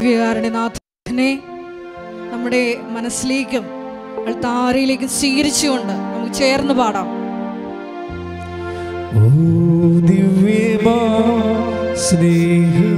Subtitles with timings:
[0.00, 1.30] ദിവ്യകാരുണ്യനാഥനെ
[2.32, 2.60] നമ്മുടെ
[2.94, 3.64] മനസ്സിലേക്കും
[4.44, 7.08] താരയിലേക്കും സ്വീകരിച്ചുകൊണ്ട് നമുക്ക് ചേർന്ന് പാടാം.
[9.18, 9.22] ഓ
[10.10, 10.98] ദിവ്യമാ
[12.06, 12.89] സ്നേഹമേ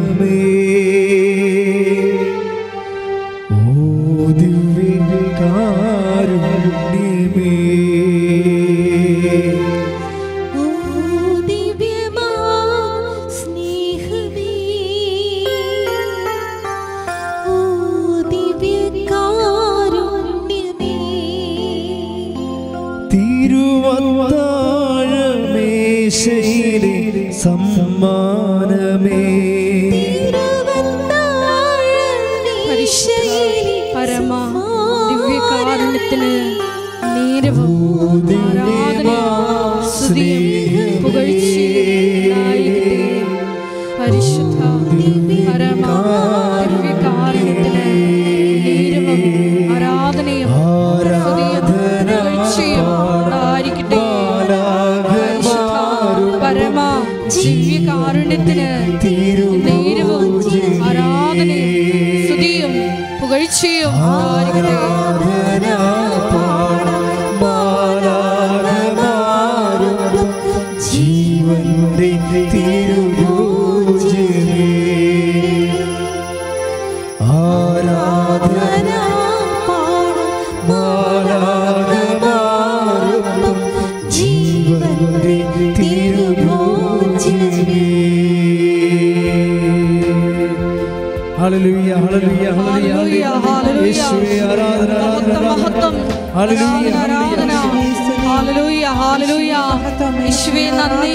[100.78, 101.14] നന്ദി.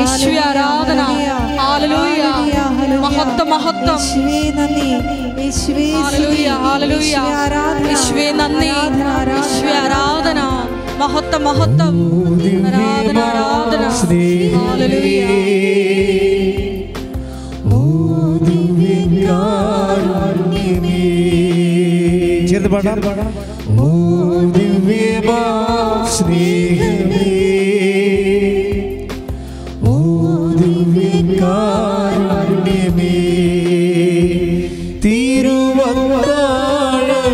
[0.00, 1.00] യേശുവേ ആരാധന
[1.60, 2.12] ഹാലലൂയ
[3.04, 3.98] മഹത്വം മഹത്വം.
[5.94, 7.16] ഹാലലൂയ ഹാലലൂയ
[7.88, 8.70] യേശുവേ നന്ദി.
[9.36, 10.40] യേശുവേ ആരാധന
[11.02, 11.94] മഹത്വം മഹത്വം.
[12.66, 13.84] ആരാധന ആരാധന.
[14.56, 15.20] ഹാലലൂയ
[22.50, 22.68] ചേർന്ന്
[23.08, 23.39] പാടാം.
[26.20, 27.26] സ്നേഹമേ
[29.84, 29.94] ഓ
[30.60, 31.46] ദിവ്യകാരുണ്യമേ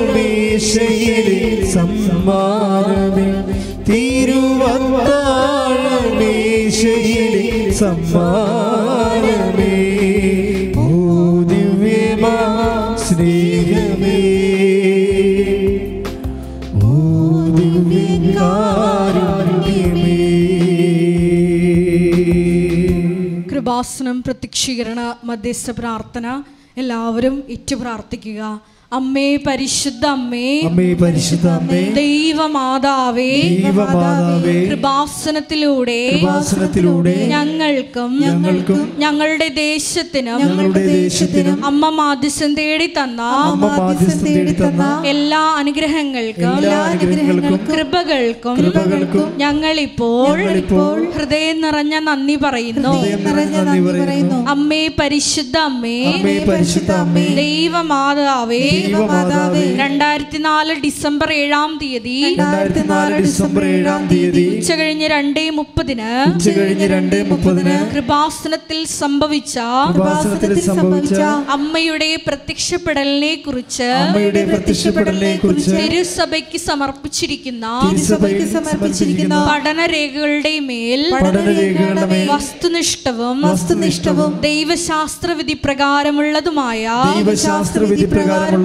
[0.09, 1.41] തിരുവത്താഴമേശയിലെ
[1.75, 3.29] സമ്മാനമേ
[3.89, 4.67] തിരുവത്താഴമേശയിലെ
[7.81, 8.46] സമ്മാനമേ
[23.87, 26.27] കൃപാസനം പ്രത്യക്ഷീകരണ മധ്യസ്ഥ പ്രാർത്ഥന
[26.81, 28.41] എല്ലാവരും ഇറ്റു പ്രാർത്ഥിക്കുക.
[28.93, 30.61] അമ്മേ പരിശുദ്ധ അമ്മേ.
[30.61, 31.83] അമ്മേ പരിശുദ്ധ അമ്മേ.
[31.83, 33.41] ദൈവമാതാവേ.
[33.41, 34.65] ദൈവമാതാവേ.
[34.65, 44.53] കൃപാസനത്തിലൂടെ കൃപാസനത്തിലൂടെ ഞങ്ങൾക്കും ഞങ്ങൾക്കും ഞങ്ങളുടെ ദേശത്തിനും ഞങ്ങളുടെ ദേശത്തിനും അമ്മ മാധ്യസ്ഥം തേടി തന്ന അമ്മ മാധ്യസ്ഥം തേടി
[44.53, 52.89] തന്ന എല്ലാ അനുഗ്രഹങ്ങൾക്കും എല്ലാ അനുഗ്രഹങ്ങൾക്കും കൃപകൾക്കും കൃപകൾക്കും ഞങ്ങളിപ്പോൾ ഞങ്ങളിപ്പോൾ ഹൃദയം നിറഞ്ഞ നന്ദി പറയുന്നു.
[52.89, 54.47] ഹൃദയം നിറഞ്ഞ നന്ദി പറയുന്നു.
[54.47, 56.05] അമ്മേ പരിശുദ്ധ അമ്മേ.
[56.05, 57.27] അമ്മേ പരിശുദ്ധ അമ്മേ.
[57.27, 58.86] ദൈവമാതാവേ.
[58.89, 66.11] ദൈവമാതാവേ രണ്ടായിരത്തി നാല് ഡിസംബർ ഏഴാം തീയതി രണ്ടായിരത്തി നാല് ഡിസംബർ ഏഴാം തീയതി ഉച്ച കഴിഞ്ഞ് രണ്ടേ മുപ്പതിന്
[66.31, 69.57] ഉച്ച കഴിഞ്ഞ് രണ്ടേ മുപ്പതിന് കൃപാസനത്തിൽ സംഭവിച്ച
[69.91, 71.21] കൃപാസനത്തിൽ സംഭവിച്ച
[71.57, 83.39] അമ്മയുടെ പ്രത്യക്ഷപ്പെടലിനെ കുറിച്ച് അമ്മയുടെ പ്രത്യക്ഷപ്പെടലിനെ കുറിച്ച് തിരുസഭയ്ക്ക് സമർപ്പിച്ചിരിക്കുന്ന തിരുസഭയ്ക്ക് സമർപ്പിച്ചിരിക്കുന്ന പഠനരേഖകളുടെ മേൽ പഠനരേഖകളുടെ മേൽ വസ്തുനിഷ്ഠവും
[83.47, 88.07] വസ്തുനിഷ്ഠവും ദൈവശാസ്ത്രവിധി പ്രകാരമുള്ളതുമായ ദൈവശാസ്ത്രവിധി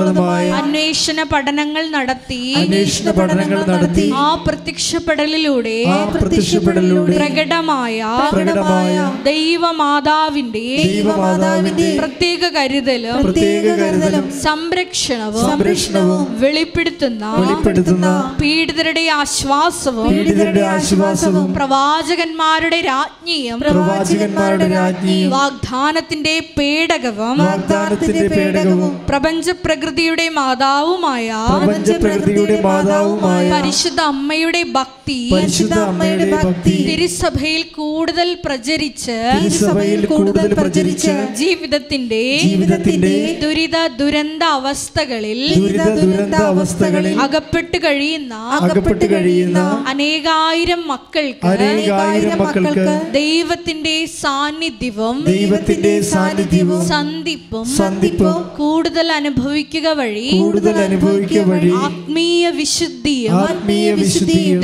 [0.04, 2.40] പ്രകാരമുള്ളതുമായ അന്വേഷണ പഠനങ്ങൾ നടത്തി.
[2.60, 4.06] അന്വേഷണ പഠനങ്ങൾ നടത്തി.
[4.18, 8.96] ആ പ്രത്യക്ഷപ്പെടലിലൂടെ ആ പ്രത്യക്ഷപ്പെടലിലൂടെ പ്രകടമായ പ്രകടമായ
[9.28, 18.08] ദൈവമാതാവിന്റെ ദൈവമാതാവിന്റെ പ്രത്യേക കരുതലും പ്രത്യേക കരുതലും സംരക്ഷണവും സംരക്ഷണവും വെളിപ്പെടുത്തുന്ന വെളിപ്പെടുത്തുന്ന
[18.42, 30.26] പീഡിതരുടെ ആശ്വാസവും പീഡിതരുടെ ആശ്വാസവും പ്രവാചകന്മാരുടെ രാജ്ഞിയും പ്രവാചകന്മാരുടെ രാജ്ഞിയും വാഗ്ദാനത്തിന്റെ പേടകവും വാഗ്ദാനത്തിന്റെ പേടകവും പ്രപഞ്ച പ്രകൃതി പ്രകൃതിയുടെ
[30.36, 41.16] മാതാവുമായ പ്രപഞ്ചപ്രകൃതിയുടെ മാതാവുമായ പരിശുദ്ധ അമ്മയുടെ ഭക്തി പരിശുദ്ധ അമ്മയുടെ ഭക്തി തിരുസഭയിൽ കൂടുതൽ പ്രചരിച്ച് തിരുസഭയിൽ കൂടുതൽ പ്രചരിച്ച്
[41.42, 43.12] ജീവിതത്തിന്റെ ജീവിതത്തിന്റെ
[43.44, 49.60] ദുരിത ദുരന്ത അവസ്ഥകളിൽ ദുരിത ദുരന്ത അവസ്ഥകളിൽ അകപ്പെട്ട് കഴിയുന്ന അകപ്പെട്ട് കഴിയുന്ന
[49.94, 52.88] അനേകായിരം മക്കൾക്ക് അനേകായിരം മക്കൾക്ക്
[53.20, 63.88] ദൈവത്തിന്റെ സാന്നിധ്യവും ദൈവത്തിന്റെ സാന്നിധ്യവും സന്ധിപ്പും സന്ധിപ്പും കൂടുതൽ അനുഭവിക്കുക വഴി കൂടുതൽ അനുഭവിക്കുക വഴി ആത്മീയ വിശുദ്ധി ആത്മീയ
[63.94, 64.60] വിശുദ്ധിയും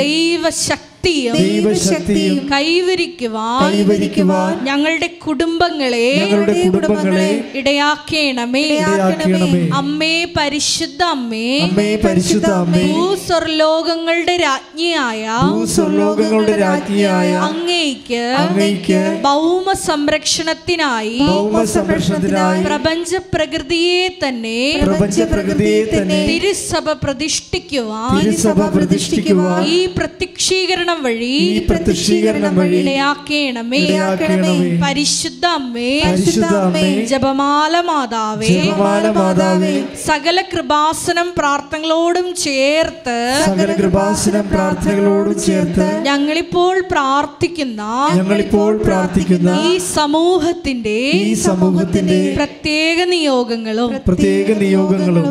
[1.08, 8.64] ദൈവശക്തിയും ദൈവശക്തിയും കൈവരിക്കുവാൻ കൈവരിക്കുവാൻ ഞങ്ങളുടെ കുടുംബങ്ങളെ ഞങ്ങളുടെ കുടുംബങ്ങളെ ഇടയാക്കേണമേ.
[8.72, 9.62] ഇടയാക്കണമേ.
[9.80, 11.46] അമ്മേ പരിശുദ്ധ അമ്മേ.
[11.68, 12.84] അമ്മേ പരിശുദ്ധ അമ്മേ.
[12.92, 25.82] ഭൂസ്വർലോകങ്ങളുടെ രാജ്ഞിയായ ഭൂസ്വർലോകങ്ങളുടെ രാജ്ഞിയായ അങ്ങേക്ക് അങ്ങേക്ക് ഭൗമ സംരക്ഷണത്തിനായി ഭൗമ സംരക്ഷണത്തിനായി പ്രപഞ്ച പ്രകൃതിയെ തന്നെ പ്രപഞ്ച പ്രകൃതിയെ
[25.94, 34.54] തന്നെ തിരുസഭ പ്രതിഷ്ഠിക്കുവാൻ തിരുസഭ പ്രതിഷ്ഠിക്കുവാൻ ഈ പ്രത്യക്ഷീകരണം വഴി ഈ പ്രത്യക്ഷീകരണം വഴി ഇടയാക്കേണമേ ഇടയാക്കണമേ.
[34.84, 38.50] പരിശുദ്ധ അമ്മേ പരിശുദ്ധ അമ്മേ ജപമാല മാതാവേ.
[38.52, 39.74] ജപമാല മാതാവേ.
[40.06, 47.82] സകല കൃപാസനം പ്രാർത്ഥനകളോടും ചേർത്ത് സകല കൃപാസനം പ്രാർത്ഥനകളോടും ചേർത്ത് ഞങ്ങളിപ്പോൾ പ്രാർത്ഥിക്കുന്ന
[48.18, 55.30] ഞങ്ങളിപ്പോൾ പ്രാർത്ഥിക്കുന്ന ഈ സമൂഹത്തിന്റെ ഈ സമൂഹത്തിന്റെ പ്രത്യേക നിയോഗങ്ങളും പ്രത്യേക നിയോഗങ്ങളും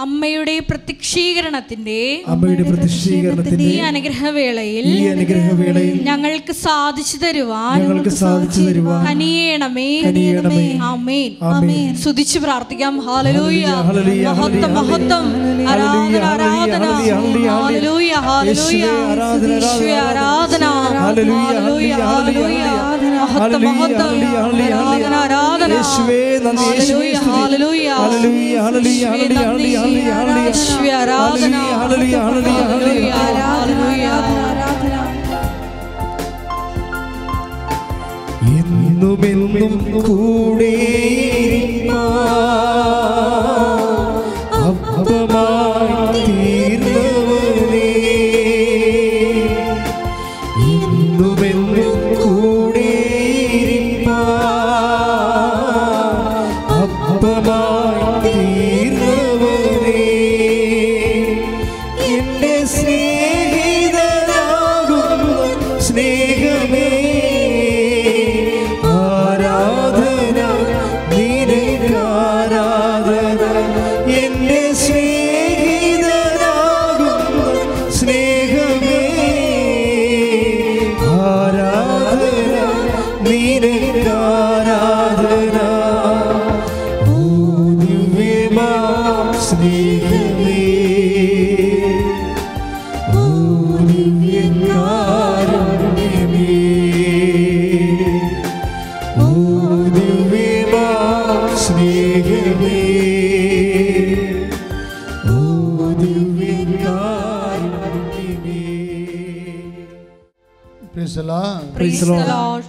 [0.00, 10.02] അമ്മയുടെ പ്രത്യക്ഷീകരണത്തിന്റെ അമ്മയുടെ പ്രത്യക്ഷീകരണത്തിന്റെ ഈ അനുഗ്രഹവേളയിൽ ഈ അനുഗ്രഹവേളയിൽ ഞങ്ങൾക്ക് സാധിച്ചു തരുവാൻ ഞങ്ങൾക്ക് സാധിച്ചു തരുവാൻ കനിയേണമേ
[10.02, 10.78] കനിയേണമേ.
[10.82, 11.30] ആമേൻ.
[11.42, 11.96] ആമേൻ.
[11.96, 13.00] സ്തുതിച്ചു പ്രാർത്ഥിക്കാം.
[13.00, 13.66] ഹല്ലേലൂയ,
[14.26, 15.24] മഹത്വം മഹത്വം.
[15.68, 16.84] ആരാധന ആരാധന.
[16.84, 18.84] ഹല്ലേലൂയ, ഹല്ലേലൂയ.
[19.12, 19.52] ആരാധന,
[20.08, 20.64] ആരാധന.
[21.06, 22.62] ഹല്ലേലൂയ, ഹല്ലേലൂയ,
[23.22, 24.16] മഹത്വം ഹല്ലേലൂയ, മഹത്വം.
[24.64, 25.72] ആരാധന ആരാധന.
[25.72, 27.30] യേശുവേ, നന്ദി, യേശുവേ, സ്തുതി.
[27.40, 29.85] ഹല്ലേലൂയ, ഹല്ലേലൂയ, ഹല്ലേലൂയ, ഹല്ലേലൂയ.
[29.88, 31.54] യേശുവേ, ആരാധന.
[38.58, 39.74] എന്നുമെന്നും
[40.06, 40.72] കൂടെ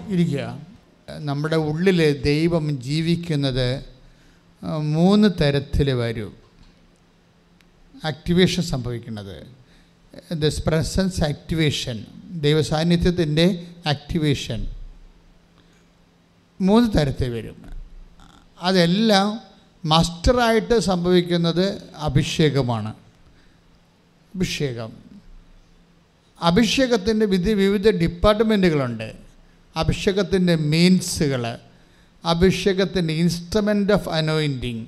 [0.10, 0.60] ഇരിക്കുക.
[1.18, 3.86] നമ്മുടെ ഉള്ളിൽ ദൈവം ജീവിക്കുന്നത്
[4.64, 6.34] മൂന്ന് തരത്തിൽ വരും.
[8.06, 9.48] ആക്ടിവേഷൻ സംഭവിക്കുന്നത്.
[10.34, 14.68] ദിസ് പ്രസൻസ് ആക്ടിവേഷൻ ദൈവസാന്നിധ്യത്തിന്റെ ആക്ടിവേഷൻ
[16.62, 17.66] മൂന്ന് തരത്തിൽ വരും.
[18.62, 19.42] അതെല്ലാം
[19.86, 22.94] മാസ്റ്ററായിട്ട് സംഭവിക്കുന്നത് അഭിഷേകമാണ്.
[24.36, 25.07] അഭിഷേകം.
[26.42, 29.14] അഭിഷേകത്തിന്റെ വിധി വിവിധ ഡിപ്പാർട്ട്മെന്റുകളുണ്ട്.
[29.76, 31.58] അഭിഷേകത്തിന്റെ മീൻസുകൾ
[32.26, 34.86] അഭിഷേകത്തിന്റെ ഇൻസ്ട്രുമെന്റ് ഓഫ് അനോയിന്റിങ്.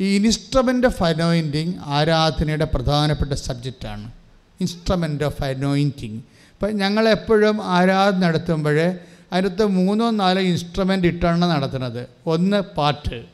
[0.00, 4.12] ഈ ഇൻസ്ട്രുമെന്റ് ഓഫ് അനോയിന്റിങ് ആരാധനയുടെ പ്രധാനപ്പെട്ട സബ്ജക്റ്റാണ്.
[4.60, 6.16] Instrument of anointing.
[6.16, 8.94] ഇപ്പം ഞങ്ങളെപ്പോഴും ആരാധന നടത്തുമ്പോൾ
[9.32, 12.06] അതിനകത്ത് മൂന്നോ നാലോ ഇൻസ്ട്രുമെന്റ് ഇട്ടാണ് നടത്തുന്നത്.
[12.26, 13.24] ഒന്ന് പാട്ട്.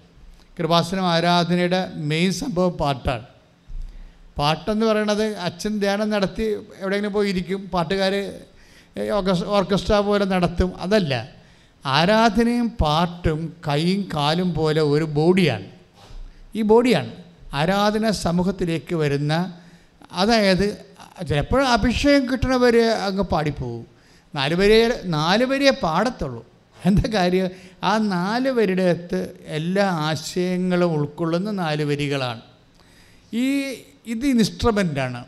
[0.59, 3.34] കൃപാസനം ആരാധനയുടെ മെയിൻ സംഭവം പാട്ടാണ്.
[4.38, 6.43] പാട്ടെന്ന് പറയണത് അച്ഛൻ ധ്യാനം നടത്തി
[6.79, 8.14] എവിടെയെങ്കിലും പോയി ഇരിക്കും പാട്ടുകാർ
[9.47, 10.76] ഓർക്കസ്ട്ര പോലെ നടത്തും.
[10.79, 11.29] അതല്ല
[11.87, 15.67] ആരാധനയും പാട്ടും കൈയും കാലും പോലെ ഒരു ബോഡിയാണ്.
[16.55, 17.12] ഈ ബോഡിയാണ്.
[17.55, 19.55] ആരാധന സമൂഹത്തിലേക്ക് വരുന്ന
[20.12, 20.67] അതായത്
[21.29, 23.87] ചിലപ്പോൾ അഭിഷേകം കിട്ടണവർ അങ്ങ് പാടിപ്പോവും.
[24.35, 26.47] നാല് വരെ നാല് വരെയേ പാടത്തുള്ളൂ.
[26.87, 27.49] എന്താ കാര്യം?
[27.85, 32.41] ആ നാല് വരിയുടെ അകത്ത് എല്ലാ ആശയങ്ങളും ഉൾക്കൊള്ളുന്ന നാല് വരികളാണ്.
[33.33, 33.47] ഈ
[34.07, 35.25] ഇത് ഇൻസ്ട്രുമെന്റാണ്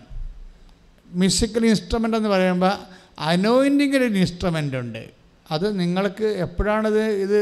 [1.11, 2.73] മ്യൂസിക്കൽ ഇൻസ്ട്രുമെന്റ് എന്ന് പറയുമ്പോൾ
[3.18, 5.11] അനോയിന്റിങ്ങിൽ ഒരു ഇൻസ്ട്രുമെന്റ് ഉണ്ട്.
[5.50, 7.38] അത് നിങ്ങൾക്ക് എപ്പോഴാണിത് ഇത്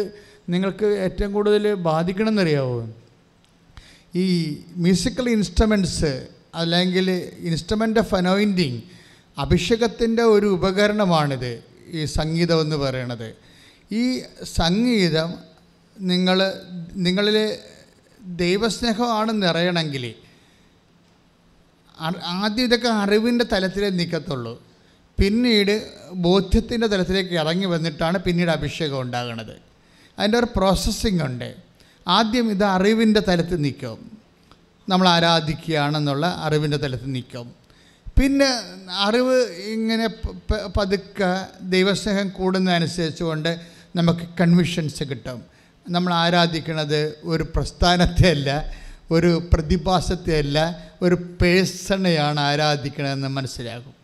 [0.48, 2.88] നിങ്ങൾക്ക് ഏറ്റവും കൂടുതൽ ബാധിക്കണമെന്നറിയാവോ
[4.14, 4.26] ഈ
[4.76, 8.80] മ്യൂസിക്കൽ ഇൻസ്ട്രുമെന്റ്സ് അല്ലെങ്കിൽ ഇൻസ്ട്രുമെന്റ് ഓഫ് അനോയിന്റിങ്
[9.38, 13.34] അഭിഷേകത്തിന്റെ ഒരു ഉപകരണമാണിത് ഈ സംഗീതം എന്ന് പറയണത്.
[13.92, 15.34] ഈ സംഗീതം
[16.00, 16.38] നിങ്ങൾ
[16.92, 17.36] നിങ്ങളിൽ
[18.20, 20.14] ദൈവസ്നേഹമാണ് നിറയണമെങ്കിൽ
[21.98, 24.62] ആദ്യം ഇതൊക്കെ അറിവിന്റെ തലത്തിലേ നിൽക്കത്തുള്ളൂ.
[25.18, 29.56] പിന്നീട് ബോധ്യത്തിന്റെ തലത്തിലേക്ക് ഇറങ്ങി വന്നിട്ടാണ് പിന്നീട് അഭിഷേകം ഉണ്ടാകുന്നത്
[30.18, 31.54] അതിന്റെ ഒരു പ്രോസസ്സിംഗ് ഉണ്ട്.
[32.08, 34.18] ആദ്യം ഇത് അറിവിന്റെ തലത്തിൽ നിൽക്കും.
[34.88, 37.54] നമ്മൾ ആരാധിക്കുകയാണെന്നുള്ള അറിവിന്റെ തലത്തിൽ നിൽക്കും.
[38.20, 38.48] പിന്നെ
[38.92, 39.36] അറിവ്
[39.72, 40.06] ഇങ്ങനെ
[40.76, 43.60] പതുക്കെ ദൈവസ്നേഹം കൂടുന്നതനുസരിച്ച് കൊണ്ട്
[43.96, 45.44] നമുക്ക് കൺവിഷൻസ് കിട്ടും.
[45.88, 48.50] നമ്മൾ ആരാധിക്കുന്നത് ഒരു പ്രസ്ഥാനത്തെ അല്ല
[49.10, 53.94] ഒരു പ്രതിഭാസത്തെയല്ല ഒരു പേഴ്സണെയാണ് ആരാധിക്കണമെന്ന് മനസ്സിലാകും.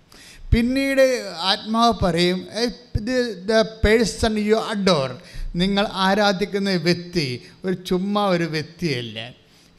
[0.54, 5.19] പിന്നീട് ആത്മാവ് പറയും ഇത് ദ പേഴ്സൺ യു അഡോർ.
[5.57, 9.30] നിങ്ങൾ ആരാധിക്കുന്ന വ്യക്തി ഒരു ചുമ്മാ ഒരു വ്യക്തിയല്ല.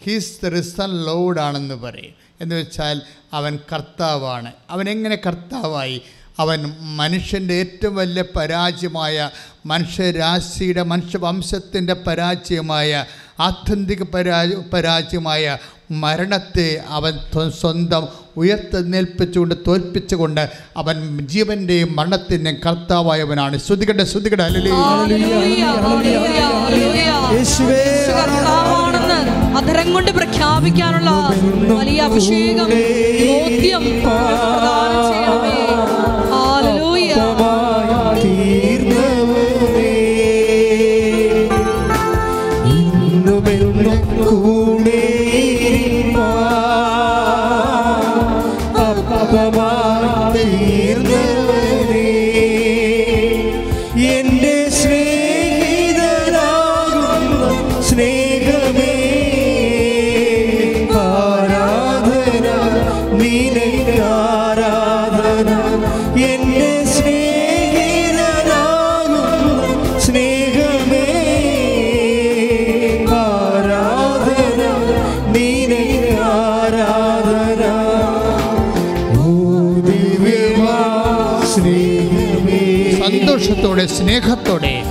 [0.03, 2.13] ഹീസ് ദ റിസൺ ലോഡാണെന്ന് പറയും.
[2.41, 3.01] എന്ന് വെച്ചാൽ
[3.33, 4.51] അവൻ കർത്താവാണ്.
[4.69, 6.01] അവൻ എങ്ങനെ കർത്താവായി?
[6.39, 9.29] അവൻ മനുഷ്യന്റെ ഏറ്റവും വലിയ പരാജയമായ
[9.65, 13.05] മനുഷ്യരാശിയുടെ മനുഷ്യവംശത്തിന്റെ പരാജയമായ
[13.41, 15.57] ആത്യന്തിക പരാജ പരാജയമായ
[15.91, 18.07] മരണത്തെ അവൻ സ്വ- സ്വന്തം
[18.37, 23.57] ഉയർത്തെന്നേൽപ്പിച്ചുകൊണ്ട് തോൽപ്പിച്ചുകൊണ്ട് അവൻ ജീവന്റെയും മരണത്തിന്റെയും കർത്താവായവനാണ്.
[23.57, 24.43] ശ്രുതികട്ടെ ശ്രുതികട്ടെ
[29.57, 31.09] അധരം കൊണ്ട് പ്രഖ്യാപിക്കാനുള്ള
[31.73, 35.70] വലിയ അഭിഷേകം ബോധ്യം പ്രദാനം ചെയ്യണമേ.
[83.61, 84.83] സ്നേഹത്തോടെ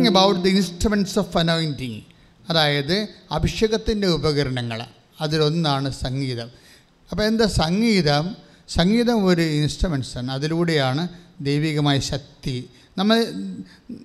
[0.09, 2.01] about the instruments of anointing
[2.51, 4.83] അതായത് അഭിഷേകത്തിന്റെ ഉപകരണങ്ങൾ.
[5.21, 6.49] അതിലൊന്നാണ് സംഗീതം.
[7.11, 8.52] അപ്പോൾ എന്താ സംഗീതം?
[8.69, 11.09] സംഗീതം ഒരു ഇൻസ്ട്രുമെൻസാണ് അതിലൂടെയാണ്
[11.41, 12.71] ദൈവികമായ ശക്തി.
[12.99, 13.27] നമ്മൾ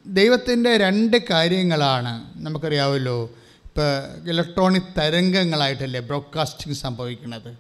[0.08, 3.24] ദൈവത്തിന്റെ രണ്ട് കാര്യങ്ങളാണ് നമുക്കറിയാവല്ലോ.
[3.66, 7.58] ഇപ്പോൾ ഇലക്ട്രോണിക് തരംഗങ്ങളായിട്ടല്ലേ ബ്രോഡ്കാസ്റ്റിംഗ് സംഭവിക്കുന്നത്.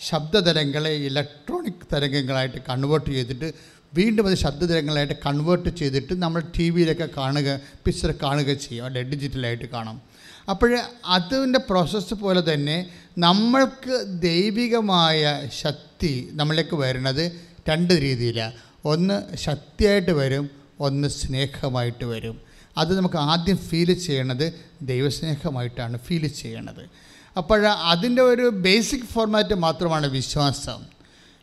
[0.00, 3.52] ശബ്ദതരംഗങ്ങളെ ഇലക്ട്രോണിക് തരംഗങ്ങളായിട്ട് കൺവേർട്ട് ചെയ്തിട്ട്
[3.94, 8.84] വീണ്ടും അത് ശബ്ദതരംഗങ്ങളായിട്ട് കൺവേർട്ട് ചെയ്തിട്ട് നമ്മൾ ടി വിയിലൊക്കെ കാണുക പിക്ചർ കാണുക ചെയ്യും.
[8.84, 10.02] അല്ലെ ഡിജിറ്റലായിട്ട് കാണും.
[10.50, 15.87] അപ്പോൾ അതിന്റെ പ്രോസസ്സ് പോലെ തന്നെ നമ്മൾക്ക് ദൈവികമായ ശക്തി
[16.32, 17.32] നമ്മളിലേക്ക് വരുന്നത്
[17.68, 18.52] രണ്ട് രീതിയിലാണ്
[18.84, 20.50] ഒന്ന് ശക്തിയായിട്ട് വരും
[20.80, 22.40] ഒന്ന് സ്നേഹമായിട്ട് വരും.
[22.78, 24.52] അത് നമുക്ക് ആദ്യം ഫീൽ ചെയ്യണത്
[24.82, 26.90] ദൈവസ്നേഹമായിട്ടാണ് ഫീൽ ചെയ്യണത്.
[27.36, 30.98] അപ്പോൾ അതിന്റെ ഒരു ബേസിക് ഫോർമാറ്റ് മാത്രമാണ് വിശ്വാസം.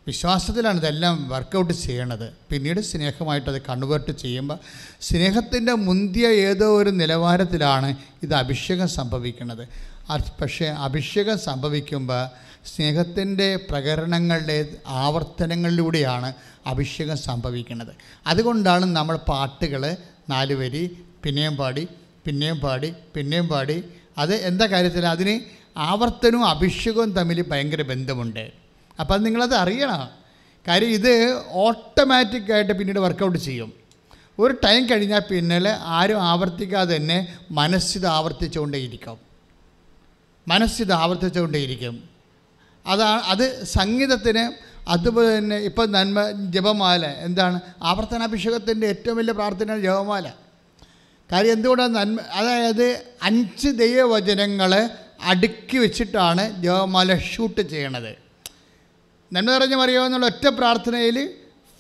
[0.08, 2.34] വിശ്വാസത്തിലാണ് ഇതെല്ലാം വർക്കൗട്ട് ചെയ്യണത്.
[2.52, 4.60] പിന്നീട് സ്നേഹമായിട്ട് അത് കൺവേർട്ട് ചെയ്യുമ്പോൾ
[5.02, 9.68] സ്നേഹത്തിന്റെ മുന്തിയ ഏതോ ഒരു നിലവാരത്തിലാണ് ഇത് അഭിഷേകം സംഭവിക്കുന്നത്
[10.42, 16.34] പക്ഷേ അഭിഷേകം സംഭവിക്കുമ്പോൾ സ്നേഹത്തിന്റെ പ്രകരണങ്ങളുടെ ആവർത്തനങ്ങളിലൂടെയാണ്
[16.68, 17.96] അഭിഷേകം സംഭവിക്കുന്നത്.
[18.28, 19.98] അതുകൊണ്ടാണ് നമ്മൾ പാട്ടുകൾ
[20.30, 21.88] നാല് വരി പിന്നെയും പാടി
[22.26, 23.84] പിന്നെയും പാടി പിന്നെയും പാടി.
[24.18, 25.40] അത് എന്താ കാര്യത്തിൽ അതിന്
[25.78, 28.52] ആവർത്തനവും അഭിഷേകവും തമ്മിൽ ഭയങ്കര ബന്ധമുണ്ട്.
[29.00, 30.10] അപ്പം അത് നിങ്ങളത് അറിയണം.
[30.68, 33.74] കാര്യം ഇത് ഓട്ടോമാറ്റിക്കായിട്ട് പിന്നീട് വർക്കൗട്ട് ചെയ്യും.
[34.40, 39.18] ഒരു ടൈം കഴിഞ്ഞാൽ പിന്നിൽ ആരും ആവർത്തിക്കാതെ തന്നെ മനസ്സിത് ആവർത്തിച്ചുകൊണ്ടേയിരിക്കും.
[40.48, 42.15] മനസ്സിത് ആവർത്തിച്ചുകൊണ്ടേയിരിക്കും.
[42.86, 47.60] അതാണ് അത് സംഗീതത്തിന് അതുപോലെ തന്നെ ഇപ്പം നന്മ ജപമാല എന്താണ്?
[47.84, 50.34] ആവർത്തനാഭിഷേകത്തിന്റെ ഏറ്റവും വലിയ പ്രാർത്ഥന ജപമാല.
[51.32, 54.89] കാര്യം എന്തുകൊണ്ടാണ് നന്മ അതായത് അഞ്ച് ദൈവവചനങ്ങൾ
[55.22, 58.15] അടുക്കി വെച്ചിട്ടാണ് ജപമാല ഷൂട്ട് ചെയ്യണത്.
[59.34, 61.34] നന്മ നിറഞ്ഞ മറിയാമെന്നുള്ള ഒറ്റ പ്രാർത്ഥനയിൽ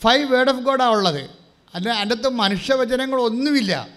[0.03, 1.29] ഫൈവ് വേർഡ് ഓഫ് ഗോഡാണ് ഉള്ളത്.
[1.75, 3.87] അല്ല അതിന്റെ മനുഷ്യവചനങ്ങളൊന്നുമില്ല.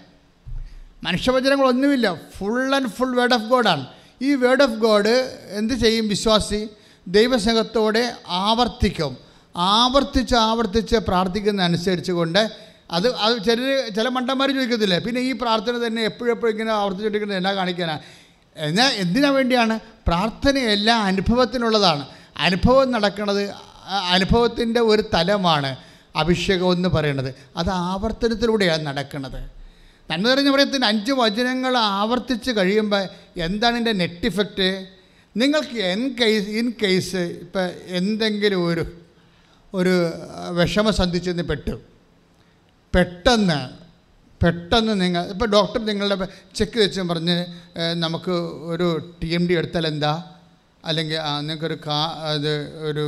[1.03, 2.21] മനുഷ്യവചനങ്ങളൊന്നുമില്ല.
[2.37, 3.87] Full and full word of ഗോഡാണ്
[4.21, 6.69] ഈ വേർഡ് ഓഫ് ഗോഡ് എന്ത് ചെയ്യും വിശ്വാസി?
[7.15, 8.03] ദൈവസ്നേഹത്തോടെ
[8.45, 9.11] ആവർത്തിക്കും.
[9.55, 12.41] ആവർത്തിച്ച് ആവർത്തിച്ച് പ്രാർത്ഥിക്കുന്ന അനുസരിച്ച് കൊണ്ട്
[12.95, 13.59] അത് അത് ചില
[13.97, 14.99] ചില മണ്ടന്മാർ ചോദിക്കത്തില്ലേ?
[15.05, 18.01] പിന്നെ ഈ പ്രാർത്ഥന തന്നെ എപ്പോഴും എപ്പോഴും ഇങ്ങനെ ആവർത്തിച്ചുകൊണ്ടിരിക്കുന്നത് എന്നാ കാണിക്കാനാണ്
[18.55, 19.75] എന്നാൽ എന്തിനാ വേണ്ടിയാണ്?
[20.07, 22.03] പ്രാർത്ഥനയെല്ലാം അനുഭവത്തിനുള്ളതാണ്.
[22.47, 23.43] അനുഭവം നടക്കുന്നത്
[24.15, 25.71] അനുഭവത്തിന്റെ ഒരു തലമാണ്
[26.21, 29.39] അഭിഷേകം എന്ന് പറയുന്നത് അത് ആവർത്തനത്തിലൂടെയാണ് നടക്കുന്നത്
[30.09, 33.03] നന്മ നിറഞ്ഞ പറയത്തിന് അഞ്ച് വചനങ്ങൾ ആവർത്തിച്ച് കഴിയുമ്പോൾ
[33.47, 34.69] എന്താണ് എന്റെ നെറ്റ് ഇഫക്റ്റ്?
[35.39, 37.67] നിങ്ങൾക്ക് എൻ കേസ് ഇൻ കേസ് ഇപ്പം
[37.99, 38.83] എന്തെങ്കിലും ഒരു
[39.73, 39.93] ഒരു
[40.51, 41.75] വിഷമസന്ധി ചെന്ന് പെട്ടു.
[42.95, 43.59] പെട്ടെന്ന്
[44.43, 47.37] പെട്ടെന്ന് നിങ്ങൾ ഇപ്പോൾ ഡോക്ടർ നിങ്ങളുടെ ചെക്ക് വെച്ച് പറഞ്ഞ്
[47.93, 48.35] നമുക്ക്
[48.71, 48.87] ഒരു
[49.21, 50.13] ടി എം ഡി എടുത്താൽ എന്താ?
[50.85, 51.99] അല്ലെങ്കിൽ നിങ്ങൾക്കൊരു കാ
[52.33, 52.51] അത്
[52.89, 53.05] ഒരു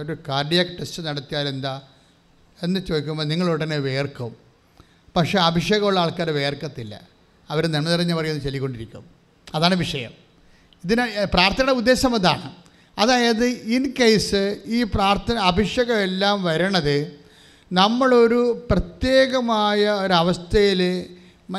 [0.00, 1.74] ഒരു കാർഡിയാക് ടെസ്റ്റ് നടത്തിയാൽ എന്താ?
[2.62, 4.36] എന്ന് ചോദിക്കുമ്പോൾ നിങ്ങൾ ഉടനെ വേർക്കും.
[5.16, 6.94] പക്ഷേ അഭിഷേകമുള്ള ആൾക്കാർ വേർക്കത്തില്ല.
[7.50, 9.04] അവർ നന്മ നിറഞ്ഞ് പറയുന്നത് ചൊല്ലിക്കൊണ്ടിരിക്കും.
[9.54, 10.25] അതാണ് വിഷയം.
[10.84, 12.48] ഇതിന് പ്രാർത്ഥനയുടെ ഉദ്ദേശം അതാണ്.
[12.98, 16.96] അതായത് ഇൻ കേസ് ഈ പ്രാർത്ഥന അഭിഷേകം എല്ലാം വരണത്
[17.72, 20.82] നമ്മളൊരു പ്രത്യേകമായ ഒരവസ്ഥയിൽ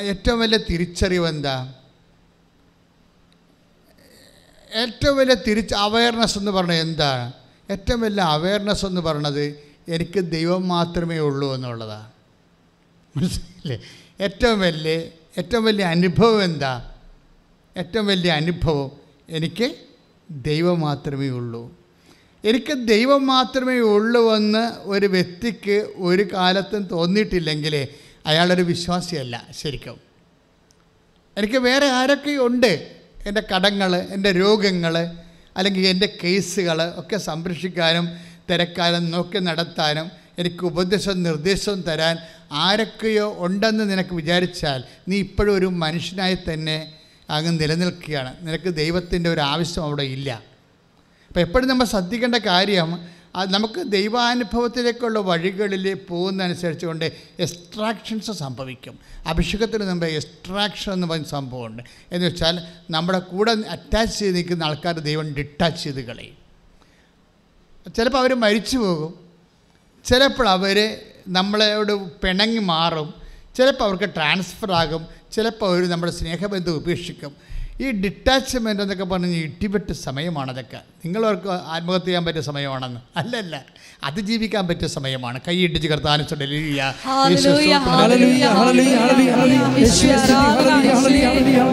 [0.02, 1.74] ഏറ്റവും വലിയ തിരിച്ചറിവ് എന്താ?
[4.72, 7.34] ഏറ്റവും വലിയ തിരിച്ച് അവയർനെസ് എന്ന് പറഞ്ഞത് എന്താണ്
[7.72, 9.46] ഏറ്റവും വലിയ അവയർനെസ് എന്ന് പറഞ്ഞത്
[9.90, 12.12] എനിക്ക് ദൈവം മാത്രമേ ഉള്ളൂ എന്നുള്ളതാണ്.
[13.16, 13.78] മനസ്സിലല്ലേ
[14.22, 14.96] ഏറ്റവും വലിയ
[15.38, 16.74] ഏറ്റവും വലിയ അനുഭവം എന്താ?
[17.78, 19.76] ഏറ്റവും വലിയ അനുഭവം എനിക്ക്
[20.32, 21.72] ദൈവം മാത്രമേ ഉള്ളൂ.
[22.46, 27.88] എനിക്ക് ദൈവം മാത്രമേ ഉള്ളൂ എന്ന് ഒരു വ്യക്തിക്ക് ഒരു കാലത്തും തോന്നിയിട്ടില്ലെങ്കിൽ
[28.26, 29.98] അയാളൊരു വിശ്വാസിയല്ല ശരിക്കും.
[31.38, 32.72] എനിക്ക് വേറെ ആരൊക്കെയുണ്ട്
[33.28, 34.96] എന്റെ കടങ്ങൾ എന്റെ രോഗങ്ങൾ
[35.58, 38.06] അല്ലെങ്കിൽ എന്റെ കേസുകൾ ഒക്കെ സംരക്ഷിക്കാനും
[38.50, 42.18] തിരക്കാനും നോക്കി നടത്താനും എനിക്ക് ഉപദേശവും നിർദ്ദേശവും തരാൻ
[42.52, 46.78] ആരൊക്കെയോ ഉണ്ടെന്ന് നിനക്ക് വിചാരിച്ചാൽ നീ ഇപ്പോഴും ഒരു മനുഷ്യനായി തന്നെ
[47.30, 48.34] അങ്ങ് നിലനിൽക്കുകയാണ്.
[48.42, 50.44] നിനക്ക് ദൈവത്തിന്റെ ഒരു ആവശ്യം അവിടെ ഇല്ല.
[51.28, 59.00] അപ്പോൾ എപ്പോഴും നമ്മൾ ശ്രദ്ധിക്കേണ്ട കാര്യം നമുക്ക് ദൈവാനുഭവത്തിലേക്കുള്ള വഴികളിൽ പോകുന്നതനുസരിച്ച് കൊണ്ട് എക്സ്ട്രാക്ഷൻസ് സംഭവിക്കും.
[59.28, 61.84] അഭിഷേകത്തിന് മുമ്പ് എക്സ്ട്രാക്ഷൻ എന്ന് പറയുന്ന സംഭവമുണ്ട്.
[62.12, 62.60] എന്ന് വെച്ചാൽ
[62.90, 66.38] നമ്മുടെ കൂടെ അറ്റാച്ച് ചെയ്ത് നിൽക്കുന്ന ആൾക്കാർ ദൈവം ഡിറ്റാച്ച് ചെയ്ത് കളയും.
[67.96, 69.14] ചിലപ്പോൾ അവർ മരിച്ചു പോകും.
[70.06, 73.14] ചിലപ്പോൾ അവർ നമ്മളോട് പിണങ്ങി മാറും.
[73.56, 75.08] ചിലപ്പോൾ അവർക്ക് ട്രാൻസ്ഫർ ആകും.
[75.32, 77.34] ചിലപ്പോൾ അവർ നമ്മുടെ സ്നേഹബന്ധം ഉപേക്ഷിക്കും.
[77.82, 83.00] ഈ ഡിറ്റാച്ച്മെന്റ് എന്നൊക്കെ പറഞ്ഞ് ഇടിപെട്ട സമയമാണതൊക്കെ നിങ്ങളവർക്ക് ആത്മഹത്യ ചെയ്യാൻ പറ്റിയ സമയമാണെന്ന്.
[83.18, 83.56] അല്ലല്ല
[84.04, 85.38] അത് ജീവിക്കാൻ പറ്റിയ സമയമാണ്.
[85.48, 89.60] കൈ കർത്താനുസരിച്ച് ഹല്ലേലൂയ, ഹല്ലേലൂയ, ഹല്ലേലൂയ, ഹല്ലേലൂയ.
[89.82, 90.16] യേശുവേ,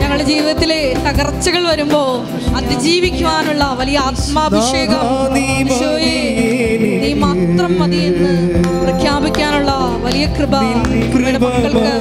[0.03, 2.03] ഞങ്ങളുടെ ജീവിതത്തിലെ തകർച്ചകൾ വരുമ്പോ
[2.59, 5.35] അതിജീവിക്കുവാനുള്ള വലിയ ആത്മാഭിഷേകം
[7.01, 8.35] നീ മാത്രം മതി എന്ന്
[8.85, 9.73] പ്രഖ്യാപിക്കാനുള്ള
[10.07, 10.55] വലിയ കൃപ
[11.45, 11.93] മക്കൾക്ക്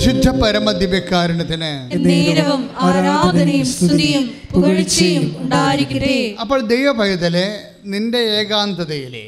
[0.00, 1.68] പരിശുദ്ധ പരമദിവ്യകാരണത്തിന്
[2.04, 6.14] നേരവും ആരാധനയും സ്തുതിയും പുകഴ്ചയും ഉണ്ടായിരിക്കട്ടെ.
[6.40, 7.46] അപ്പോൾ ദൈവപൈതലെ
[7.84, 9.26] നിന്റെ ഏകാന്തതയിലെ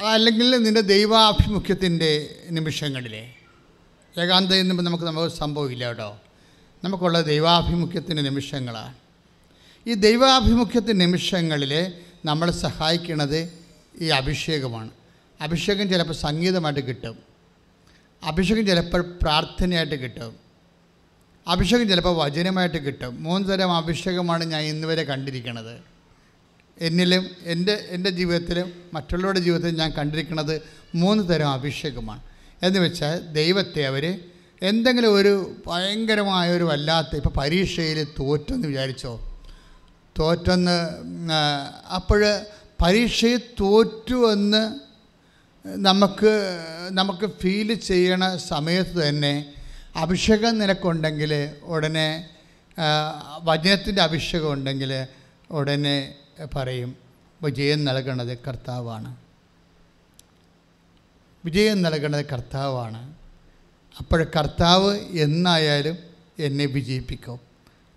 [0.00, 2.10] അല്ലെങ്കിൽ നിന്റെ ദൈവാഭിമുഖ്യത്തിന്റെ
[2.50, 3.24] നിമിഷങ്ങളിലെ
[4.18, 6.10] ഏകാന്തത എന്നുമ്പോൾ നമുക്ക് നമുക്ക് സംഭവമില്ല കേട്ടോ.
[6.84, 8.94] നമുക്കുള്ള ദൈവാഭിമുഖ്യത്തിന്റെ നിമിഷങ്ങളാണ്.
[9.86, 11.92] ഈ ദൈവാഭിമുഖ്യത്തിന്റെ നിമിഷങ്ങളിൽ
[12.24, 13.40] നമ്മളെ സഹായിക്കുന്നത്
[14.00, 14.90] ഈ അഭിഷേകമാണ്.
[15.40, 17.18] അഭിഷേകം ചിലപ്പോൾ സംഗീതമായിട്ട് കിട്ടും.
[18.22, 20.36] അഭിഷേകം ചിലപ്പോൾ പ്രാർത്ഥനയായിട്ട് കിട്ടും.
[21.48, 23.22] അഭിഷേകം ചിലപ്പോൾ വചനമായിട്ട് കിട്ടും.
[23.22, 25.80] മൂന്ന് തരം അഭിഷേകമാണ് ഞാൻ ഇന്ന് വരെ കണ്ടിരിക്കുന്നത്
[26.80, 30.62] എന്നിലും എന്റെ എന്റെ ജീവിതത്തിലും മറ്റുള്ളവരുടെ ജീവിതത്തിലും ഞാൻ കണ്ടിരിക്കുന്നത്
[30.94, 32.22] മൂന്ന് തരം അഭിഷേകമാണ്.
[32.62, 34.20] എന്ന് വെച്ചാൽ ദൈവത്തെ അവർ
[34.62, 39.40] എന്തെങ്കിലും ഒരു ഭയങ്കരമായ ഒരു വല്ലാത്ത ഇപ്പോൾ പരീക്ഷയിൽ തോറ്റെന്ന് വിചാരിച്ചോ?
[40.18, 40.78] തോറ്റെന്ന്
[41.94, 42.40] അപ്പോൾ
[42.82, 44.87] പരീക്ഷയിൽ തോറ്റു എന്ന്
[45.66, 46.32] നമുക്ക്
[46.90, 49.54] നമുക്ക് ഫീൽ ചെയ്യണ സമയത്ത് തന്നെ
[49.96, 52.28] അഭിഷേകം നിനക്കുണ്ടെങ്കിൽ ഉടനെ
[53.42, 55.06] വചനത്തിന്റെ അഭിഷേകം ഉണ്ടെങ്കിൽ
[55.50, 56.14] ഉടനെ
[56.54, 56.96] പറയും
[57.42, 59.16] വിജയം നൽകണത് കർത്താവാണ്.
[61.44, 63.14] വിജയം നൽകണത് കർത്താവാണ്.
[63.98, 65.98] അപ്പോൾ കർത്താവ് എന്നായാലും
[66.38, 67.40] എന്നെ വിജയിപ്പിക്കും.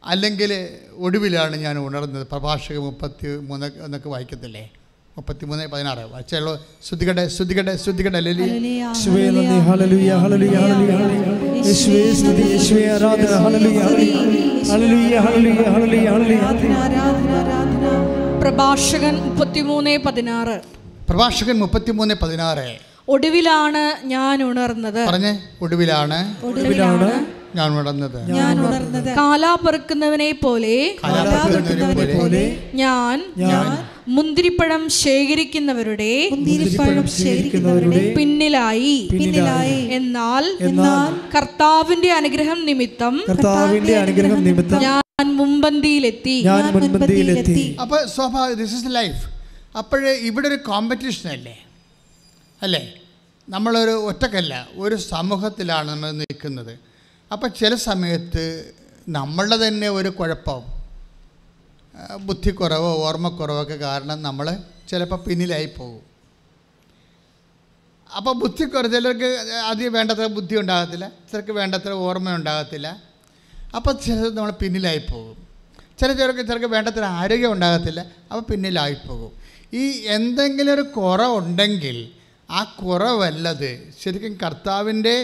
[0.03, 4.71] അല്ലെങ്കിൽ ഒടുവിലാണ് ഞാൻ ഉണർന്നത് പ്രഭാഷക മുപ്പത്തി മൂന്ന് എന്നൊക്കെ വായിക്കത്തില്ലേ?
[5.17, 6.53] മുപ്പത്തി മൂന്ന് പതിനാറ് വായിച്ചുള്ളൂ
[6.87, 9.59] ശ്രദ്ധിക്കട്ടെ ശ്രദ്ധിക്കട്ടെ ശ്രദ്ധിക്കട്ടെ അല്ലെങ്കിൽ യേശുവേ ഹല്ലേലൂയ.
[9.59, 11.65] ഹല്ലേലൂയ ഹല്ലേലൂയ ഹല്ലേലൂയ.
[12.51, 13.33] യേശുവേ ആരാധന.
[13.43, 13.79] ഹല്ലേലൂയ.
[14.71, 16.39] ഹല്ലേലൂയ ഹല്ലേലൂയ ഹല്ലേലൂയ ഹല്ലേലൂയ.
[18.41, 20.61] പ്രഭാഷകൻ മുപ്പത്തിമൂന്ന് പതിനാറ്.
[21.09, 22.79] പ്രഭാഷകൻ മുപ്പത്തി മൂന്ന് പതിനാറ്.
[23.07, 25.07] ഒടുവിലാണ് ഞാൻ ഉണർന്നത്.
[25.07, 26.35] പറഞ്ഞേ ഒടുവിലാണ്.
[26.43, 29.09] ഒടുവിലാണ് ഞാൻ ഉണർന്നത് ഞാൻ ഉണർന്നത്.
[29.19, 30.75] കാലാ പെറുക്കുന്നവനെ പോലെ
[32.17, 32.43] പോലെ
[32.81, 33.17] ഞാൻ
[34.15, 38.95] മുന്തിരിപ്പഴം ശേഖരിക്കുന്നവരുടെ മുന്തിരിപ്പഴം ശേഖരിക്കുന്നവരുടെ പിന്നിലായി.
[39.13, 39.79] പിന്നിലായി.
[39.99, 46.35] എന്നാൽ എന്നാൽ കർത്താവിന്റെ അനുഗ്രഹം നിമിത്തം കർത്താവിന്റെ അനുഗ്രഹം നിമിത്തം ഞാൻ മുൻപന്തിയിലെത്തി.
[46.49, 47.65] ഞാൻ മുൻപന്തിയിലെത്തി.
[47.83, 49.21] അപ്പോൾ സ്വാഭാവിക ദിസ് ഇസ് ലൈഫ്
[49.77, 51.57] അപ്പോൾ ഇവിടെ ഒരു കോമ്പറ്റീഷൻ അല്ലേ?
[52.61, 52.81] അല്ലേ?
[53.47, 56.73] നമ്മളൊരു ഒറ്റക്കല്ല ഒരു സമൂഹത്തിലാണ് നമ്മൾ നിൽക്കുന്നത്.
[57.31, 58.73] അപ്പോൾ ചില സമയത്ത്
[59.09, 60.63] നമ്മളുടെ തന്നെ ഒരു കുഴപ്പം
[62.19, 64.47] ബുദ്ധിക്കുറവോ ഓർമ്മക്കുറവൊക്കെ കാരണം നമ്മൾ
[64.89, 66.01] ചിലപ്പോൾ പിന്നിലായി പോകും.
[68.17, 69.29] അപ്പോൾ ബുദ്ധിക്കുറവ് ചിലർക്ക്
[69.69, 72.87] അധികം വേണ്ടത്ര ബുദ്ധി ഉണ്ടാകത്തില്ല ചിലർക്ക് വേണ്ടത്ര ഓർമ്മ ഉണ്ടാകത്തില്ല.
[73.75, 75.37] അപ്പോൾ ചിലർ നമ്മൾ പിന്നിലായി പോകും.
[75.99, 79.31] ചില ചിലർക്ക് ചിലർക്ക് വേണ്ടത്ര ആരോഗ്യം ഉണ്ടാകത്തില്ല അപ്പോൾ പിന്നിലായി പോകും.
[79.73, 81.97] ഈ എന്തെങ്കിലും ഒരു കുറവുണ്ടെങ്കിൽ
[82.51, 85.15] ആ കുറവല്ലത് ശരിക്കും കർത്താവിന്റെ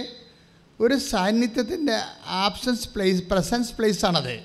[0.79, 4.39] ഒരു സാന്നിധ്യത്തിന്റെ ആബ്സൻസ് പ്ലേസ് പ്രസൻസ് പ്ലേസ് പ്ലേസാണത്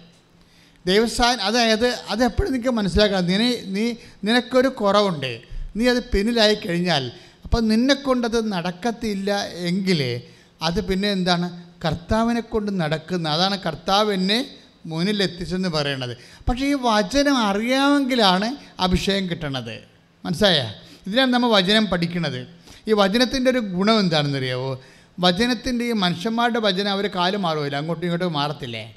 [0.87, 3.27] ദൈവസാൻ അതായത് അത് എപ്പോഴും നിങ്ങൾക്ക് മനസ്സിലാക്കണം.
[3.27, 5.41] നിന നീ നിനക്കൊരു കുറവുണ്ട്.
[5.77, 7.13] നീ അത് പിന്നിലായി കഴിഞ്ഞാൽ
[7.45, 10.21] അപ്പം നിന്നെക്കൊണ്ടത് നടക്കത്തില്ല എങ്കിൽ
[10.63, 11.63] അത് പിന്നെ എന്താണ്?
[11.85, 14.47] കർത്താവിനെ കൊണ്ട് നടക്കുന്ന അതാണ് കർത്താവ് എന്നെ
[14.87, 16.17] മുന്നിലെത്തിച്ചെന്ന് പറയണത്.
[16.49, 19.79] പക്ഷേ ഈ വചനം അറിയാമെങ്കിലാണ് അഭിഷേകം കിട്ടണത്.
[20.25, 20.75] മനസ്സിലായ?
[21.07, 22.47] ഇതിനാണ് നമ്മൾ വചനം പഠിക്കുന്നത്
[22.89, 24.83] ഈ വചനത്തിന്റെ ഒരു ഗുണം എന്താണെന്നറിയാവോ?
[25.19, 28.97] വചനത്തിന്റെ ഈ മനുഷ്യന്മാരുടെ വചനം അവർ കാൽ മാറുമല്ലോ അങ്ങോട്ടും ഇങ്ങോട്ടും മാറത്തില്ലേ?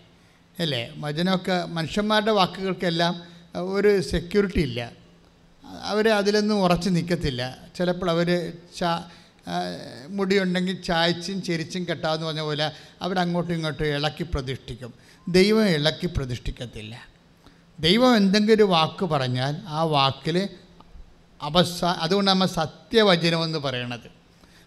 [0.60, 0.94] അല്ലേ?
[0.98, 3.22] വചനമൊക്കെ മനുഷ്യന്മാരുടെ വാക്കുകൾക്കെല്ലാം
[3.56, 4.92] ഒരു സെക്യൂരിറ്റി ഇല്ല.
[5.84, 9.04] അവർ അതിലൊന്നും ഉറച്ചു നിൽക്കത്തില്ല ചിലപ്പോൾ അവർ ചാ
[10.10, 14.94] മുടിയുണ്ടെങ്കിൽ ചായച്ചും ചെരിച്ചും കെട്ടാമെന്ന് പറഞ്ഞ പോലെ അവരങ്ങോട്ടും ഇങ്ങോട്ടും ഇളക്കി പ്രതിഷ്ഠിക്കും.
[15.28, 17.08] ദൈവം ഇളക്കി പ്രതിഷ്ഠിക്കത്തില്ല.
[17.80, 20.50] ദൈവം എന്തെങ്കിലും ഒരു വാക്ക് പറഞ്ഞാൽ ആ വാക്കിൽ
[21.42, 24.15] അവസാ അതുകൊണ്ട് നമ്മൾ സത്യവചനമെന്ന് പറയണത്.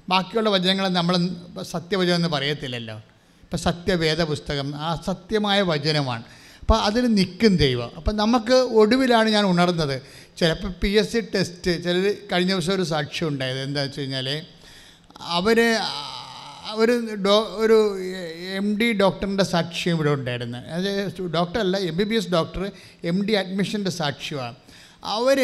[0.09, 1.15] ബാക്കിയുള്ള വചനങ്ങൾ നമ്മൾ
[1.63, 2.97] സത്യവചനം എന്ന് പറയത്തില്ലല്ലോ.
[3.43, 6.23] ഇപ്പം സത്യവേദ പുസ്തകം ആ സത്യമായ വചനമാണ്.
[6.61, 7.91] അപ്പോൾ അതിൽ നിൽക്കും ദൈവം.
[7.97, 10.03] അപ്പം നമുക്ക് ഒടുവിലാണ് ഞാൻ ഉണർന്നത്.
[10.39, 14.43] ചിലപ്പോൾ പി എസ് സി ടെസ്റ്റ് ചിലർ കഴിഞ്ഞ ദിവസം ഒരു സാക്ഷ്യം ഉണ്ടായത് എന്താ വെച്ച് കഴിഞ്ഞാൽ
[15.21, 15.61] അവർ
[16.73, 17.77] ഒരു ഡോ ഒരു
[18.57, 20.59] എം ഡി ഡോക്ടറിന്റെ സാക്ഷ്യം ഇവിടെ ഉണ്ടായിരുന്നു.
[20.59, 22.71] അത് ഡോക്ടറല്ല M B B S doctor
[23.05, 24.55] M D അഡ്മിഷന്റെ സാക്ഷ്യമാണ്.
[25.05, 25.39] അവർ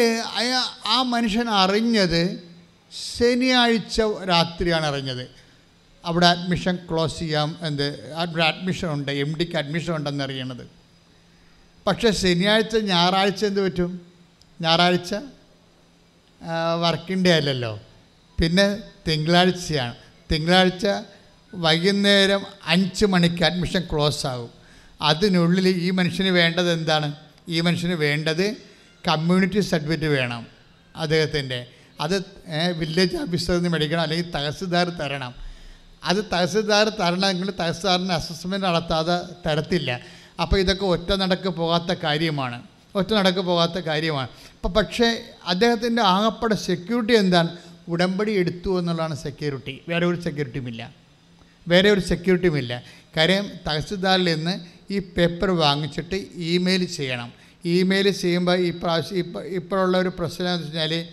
[0.85, 2.54] ആ മനുഷ്യൻ അറിഞ്ഞത്
[2.95, 5.31] ശനിയാഴ്ച രാത്രിയാണ് അറിഞ്ഞത്
[6.05, 10.69] അവിടെ അഡ്മിഷൻ ക്ലോസ് ചെയ്യാം എന്ത് അവിടെ അഡ്മിഷൻ ഉണ്ട് എം ഡിക്ക് അഡ്മിഷൻ ഉണ്ടെന്ന് അറിയണത്.
[11.87, 14.01] പക്ഷേ ശനിയാഴ്ച ഞായറാഴ്ച എന്ത് പറ്റും?
[14.61, 15.15] ഞായറാഴ്ച
[16.81, 17.79] വർക്കിംഗ് ഡേ അല്ലല്ലോ.
[18.39, 19.95] പിന്നെ തിങ്കളാഴ്ചയാണ്.
[20.31, 20.87] തിങ്കളാഴ്ച
[21.53, 24.49] വൈകുന്നേരം അഞ്ച് മണിക്ക് അഡ്മിഷൻ ക്ലോസ് ആകും.
[25.01, 27.15] അതിനുള്ളിൽ ഈ മനുഷ്യന് വേണ്ടത് എന്താണ്?
[27.49, 28.55] ഈ മനുഷ്യന് വേണ്ടത്
[29.07, 30.47] കമ്മ്യൂണിറ്റി സർട്ടിഫിക്കറ്റ് വേണം
[30.95, 31.74] അദ്ദേഹത്തിന്റെ.
[31.99, 32.25] അത്
[32.77, 35.33] വില്ലേജ് ഓഫീസറിൽ നിന്ന് മേടിക്കണം അല്ലെങ്കിൽ തഹസിൽദാർ തരണം.
[36.03, 39.99] അത് തഹസിൽദാർ തരണമെങ്കിൽ തഹസിൽദാറിന് അസസ്മെന്റ് നടത്താതെ തരത്തില്ല.
[40.41, 42.63] അപ്പോൾ ഇതൊക്കെ ഒറ്റ നടക്ക് പോകാത്ത കാര്യമാണ്.
[42.95, 44.27] ഒറ്റ നടക്ക് പോകാത്ത കാര്യമാണ്.
[44.55, 47.57] അപ്പം പക്ഷേ അദ്ദേഹത്തിന്റെ ആകപ്പെടെ സെക്യൂരിറ്റി എന്താണ്?
[47.87, 50.93] ഉടമ്പടി എടുത്തു എന്നുള്ളതാണ് സെക്യൂരിറ്റി വേറെ ഒരു സെക്യൂരിറ്റിയും ഇല്ല.
[51.67, 52.83] വേറെ ഒരു സെക്യൂരിറ്റിയും ഇല്ല.
[53.17, 54.59] കാര്യം തഹസിൽദാറിൽ നിന്ന്
[54.93, 57.33] ഈ പേപ്പർ വാങ്ങിച്ചിട്ട് ഇമെയിൽ ചെയ്യണം.
[57.65, 61.07] ഇമെയിൽ ചെയ്യുമ്പോൾ ഈ പ്രാവശ്യം ഇപ്പോൾ ഇപ്പോഴുള്ള ഒരു പ്രശ്നം എന്ന് വെച്ചാൽ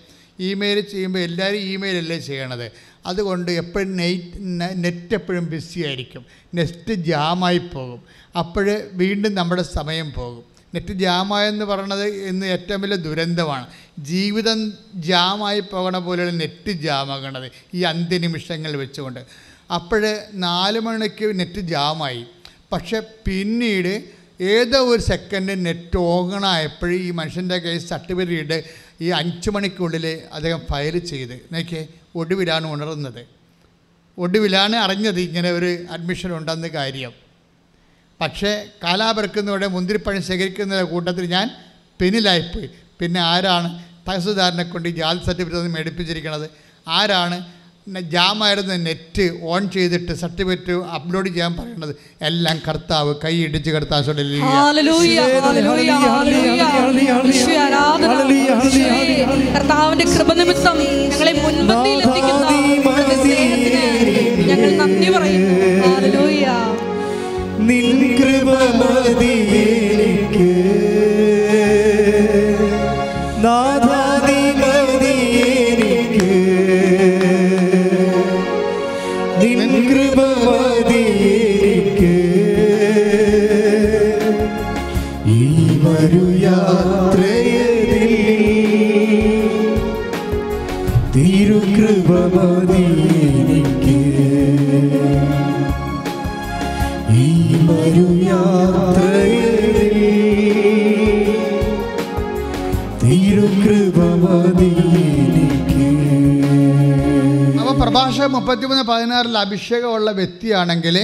[0.51, 2.71] ഇമെയിൽ ചെയ്യുമ്പോൾ എല്ലാവരും ഇമെയിലല്ലേ ചെയ്യണത്?
[3.07, 6.27] അതുകൊണ്ട് എപ്പോഴും നെറ്റ് നെറ്റ് എപ്പോഴും ബിസി ആയിരിക്കും.
[6.55, 8.03] നെറ്റ് ജാമായി പോകും.
[8.39, 10.45] അപ്പോൾ വീണ്ടും നമ്മുടെ സമയം പോകും.
[10.75, 13.67] നെറ്റ് ജാമായെന്ന് പറയണത് ഇന്ന് ഏറ്റവും വലിയ ദുരന്തമാണ്.
[13.99, 19.21] ജീവിതം ജാമായി പോകണ പോലെയുള്ള നെറ്റ് ജാമാകണത് ഈ അന്ത്യനിമിഷങ്ങൾ വെച്ചുകൊണ്ട്.
[19.75, 22.25] അപ്പോൾ നാല് മണിക്ക് നെറ്റ് ജാമായി.
[22.73, 28.63] പക്ഷെ പിന്നീട് ഏതോ ഒരു സെക്കൻഡ് നെറ്റ് ഓങ്ങണായപ്പോഴും ഈ മനുഷ്യന്റെ കയ്യിൽ സർട്ടിഫിക്കറ്റ്
[29.03, 31.81] ഈ അഞ്ച് മണിക്കുള്ളിൽ അദ്ദേഹം ഫയൽ ചെയ്ത് നോക്കി
[32.21, 33.23] ഒടുവിലാണ് ഉണർന്നത്.
[34.19, 37.13] ഒടുവിലാണ് അറിഞ്ഞത് ഇങ്ങനെ ഒരു അഡ്മിഷൻ ഉണ്ടെന്ന് കാര്യം.
[38.21, 41.47] പക്ഷേ കാലാപെറുക്കുന്നതോടെ മുന്തിരിപ്പഴം ശേഖരിക്കുന്ന കൂട്ടത്തിൽ ഞാൻ
[42.01, 42.69] പിന്നിലായിപ്പോയി.
[43.01, 43.69] പിന്നെ ആരാണ്
[44.09, 46.47] തഹസിൽദാറിനെ കൊണ്ട് ജാതി സർട്ടിഫിക്കറ്റ് ഒന്ന് മേടിപ്പിച്ചിരിക്കണത്?
[46.99, 47.37] ആരാണ്
[47.87, 54.05] ന- ജാമായിരുന്ന നെറ്റ് ഓൺ ചെയ്തിട്ട് സർട്ടിഫിക്കറ്റ് അപ്ലോഡ് ചെയ്യാൻ പറയുന്നത് എല്ലാം കർത്താവ് കൈ ഇടിച്ച് കർത്താവ്
[59.55, 60.77] കർത്താവിന്റെ കൃപ നിമിത്തം
[61.11, 62.47] ഞങ്ങളെ മുൻപന്തിയിൽ എത്തിക്കുന്ന
[64.47, 65.57] ഞങ്ങൾ നന്ദി പറയുന്നു.
[67.63, 68.49] നിൻ കൃപ
[108.53, 110.97] മുപ്പത്തിമൂന്ന് പതിനാറിൽ അഭിഷേകമുള്ള വ്യക്തിയാണെങ്കിൽ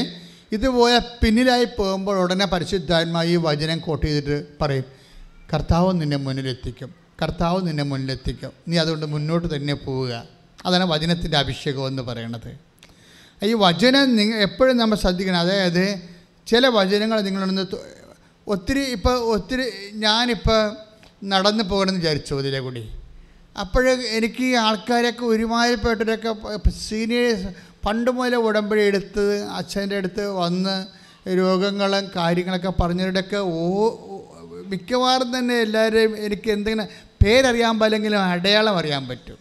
[0.53, 4.85] ഇതുപോലെ പിന്നിലായി പോകുമ്പോൾ ഉടനെ പരിശുദ്ധാത്മാ ഈ വചനം കോട്ട് ചെയ്തിട്ട് പറയും
[5.55, 8.53] കർത്താവ് നിന്നെ മുന്നിലെത്തിക്കും കർത്താവ് നിന്നെ മുന്നിലെത്തിക്കും.
[8.69, 10.25] നീ അതുകൊണ്ട് മുന്നോട്ട് തന്നെ പോവുക.
[10.67, 12.51] അതാണ് വചനത്തിന്റെ അഭിഷേകം എന്ന് പറയണത്.
[13.43, 15.39] ഈ വചനം നിങ്ങൾ എപ്പോഴും നമ്മൾ ശ്രദ്ധിക്കണം.
[15.39, 15.85] അതായത്
[16.47, 17.67] ചില വചനങ്ങൾ നിങ്ങളൊന്ന്
[18.47, 20.77] ഒത്തിരി ഇപ്പോൾ ഒത്തിരി ഞാനിപ്പോൾ
[21.25, 22.89] നടന്നു പോകണമെന്ന് വിചാരിച്ചു ഇതിലെ കൂടി.
[23.63, 23.85] അപ്പോൾ
[24.19, 26.33] എനിക്ക് ആൾക്കാരൊക്കെ ഒരുമാതിരിപ്പെട്ടവരൊക്കെ
[26.87, 27.49] സീനിയേഴ്സ്
[27.87, 29.25] പണ്ട് മുതലേ ഉടമ്പടി എടുത്ത്
[29.59, 30.77] അച്ഛന്റെ അടുത്ത് വന്ന്
[31.39, 33.65] രോഗങ്ങളും കാര്യങ്ങളൊക്കെ പറഞ്ഞവരുടെയൊക്കെ ഓ
[34.73, 36.89] മിക്കവാറും തന്നെ എല്ലാവരെയും എനിക്ക് എന്തെങ്കിലും
[37.23, 39.39] പേരറിയാൻ പാലെങ്കിലും അടയാളം അറിയാൻ പറ്റും.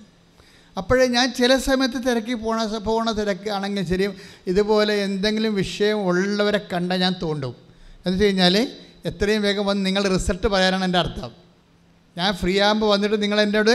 [0.77, 4.05] അപ്പോഴേ ഞാൻ ചില സമയത്ത് തിരക്കി പോണ പോണ തിരക്കാണെങ്കിൽ ശരി
[4.51, 7.53] ഇതുപോലെ എന്തെങ്കിലും വിഷയം ഉള്ളവരെ കണ്ടാൽ ഞാൻ തോണ്ടും.
[8.05, 8.55] എന്ന് വെച്ച് കഴിഞ്ഞാൽ
[9.09, 11.31] എത്രയും വേഗം വന്ന് നിങ്ങൾ റിസൾട്ട് പറയാനാണ് എന്റെ അർത്ഥം.
[12.15, 13.73] ഞാൻ ഫ്രീ ആകുമ്പോൾ വന്നിട്ട് നിങ്ങൾ എന്നോട്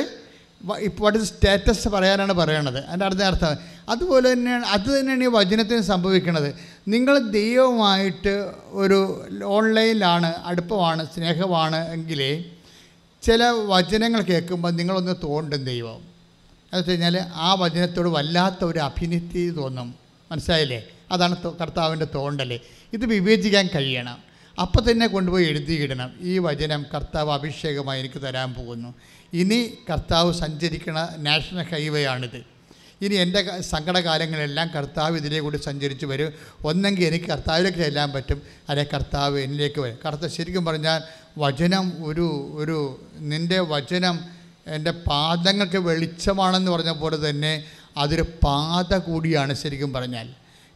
[0.78, 2.78] ഇപ്പോൾ സ്റ്റാറ്റസ് പറയാനാണ് പറയണത്.
[2.78, 3.56] എന്റെ അടുത്ത അർത്ഥം
[3.88, 6.54] അതുപോലെ തന്നെയാണ് അത് തന്നെയാണ് ഈ വചനത്തിന് സംഭവിക്കുന്നത്
[6.88, 12.44] നിങ്ങൾ ദൈവമായിട്ട് ഒരു ഓൺലൈനിലാണ് അടുപ്പമാണ് സ്നേഹമാണ് എങ്കിലേ
[13.22, 15.96] ചില വചനങ്ങൾ കേൾക്കുമ്പോൾ നിങ്ങളൊന്ന് തോണ്ടും ദൈവം.
[15.96, 19.94] എന്ന് വെച്ച് കഴിഞ്ഞാൽ ആ വചനത്തോട് വല്ലാത്ത ഒരു അഭിനിത്തി തോന്നും.
[20.32, 20.84] മനസ്സിലായില്ലേ?
[21.10, 22.60] അതാണ് കർത്താവിന്റെ തോണ്ടൽ
[22.92, 24.18] ഇത് വിവേചിക്കാൻ കഴിയണം.
[24.60, 26.10] അപ്പം തന്നെ കൊണ്ടുപോയി എഴുതിയിടണം.
[26.20, 28.94] ഈ വചനം കർത്താവ് അഭിഷേകമായി എനിക്ക് തരാൻ പോകുന്നു.
[29.32, 32.40] ഇനി കർത്താവ് സഞ്ചരിക്കണ നാഷണൽ ഹൈവേ ആണിത്.
[33.02, 36.32] ഇനി എന്റെ സങ്കടകാലങ്ങളെല്ലാം കർത്താവ് ഇതിലേ കൂടി സഞ്ചരിച്ച് വരും.
[36.64, 38.42] ഒന്നെങ്കിൽ എനിക്ക് കർത്താവിലേക്ക് ചെല്ലാൻ പറ്റും.
[38.68, 39.98] അല്ലെ കർത്താവ് എന്നിലേക്ക് വരും.
[40.06, 41.02] കർത്താവ് ശരിക്കും പറഞ്ഞാൽ
[41.38, 44.20] വചനം ഒരു ഒരു നിന്റെ വചനം
[44.66, 47.64] എന്റെ പാദങ്ങൾക്ക് വെളിച്ചമാണെന്ന് പറഞ്ഞ പോലെ തന്നെ
[47.96, 50.28] അതൊരു പാത കൂടിയാണ് ശരിക്കും പറഞ്ഞാൽ.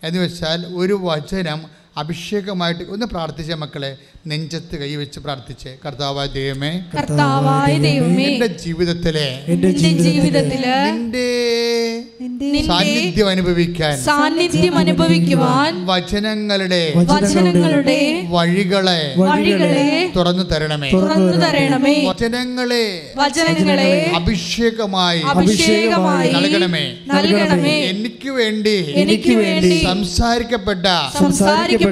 [0.03, 3.97] എന്ന് വെച്ചാൽ ഒരു വചനം അഭിഷേകമായിട്ട് ഒന്ന് പ്രാർത്ഥിച്ച മക്കളെ.
[4.27, 5.69] നെഞ്ചത്ത് കൈവച്ച് പ്രാർത്ഥിച്ച്.
[5.87, 16.93] കർത്താവായ ദൈവമേ കർത്താവായ ദൈവമേ എന്റെ ജീവിതത്തിലെ എന്റെ എന്റെ ജീവിതത്തിൽ നിന്റെ സാന്നിധ്യം അനുഭവിക്കാൻ സാന്നിധ്യം അനുഭവിക്കുവാൻ വചനങ്ങളുടെ
[16.97, 20.91] വചനങ്ങളുടെ വഴികളെ വഴികളെ തുറന്നു തരണമേ.
[20.91, 21.95] തുറന്നു തരണമേ.
[22.09, 26.85] വചനങ്ങളെ വചനങ്ങളെ അഭിഷേകമായി അഭിഷേകമായി നൽകണമേ.
[27.15, 27.77] നൽകണമേ.
[27.95, 30.87] എനിക്ക് വേണ്ടി എനിക്ക് വേണ്ടി സംസാരിക്കപ്പെട്ട
[31.19, 31.86] സംസാരിക്കപ്പെട്ട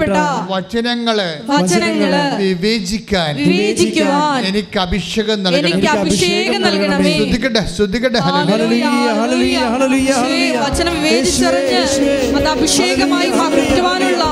[0.51, 7.13] വചനങ്ങൾ വചനങ്ങൾ വിവേചിക്കാൻ വിവേചിക്കുവാൻ എനിക്ക് അഭിഷേകം നൽകണം എനിക്ക് അഭിഷേകം നൽകണമേ.
[7.17, 8.21] ശ്രദ്ധിക്കട്ടെ ശ്രദ്ധിക്കട്ടെ.
[10.65, 11.81] വചനം വിവേചിച്ചറിഞ്ഞ്
[12.37, 14.25] അത് അഭിഷേകമായി മാറ്റുവാനുള്ള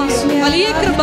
[0.44, 1.02] വലിയ കൃപ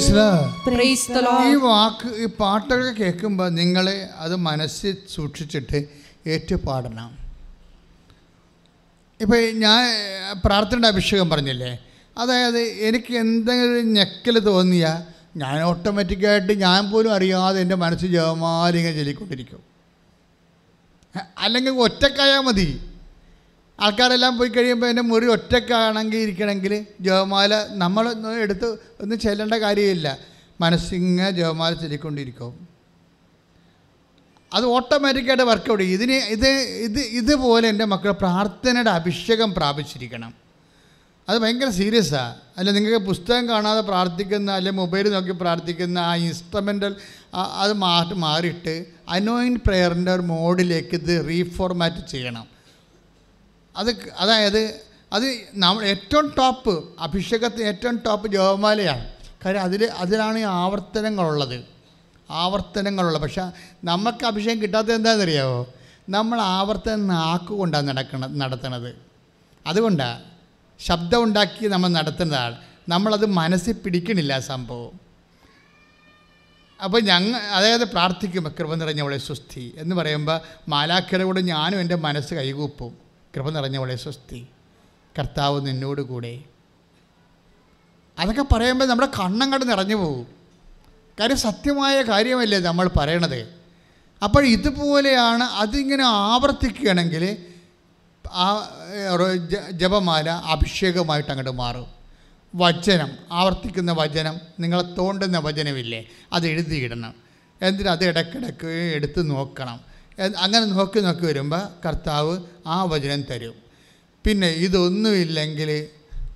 [0.00, 1.54] ഈ.
[1.54, 5.84] വാക്ക് ഈ പാട്ടൊക്കെ കേൾക്കുമ്പോൾ നിങ്ങൾ അത് മനസ്സിൽ സൂക്ഷിച്ചിട്ട്
[6.26, 7.18] ഏറ്റുപാടണം.
[9.20, 9.84] ഇപ്പം ഞാൻ
[10.44, 11.78] പ്രാർത്ഥനയുടെ അഭിഷേകം പറഞ്ഞില്ലേ?
[12.18, 15.02] അതായത് എനിക്ക് എന്തെങ്കിലും ഞെക്കൽ തോന്നിയാൽ
[15.38, 19.70] ഞാൻ ഓട്ടോമാറ്റിക്കായിട്ട് ഞാൻ പോലും അറിയാതെ എന്റെ മനസ്സ് ജപമാലിങ്ങനെ ചൊല്ലിക്കൊണ്ടിരിക്കും.
[21.38, 22.89] അല്ലെങ്കിൽ ഒറ്റക്കായാൽ മതി.
[23.80, 28.04] ആൾക്കാരെല്ലാം പോയി കഴിയുമ്പോൾ എന്റെ മുറി ഒറ്റക്കാണെങ്കിൽ ഇരിക്കണമെങ്കിൽ ജോമാല നമ്മൾ
[28.44, 28.68] എടുത്ത്
[29.02, 30.18] ഒന്നും ചെല്ലേണ്ട കാര്യമില്ല.
[30.60, 32.52] മനസ്സിങ്ങ ജപമാല ചൊല്ലിക്കൊണ്ടിരിക്കും.
[34.54, 35.96] അത് ഓട്ടോമാറ്റിക്കായിട്ട് വർക്കൗട്ട് ചെയ്യും.
[35.98, 36.48] ഇതിന് ഇത്
[36.86, 40.32] ഇത് ഇതുപോലെ എന്റെ മക്കൾ പ്രാർത്ഥനയുടെ അഭിഷേകം പ്രാപിച്ചിരിക്കണം.
[41.28, 46.94] അത് ഭയങ്കര സീരിയസാണ് അല്ല നിങ്ങൾക്ക് പുസ്തകം കാണാതെ പ്രാർത്ഥിക്കുന്ന അല്ലെ മൊബൈൽ നോക്കി പ്രാർത്ഥിക്കുന്ന ആ ഇൻസ്ട്രുമെന്റൽ
[47.34, 52.59] അത് മാറ്റി മാറിയിട്ട് അനോയിൻ പ്രെയറിന്റെ ഒരു മോഡിലേക്ക് ഇത് റീഫോർമാറ്റ് ചെയ്യണം.
[53.76, 54.80] അത് അതായത്
[55.12, 59.12] അത് നമ്മൾ ഏറ്റവും ടോപ്പ് അഭിഷേകത്തിന് ഏറ്റവും ടോപ്പ് ജോമാലയാണ്
[59.44, 61.64] കാര്യം അതിൽ അതിലാണ് ഈ ആവർത്തനങ്ങളുള്ളത്.
[62.30, 63.22] ആവർത്തനങ്ങളുള്ളത്.
[63.22, 63.50] പക്ഷേ
[63.84, 65.66] നമുക്ക് അഭിഷേകം കിട്ടാത്തത് എന്താണെന്നറിയാമോ
[66.08, 68.96] നമ്മൾ ആവർത്തനം നാക്കുകൊണ്ടാണ് നടക്കണ നടത്തണത്.
[69.66, 70.24] അതുകൊണ്ടാണ്
[70.80, 72.56] ശബ്ദം ഉണ്ടാക്കി നമ്മൾ നടത്തുന്നതാണ്.
[72.88, 75.00] നമ്മളത് മനസ്സിൽ പിടിക്കണില്ല സംഭവം.
[76.84, 83.09] അപ്പോൾ ഞങ്ങൾ അതായത് പ്രാർത്ഥിക്കുമ്പോൾ കൃപ നിറഞ്ഞവളെ സുസ്ഥി എന്ന് പറയുമ്പോൾ മാലാഖയുടെ കൂടെ ഞാനും എന്റെ മനസ്സ് കൈകൂപ്പും.
[83.36, 84.46] കൃപ നിറഞ്ഞവളെ സ്വസ്തി.
[85.18, 86.34] കർത്താവ് നിന്നോട് കൂടെ.
[88.18, 90.26] അതൊക്കെ പറയുമ്പോൾ നമ്മുടെ കണ്ണങ്ങട് നിറഞ്ഞു പോകും.
[91.20, 93.40] കാര്യം സത്യമായ കാര്യമല്ലേ നമ്മൾ പറയണത്?
[94.22, 97.24] അപ്പോൾ ഇതുപോലെയാണ് അതിങ്ങനെ ആവർത്തിക്കുകയാണെങ്കിൽ
[98.32, 98.46] ആ
[99.70, 101.86] ജപമാല അഭിഷേകമായിട്ട് അങ്ങോട്ട് മാറും.
[102.54, 107.14] വചനം ആവർത്തിക്കുന്ന വചനം നിങ്ങളെ തോണ്ടുന്ന വചനമില്ലേ അത് എഴുതിയിടണം.
[107.62, 109.89] എന്തിനാ അത് ഇടയ്ക്കിടയ്ക്ക് എടുത്ത് നോക്കണം.
[110.20, 113.54] അങ്ങനെ നോക്കി നോക്കി വരുമ്പോൾ കർത്താവ് ആ വചനം തരും.
[114.24, 115.88] പിന്നെ ഇതൊന്നുമില്ലെങ്കിൽ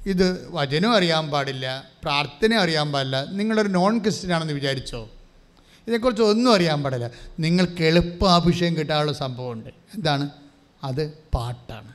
[0.06, 3.24] ഇത് വചനം അറിയാൻ പാടില്ല പ്രാർത്ഥന അറിയാൻ പാടില്ല.
[3.24, 5.10] നിങ്ങളൊരു നോൺ ക്രിസ്ത്യൻ ആണെന്ന് വിചാരിച്ചോ?
[5.82, 7.10] ഇതിനെക്കുറിച്ച് ഒന്നും അറിയാൻ പാടില്ല.
[7.40, 9.68] നിങ്ങൾക്ക് എളുപ്പം അഭിഷേകം കിട്ടാനുള്ള സംഭവമുണ്ട്.
[9.68, 10.30] എന്താണ്?
[10.84, 11.92] അത് പാട്ടാണ്.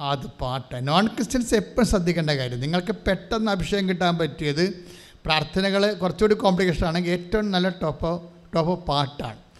[0.00, 0.88] അത് പാട്ട്.
[0.88, 4.84] നോൺ ക്രിസ്ത്യൻസ് എപ്പോഴും ശ്രദ്ധിക്കേണ്ട കാര്യം നിങ്ങൾക്ക് പെട്ടെന്ന് അഭിഷേകം കിട്ടാൻ പറ്റിയത്
[5.24, 9.51] പ്രാർത്ഥനകൾ കുറച്ചുകൂടി കോംപ്ലിക്കേഷൻ ആണെങ്കിൽ ഏറ്റവും നല്ല ടോപ്പ് ടോപ്പ് പാട്ടാണ്.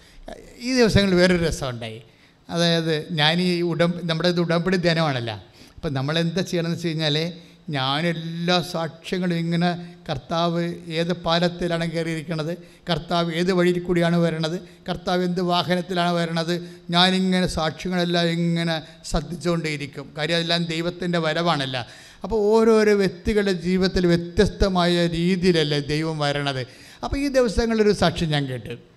[0.61, 2.03] ഈ ദിവസങ്ങളിൽ വേറൊരു രസമുണ്ടായി.
[2.51, 5.35] അതായത് ഞാൻ ഈ ഉടം നമ്മുടെ ഇത് ഉടമ്പടി ധ്യാനമാണല്ലോ.
[5.75, 7.33] അപ്പം നമ്മളെന്താ ചെയ്യണമെന്ന് വെച്ച് കഴിഞ്ഞാൽ
[7.69, 12.59] ഞാനെല്ലാ സാക്ഷ്യങ്ങളും ഇങ്ങനെ കർത്താവ് ഏത് പാലത്തിലാണ് കയറിയിരിക്കുന്നത്
[12.91, 20.13] കർത്താവ് ഏത് വഴിയിൽ കൂടിയാണ് വരണത് കർത്താവ് എന്ത് വാഹനത്തിലാണ് വരണത് ഞാനിങ്ങനെ സാക്ഷ്യങ്ങളെല്ലാം ഇങ്ങനെ ശ്രദ്ധിച്ചുകൊണ്ടേയിരിക്കും.
[20.19, 21.87] കാര്യം അതെല്ലാം ദൈവത്തിന്റെ വരവാണല്ല.
[22.25, 26.67] അപ്പോൾ ഓരോരോ വ്യക്തികളുടെ ജീവിതത്തിൽ വ്യത്യസ്തമായ രീതിയിലല്ലേ ദൈവം വരണത്.
[27.05, 28.92] അപ്പോൾ ഈ ദിവസങ്ങളിലൊരു സാക്ഷ്യം ഞാൻ കേട്ടു.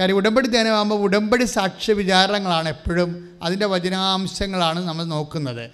[0.00, 5.70] കാര്യം ഉടമ്പടി ധ്യാനമാകുമ്പോൾ ഉടമ്പടി സാക്ഷ്യ വിചാരങ്ങളാണ് എപ്പോഴും അതിന്റെ വചനാംശങ്ങളാണ് നമ്മൾ നോക്കുന്നത്.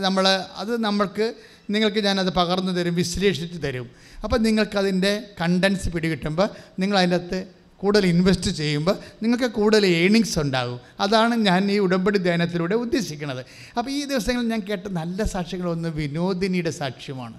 [0.00, 1.34] നമ്മൾ അത് നമ്മൾക്ക്
[1.70, 3.90] നിങ്ങൾക്ക് ഞാനത് പകർന്നു തരും വിശ്ലേഷിച്ച് തരും.
[4.24, 6.48] അപ്പോൾ നിങ്ങൾക്കതിന്റെ കണ്ടൻസ് പിടികിട്ടുമ്പോൾ
[6.78, 10.80] നിങ്ങൾ അതിന്റെ അകത്ത് കൂടുതൽ ഇൻവെസ്റ്റ് ചെയ്യുമ്പോൾ നിങ്ങൾക്ക് കൂടുതൽ ഏണിങ്സ് ഉണ്ടാകും.
[11.00, 13.46] അതാണ് ഞാൻ ഈ ഉടമ്പടി ധ്യാനത്തിലൂടെ ഉദ്ദേശിക്കുന്നത്.
[13.78, 17.34] അപ്പോൾ ഈ ദിവസങ്ങളിൽ ഞാൻ കേട്ട നല്ല സാക്ഷ്യങ്ങളൊന്ന് വിനോദിനിയുടെ സാക്ഷ്യമാണ്.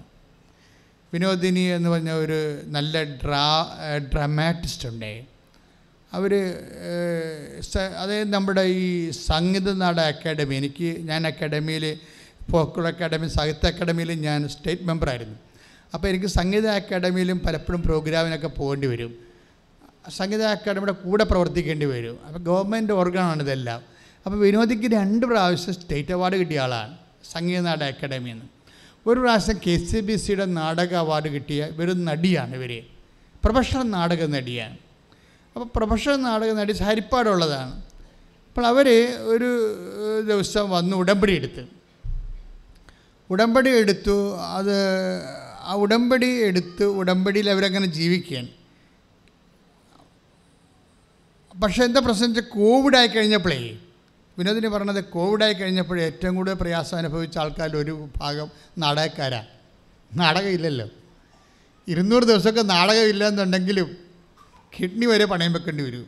[1.14, 3.66] വിനോദിനി എന്ന് പറഞ്ഞ ഒരു നല്ല ഡ്രാ
[4.12, 5.24] ഡ്രമാറ്റിസ്റ്റ് ഉണ്ടേ.
[6.16, 6.32] അവർ
[8.02, 8.86] അതായത് നമ്മുടെ ഈ
[9.28, 11.84] സംഗീത നാട അക്കാഡമി എനിക്ക് ഞാൻ അക്കാഡമിയിൽ
[12.50, 15.36] ഫോക്കുൾ അക്കാഡമി സാഹിത്യ അക്കാഡമിയിൽ ഞാൻ സ്റ്റേറ്റ് മെമ്പറായിരുന്നു.
[15.94, 19.12] അപ്പോൾ എനിക്ക് സംഗീത അക്കാഡമിയിലും പലപ്പോഴും പ്രോഗ്രാമിനൊക്കെ പോകേണ്ടി വരും.
[20.18, 22.16] സംഗീത അക്കാഡമിയുടെ കൂടെ പ്രവർത്തിക്കേണ്ടി വരും.
[22.26, 23.80] അപ്പോൾ ഗവൺമെന്റ് ഓർഗനാണ് ഇതെല്ലാം.
[24.24, 26.94] അപ്പോൾ വിനോദിക്ക് രണ്ട് പ്രാവശ്യം സ്റ്റേറ്റ് അവാർഡ് കിട്ടിയ ആളാണ്
[27.32, 28.46] സംഗീത നാട അക്കാഡമിയിൽ നിന്ന്
[29.06, 32.72] ഒരു പ്രാവശ്യം കെ സി ബി സിയുടെ നാടക അവാർഡ് കിട്ടിയ ഇവർ നടിയാണ് ഇവർ
[33.44, 34.76] പ്രൊഫഷണൽ നാടക നടിയാണ്.
[35.58, 37.82] അപ്പോൾ പ്രൊഫഷണൽ നാടക നടി ഹരിപ്പാടുള്ളതാണ്.
[38.48, 39.48] അപ്പോൾ അവർ ഒരു
[40.28, 41.68] ദിവസം വന്ന് ഉടമ്പടി എടുത്ത്.
[43.30, 44.76] ഉടമ്പടി എടുത്തു അത്
[45.60, 48.48] ആ ഉടമ്പടി എടുത്ത് ഉടമ്പടിയിൽ അവരങ്ങനെ ജീവിക്കുകയാണ്.
[51.62, 53.78] പക്ഷേ എന്താ പ്രശ്നം വെച്ചാൽ കോവിഡായി കഴിഞ്ഞപ്പോഴേ
[54.38, 59.46] വിനോദിനി പറഞ്ഞത് കോവിഡായി കഴിഞ്ഞപ്പോഴേ ഏറ്റവും കൂടുതൽ പ്രയാസം അനുഭവിച്ച ആൾക്കാരിൽ ഒരു ഭാഗം നാടകക്കാരാണ്
[60.18, 60.88] നാടകമില്ലല്ലോ.
[61.88, 64.07] ഇരുന്നൂറ് ദിവസമൊക്കെ നാടകമില്ല എന്നുണ്ടെങ്കിലും
[64.80, 66.06] കിഡ്നി വരെ പണയം വെക്കേണ്ടി വരും.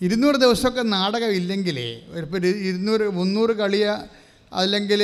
[0.00, 4.04] ഇരുന്നൂറ് ദിവസമൊക്കെ നാടകം ഇല്ലെങ്കിലേ ഒരു ഇരുന്നൂറ് മുന്നൂറ് കളിയ
[4.52, 5.02] അല്ലെങ്കിൽ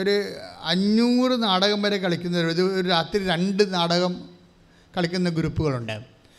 [0.00, 0.14] ഒരു
[0.62, 4.28] അഞ്ഞൂറ് നാടകം വരെ കളിക്കുന്ന ഒരു ഒരു രാത്രി രണ്ട് നാടകം
[4.96, 5.92] കളിക്കുന്ന ഗ്രൂപ്പുകളുണ്ട്.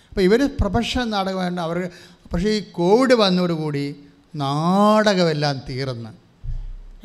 [0.10, 1.90] അപ്പോൾ ഇവർ പ്രൊഫഷണൽ നാടകമായിട്ട് അവർ
[2.34, 3.96] പക്ഷേ ഈ കോവിഡ് വന്നതോടുകൂടി
[4.36, 6.10] നാടകമെല്ലാം തീർന്ന്.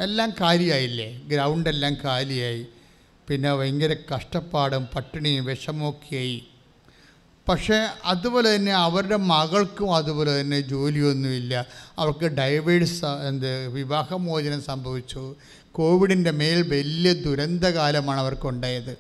[0.03, 1.19] എല്ലാം കാലിയായില്ലേ?
[1.19, 2.67] ഗ്രൗണ്ടെല്ലാം കാലിയായി.
[3.29, 6.47] പിന്നെ ഭയങ്കര കഷ്ടപ്പാടും പട്ടിണിയും വിഷമമൊക്കെയായി
[7.51, 11.55] പക്ഷേ അതുപോലെ തന്നെ അവരുടെ മകൾക്കും അതുപോലെ തന്നെ ജോലിയൊന്നുമില്ല.
[11.99, 15.23] അവർക്ക് ഡൈവേഴ്സ് എന്ത് വിവാഹമോചനം സംഭവിച്ചു.
[15.79, 18.93] കോവിഡിന്റെ മേൽ വലിയ ദുരന്തകാലമാണ് അവർക്കുണ്ടായത്.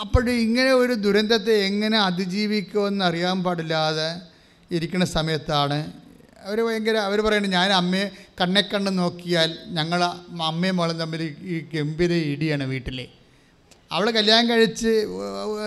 [0.00, 4.08] അപ്പോൾ ഇങ്ങനെ ഒരു ദുരന്തത്തെ എങ്ങനെ അതിജീവിക്കുമെന്ന് അറിയാൻ പാടില്ലാതെ
[4.70, 5.78] ഇരിക്കുന്ന സമയത്താണ്.
[6.46, 8.06] അവർ ഭയങ്കര അവർ പറയുന്നത് ഞാൻ അമ്മയെ
[8.40, 10.00] കണ്ണെ കണ്ണ് നോക്കിയാൽ ഞങ്ങൾ
[10.50, 11.22] അമ്മയും മോളും തമ്മിൽ
[11.52, 13.19] ഈ ഗംഭീര ഇടിയാണ് വീട്ടിൽ
[13.94, 14.92] അവൾ കല്യാണം കഴിച്ച്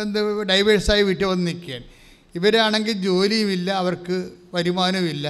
[0.01, 0.19] എന്ത്
[0.51, 1.85] ഡൈവേഴ്സായി വീട്ടിൽ വന്ന് നിൽക്കുകയാണ്.
[2.35, 4.17] ഇവരാണെങ്കിൽ ജോലിയുമില്ല അവർക്ക്
[4.53, 5.27] വരുമാനവുമില്ല.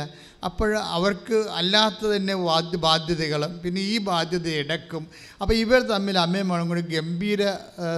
[0.47, 5.03] അപ്പോൾ അവർക്ക് അല്ലാത്ത തന്നെ ബാധ്യ ബാധ്യതകളും പിന്നെ ഈ ബാധ്യത ഇടക്കും.
[5.41, 7.41] അപ്പോൾ ഇവർ തമ്മിൽ അമ്മയും മകളും കൂടി ഗംഭീര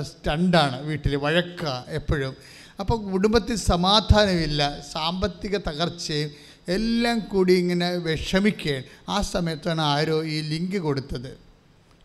[0.10, 1.64] സ്റ്റണ്ടാണ് വീട്ടിൽ വഴക്ക
[2.00, 2.34] എപ്പോഴും.
[2.80, 4.62] അപ്പോൾ കുടുംബത്തിൽ സമാധാനമില്ല
[4.94, 6.32] സാമ്പത്തിക തകർച്ചയും
[6.78, 8.86] എല്ലാം കൂടി ഇങ്ങനെ വിഷമിക്കുകയാണ്.
[9.10, 11.32] ആ സമയത്താണ് ആരോ ഈ ലിങ്ക് കൊടുത്തത്.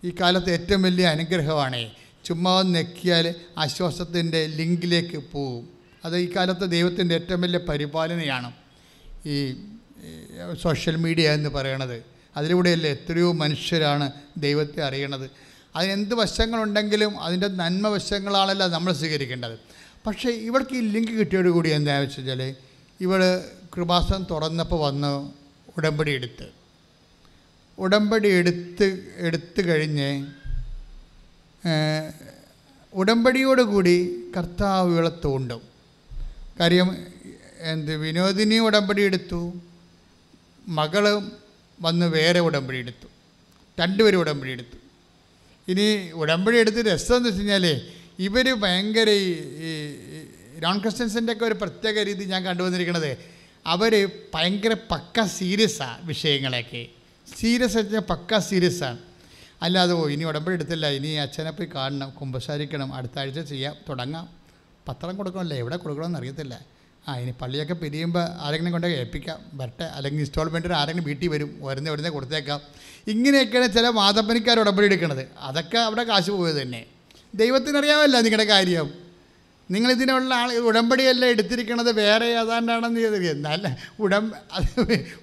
[0.04, 1.84] ഈ കാലത്ത് ഏറ്റവും വലിയ അനുഗ്രഹമാണേ.
[2.30, 5.68] ചുമ്മാ നെക്കിയാൽ ആശ്വാസത്തിന്റെ ലിങ്കിലേക്ക് പോകും.
[6.04, 8.52] അത് ഈ കാലത്ത് ദൈവത്തിന്റെ ഏറ്റവും വലിയ പരിപാലനയാണ്
[9.26, 9.54] ഈ
[10.62, 12.04] സോഷ്യൽ മീഡിയ എന്ന് പറയണത്.
[12.36, 15.30] അതിലൂടെയല്ലേ എത്രയോ മനുഷ്യരാണ് ദൈവത്തെ അറിയണത്.
[15.76, 19.58] അതിനെന്ത് വശങ്ങളുണ്ടെങ്കിലും അതിന്റെ നന്മ വശങ്ങളാണല്ലോ നമ്മൾ സ്വീകരിക്കേണ്ടത്.
[20.06, 22.54] പക്ഷേ ഇവർക്ക് ഈ ലിങ്ക് കിട്ടിയോട് കൂടി എന്താണെന്ന് വെച്ച് കഴിഞ്ഞാൽ
[23.00, 23.20] ഇവൾ
[23.76, 25.30] കൃപാസനം തുറന്നപ്പോൾ വന്ന്
[25.76, 26.46] ഉടമ്പടി എടുത്ത്.
[27.78, 30.26] ഉടമ്പടി എടുത്ത് എടുത്തു കഴിഞ്ഞ്
[32.92, 33.96] ഉടമ്പടിയോടുകൂടി
[34.36, 35.62] കർത്താവ് ഇവളെ തോണ്ടും.
[36.60, 36.88] കാര്യം
[37.72, 39.40] എന്ത് വിനോദിനി ഉടമ്പടി എടുത്തു
[40.68, 41.04] മകൾ
[41.80, 43.08] വന്ന് വേറെ ഉടമ്പടി എടുത്തു
[43.78, 44.76] രണ്ടുപേരും ഉടമ്പടി എടുത്തു.
[45.68, 47.64] ഇനി ഉടമ്പടി എടുത്ത് രസം എന്ന് വെച്ച് കഴിഞ്ഞാൽ
[48.26, 49.28] ഇവർ ഭയങ്കര ഈ
[49.66, 49.70] ഈ
[50.64, 53.12] നോൺ ക്രിസ്ത്യൻസിന്റെ ഒക്കെ ഒരു പ്രത്യേക രീതി ഞാൻ കണ്ടുവന്നിരിക്കണത്
[53.66, 53.92] അവർ
[54.34, 56.82] ഭയങ്കര പക്ക സീരിയസാണ് വിഷയങ്ങളൊക്കെ
[57.36, 58.98] സീരിയസ് വെച്ചാൽ പക്ക സീരിയസാണ്.
[59.62, 60.86] അല്ലാതെ ഓ ഇനി ഉടമ്പടി എടുത്തില്ല.
[60.86, 62.10] ഇനി അച്ഛനെ പോയി കാണണം.
[62.10, 62.94] കുമ്പസാരിക്കണം.
[62.94, 63.76] അടുത്ത ആഴ്ച ചെയ്യാം.
[63.88, 64.28] തുടങ്ങാം.
[64.88, 65.56] പത്രം കൊടുക്കണമല്ലേ.
[65.56, 66.60] എവിടെ കൊടുക്കണമെന്ന് അറിയത്തില്ല.
[67.08, 69.38] ആ ഇനി പള്ളിയൊക്കെ പിരിയുമ്പോൾ ആരെങ്കിലും കൊണ്ടേ ഏൽപ്പിക്കാം.
[69.54, 69.84] വരട്ടെ.
[69.84, 71.58] അല്ലെങ്കിൽ ഇൻസ്റ്റാൾമെന്റിന് ആരെങ്കിലും വീട്ടിൽ വരും.
[71.60, 72.60] വരുന്ന വരുന്നേ കൊടുത്തേക്കാം.
[73.06, 76.86] ഇങ്ങനെയൊക്കെയാണ് ചില മാതപ്പനിക്കാർ ഉടമ്പടി എടുക്കുന്നത് അതൊക്കെ അവിടെ കാശ് പോയത് തന്നെ.
[77.34, 79.09] ദൈവത്തിനറിയാമല്ല നിങ്ങളുടെ കാര്യം.
[79.74, 81.90] നിങ്ങൾ ഇതിനുള്ള ആൾ ഉടമ്പടിയല്ല എടുത്തിരിക്കണത്?
[82.00, 83.66] വേറെ ഏതാണ്ടാണെന്ന് ചെയ്ത് എന്നല്ല
[84.04, 84.24] ഉടം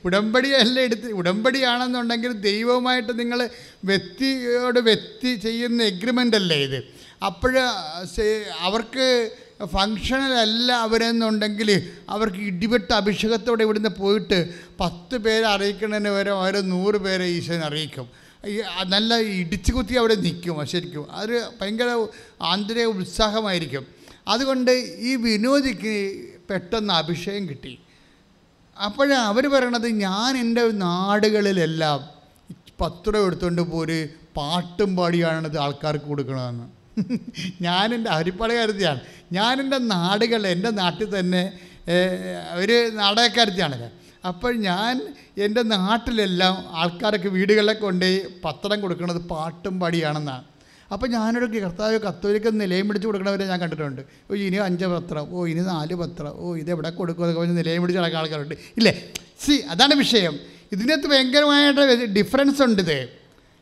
[0.08, 3.42] ഉടമ്പടിയല്ല എടുത്ത് ഉടമ്പടിയാണെന്നുണ്ടെങ്കിൽ ദൈവവുമായിട്ട് നിങ്ങൾ
[3.90, 6.80] വ്യക്തിയോട് വ്യക്തി ചെയ്യുന്ന എഗ്രിമെന്റ് അല്ലേ ഇത്?
[7.30, 7.54] അപ്പോൾ
[8.68, 9.08] അവർക്ക്
[9.74, 11.70] ഫങ്ഷനലല്ല അവരെന്നുണ്ടെങ്കിൽ
[12.16, 14.40] അവർക്ക് ഇടിപെട്ട അഭിഷേകത്തോടെ ഇവിടുന്ന് പോയിട്ട്
[14.82, 18.08] പത്ത് പേരെ അറിയിക്കുന്നതിന് വരെ ഓരോ നൂറ് പേരെ ഈശ്വരൻ അറിയിക്കും.
[18.94, 21.06] നല്ല ഇടിച്ചു കുത്തി അവിടെ നിൽക്കും ശരിക്കും.
[21.16, 21.90] അതൊരു ഭയങ്കര
[22.52, 23.86] ആന്തരിക ഉത്സാഹമായിരിക്കും.
[24.34, 24.72] അതുകൊണ്ട്
[25.10, 25.96] ഈ വിനോദിക്ക്
[26.50, 27.74] പെട്ടെന്ന് അഭിഷേകം കിട്ടി.
[28.78, 32.00] അപ്പോൾ അവർ പറയണത് ഞാൻ എന്റെ നാടുകളിലെല്ലാം
[32.82, 34.00] പത്രം എടുത്തുകൊണ്ട് പോര്
[34.38, 36.68] പാട്ടും പാടിയാണത് ആൾക്കാർക്ക് കൊടുക്കണമെന്ന്
[37.66, 38.10] ഞാൻ എന്റെ
[38.52, 39.02] കരുതിയാണ്.
[39.38, 41.42] ഞാൻ എന്റെ നാടുകൾ എന്റെ നാട്ടിൽ തന്നെ
[42.62, 43.90] ഒരു നാടകക്കാരത്തിയാണല്ലോ.
[44.30, 44.94] അപ്പോൾ ഞാൻ
[45.46, 50.46] എന്റെ നാട്ടിലെല്ലാം ആൾക്കാരൊക്കെ വീടുകളിലൊക്കെ കൊണ്ടുപോയി പത്രം കൊടുക്കുന്നത് പാട്ടും പാടിയാണെന്നാണ്.
[50.94, 54.02] അപ്പോൾ ഞാനൊരു കർത്താവ് കത്തോലിക്ക നിലയം പിടിച്ച് കൊടുക്കണവരെ ഞാൻ കണ്ടിട്ടുണ്ട്.
[54.32, 57.82] ഓ ഇനി അഞ്ച് പത്രം ഓ ഇനി നാല് പത്രം ഓ ഇത് എവിടെ കൊടുക്കും എന്നൊക്കെ പറഞ്ഞ് നിലയം
[57.82, 58.56] പിടിച്ച് നടക്കുന്ന ആൾക്കാരുണ്ട്.
[58.78, 58.94] ഇല്ലേ?
[59.44, 60.36] സി അതാണ് വിഷയം.
[60.72, 63.00] ഇതിനകത്ത് ഭയങ്കരമായിട്ട് ഡിഫറൻസ് ഉണ്ട് ഇത്.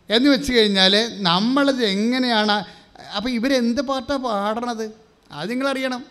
[0.10, 2.58] എന്ന് വെച്ച് കഴിഞ്ഞാൽ നമ്മളത് എങ്ങനെയാണ്
[3.16, 4.86] അപ്പോൾ ഇവരെന്ത് പാട്ടാണ് പാടണത്?
[5.32, 6.06] അത് നിങ്ങളറിയണം.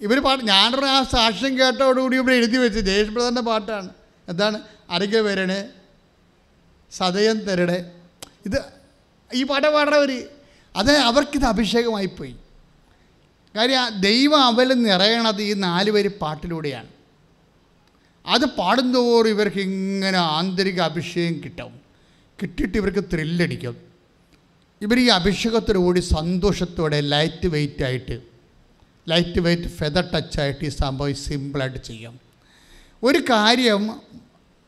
[0.00, 3.90] ഇവർ പാട്ട് ഞാനൊരു ആ സാക്ഷ്യം കേട്ടോടുകൂടി ഇവിടെ എഴുതി വെച്ച് ദേശപ്രധാന്റെ പാട്ടാണ്.
[4.28, 4.60] എന്താണ്?
[4.90, 5.60] അരകെ വരണേ
[6.92, 7.78] സതയം തരണേ
[8.46, 8.81] ഇത്
[9.34, 10.12] ഈ പാട പാടുന്നവർ
[10.76, 12.36] അത് അവർക്കിത് അഭിഷേകമായിപ്പോയി.
[13.56, 16.88] കാര്യം ദൈവം അവൽ നിറയണത് ഈ നാല് പേര് പാട്ടിലൂടെയാണ്.
[18.26, 21.80] അത് പാടുന്തോറും ഇവർക്ക് ഇങ്ങനെ ആന്തരിക അഭിഷേകം കിട്ടും.
[22.42, 23.76] കിട്ടിയിട്ട് ഇവർക്ക് ത്രില്ലടിക്കും
[24.82, 28.20] ഇവർ ഈ അഭിഷേകത്തോടുകൂടി സന്തോഷത്തോടെ ലൈറ്റ് വെയിറ്റ് ആയിട്ട്
[29.08, 32.20] ലൈറ്റ് വെയിറ്റ് ഫെദർ ടച്ചായിട്ട് ഈ സംഭവം സിമ്പിളായിട്ട് ചെയ്യാം.
[33.02, 34.00] ഒരു കാര്യം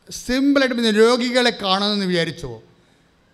[0.09, 2.63] സിമ്പിളായിട്ട് രോഗികളെ കാണുമെന്ന് വിചാരിച്ചോ?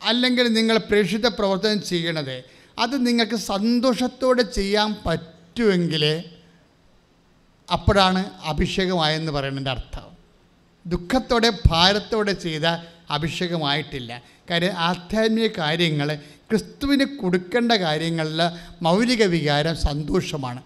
[0.04, 2.43] അല്ലെങ്കിൽ നിങ്ങൾ പ്രേക്ഷിത പ്രവർത്തനം ചെയ്യണത്
[2.80, 6.24] അത് നിങ്ങൾക്ക് സന്തോഷത്തോടെ ചെയ്യാൻ പറ്റുമെങ്കിൽ
[7.74, 10.04] അപ്പോഴാണ് അഭിഷേകമായെന്ന് പറയുന്നതിന്റെ അർത്ഥം.
[10.86, 12.78] ദുഃഖത്തോടെ ഭാരത്തോടെ ചെയ്ത
[13.10, 14.22] അഭിഷേകമായിട്ടില്ല.
[14.49, 18.41] കാര്യം ആധ്യാത്മിക കാര്യങ്ങൾ ക്രിസ്തുവിന് കൊടുക്കേണ്ട കാര്യങ്ങളിൽ
[18.82, 20.62] മൗലിക വികാരം സന്തോഷമാണ്.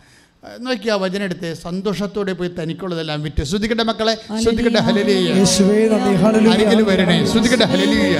[0.59, 3.43] നോക്കിയാ വചനം എടുത്ത് സന്തോഷത്തോടെ പോയി തനിക്കുള്ളതെല്ലാം വിറ്റ്.
[3.43, 4.43] ശ്രുതിക്കട്ടെ മക്കളെ?
[4.43, 5.43] ശ്രുതിക്കട്ടെ ഹലലിയ
[6.83, 7.25] വരണേ.
[7.25, 8.19] ശ്രുതിക്കട്ടെ ഹലലിയ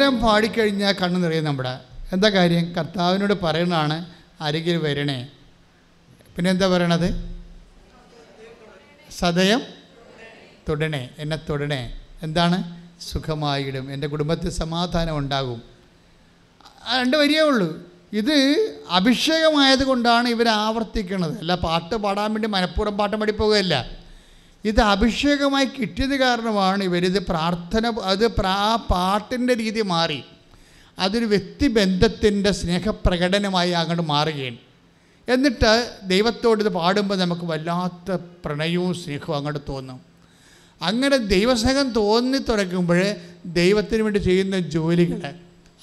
[0.00, 1.80] നേരം പാടിക്കഴിഞ്ഞാൽ കണ്ണു നിറയും നമ്മുടെ.
[2.12, 2.72] എന്താ കാര്യം?
[2.72, 3.96] കർത്താവിനോട് പറയണതാണ്
[4.40, 5.28] അരികിൽ വരണേ.
[6.36, 7.08] പിന്നെ എന്താ പറയണത്?
[9.18, 9.62] സദയം
[10.68, 11.10] തൊടണേ.
[11.18, 11.80] എന്നെ തൊടണേ.
[12.22, 12.58] എന്താണ്?
[13.10, 13.92] സുഖമായിടും.
[13.92, 15.62] എന്റെ കുടുംബത്തിൽ സമാധാനം ഉണ്ടാകും.
[17.00, 17.68] രണ്ട് വരിയേ ഉള്ളൂ.
[18.12, 18.36] ഇത്
[18.90, 23.32] അഭിഷേകമായത് കൊണ്ടാണ് ഇവർ ആവർത്തിക്കുന്നത് അല്ല പാട്ട് പാടാൻ വേണ്ടി മനഃപൂർവം പാട്ട് പാടി
[24.64, 30.24] ഇത് അഭിഷേകമായി കിട്ടിയത് കാരണമാണ് ഇവരിത് പ്രാർത്ഥന അത് പ്രാ പാട്ടിന്റെ രീതി മാറി.
[30.98, 34.56] അതൊരു വ്യക്തിബന്ധത്തിന്റെ സ്നേഹപ്രകടനമായി അങ്ങോട്ട് മാറുകയാണ്.
[35.28, 40.00] എന്നിട്ട് ദൈവത്തോട് ഇത് പാടുമ്പോൾ നമുക്ക് വല്ലാത്ത പ്രണയവും സ്നേഹവും അങ്ങോട്ട് തോന്നും.
[40.82, 43.00] അങ്ങനെ ദൈവസ്നേഹം തോന്നി തുടങ്ങുമ്പോൾ
[43.46, 45.34] ദൈവത്തിന് വേണ്ടി ചെയ്യുന്ന ജോലികൾ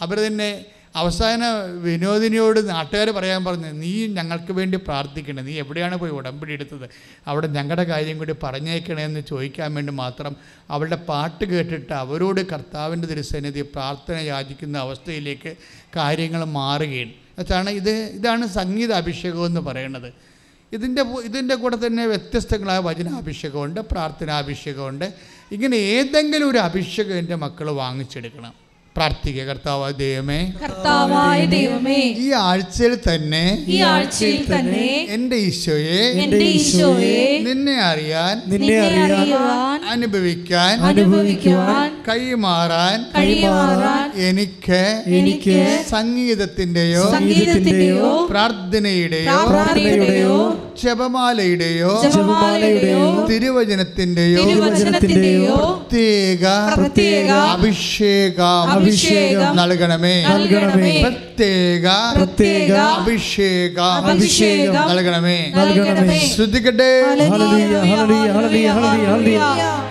[0.02, 0.66] അവർ തന്നെ
[1.00, 1.44] അവസാന
[1.86, 6.86] വിനോദിനിയോട് നാട്ടുകാർ പറയാൻ പറഞ്ഞു നീ ഞങ്ങൾക്ക് വേണ്ടി പ്രാർത്ഥിക്കണേ നീ എവിടെയാണ് പോയി ഉടമ്പടി എടുത്തത്?
[7.28, 10.36] അവിടെ ഞങ്ങളുടെ കാര്യം കൂടി പറഞ്ഞേക്കണേന്ന് ചോദിക്കാൻ വേണ്ടി മാത്രം
[10.72, 15.54] അവളുടെ പാട്ട് കേട്ടിട്ട് അവരോട് കർത്താവിന്റെ തിരുസന്നിധി പ്രാർത്ഥന യാചിക്കുന്ന അവസ്ഥയിലേക്ക്
[15.96, 17.14] കാര്യങ്ങൾ മാറുകയാണ്.
[17.32, 20.10] എന്നുവെച്ചാണ് ഇത് ഇതാണ് സംഗീത അഭിഷേകം എന്ന് പറയുന്നത്
[20.72, 25.06] ഇതിന്റെ ഇതിന്റെ കൂടെ തന്നെ വ്യത്യസ്തങ്ങളായ വചനാഭിഷേകമുണ്ട് പ്രാർത്ഥനാഭിഷേകമുണ്ട്.
[25.52, 28.67] ഇങ്ങനെ ഏതെങ്കിലും ഒരു അഭിഷേകം എന്റെ മക്കൾ വാങ്ങിച്ചെടുക്കണം.
[28.98, 30.40] പ്രാർത്ഥിക്കുക കർത്താവ് ദൈവമേ.
[30.62, 38.78] കർത്താവായ ദൈവമേ ഈ ആഴ്ചയിൽ തന്നെ ഈ ആഴ്ചയിൽ തന്നെ എന്റെ ഈശോയെ എന്റെ ഈശോയെ നിന്നെ അറിയാൻ നിന്നെ
[39.06, 42.98] അറിയാൻ അനുഭവിക്കാൻ അനുഭവിക്കുവാൻ കൈമാറാൻ
[44.30, 44.82] എനിക്ക്
[45.18, 45.58] എനിക്ക്
[45.90, 50.38] സംഗീതത്തിന്റെയോ സംഗീതത്തിന്റെയോ പ്രാർത്ഥനയുടെയോ പ്രാർത്ഥനയുടെയോ
[50.84, 56.46] ജപമാലയുടെയോ ജപമാലയുടെയോ തിരുവചനത്തിന്റെയോ തിരുവചനത്തിന്റെയോ പ്രത്യേക
[56.78, 60.16] പ്രത്യേക അഭിഷേകം അഭിഷേകം നൽകണമേ.
[60.24, 60.94] നൽകണമേ.
[61.02, 61.86] പ്രത്യേക
[62.16, 65.40] പ്രത്യേക അഭിഷേകം അഭിഷേകം നൽകണമേ.
[65.56, 66.20] നൽകണമേ.
[66.36, 69.40] ശ്രദ്ധിക്കട്ടെ ഹല്ലേലൂയ ഹല്ലേലൂയ ഹല്ലേലൂയ ഹല്ലേലൂയ.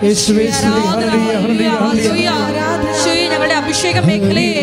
[0.05, 2.06] യേശുവേ ഹല്ലേലൂയ ഹല്ലേലൂയ.
[3.31, 4.63] ഞങ്ങളുടെ അഭിഷേക മേഖലയെ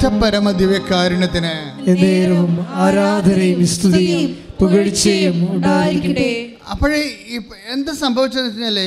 [0.00, 1.54] പരിശുദ്ധ പരമദിവ്യകാരുണ്യത്തിന്
[1.90, 4.30] എന്നേരവും ആരാധനയും സ്തുതിയും
[4.60, 6.28] പുകഴ്ചയും ഉണ്ടായിരിക്കട്ടെ.
[6.70, 7.00] അപ്പോഴേ
[7.72, 8.78] എന്ത് സംഭവിച്ചതെന്ന് വെച്ചാൽ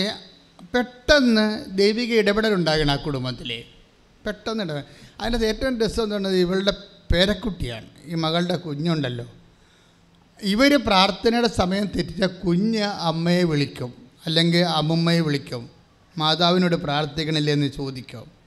[0.74, 1.46] പെട്ടെന്ന്
[1.78, 3.52] ദൈവിക ഇടപെടൽ ഉണ്ടാകണം ആ കുടുംബത്തിൽ
[4.26, 4.88] പെട്ടെന്ന് ഇടപെടൽ.
[5.22, 6.74] അതിനകത്ത് ഏറ്റവും രസം എന്ന് പറയുന്നത് ഇവളുടെ
[7.14, 7.90] പേരക്കുട്ടിയാണ്.
[8.06, 9.26] ഈ മകളുടെ കുഞ്ഞുണ്ടല്ലോ.
[10.54, 13.92] ഇവർ പ്രാർത്ഥനയുടെ സമയം തെറ്റിച്ച കുഞ്ഞ് അമ്മയെ വിളിക്കും.
[14.26, 15.64] അല്ലെങ്കിൽ അമ്മമ്മയെ വിളിക്കും.
[16.18, 18.43] മാതാവിനോട് പ്രാർത്ഥിക്കണില്ലേ എന്ന് ചോദിക്കും.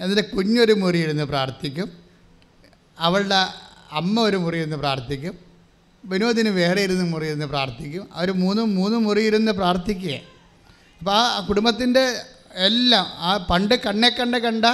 [0.00, 1.92] എന്നിട്ട് കുഞ്ഞൊരു മുറി ഇരുന്ന് പ്രാർത്ഥിക്കും.
[2.98, 3.46] അവളുടെ
[3.92, 5.38] അമ്മ ഒരു മുറി ഇരുന്ന് പ്രാർത്ഥിക്കും.
[6.04, 8.08] വിനോദിന് വേറെ ഇരുന്ന് മുറി ഇരുന്ന് പ്രാർത്ഥിക്കും.
[8.12, 10.14] അവർ മൂന്നും മൂന്ന് മുറി ഇരുന്ന് പ്രാർത്ഥിക്കുക
[10.98, 12.14] അപ്പോൾ ആ കുടുംബത്തിന്റെ
[12.54, 14.64] എല്ലാം ആ പണ്ട് കണ്ണെ കണ്ട കണ്ട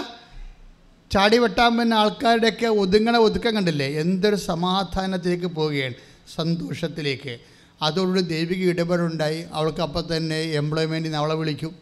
[1.11, 3.87] ചാടി വെട്ടാൻ പിന്നെ ആൾക്കാരുടെയൊക്കെ ഒതുങ്ങണ ഒതുക്കം കണ്ടില്ലേ?
[3.87, 5.95] എന്തൊരു സമാധാനത്തിലേക്ക് പോവുകയാണ്
[6.35, 7.39] സന്തോഷത്തിലേക്ക്.
[7.83, 11.77] അതോടുകൂടി ദൈവിക ഇടപെടുണ്ടായി അവൾക്ക് അപ്പം തന്നെ എംപ്ലോയ്മെന്റിന് അവളെ വിളിക്കും.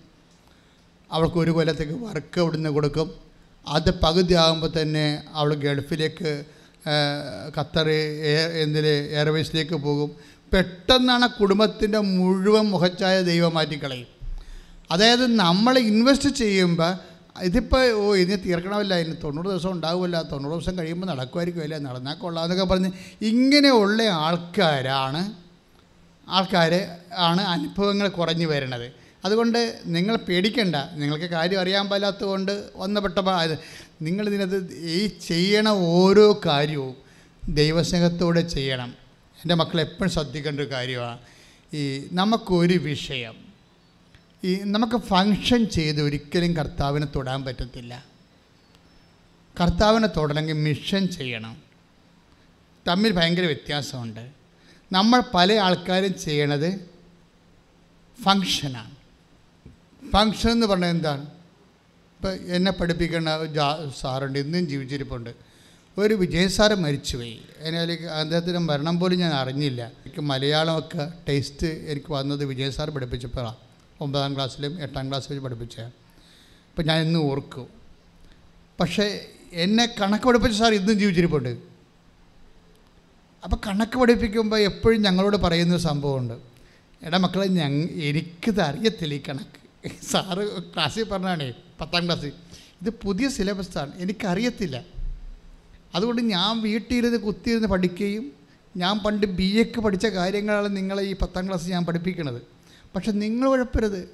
[1.12, 3.25] അവൾക്ക് ഒരു കൊല്ലത്തേക്ക് വർക്ക് അവിടുന്ന് കൊടുക്കും.
[3.76, 5.06] അത് പകുതി ആകുമ്പോൾ തന്നെ
[5.38, 6.30] അവൾ ഗൾഫിലേക്ക്
[7.56, 7.88] ഖത്തർ
[8.32, 8.50] എയർ
[9.16, 10.10] എയർവേസിലേക്ക് പോകും.
[10.52, 14.08] പെട്ടെന്നാണ് കുടുംബത്തിന്റെ മുഴുവൻ മുഖച്ചായ ദൈവം മാറ്റിക്കളയും.
[14.92, 16.92] അതായത് നമ്മൾ ഇൻവെസ്റ്റ് ചെയ്യുമ്പോൾ
[17.46, 21.78] ഇതിപ്പോൾ ഓ ഇനി തീർക്കണമല്ല ഇനി തൊണ്ണൂറ് ദിവസം ഉണ്ടാവില്ല തൊണ്ണൂറ് ദിവസം കഴിയുമ്പോൾ നടക്കുമായിരിക്കും അല്ലേ?
[21.88, 22.90] നടന്നാൽ കൊള്ളാമെന്നൊക്കെ പറഞ്ഞ്
[23.30, 25.22] ഇങ്ങനെയുള്ള ആൾക്കാരാണ്
[26.36, 26.72] ആൾക്കാർ
[27.28, 28.86] ആണ് അനുഭവങ്ങൾ കുറഞ്ഞു വരുന്നത്.
[29.26, 30.76] അതുകൊണ്ട് നിങ്ങൾ പേടിക്കണ്ട.
[30.94, 33.58] നിങ്ങൾക്ക് കാര്യം അറിയാൻ പാലാത്തതുകൊണ്ട് വന്നപ്പെട്ടപ്പോൾ നിങ്ങൾ
[34.02, 36.96] നിങ്ങളിതിനകത്ത് ഈ ചെയ്യണ ഓരോ കാര്യവും
[37.48, 38.90] ദൈവസ്നേഹത്തോടെ ചെയ്യണം.
[39.36, 41.18] എന്റെ മക്കൾ എപ്പോഴും ശ്രദ്ധിക്കേണ്ട ഒരു കാര്യമാണ്
[41.74, 43.36] ഈ നമുക്കൊരു വിഷയം.
[44.44, 48.04] ഈ നമുക്ക് ഫങ്ഷൻ ചെയ്ത് ഒരിക്കലും കർത്താവിനെ തൊടാൻ പറ്റത്തില്ല.
[49.60, 51.56] കർത്താവിനെ തൊടണമെങ്കിൽ മിഷൻ ചെയ്യണം.
[52.88, 54.30] തമ്മിൽ ഭയങ്കര വ്യത്യാസമുണ്ട്.
[54.92, 56.96] നമ്മൾ പല ആൾക്കാരും ചെയ്യണത്
[58.24, 58.95] ഫങ്ഷനാണ്
[60.12, 61.22] ഫങ്ഷൻ എന്ന് പറഞ്ഞാൽ എന്താണ്?
[61.22, 65.30] ഇപ്പം എന്നെ പഠിപ്പിക്കുന്ന ജാ സാറുണ്ട് ഇന്നും ജീവിച്ചിരിപ്പുണ്ട്.
[65.98, 67.42] ഒരു വിജയസാറ് മരിച്ചുപോയി.
[67.58, 69.86] എന്നാൽ അദ്ദേഹത്തിന്റെ മരണം പോലും ഞാൻ അറിഞ്ഞില്ല.
[69.86, 73.56] എനിക്ക് മലയാളമൊക്കെ ടേസ്റ്റ് എനിക്ക് വന്നത് വിജയസാർ പഠിപ്പിച്ചപ്പോഴാണ്
[74.00, 75.80] ഒമ്പതാം ക്ലാസ്സിലും എട്ടാം ക്ലാസ്സിലും വെച്ച് പഠിപ്പിച്ച.
[75.80, 77.66] അപ്പം ഞാൻ ഇന്നും ഓർക്കും.
[78.80, 81.58] പക്ഷേ എന്നെ കണക്ക് പഠിപ്പിച്ച സാർ ഇന്നും ജീവിച്ചിരിപ്പുണ്ട്.
[83.44, 86.34] അപ്പോൾ കണക്ക് പഠിപ്പിക്കുമ്പോൾ എപ്പോഴും ഞങ്ങളോട് പറയുന്ന സംഭവമുണ്ട്.
[87.02, 89.65] എടാ മക്കളെ ഞങ്ങൾ എനിക്കിത് അറിയത്തില്ല ഈ കണക്ക്.
[89.88, 92.32] സാറ് ക്ലാസ്സിൽ പറഞ്ഞാണേ പത്താം ക്ലാസ്സിൽ.
[92.82, 94.82] ഇത് പുതിയ സിലബസാണ് എനിക്കറിയത്തില്ല.
[95.94, 98.32] അതുകൊണ്ട് ഞാൻ വീട്ടിലിരുന്ന് കുത്തിയിരുന്ന് പഠിക്കുകയും
[98.76, 102.42] ഞാൻ പണ്ട് ബി എക്ക് പഠിച്ച കാര്യങ്ങളാണ് നിങ്ങളെ ഈ പത്താം ക്ലാസ് ഞാൻ പഠിപ്പിക്കുന്നത്
[102.94, 104.10] പക്ഷെ നിങ്ങൾ കുഴപ്പരുത്.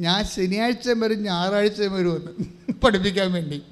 [0.00, 3.62] ഞാൻ ശനിയാഴ്ച വരും ഞായറാഴ്ച വരുമെന്ന് പഠിപ്പിക്കാൻ വേണ്ടി.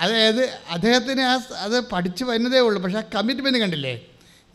[0.00, 2.82] അതായത് അദ്ദേഹത്തിന് ആ അത് പഠിച്ച് വരുന്നതേ ഉള്ളൂ.
[2.82, 4.06] പക്ഷേ ആ കമ്മിറ്റ്മെന്റ് കണ്ടില്ലേ?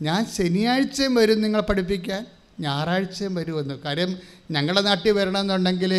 [0.02, 2.26] ഞാൻ ശനിയാഴ്ചയും വരും നിങ്ങളെ പഠിപ്പിക്കാൻ.
[2.60, 3.74] ഞായറാഴ്ചയും വരുമെന്ന്.
[3.84, 4.18] കാര്യം
[4.50, 5.92] ഞങ്ങളുടെ നാട്ടിൽ വരണമെന്നുണ്ടെങ്കിൽ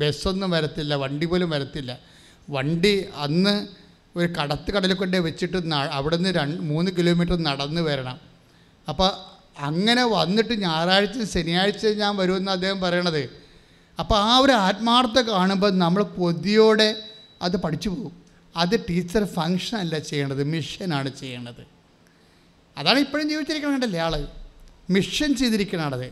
[0.00, 1.98] ബസ്സൊന്നും വരത്തില്ല വണ്ടി പോലും വരത്തില്ല.
[2.50, 3.54] വണ്ടി അന്ന്
[4.18, 8.20] ഒരു കടത്ത് കടലിൽ വെച്ചിട്ട് അവിടെ നിന്ന് രണ്ട് മൂന്ന് കിലോമീറ്റർ നടന്ന് വരണം.
[8.88, 9.10] അപ്പോൾ
[9.58, 13.22] അങ്ങനെ വന്നിട്ട് ഞായറാഴ്ച ശനിയാഴ്ച ഞാൻ വരുമെന്ന് അദ്ദേഹം പറയണത്.
[13.98, 16.88] അപ്പോൾ ആ ഒരു ആത്മാർത്ഥ കാണുമ്പോൾ നമ്മൾ കൊതിയോടെ
[17.42, 18.12] അത് പഠിച്ചു പോകും.
[18.56, 21.62] അത് ടീച്ചർ ഫങ്ഷൻ അല്ല ചെയ്യണത് മിഷനാണ് ചെയ്യണത്.
[22.78, 24.14] അതാണ് ഇപ്പോഴും ജീവിച്ചിരിക്കണം കണ്ടല്ലേ ആൾ
[24.90, 26.08] മിഷൻ ചെയ്തിരിക്കണത്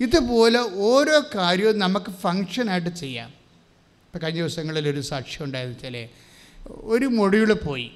[0.00, 3.30] ഇതുപോലെ ഓരോ കാര്യവും നമുക്ക് ഫങ്ഷനായിട്ട് ചെയ്യാം.
[4.06, 5.96] ഇപ്പം കഴിഞ്ഞ ദിവസങ്ങളിൽ ഒരു സാക്ഷ്യം ഉണ്ടായെന്ന് വെച്ചാൽ
[6.94, 7.88] ഒരു മൊഡ്യൂൾ പോയി.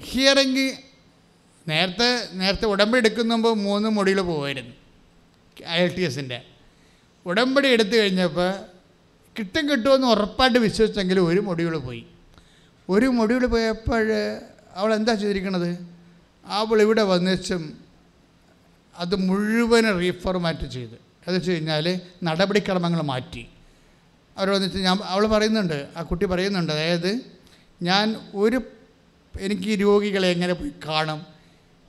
[0.00, 0.66] ഹിയറിങ്
[1.68, 4.74] നേരത്തെ നേരത്തെ ഉടമ്പടി എടുക്കുന്ന മുമ്പ് മൂന്ന് മൊഡ്യൂൾ പോകുമായിരുന്നു
[5.68, 6.38] ഐ എൽ ടി എസിന്റെ
[7.26, 8.50] ഉടമ്പടി എടുത്തു കഴിഞ്ഞപ്പോൾ
[9.36, 12.02] കിട്ടും കിട്ടുമെന്ന് ഉറപ്പായിട്ട് വിശ്വസിച്ചെങ്കിലും ഒരു മൊഡ്യൂൾ പോയി.
[12.88, 14.06] ഒരു മൊഡ്യൂൾ പോയപ്പോൾ
[14.74, 15.70] അവൾ എന്താ ചെയ്തിരിക്കണത്?
[16.46, 17.62] അവൾ ഇവിടെ വന്നേച്ചും
[18.98, 20.94] അത് മുഴുവൻ റീഫോർമാറ്റ് ചെയ്ത്.
[21.28, 23.46] അത് വെച്ച് കഴിഞ്ഞാൽ നടപടിക്രമങ്ങൾ മാറ്റി.
[24.36, 27.20] അവർ വന്നിട്ട് ഞാൻ അവൾ പറയുന്നുണ്ട് ആ കുട്ടി പറയുന്നുണ്ട് അതായത്
[27.82, 28.62] ഞാൻ ഒരു
[29.40, 31.26] എനിക്ക് രോഗികളെ എങ്ങനെ പോയി കാണും?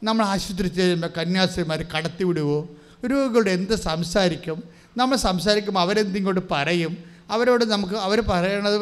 [0.04, 2.70] നമ്മൾ ആശുപത്രി ചെയ്യുമ്പോൾ കന്യാസ്ത്രീമാർ കടത്തി വിടുവോ?
[3.12, 4.64] രോഗികളോട് എന്ത് സംസാരിക്കും?
[4.98, 6.98] നമ്മൾ സംസാരിക്കുമ്പോൾ അവരെന്തിങ്ങോട്ട് പറയും?
[7.30, 8.78] അവരോട് നമുക്ക് അവർ പറയണത്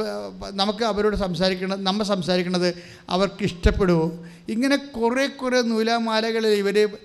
[0.51, 6.97] നമുക്ക് അവരോട് സംസാരിക്കണത് നമ്മൾ സംസാരിക്കണത് അവർക്ക് ഇഷ്ടപ്പെടുമോ ഇങ്ങനെ കുറേ കുറേ നൂലാമാലകളിൽ ഇവർ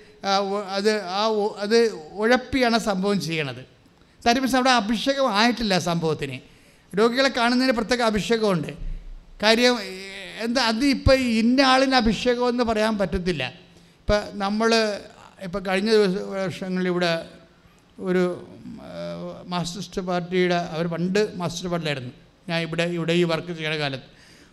[0.76, 1.22] അത് ആ
[1.64, 1.78] അത്
[2.22, 3.62] ഉഴപ്പിയാണ് സംഭവം ചെയ്യണത്.
[4.24, 6.36] കാര്യം മീൻസ് അവിടെ അഭിഷേകം ആയിട്ടില്ല സംഭവത്തിന്.
[6.98, 8.72] രോഗികളെ കാണുന്നതിന് പ്രത്യേക അഭിഷേകമുണ്ട്.
[9.42, 9.74] കാര്യം
[10.44, 13.44] എന്താ അത് ഇപ്പം ഇന്ന ആളിന് അഭിഷേകം എന്ന് പറയാൻ പറ്റത്തില്ല.
[14.00, 14.70] ഇപ്പം നമ്മൾ
[15.46, 17.12] ഇപ്പം കഴിഞ്ഞ ദിവസ വർഷങ്ങളിൽ ഇവിടെ
[18.08, 18.24] ഒരു
[19.52, 22.12] മാസ്റ്റിസ്റ്റ് പാർട്ടിയുടെ അവർ പണ്ട് മാസ്റ്റർ പാർട്ടിയിലായിരുന്നു.
[22.48, 24.08] ഞാൻ ഇവിടെ ഇവിടെ ഈ വർക്ക് ചെയ്യുന്ന കാലത്ത്.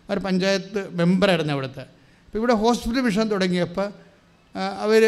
[0.08, 1.84] അവർ പഞ്ചായത്ത് മെമ്പറായിരുന്നു അവിടുത്തെ.
[2.26, 3.88] അപ്പോൾ ഇവിടെ ഹോസ്പിറ്റൽ മിഷൻ തുടങ്ങിയപ്പോൾ
[4.84, 5.02] അവർ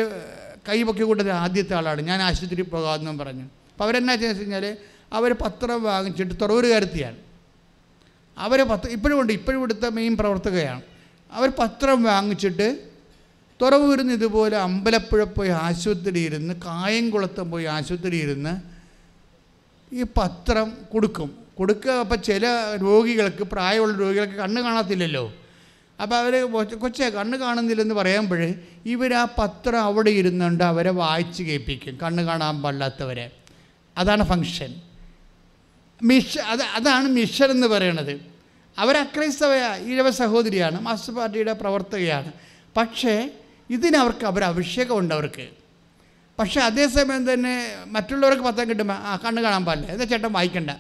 [0.69, 2.01] കൈ പൊക്കി കൂട്ടത്തിൽ ആദ്യത്തെ ആളാണ്.
[2.01, 3.43] ഞാൻ ആശുപത്രി പോകാമെന്നും പറഞ്ഞു.
[3.43, 4.77] അപ്പോൾ അവരെന്നാ ചെയ്യുന്നത് വെച്ച് കഴിഞ്ഞാൽ
[5.13, 7.17] അവർ പത്രം വാങ്ങിച്ചിട്ട് തുറവൂരുകാരത്തിയാണ്.
[8.39, 9.33] അവർ പത്ര ഇപ്പോഴും ഉണ്ട്.
[9.33, 10.83] ഇപ്പോഴും ഇവിടുത്തെ മെയിൻ പ്രവർത്തകയാണ്.
[11.33, 12.97] അവർ പത്രം വാങ്ങിച്ചിട്ട്
[13.63, 18.61] തുറവൂരിൽ നിന്ന് ഇതുപോലെ അമ്പലപ്പുഴ പോയി ആശുപത്രി ഇരുന്ന് കായംകുളത്തും പോയി ആശുപത്രി ഇരുന്ന്
[19.95, 21.39] ഈ പത്രം കൊടുക്കും.
[21.59, 22.47] കൊടുക്കുക അപ്പം ചില
[22.83, 25.33] രോഗികൾക്ക് പ്രായമുള്ള രോഗികൾക്ക് കണ്ണ് കാണത്തില്ലല്ലോ.
[26.03, 26.35] അപ്പോൾ അവർ
[26.79, 28.55] കൊച്ചേ കണ്ണ് കാണുന്നില്ലെന്ന് പറയുമ്പോഴേ
[28.87, 31.99] ഇവർ ആ പത്രം അവിടെ ഇരുന്നുകൊണ്ട് അവരെ വായിച്ച് കേൾപ്പിക്കും.
[32.03, 33.31] കണ്ണ് കാണാൻ പാടില്ലാത്തവരെ.
[33.99, 34.75] അതാണ് ഫങ്ഷൻ
[36.03, 38.15] മിഷ അത് അതാണ് മിഷൻ എന്ന് പറയണത്.
[38.79, 39.53] അവർ അക്രൈസ്തവ
[39.91, 42.33] ഈഴവ സഹോദരിയാണ് മാസ്റ്റർ പാർട്ടിയുടെ പ്രവർത്തകയാണ്.
[42.77, 43.15] പക്ഷേ
[43.71, 45.49] ഇതിനവർക്ക് അവർ അഭിഷേകമുണ്ട് അവർക്ക്.
[46.39, 47.55] പക്ഷേ അതേസമയം തന്നെ
[47.87, 49.93] മറ്റുള്ളവർക്ക് പത്രം കിട്ടുമ്പോൾ ആ കണ്ണ് കാണാൻ പാടില്ല.
[49.93, 50.71] എന്താ ചേട്ടൻ വായിക്കണ്ട?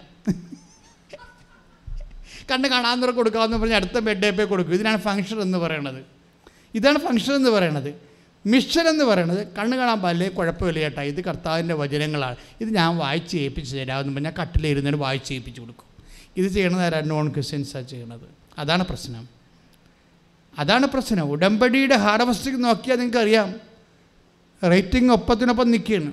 [2.50, 4.74] കണ്ണ് കാണാവുന്നവർക്ക് കൊടുക്കാമെന്ന് പറഞ്ഞ് അടുത്ത ബെഡ് പോയി കൊടുക്കും.
[4.74, 6.06] ഇതിനാണ് ഫങ്ഷൻ എന്ന് പറയണത്.
[6.74, 7.94] ഇതാണ് ഫങ്ഷൻ എന്ന് പറയണത്.
[8.46, 10.28] മിഷൻ എന്ന് പറയണത് കണ്ണ് കാണാൻ പാടില്ലേ?
[10.28, 11.02] കുഴപ്പമില്ല ചേട്ടാ.
[11.02, 12.36] ഇത് കർത്താവിന്റെ വചനങ്ങളാണ്.
[12.60, 15.84] ഇത് ഞാൻ വായിച്ച് ഏൽപ്പിച്ച് തരാമെന്ന് പറഞ്ഞാൽ കട്ടിലിരുന്നിട്ട് വായിച്ച് ഏൽപ്പിച്ച് കൊടുക്കും.
[16.36, 17.00] ഇത് ചെയ്യണത് ആരാ?
[17.00, 18.28] നോൺ ക്രിസ്ത്യൻസാണ് ചെയ്യണത്.
[18.58, 19.28] അതാണ് പ്രശ്നം.
[20.58, 21.24] അതാണ് പ്രശ്നം.
[21.24, 23.54] ഉടമ്പടിയുടെ ഹാർവസ്റ്റിംഗ് നോക്കിയാൽ നിങ്ങൾക്ക് അറിയാം
[24.70, 26.12] റേറ്റിംഗ് ഒപ്പത്തിനൊപ്പം നിൽക്കുകയാണ്.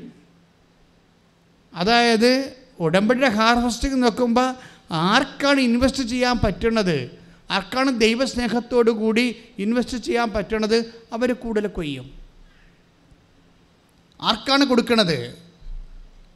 [1.74, 7.12] അതായത് ഉടമ്പടിയുടെ ഹാർവസ്റ്റിംഗ് നോക്കുമ്പോൾ ആർക്കാണ് ഇൻവെസ്റ്റ് ചെയ്യാൻ പറ്റുന്നത്
[7.52, 10.96] ആർക്കാണ് ദൈവസ്നേഹത്തോടു കൂടി ഇൻവെസ്റ്റ് ചെയ്യാൻ പറ്റണത്?
[11.14, 12.12] അവർ കൂടുതൽ കൊയ്യും.
[14.22, 15.38] ആർക്കാണ് കൊടുക്കണത്?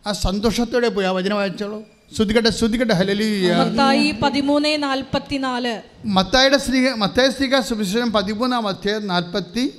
[0.08, 1.84] ആ സന്തോഷത്തോടെ പോയി ആ വചനം വായിച്ചോളൂ.
[2.16, 5.82] ശ്രുതികട്ടെ ശ്രുതികട്ടെ ഹലലിയ മത്തായി പതിമൂന്ന് നാൽപ്പത്തിനാല്.
[6.08, 9.74] മത്തായുടെ സ്ത്രീ മത്തായ സ്ത്രീക സുവിശേഷം പതിമൂന്നാം അധ്യായം നാൽപ്പത്തി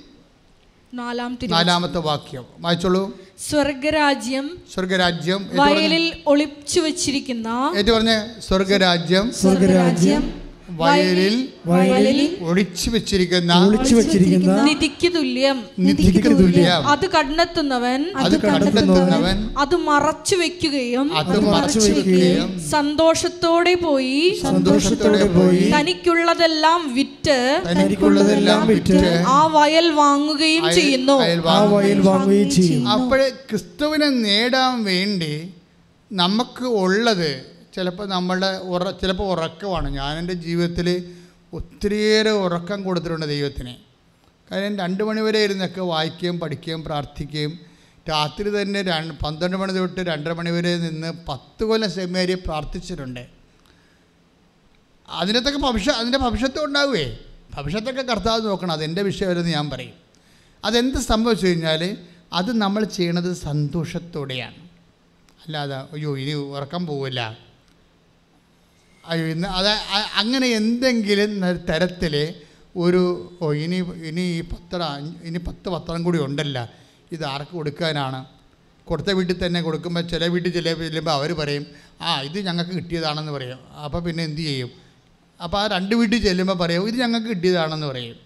[0.95, 2.45] നാലാമത്തെ വാക്യം.
[2.61, 3.17] വായിച്ചോളൂ.
[3.51, 5.51] സ്വർഗരാജ്യം സ്വർഗരാജ്യം.
[5.53, 8.41] വയലിൽ ഒളിച്ചു വെച്ചിരിക്കുന്ന ഏറ്റു പറഞ്ഞേ?
[8.49, 9.33] സ്വർഗരാജ്യം.
[9.33, 10.48] സ്വർഗരാജ്യം.
[10.77, 11.35] വയലിൽ
[11.67, 15.59] വയലിൽ ഒളിച്ചു വെച്ചിരിക്കുന്ന ഒളിച്ചു വെച്ചിരിക്കുന്ന നിധിക്ക് തുല്യം.
[15.79, 16.83] നിധിക്ക് തുല്യം.
[16.87, 26.81] അത് കണ്ടെത്തുന്നവൻ അത് കണ്ടെത്തുന്നവൻ അത് മറച്ചു വെക്കുകയും അത് മറച്ചു വെക്കുകയും സന്തോഷത്തോടെ പോയി സന്തോഷത്തോടെ പോയി തനിക്കുള്ളതെല്ലാം
[26.95, 27.39] വിറ്റ്
[27.69, 31.17] തനിക്കുള്ളതെല്ലാം വിറ്റ് ആ വയൽ വാങ്ങുകയും ചെയ്യുന്നു.
[31.51, 35.35] ആ വയൽ വാങ്ങുകയും ചെയ്യും അപ്പോഴേ ക്രിസ്തുവിനെ നേടാൻ വേണ്ടി
[36.11, 37.31] നമുക്ക് ഉള്ളത്
[37.75, 39.89] ചിലപ്പോൾ നമ്മളുടെ ഉറ ചിലപ്പോൾ ഉറക്കമാണ്.
[39.89, 41.17] ഞാൻ എന്റെ ജീവിതത്തിൽ
[41.53, 43.75] ഒത്തിരിയേറെ ഉറക്കം കൊടുത്തിട്ടുണ്ട് ദൈവത്തിന്.
[44.51, 47.59] കാര്യം രണ്ട് മണിവരെ ഇരുന്നൊക്കെ വായിക്കുകയും പഠിക്കുകയും പ്രാർത്ഥിക്കുകയും
[48.11, 53.27] രാത്രി തന്നെ രണ്ട് പന്ത്രണ്ട് മണി തൊട്ട് രണ്ടര മണിവരെ നിന്ന് പത്ത് കൊല്ലം സെമിനാരി പ്രാർത്ഥിച്ചിട്ടുണ്ട്.
[55.09, 57.19] അതിനകത്തൊക്കെ ഭവിഷ്യ അതിന്റെ ഭവിഷ്യത്വം ഉണ്ടാവുകയെ
[57.55, 58.73] ഭവിഷ്യത്തൊക്കെ കർത്താവ് നോക്കണം.
[58.73, 59.93] അതെന്റെ വിഷയമല്ലെന്ന് ഞാൻ പറയും.
[60.65, 61.97] അതെന്ത് സംഭവിച്ചു കഴിഞ്ഞാൽ
[62.33, 64.57] അത് നമ്മൾ ചെയ്യണത് സന്തോഷത്തോടെയാണ്.
[65.45, 67.48] അല്ലാതെ അയ്യോ ഇനി ഉറക്കം പോവില്ല.
[69.59, 69.71] അത്
[70.23, 71.31] അങ്ങനെ എന്തെങ്കിലും
[71.71, 72.15] തരത്തിൽ
[72.85, 73.03] ഒരു
[73.45, 73.79] ഓ ഇനി
[74.09, 74.81] ഇനി ഈ പത്ര
[75.29, 76.59] ഇനി പത്ത് പത്രം കൂടി ഉണ്ടല്ല.
[77.15, 78.21] ഇത് ആർക്ക് കൊടുക്കാനാണ്?
[78.89, 81.65] കൊടുത്ത വീട്ടിൽ തന്നെ കൊടുക്കുമ്പോൾ ചില വീട്ടിൽ ചില ചെല്ലുമ്പോൾ അവർ പറയും
[82.07, 83.59] ആ ഇത് ഞങ്ങൾക്ക് കിട്ടിയതാണെന്ന് പറയും.
[83.87, 84.71] അപ്പോൾ പിന്നെ എന്ത് ചെയ്യും?
[85.41, 88.17] അപ്പോൾ ആ രണ്ട് വീട്ടിൽ ചെല്ലുമ്പോൾ പറയും ഇത് ഞങ്ങൾക്ക് കിട്ടിയതാണെന്ന് പറയും.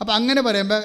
[0.00, 0.80] അപ്പോൾ അങ്ങനെ പറയുമ്പോൾ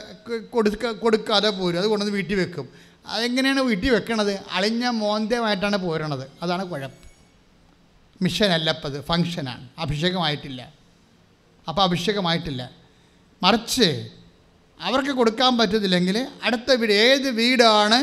[0.56, 1.80] കൊടുക്ക കൊടുക്കാതെ പോരും.
[1.82, 2.66] അത് കൊണ്ടുവന്ന് വീട്ടിൽ വെക്കും.
[3.14, 4.34] അതെങ്ങനെയാണ് വീട്ടിൽ വെക്കണത്?
[4.58, 6.26] അളിഞ്ഞ മോന്തമായിട്ടാണ് പോരണത്.
[6.44, 6.99] അതാണ് കുഴപ്പം.
[8.22, 10.62] മിഷനല്ല അപ്പം അത് ഫങ്ഷനാണ് അഭിഷേകമായിട്ടില്ല.
[11.68, 12.72] അപ്പോൾ അഭിഷേകമായിട്ടില്ല.
[13.44, 14.10] മറിച്ച്
[14.80, 18.00] അവർക്ക് കൊടുക്കാൻ പറ്റത്തില്ലെങ്കിൽ അടുത്ത വീട് ഏത് വീടാണ്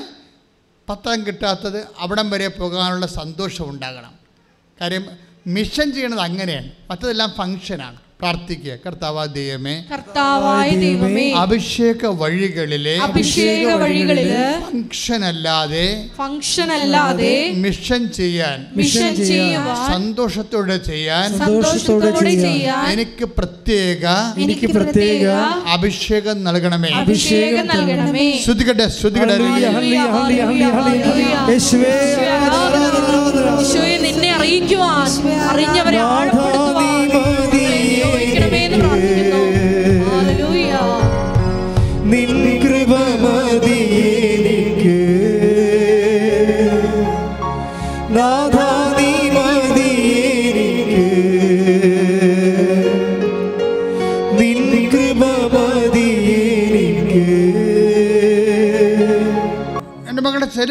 [0.88, 4.14] പത്രം കിട്ടാത്തത് അവിടം വരെ പോകാനുള്ള സന്തോഷം ഉണ്ടാകണം
[4.80, 5.04] കാര്യം
[5.46, 6.72] മിഷൻ ചെയ്യണത് അങ്ങനെയാണ്.
[6.90, 8.74] മറ്റതെല്ലാം ഫങ്ഷനാണ് പ്രാർത്ഥിക്കുക.
[8.84, 14.30] കർത്താവായ ദൈവമേ കർത്താവായ ദൈവമേ അഭിഷേക വഴികളിലെ അഭിഷേക വഴികളിൽ
[14.68, 15.86] ഫംഗ്ഷൻ അല്ലാതെ
[16.20, 22.12] ഫംഗ്ഷൻ അല്ലാതെ മിഷൻ ചെയ്യാൻ മിഷൻ ചെയ്യുവാൻ സന്തോഷത്തോടെ ചെയ്യാൻ സന്തോഷത്തോടെ
[22.46, 22.86] ചെയ്യാൻ.
[22.94, 24.04] എനിക്ക് പ്രത്യേക
[24.44, 25.26] എനിക്ക് പ്രത്യേക
[25.76, 26.92] അഭിഷേകം നൽകണമേ.
[27.02, 28.26] അഭിഷേകം നൽകണമേ.
[28.44, 31.34] ശ്രുതികട്ടെ ശ്രുതികട്ടെ ഹല്ലേലൂയ, ഹല്ലേലൂയ, ഹല്ലേലൂയ, ഹല്ലേലൂയ.
[31.52, 31.94] യേശുവേ
[32.60, 33.46] ആരാധന, ആരാധന.
[33.62, 35.08] ഈശോയെ നിന്നെ അറിയിക്കുവാൻ
[35.52, 36.65] അറിഞ്ഞവരെ ആഴപ്പെടുത്തുവാൻ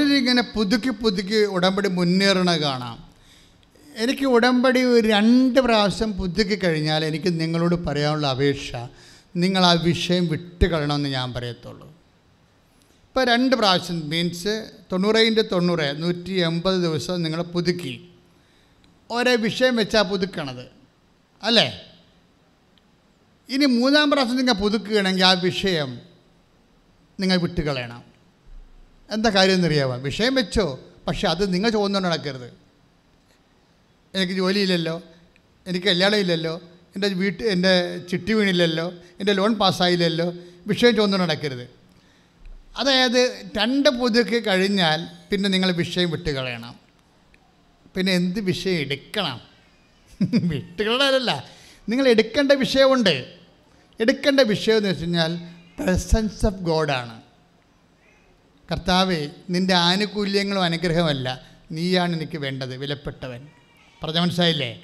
[0.02, 3.06] ഇങ്ങനെ പുതുക്കി പുതുക്കി ഉടമ്പടി മുന്നേറണ കാണാം.
[3.96, 8.72] എനിക്ക് ഉടമ്പടി ഒരു രണ്ട് പ്രാവശ്യം പുതുക്കി കഴിഞ്ഞാൽ എനിക്ക് നിങ്ങളോട് പറയാനുള്ള അപേക്ഷ
[9.36, 11.88] നിങ്ങൾ ആ വിഷയം വിട്ട് കളയണമെന്ന് ഞാൻ പറയത്തുള്ളൂ.
[11.88, 18.10] ഇപ്പോൾ രണ്ട് പ്രാവശ്യം മീൻസ് തൊണ്ണൂറേന്റെ തൊണ്ണൂറ് നൂറ്റി എൺപത് ദിവസം നിങ്ങൾ പുതുക്കി.
[19.12, 20.68] ഒരേ വിഷയം വെച്ചാൽ പുതുക്കണത്
[21.44, 21.82] അല്ലേ?
[23.50, 26.02] ഇനി മൂന്നാം പ്രാവശ്യം നിങ്ങൾ പുതുക്കുകയാണെങ്കിൽ ആ വിഷയം
[27.20, 28.15] നിങ്ങൾ വിട്ടുകളയണം
[29.12, 30.80] എന്താ കാര്യം എന്നറിയാമോ വിഷയം വെച്ചോ.
[31.08, 32.54] പക്ഷെ അത് നിങ്ങൾ ചോദിച്ചുകൊണ്ട് നടക്കരുത്.
[34.16, 35.02] എനിക്ക് ജോലിയില്ലല്ലോ.
[35.68, 36.62] എനിക്ക് കല്യാണം ഇല്ലല്ലോ.
[36.96, 38.94] എന്റെ വീട്ട് എന്റെ ചിട്ടി വീണില്ലല്ലോ.
[39.20, 40.26] എന്റെ ലോൺ പാസ്സായില്ലല്ലോ.
[40.68, 41.70] വിഷയം ചോദിച്ചുകൊണ്ട് നടക്കരുത്.
[42.78, 46.76] അതായത് രണ്ട് പുതുക്കി കഴിഞ്ഞാൽ പിന്നെ നിങ്ങൾ വിഷയം വിട്ടുകളയണം.
[47.96, 49.42] പിന്നെ എന്ത് വിഷയം എടുക്കണം?
[50.34, 51.46] വിട്ടുകളയല്ല
[51.90, 53.34] നിങ്ങൾ എടുക്കേണ്ട വിഷയമുണ്ട്.
[54.00, 55.38] എടുക്കേണ്ട വിഷയം എന്ന് വെച്ച് കഴിഞ്ഞാൽ
[55.80, 57.25] പ്രസൻസ് ഓഫ് ഗോഡാണ്
[58.72, 61.42] കർത്താവേ നിന്റെ ആനുകൂല്യങ്ങളും അനുഗ്രഹമല്ല
[61.72, 63.48] നീയാണ് എനിക്ക് വേണ്ടത് വിലപ്പെട്ടവൻ.
[64.04, 64.82] പറഞ്ഞ മനസ്സിലായില്ലേ?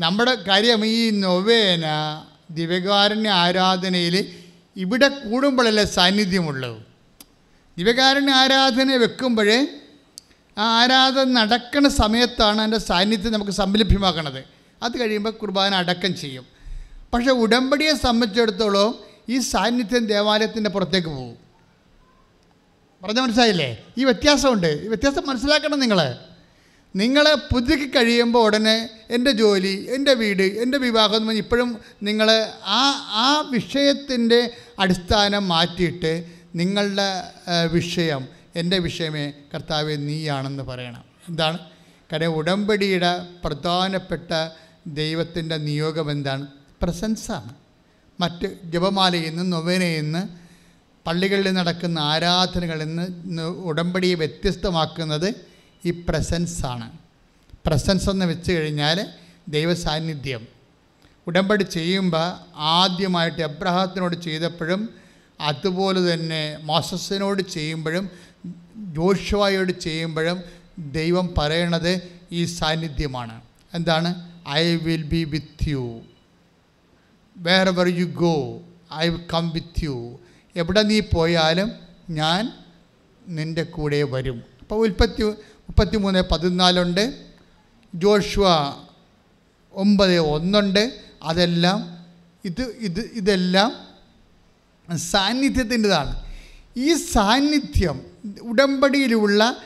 [0.00, 1.82] നമ്മുടെ കാര്യം ഈ നൊവേന
[2.50, 4.34] ദിവ്യകാരുണ്യ ആരാധനയിൽ
[4.76, 6.82] ഇവിടെ കൂടുമ്പോഴല്ലേ സാന്നിധ്യമുള്ളൂ.
[7.78, 9.66] ദിവ്യകാരുണ്യ ആരാധന വെക്കുമ്പോഴേ
[10.58, 14.44] ആ ആരാധന നടക്കുന്ന സമയത്താണ് അതിന്റെ സാന്നിധ്യം നമുക്ക് സംലഭ്യമാക്കണത്.
[14.82, 16.46] അത് കഴിയുമ്പോൾ കുർബാന അടക്കം ചെയ്യും.
[17.12, 18.98] പക്ഷേ ഉടമ്പടിയെ സംബന്ധിച്ചിടത്തോളം
[19.28, 21.47] ഈ സാന്നിധ്യം ദേവാലയത്തിന്റെ പുറത്തേക്ക് പോകും.
[23.04, 23.84] പറഞ്ഞ മനസ്സിലായില്ലേ?
[23.98, 24.66] ഈ വ്യത്യാസമുണ്ട്.
[24.66, 26.16] ഈ വ്യത്യാസം മനസ്സിലാക്കണം നിങ്ങൾ
[26.96, 32.30] നിങ്ങൾ പുതുക്കി കഴിയുമ്പോൾ ഉടനെ എന്റെ ജോലി എന്റെ വീട് എന്റെ വിവാഹം എന്ന് പറഞ്ഞ് ഇപ്പോഴും നിങ്ങൾ
[32.64, 32.82] ആ
[33.14, 36.24] ആ വിഷയത്തിന്റെ അടിസ്ഥാനം മാറ്റിയിട്ട്
[36.54, 37.10] നിങ്ങളുടെ
[37.72, 41.04] വിഷയം എന്റെ വിഷയമേ കർത്താവ് നീയാണെന്ന് പറയണം.
[41.28, 41.58] എന്താണ്?
[42.12, 44.32] കാര്യം ഉടമ്പടിയുടെ പ്രധാനപ്പെട്ട
[44.86, 46.46] ദൈവത്തിന്റെ നിയോഗം എന്താണ്?
[46.82, 47.54] പ്രസൻസാണ്.
[48.20, 50.47] മറ്റ് ജപമാലയിൽ നിന്ന് നൊവേനയിൽ നിന്ന്
[51.08, 55.34] പള്ളികളിൽ നടക്കുന്ന ആരാധനകളിൽ നിന്ന് ഇന്ന് ഉടമ്പടിയെ വ്യത്യസ്തമാക്കുന്നത്
[55.84, 56.98] ഈ പ്രസൻസാണ്
[57.66, 59.06] പ്രസൻസ് എന്ന് വെച്ച് കഴിഞ്ഞാൽ
[59.48, 60.46] ദൈവസാന്നിധ്യം.
[61.26, 64.88] ഉടമ്പടി ചെയ്യുമ്പോൾ ആദ്യമായിട്ട് എബ്രഹാത്തിനോട് ചെയ്തപ്പോഴും
[65.40, 68.10] അതുപോലെ തന്നെ മോസസിനോട് ചെയ്യുമ്പോഴും
[68.76, 70.42] ജോഷുവായോട് ചെയ്യുമ്പോഴും
[70.78, 72.02] ദൈവം പറയണത്
[72.32, 73.40] ഈ സാന്നിധ്യമാണ്.
[73.74, 74.10] എന്താണ്?
[74.48, 76.00] I will be with you
[77.68, 78.60] wherever you go
[78.94, 80.20] I will come with you
[80.56, 81.72] എവിടെ നീ പോയാലും
[82.10, 82.52] ഞാൻ
[83.28, 84.42] നിന്റെ കൂടെ വരും.
[84.60, 87.24] അപ്പോൾ ഉൽപ്പത്തി മുപ്പത്തി മൂന്ന് പതിനാലുണ്ട്.
[87.94, 88.46] ജോഷുവ
[89.72, 91.00] ഒമ്പത് ഒന്നുണ്ട്.
[91.22, 92.06] അതെല്ലാം
[92.44, 93.88] ഇത് ഇത് ഇതെല്ലാം
[94.98, 96.24] സാന്നിധ്യത്തിന്റെതാണ്.
[96.76, 98.06] ഈ സാന്നിധ്യം
[98.42, 99.62] ഉടമ്പടിയിലുള്ള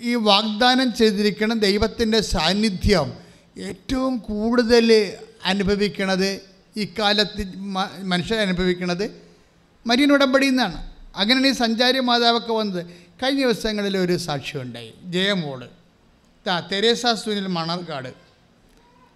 [0.00, 3.12] ഈ വാഗ്ദാനം ചെയ്തിരിക്കുന്ന ദൈവത്തിന്റെ സാന്നിധ്യം
[3.58, 5.12] ഏറ്റവും കൂടുതൽ
[5.44, 7.42] അനുഭവിക്കണത് ഇക്കാലത്ത്
[8.02, 9.06] മനുഷ്യർ അനുഭവിക്കുന്നത്
[9.86, 10.78] മരീൻ ഉടമ്പടിയിൽ നിന്നാണ്
[11.16, 12.86] അങ്ങനെയാണ് ഈ സഞ്ചാരി മാതാവൊക്കെ വന്നത്.
[13.22, 15.68] കഴിഞ്ഞ ദിവസങ്ങളിൽ ഒരു സാക്ഷ്യമുണ്ടായി ജയമോൾ
[16.46, 18.10] താ തെരേസ സുനിൽ മണർകാട്.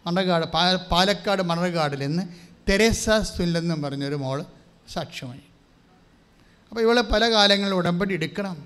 [0.06, 0.46] മണർകാട്
[0.90, 2.22] പാലക്കാട് മണർകാടിൽ നിന്ന്
[2.70, 4.44] തെരേസ സുനിൽ എന്നും പറഞ്ഞൊരു മോൾ
[4.92, 5.44] സാക്ഷ്യമായി.
[6.68, 8.56] അപ്പോൾ ഇവളെ പല കാലങ്ങളിൽ ഉടമ്പടി എടുക്കണം.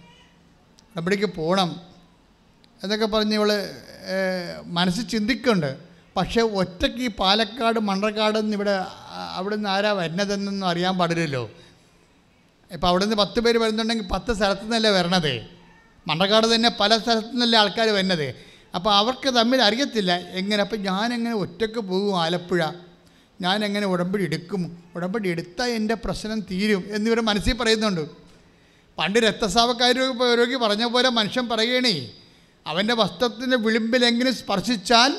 [0.90, 1.80] ഉടമ്പടിക്ക് പോകണം.
[2.82, 3.50] എന്നൊക്കെ പറഞ്ഞ് ഇവൾ
[4.64, 5.93] മനസ്സ് ചിന്തിക്കുന്നുണ്ട്.
[6.16, 8.74] പക്ഷേ ഒറ്റയ്ക്ക് ഈ പാലക്കാട് മണ്ണർക്കാട് നിന്ന് ഇവിടെ
[9.34, 11.50] അവിടെ നിന്ന് ആരാ വരുന്നതെന്നൊന്നും അറിയാൻ പാടില്ലല്ലോ.
[12.70, 15.46] ഇപ്പോൾ അവിടെ നിന്ന് പത്ത് പേര് വരുന്നുണ്ടെങ്കിൽ പത്ത് സ്ഥലത്തു നിന്നല്ലേ വരണത്?
[16.08, 18.34] മണ്ണർക്കാട് തന്നെ പല സ്ഥലത്തു നിന്നല്ലേ ആൾക്കാർ വരുന്നത്?
[18.74, 20.12] അപ്പോൾ അവർക്ക് തമ്മിൽ അറിയത്തില്ല.
[20.40, 20.60] എങ്ങനെ?
[20.62, 22.62] അപ്പം ഞാനെങ്ങനെ ഒറ്റയ്ക്ക് പോകും ആലപ്പുഴ?
[23.40, 24.82] ഞാൻ എങ്ങനെ ഉടമ്പടി എടുക്കും?
[24.94, 28.04] ഉടമ്പടി എടുത്താൽ എന്റെ പ്രശ്നം തീരും എന്നിവർ മനസ്സിൽ പറയുന്നുണ്ട്.
[28.98, 29.98] പണ്ട് രക്തസ്രാവക്കാരി
[30.40, 32.10] രോഗി പറഞ്ഞ പോലെ മനുഷ്യൻ പറയണേ
[32.66, 35.12] അവന്റെ വസ്ത്രത്തിന്റെ വിളിമ്പിലെങ്കിലും സ്പർശിച്ചാൽ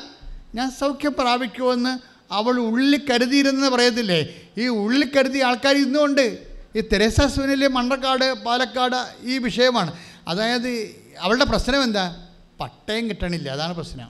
[0.56, 2.00] ഞാൻ സൗഖ്യം പ്രാപിക്കുമെന്ന്
[2.34, 4.20] അവൾ ഉള്ളിൽ കരുതിയിരുന്നെന്ന് പറയത്തില്ലേ?
[4.58, 6.48] ഈ ഉള്ളിൽ കരുതിയ ആൾക്കാർ ഇന്നുമുണ്ട്.
[6.76, 9.94] ഈ തെരേസ സുനിലെ മണ്ണക്കാട് പാലക്കാട് ഈ വിഷയമാണ്.
[10.28, 12.28] അതായത് അവളുടെ പ്രശ്നം എന്താ?
[12.60, 13.50] പട്ടയം കിട്ടണില്ല.
[13.50, 14.10] അതാണ് പ്രശ്നം.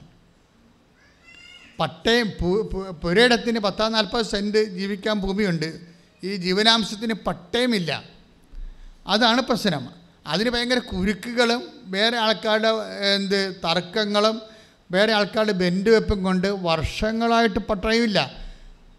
[1.80, 2.30] പട്ടയം
[3.02, 5.80] പുരയിടത്തിന് പത്താം നാൽപ്പത് സെന്റ് ജീവിക്കാൻ ഭൂമിയുണ്ട്.
[6.24, 8.02] ഈ ജീവനാംശത്തിന് പട്ടയമില്ല.
[9.06, 9.88] അതാണ് പ്രശ്നം.
[10.26, 12.68] അതിന് ഭയങ്കര കുരുക്കുകളും വേറെ ആൾക്കാരുടെ
[13.14, 14.55] എന്ത് തർക്കങ്ങളും
[14.90, 18.46] വേറെ ആൾക്കാർ ബെൻഡ് വെപ്പും കൊണ്ട് വർഷങ്ങളായിട്ട് പട്ടയമില്ല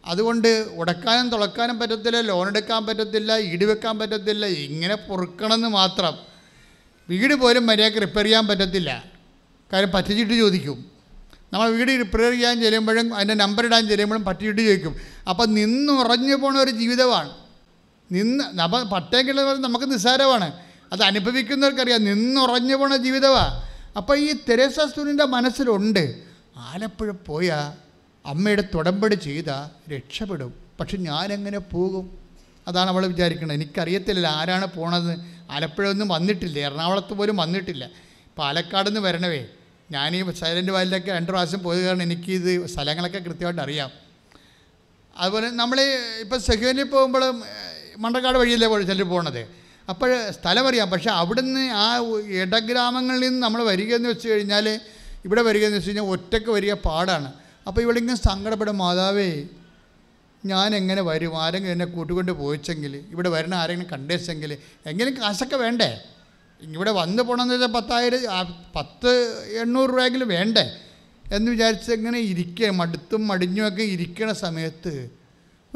[0.06, 6.18] അതുകൊണ്ട് ഉടക്കാനും തുളക്കാനും പറ്റത്തില്ല ലോൺ എടുക്കാൻ പറ്റത്തില്ല ഈട് വെക്കാൻ പറ്റത്തില്ല ഇങ്ങനെ പൊറുക്കണമെന്ന് മാത്രം.
[7.10, 9.04] വീട് പോലും മര്യാദയ്ക്ക് റിപ്പയർ ചെയ്യാൻ പറ്റത്തില്ല.
[9.74, 10.86] കാര്യം പറ്റിച്ചിട്ട് ചോദിക്കും.
[11.54, 14.96] നമ്മൾ വീട് റിപ്പയർ ചെയ്യാൻ ചെല്ലുമ്പോഴും അതിന്റെ നമ്പർ ഇടാൻ ചെല്ലുമ്പോഴും പറ്റിച്ചിട്ട് ചോദിക്കും.
[15.30, 17.34] അപ്പം നിന്നുറഞ്ഞു പോണ ഒരു ജീവിതമാണ്.
[18.12, 20.52] നിന്ന് അപ്പം പട്ടയം കിട്ടുന്നവർ നമുക്ക് നിസ്സാരമാണ്.
[20.94, 22.04] അത് അനുഭവിക്കുന്നവർക്കറിയാം.
[22.04, 23.67] നിന്നുറഞ്ഞു പോണ ജീവിതമാണ്
[23.98, 24.80] അപ്പോൾ ഈ തെരേസ
[25.24, 26.22] മനസ്സിലുണ്ട്.
[26.58, 27.66] ആലപ്പുഴ പോയാൽ
[28.28, 30.54] അമ്മയുടെ തുടമ്പടി ചെയ്താൽ രക്ഷപ്പെടും.
[30.80, 32.18] പക്ഷെ ഞാനെങ്ങനെ പോകും?
[32.68, 35.12] അതാണ് അവൾ വിചാരിക്കുന്നത് എനിക്കറിയത്തില്ല ആരാണ് പോണത്
[35.52, 36.60] ആലപ്പുഴ ഒന്നും വന്നിട്ടില്ല.
[36.60, 37.90] എറണാകുളത്ത് പോലും വന്നിട്ടില്ല.
[38.38, 39.46] പാലക്കാട് നിന്ന് വരണവേ.
[39.92, 43.92] ഞാൻ ഈ സൈലന്റ് വാലിലൊക്കെ രണ്ട് പ്രാവശ്യം പോയത് കാരണം എനിക്കിത് സ്ഥലങ്ങളൊക്കെ കൃത്യമായിട്ട് അറിയാം.
[45.18, 45.82] അതുപോലെ നമ്മൾ
[46.22, 47.42] ഇപ്പോൾ സെഹ്യോനിൽ പോകുമ്പോൾ
[47.98, 49.67] മണ്ടക്കാട് വഴിയല്ലേ ചെല്ലി പോണത്?
[49.90, 50.90] അപ്പോൾ സ്ഥലമറിയാം.
[50.90, 51.98] പക്ഷേ അവിടുന്ന് ആ
[52.42, 54.80] ഇടഗ്രാമങ്ങളിൽ നിന്ന് നമ്മൾ വരികയെന്ന് വെച്ച് കഴിഞ്ഞാൽ
[55.26, 57.34] ഇവിടെ വരികയെന്ന് വെച്ച് കഴിഞ്ഞാൽ ഒറ്റയ്ക്ക് വരിക പാടാണ്.
[57.68, 59.44] അപ്പോൾ ഇവിടെ ഇങ്ങനെ സങ്കടപ്പെടും മാതാവേ
[60.46, 61.38] ഞാൻ എങ്ങനെ വരും?
[61.38, 65.90] ആരെങ്കിലും എന്നെ കൂട്ടുകൊണ്ട് പോയിച്ചെങ്കിൽ ഇവിടെ വരണ ആരെങ്കിലും കണ്ടേച്ചെങ്കിൽ എങ്കിലും കാശൊക്കെ വേണ്ടേ?
[66.62, 68.22] ഇവിടെ വന്ന് പോകണമെന്ന് വെച്ചാൽ പത്തായിരം
[68.76, 69.12] പത്ത്
[69.62, 70.64] എണ്ണൂറ് രൂപയെങ്കിലും വേണ്ടേ?
[71.34, 74.94] എന്ന് വിചാരിച്ച് ഇങ്ങനെ ഇരിക്കുക മടുത്തും മടിഞ്ഞുമൊക്കെ ഇരിക്കണ സമയത്ത്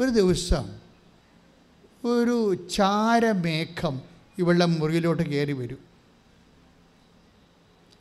[0.00, 0.81] ഒരു ദിവസം
[2.04, 4.02] ഒരു ചാരമേഘം
[4.38, 5.78] ഇവളുടെ മുറിയിലോട്ട് കയറി വരും.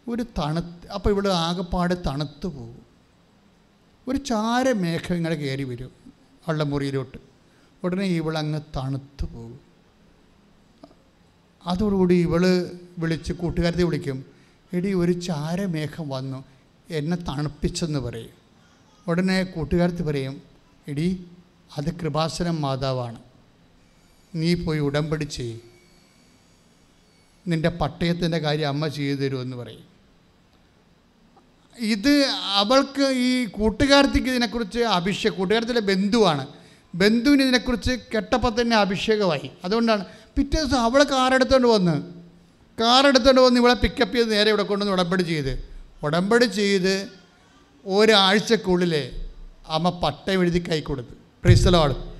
[0.07, 2.85] ഒരു തണുത്ത് അപ്പോൾ ഇവിടെ ആകെപ്പാട് തണുത്തു പോകും.
[4.07, 5.91] ഒരു ചാരമേഘം ഇങ്ങനെ കയറി വരും
[6.47, 7.17] അവളുടെ മുറിയിലോട്ട്.
[7.83, 9.59] ഉടനെ ഇവളങ്ങ് തണുത്തു പോകും.
[11.65, 14.25] അതോടുകൂടി ഇവൾ വിളിച്ച് കൂട്ടുകാരത്തെ വിളിക്കും
[14.73, 16.43] എടി ഒരു ചാരമേഘം വന്നു.
[16.89, 18.35] എന്നെ തണുപ്പിച്ചെന്ന് പറയും.
[19.07, 20.41] ഉടനെ കൂട്ടുകാരത്ത് പറയും
[20.87, 21.27] എടി
[21.77, 23.30] അത് കൃപാസനം മാതാവാണ്.
[24.35, 25.57] നീ പോയി ഉടമ്പടി ചെയ്
[27.47, 29.91] നിന്റെ പട്ടയത്തിന്റെ കാര്യം അമ്മ ചെയ്തു തരുമെന്ന് പറയും.
[31.79, 36.47] ഇത് അവൾക്ക് ഈ കൂട്ടുകാരത്തിക്ക് ഇതിനെക്കുറിച്ച് അഭിഷേകം കൂട്ടുകാരത്തിലെ ബന്ധുവാണ്.
[36.95, 39.51] ബന്ധുവിന് ഇതിനെക്കുറിച്ച് കെട്ടപ്പം തന്നെ അഭിഷേകമായി.
[39.65, 42.01] അതുകൊണ്ടാണ് പിറ്റേ ദിവസം അവളെ കാറെടുത്തോണ്ട് വന്ന്
[42.81, 45.63] കാറെടുത്തോണ്ട് വന്ന് ഇവളെ പിക്കപ്പ് ചെയ്ത് നേരെ ഇവിടെ കൊണ്ടുവന്ന് ഉടമ്പടി ചെയ്ത്.
[46.03, 47.09] ഉടമ്പടി ചെയ്ത്
[47.85, 49.11] ഒരാഴ്ചക്കുള്ളിൽ
[49.67, 51.13] അമ്മ പട്ടയം എഴുതി കൈ കൊടുത്തു.
[51.43, 52.10] പ്രിസലോട്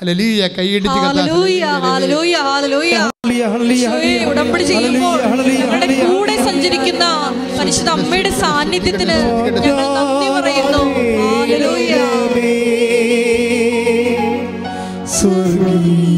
[0.00, 5.18] ലലീയ കൈയിടിച്ച് ഹല്ലേലൂയ ഹല്ലേലൂയ ഹല്ലേലൂയ ഹല്ലേലൂയ, ഹല്ലേലൂയ, ഈശോയെ ഉടമ്പടി ചെയ്യുമ്പോൾ
[5.62, 7.04] ഞങ്ങളുടെ കൂടെ സഞ്ചരിക്കുന്ന
[7.58, 9.18] പരിശുദ്ധ അമ്മയുടെ സാന്നിധ്യത്തിന്
[9.58, 10.82] ഞങ്ങൾ നന്ദി പറയുന്നു.
[11.20, 11.92] ഹല്ലേലൂയ
[15.16, 16.09] സ്വർഗീയ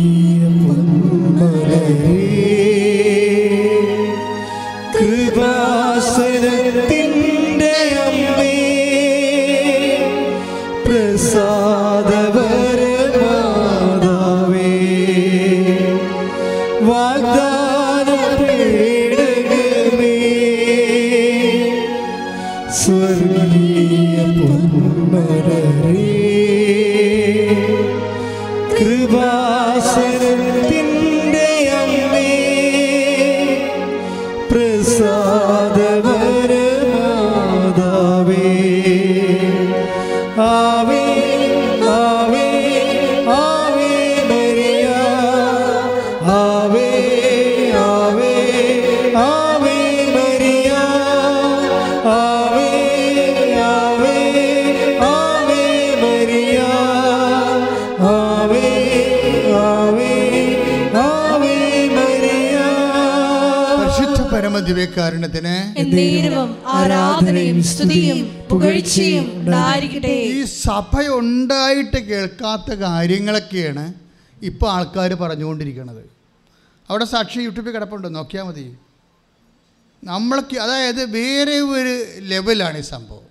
[65.78, 70.14] എന്നേരവും ആരാധനയും സ്തുതിയും പുകഴ്ചയും ഉണ്ടായിരിക്കട്ടെ.
[70.22, 73.95] ഈ സഭ ഉണ്ടായിട്ട് കേൾക്കാത്ത കാര്യങ്ങളൊക്കെയാണ്
[74.43, 76.05] ഇപ്പോൾ ആൾക്കാർ പറഞ്ഞുകൊണ്ടിരിക്കുന്നത്
[76.90, 78.76] അവിടെ സാക്ഷി യൂട്യൂബിൽ കിടപ്പുണ്ട് നോക്കിയാൽ മതി.
[80.05, 83.26] നമ്മൾക്ക് അതായത് വേറെ ഒരു ലെവലാണ് ഈ സംഭവം.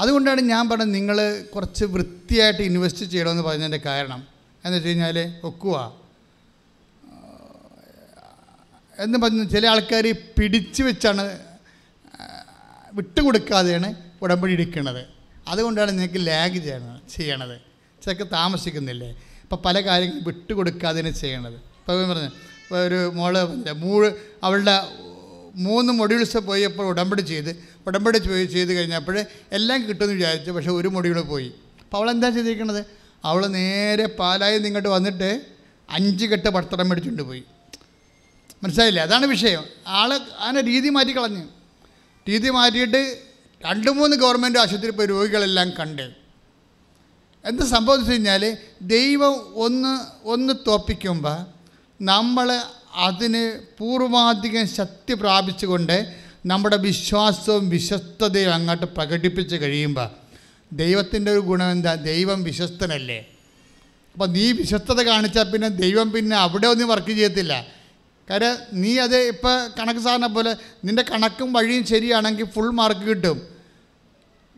[0.00, 1.18] അതുകൊണ്ടാണ് ഞാൻ പറഞ്ഞത് നിങ്ങൾ
[1.54, 4.20] കുറച്ച് വൃത്തിയായിട്ട് ഇൻവെസ്റ്റ് ചെയ്യണമെന്ന് പറഞ്ഞതിന്റെ കാരണം.
[4.64, 5.18] എന്ന് വെച്ച് കഴിഞ്ഞാൽ
[8.98, 10.06] എന്ന് പറഞ്ഞ് ചില ആൾക്കാർ
[10.38, 11.24] പിടിച്ചു വെച്ചാണ്
[12.92, 13.88] വിട്ടുകൊടുക്കാതെയാണ്
[14.22, 15.02] ഉടമ്പടി എടുക്കുന്നത്.
[15.48, 17.56] അതുകൊണ്ടാണ് നിങ്ങൾക്ക് ലാഗ് ചെയ്യണത് ചെയ്യണത്.
[18.02, 19.08] ചിലക്ക് താമസിക്കുന്നില്ലേ?
[19.42, 21.54] ഇപ്പം പല കാര്യങ്ങളും വിട്ടുകൊടുക്കാതെയാണ് ചെയ്യണത്.
[21.54, 22.30] ഇപ്പോൾ പറഞ്ഞു
[22.76, 23.34] ഒരു മോൾ
[23.84, 24.12] മൂന്ന്
[24.44, 24.76] അവളുടെ
[25.66, 27.50] മൂന്ന് മൊഡ്യൂൾസ് പോയപ്പോൾ ഉടമ്പടി ചെയ്ത്
[27.86, 29.16] ഉടമ്പടി ചെയ്ത് കഴിഞ്ഞപ്പോൾ
[29.52, 31.50] എല്ലാം കിട്ടുമെന്ന് വിചാരിച്ചു പക്ഷേ ഒരു മൊഡ്യൂൾ പോയി.
[31.82, 32.82] അപ്പോൾ അവൾ എന്താ ചെയ്തിരിക്കണത്?
[33.24, 35.30] അവൾ നേരെ പാലായി നിങ്ങോട്ട് വന്നിട്ട്
[35.90, 37.44] അഞ്ച് കെട്ട് പടത്തടം മേടിച്ചുകൊണ്ട് പോയി.
[38.62, 39.02] മനസ്സിലായില്ലേ?
[39.02, 39.64] അതാണ് വിഷയം.
[39.86, 41.44] ആൾ അതിനെ രീതി മാറ്റി കളഞ്ഞു.
[42.28, 43.18] രീതി മാറ്റിയിട്ട്
[43.64, 46.26] രണ്ട് മൂന്ന് ഗവൺമെന്റ് ആശുപത്രി പോയി രോഗികളെല്ലാം കണ്ട്.
[47.44, 49.92] എന്ത് സംഭവിച്ചു കഴിഞ്ഞാൽ ദൈവം ഒന്ന്
[50.26, 51.46] ഒന്ന് തോപ്പിക്കുമ്പോൾ
[52.02, 52.62] നമ്മൾ
[52.94, 56.14] അതിന് പൂർവാധികം ശക്തി പ്രാപിച്ചുകൊണ്ട്
[56.46, 60.08] നമ്മുടെ വിശ്വാസവും വിശ്വസ്തതയും അങ്ങോട്ട് പ്രകടിപ്പിച്ച് കഴിയുമ്പോൾ
[60.72, 61.94] ദൈവത്തിന്റെ ഒരു ഗുണം എന്താ?
[61.94, 63.26] ദൈവം വിശ്വസ്തനല്ലേ?
[64.12, 67.66] അപ്പോൾ നീ വിശ്വസ്തത കാണിച്ചാൽ പിന്നെ ദൈവം പിന്നെ അവിടെ ഒന്നും വർക്ക് ചെയ്യത്തില്ല.
[68.30, 73.42] കാര്യം നീ അത് ഇപ്പോൾ കണക്ക് സാറിനെ പോലെ നിന്റെ കണക്കും വഴിയും ശരിയാണെങ്കിൽ ഫുൾ മാർക്ക് കിട്ടും.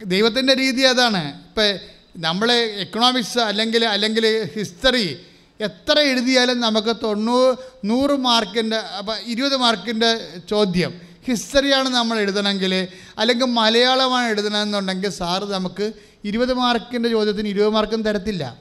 [0.04, 1.22] ദൈവത്തിന്റെ രീതി അതാണ്.
[1.42, 5.18] ഇപ്പം നമ്മൾ എക്കണോമിക്സ് അല്ലെങ്കിൽ അല്ലെങ്കിൽ ഹിസ്റ്ററി
[5.60, 10.10] എത്ര എഴുതിയാലും നമുക്ക് തൊണ്ണൂറ് നൂറ് മാർക്കിന്റെ അപ്പം ഇരുപത് മാർക്കിന്റെ
[10.50, 11.00] ചോദ്യം.
[11.26, 12.88] ഹിസ്റ്ററിയാണ് നമ്മൾ എഴുതണമെങ്കിൽ
[13.18, 15.92] അല്ലെങ്കിൽ മലയാളമാണ് എഴുതണമെന്നുണ്ടെങ്കിൽ സാറ് നമുക്ക്
[16.24, 18.58] ഇരുപത് മാർക്കിന്റെ ചോദ്യത്തിന് ഇരുപത് മാർക്കും തരത്തില്ല.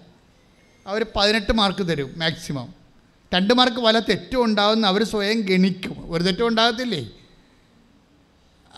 [0.87, 2.86] അവർ പതിനെട്ട് മാർക്ക് തരും മാക്സിമം
[3.33, 6.11] രണ്ട് മാർക്ക് വല തെറ്റും ഉണ്ടാവുന്ന അവർ സ്വയം ഗണിക്കും.
[6.11, 7.09] ഒരു തെറ്റും ഉണ്ടാകത്തില്ലേ?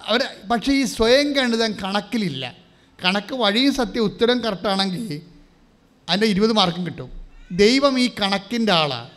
[0.08, 2.56] അവർ പക്ഷേ ഈ സ്വയം ഗണിതം കണക്കിലില്ല.
[3.06, 5.22] കണക്ക് വഴിയും സത്യം ഉത്തരം കറക്റ്റാണെങ്കിൽ
[6.10, 7.10] അതിന്റെ ഇരുപത് മാർക്കും കിട്ടും.
[7.52, 9.10] ദൈവം ഈ കണക്കിന്റെ ആളാണ്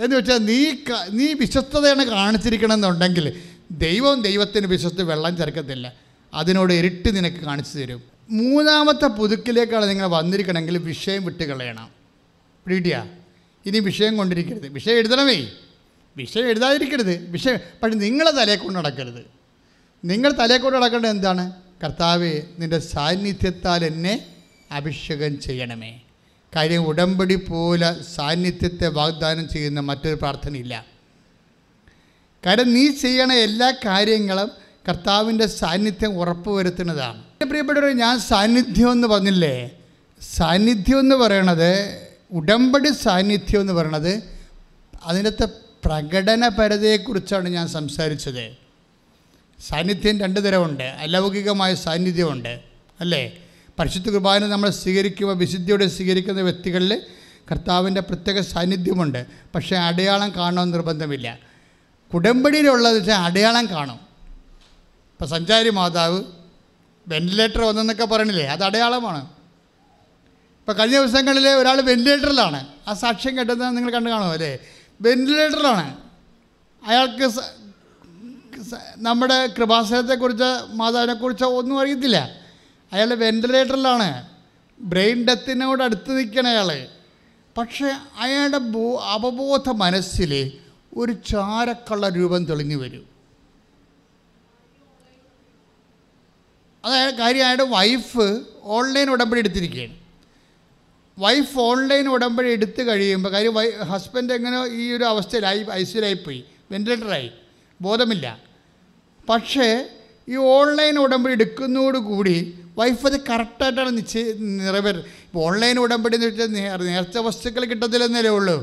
[0.00, 0.70] എന്ന് വെച്ചാൽ നീ
[1.10, 5.92] നീ വിശ്വസ്തതയാണ് കാണിച്ചിരിക്കണമെന്നുണ്ടെങ്കിൽ ദൈവം ദൈവത്തിന് വിശ്വസ്ത വെള്ളം ചേർക്കത്തില്ല.
[6.34, 8.02] അതിനോട് ഇരട്ടി നിനക്ക് കാണിച്ചു തരും.
[8.30, 11.88] മൂന്നാമത്തെ പുതുക്കിലേക്കാണ് നിങ്ങൾ വന്നിരിക്കണമെങ്കിൽ വിഷയം വിട്ട് കളയണം
[12.64, 13.08] പിടികിട്ടിയാ?
[13.66, 14.68] ഇനി വിഷയം കൊണ്ടിരിക്കരുത്.
[14.68, 15.50] വിഷയം എഴുതണമേ.
[16.16, 17.30] വിഷയം എഴുതാതിരിക്കരുത്.
[17.30, 19.26] വിഷയം പക്ഷെ നിങ്ങളെ തലയെ കൊണ്ട് നടക്കരുത്.
[20.04, 21.52] നിങ്ങൾ തലയെ കൊണ്ട് നടക്കേണ്ടത് എന്താണ്?
[21.84, 24.26] കർത്താവെ നിന്റെ സാന്നിധ്യത്താൽ എന്നെ
[24.72, 26.00] അഭിഷേകം ചെയ്യണമേ.
[26.56, 30.84] കാര്യം ഉടമ്പടി പോലെ സാന്നിധ്യത്തെ വാഗ്ദാനം ചെയ്യുന്ന മറ്റൊരു പ്രാർത്ഥനയില്ല.
[32.46, 34.50] കാരണം നീ ചെയ്യണ എല്ലാ കാര്യങ്ങളും
[34.88, 37.18] കർത്താവിന്റെ സാന്നിധ്യം ഉറപ്പുവരുത്തുന്നതാണ്.
[37.18, 39.70] എന്റെ പ്രിയപ്പെട്ടവരെ ഞാൻ സാന്നിധ്യം എന്ന് പറഞ്ഞില്ലേ?
[40.36, 42.02] സാന്നിധ്യം എന്ന് പറയണത്
[42.32, 44.22] ഉടമ്പടി സാന്നിധ്യം എന്ന് പറയണത്
[45.04, 45.48] അതിനകത്തെ
[45.84, 48.52] പ്രകടനപരതയെക്കുറിച്ചാണ് ഞാൻ സംസാരിച്ചത്.
[49.68, 50.82] സാന്നിധ്യം രണ്ട് തരമുണ്ട്.
[50.82, 52.60] അലൗകികമായ സാന്നിധ്യമുണ്ട്.
[53.00, 53.38] അല്ലേ?
[53.78, 57.02] പരിശുദ്ധ കുർബാന നമ്മൾ സ്വീകരിക്കുമ്പോൾ വിശുദ്ധിയോടെ സ്വീകരിക്കുന്ന വ്യക്തികളിൽ
[57.50, 59.26] കർത്താവിന്റെ പ്രത്യേക സാന്നിധ്യമുണ്ട്.
[59.54, 61.38] പക്ഷേ അടയാളം കാണണമെന്ന് നിർബന്ധമില്ല.
[62.14, 64.00] കുടമ്പടിയിലുള്ളത് വെച്ചാൽ അടയാളം കാണും.
[65.12, 66.24] ഇപ്പം സഞ്ചാരി മാതാവ്
[67.08, 68.46] വെന്റിലേറ്റർ വന്നെന്നൊക്കെ പറയണില്ലേ?
[68.46, 69.28] അത് അടയാളമാണ്.
[70.62, 72.66] ഇപ്പോൾ കഴിഞ്ഞ ദിവസങ്ങളിൽ ഒരാൾ വെന്റിലേറ്ററിലാണ്.
[72.88, 74.32] ആ സാക്ഷ്യം കേട്ടത് നിങ്ങൾ കണ്ടു കാണുമോ?
[74.32, 74.58] അല്ലേ?
[75.00, 75.96] വെന്റിലേറ്ററിലാണ്.
[76.86, 77.40] അയാൾക്ക്
[78.96, 82.40] നമ്മുടെ കൃപാസനത്തെക്കുറിച്ച് മാതാവിനെക്കുറിച്ച് ഒന്നും അറിയത്തില്ല.
[82.92, 84.28] അയാൾ വെന്റിലേറ്ററിലാണ്.
[84.80, 86.86] ബ്രെയിൻ ഡെത്തിനോട് അടുത്ത് നിൽക്കണ അയാൾ
[87.56, 87.86] പക്ഷേ
[88.18, 90.52] അയാളുടെ ബോ അവബോധ മനസ്സിൽ
[90.96, 93.06] ഒരു ചാരക്കള്ള രൂപം തെളിഞ്ഞു വരും.
[96.84, 100.01] അതായത് കാര്യം അയാളുടെ വൈഫ് ഓൺലൈൻ ഉടമ്പടി എടുത്തിരിക്കുകയാണ്.
[101.18, 107.30] വൈഫ് ഓൺലൈൻ ഉടമ്പടി എടുത്ത് കഴിയുമ്പോൾ കാര്യം വൈ ഹസ്ബൻഡ് എങ്ങനെ ഈ ഒരു അവസ്ഥയിലായി ഐ സിയിലായിപ്പോയി വെന്റിലേറ്ററായി
[107.80, 108.38] ബോധമില്ല.
[109.28, 109.68] പക്ഷേ
[110.28, 112.36] ഈ ഓൺലൈൻ ഉടമ്പടി എടുക്കുന്നതോടുകൂടി
[112.78, 118.56] വൈഫ് അത് കറക്റ്റായിട്ടാണ് നിശ്ചയ നിറവേറുന്നത് ഇപ്പോൾ ഓൺലൈൻ ഉടമ്പടി എന്ന് വെച്ചാൽ നേർ നേർച്ച വസ്തുക്കൾ കിട്ടത്തില്ലെന്നല്ലേ ഉള്ളൂ.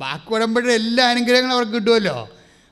[0.00, 2.16] ബാക്കി ഉടമ്പടി എല്ലാ അനുഗ്രഹങ്ങളും അവർക്ക് കിട്ടുമല്ലോ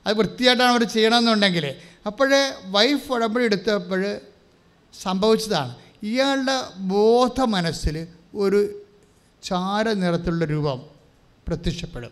[0.05, 1.65] അത് വൃത്തിയായിട്ടാണ് അവർ ചെയ്യണമെന്നുണ്ടെങ്കിൽ
[2.09, 2.41] അപ്പോഴേ
[2.75, 4.19] വൈഫ് ഉടമ്പടി എടുത്തപ്പോൾ
[4.93, 5.73] സംഭവിച്ചതാണ്.
[6.03, 8.59] ഇയാളുടെ ബോധ മനസ്സിൽ ഒരു
[9.45, 10.81] ചാര നിറത്തിലുള്ള രൂപം
[11.47, 12.11] പ്രത്യക്ഷപ്പെടും.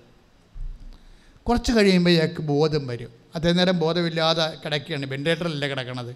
[1.47, 3.09] കുറച്ച് കഴിയുമ്പോൾ ഇയാൾക്ക് ബോധം വരും.
[3.35, 5.05] അതേ നേരം ബോധമില്ലാതെ കിടക്കുകയാണ്.
[5.05, 6.15] വെന്റിലേറ്ററിലല്ല കിടക്കണത്.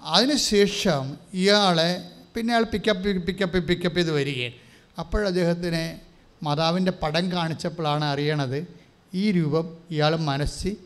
[0.00, 4.52] അതിനുശേഷം ഇയാളെ പിന്നെ അയാൾ പിക്കപ്പ് പിക്കപ്പ് പിക്കപ്പ് ചെയ്ത് വരികയാണ്.
[4.98, 5.98] അപ്പോഴദ്ദേഹത്തിന്
[6.44, 8.66] മാതാവിന്റെ പടം കാണിച്ചപ്പോഴാണ് അറിയണത്
[9.14, 10.76] ഈ രൂപം ഇയാൾ മനസ്സിൽ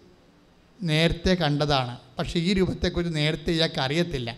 [0.83, 1.99] നേരത്തെ കണ്ടതാണ്.
[2.19, 4.37] പക്ഷേ ഈ രൂപത്തെക്കുറിച്ച് നേരത്തെ ഇയാൾക്ക് അറിയത്തില്ല.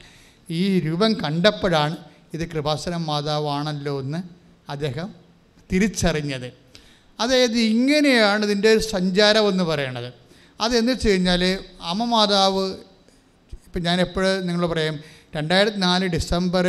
[0.50, 1.96] ഈ രൂപം കണ്ടപ്പോഴാണ്
[2.34, 4.35] ഇത് കൃപാസനം മാതാവാണല്ലോ എന്ന്
[4.68, 5.14] അദ്ദേഹം
[5.72, 6.52] തിരിച്ചറിഞ്ഞത്.
[7.20, 10.12] അതായത് ഇങ്ങനെയാണ് ഇതിന്റെ ഒരു സഞ്ചാരം എന്ന് പറയണത്.
[10.60, 12.74] അതെന്ന് വെച്ച് കഴിഞ്ഞാൽ അമ്മ മാതാവ്
[13.52, 15.00] ഇപ്പം ഞാൻ എപ്പോഴും നിങ്ങൾ പറയും
[15.36, 16.66] രണ്ടായിരത്തി നാല് ഡിസംബർ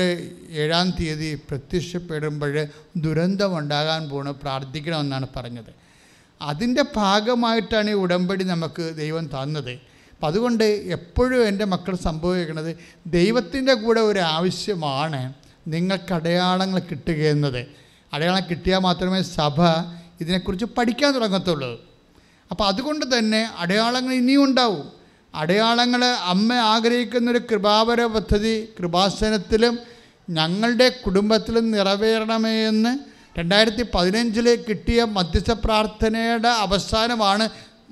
[0.50, 2.66] ഏഴാം തീയതി പ്രത്യക്ഷപ്പെടുമ്പോൾ
[2.98, 5.72] ദുരന്തം ഉണ്ടാകാൻ പോണ് പ്രാർത്ഥിക്കണമെന്നാണ് പറഞ്ഞത്.
[6.42, 9.72] അതിന്റെ ഭാഗമായിട്ടാണ് ഈ ഉടമ്പടി നമുക്ക് ദൈവം തന്നത്.
[9.72, 12.78] അപ്പം അതുകൊണ്ട് എപ്പോഴും എന്റെ മക്കൾ സംഭവിക്കുന്നത്
[13.08, 15.34] ദൈവത്തിന്റെ കൂടെ ഒരു ആവശ്യമാണ്
[15.68, 17.87] നിങ്ങൾക്ക് അടയാളങ്ങൾ കിട്ടുക എന്നത്.
[18.18, 19.60] അടയാളം കിട്ടിയാൽ മാത്രമേ സഭ
[20.22, 21.72] ഇതിനെക്കുറിച്ച് പഠിക്കാൻ തുടങ്ങത്തുള്ളൂ.
[22.52, 24.86] അപ്പോൾ അതുകൊണ്ട് തന്നെ അടയാളങ്ങൾ ഇനിയും ഉണ്ടാവും.
[25.36, 29.74] അടയാളങ്ങൾ അമ്മ ആഗ്രഹിക്കുന്നൊരു കൃപാപര പദ്ധതി കൃപാസനത്തിലും
[30.38, 32.92] ഞങ്ങളുടെ കുടുംബത്തിലും നിറവേറണമേ എന്ന്
[33.40, 37.46] രണ്ടായിരത്തി പതിനഞ്ചിൽ കിട്ടിയ മധ്യസ്ഥ പ്രാർത്ഥനയുടെ അവസാനമാണ്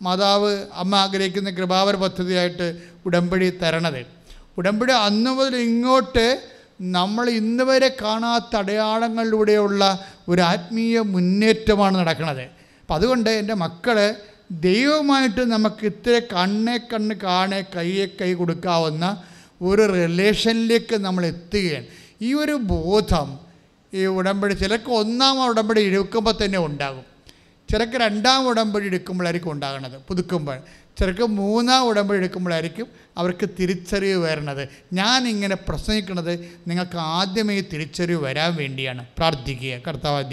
[0.05, 2.67] മാതാവ് അമ്മ ആഗ്രഹിക്കുന്ന കൃപാവര പദ്ധതിയായിട്ട്
[3.05, 4.01] ഉടമ്പടി തരണത്.
[4.57, 6.25] ഉടമ്പടി അന്നു മുതൽ ഇങ്ങോട്ട്
[6.79, 12.45] നമ്മൾ ഇന്ന് വരെ കാണാത്ത അടയാളങ്ങളിലൂടെയുള്ള ഒരു ആത്മീയ മുന്നേറ്റമാണ് നടക്കുന്നത്.
[12.81, 14.15] അപ്പം അതുകൊണ്ട് എന്റെ മക്കൾ
[14.51, 19.23] ദൈവമായിട്ട് നമുക്ക് ഇത്ര കണ്ണെ കണ്ണ് കാണെ കൈയെ കൈ കൊടുക്കാവുന്ന
[19.61, 21.85] ഒരു റിലേഷനിലേക്ക് നമ്മൾ എത്തുകയാണ്.
[22.21, 23.39] ഈ ഒരു ബോധം
[23.93, 27.05] ഈ ഉടമ്പടി ചിലക്ക് ഒന്നാം ഉടമ്പടി എടുക്കുമ്പോൾ തന്നെ ഉണ്ടാകും.
[27.71, 30.57] ചിലക്ക് രണ്ടാം ഉടമ്പടി എടുക്കുമ്പോഴായിരിക്കും ഉണ്ടാകുന്നത് പുതുക്കുമ്പോൾ.
[30.97, 32.87] ചിലർക്ക് മൂന്നാം ഉടമ്പടി എടുക്കുമ്പോഴായിരിക്കും
[33.17, 34.67] അവർക്ക് തിരിച്ചറിവ് വരണത്.
[34.93, 39.05] ഞാൻ ഇങ്ങനെ പ്രസംഗിക്കുന്നത് നിങ്ങൾക്ക് ആദ്യമേ തിരിച്ചറിവ് വരാൻ വേണ്ടിയാണ്.
[39.17, 39.79] പ്രാർത്ഥിക്കുക.
[39.87, 40.23] കർത്താവ്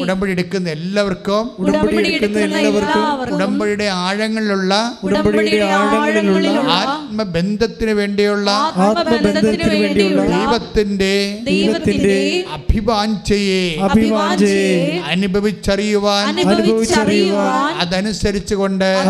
[0.00, 1.76] ഉടമ്പടി എടുക്കുന്ന എല്ലാവർക്കും ഉടമ്പടി
[2.08, 3.02] എടുക്കുന്ന എല്ലാവർക്കും
[3.36, 4.72] ഉടമ്പടിയുടെ ആഴങ്ങളിലുള്ള
[5.06, 6.48] ഉടമ്പടിയുടെ ആഴങ്ങളിലുള്ള
[6.80, 8.48] ആത്മബന്ധത്തിന് വേണ്ടിയുള്ള
[8.88, 9.36] ആത്മബന്ധത്തിന്
[9.82, 11.12] വേണ്ടിയുള്ള ദൈവത്തിന്റെ
[11.50, 12.18] ദൈവത്തിന്റെ
[12.58, 14.68] അഭിവാഞ്ചയെ അഭിവാഞ്ചയെ
[15.14, 17.72] അനുഭവിച്ചറിയുവാൻ അനുഭവിച്ചറിയുവാൻ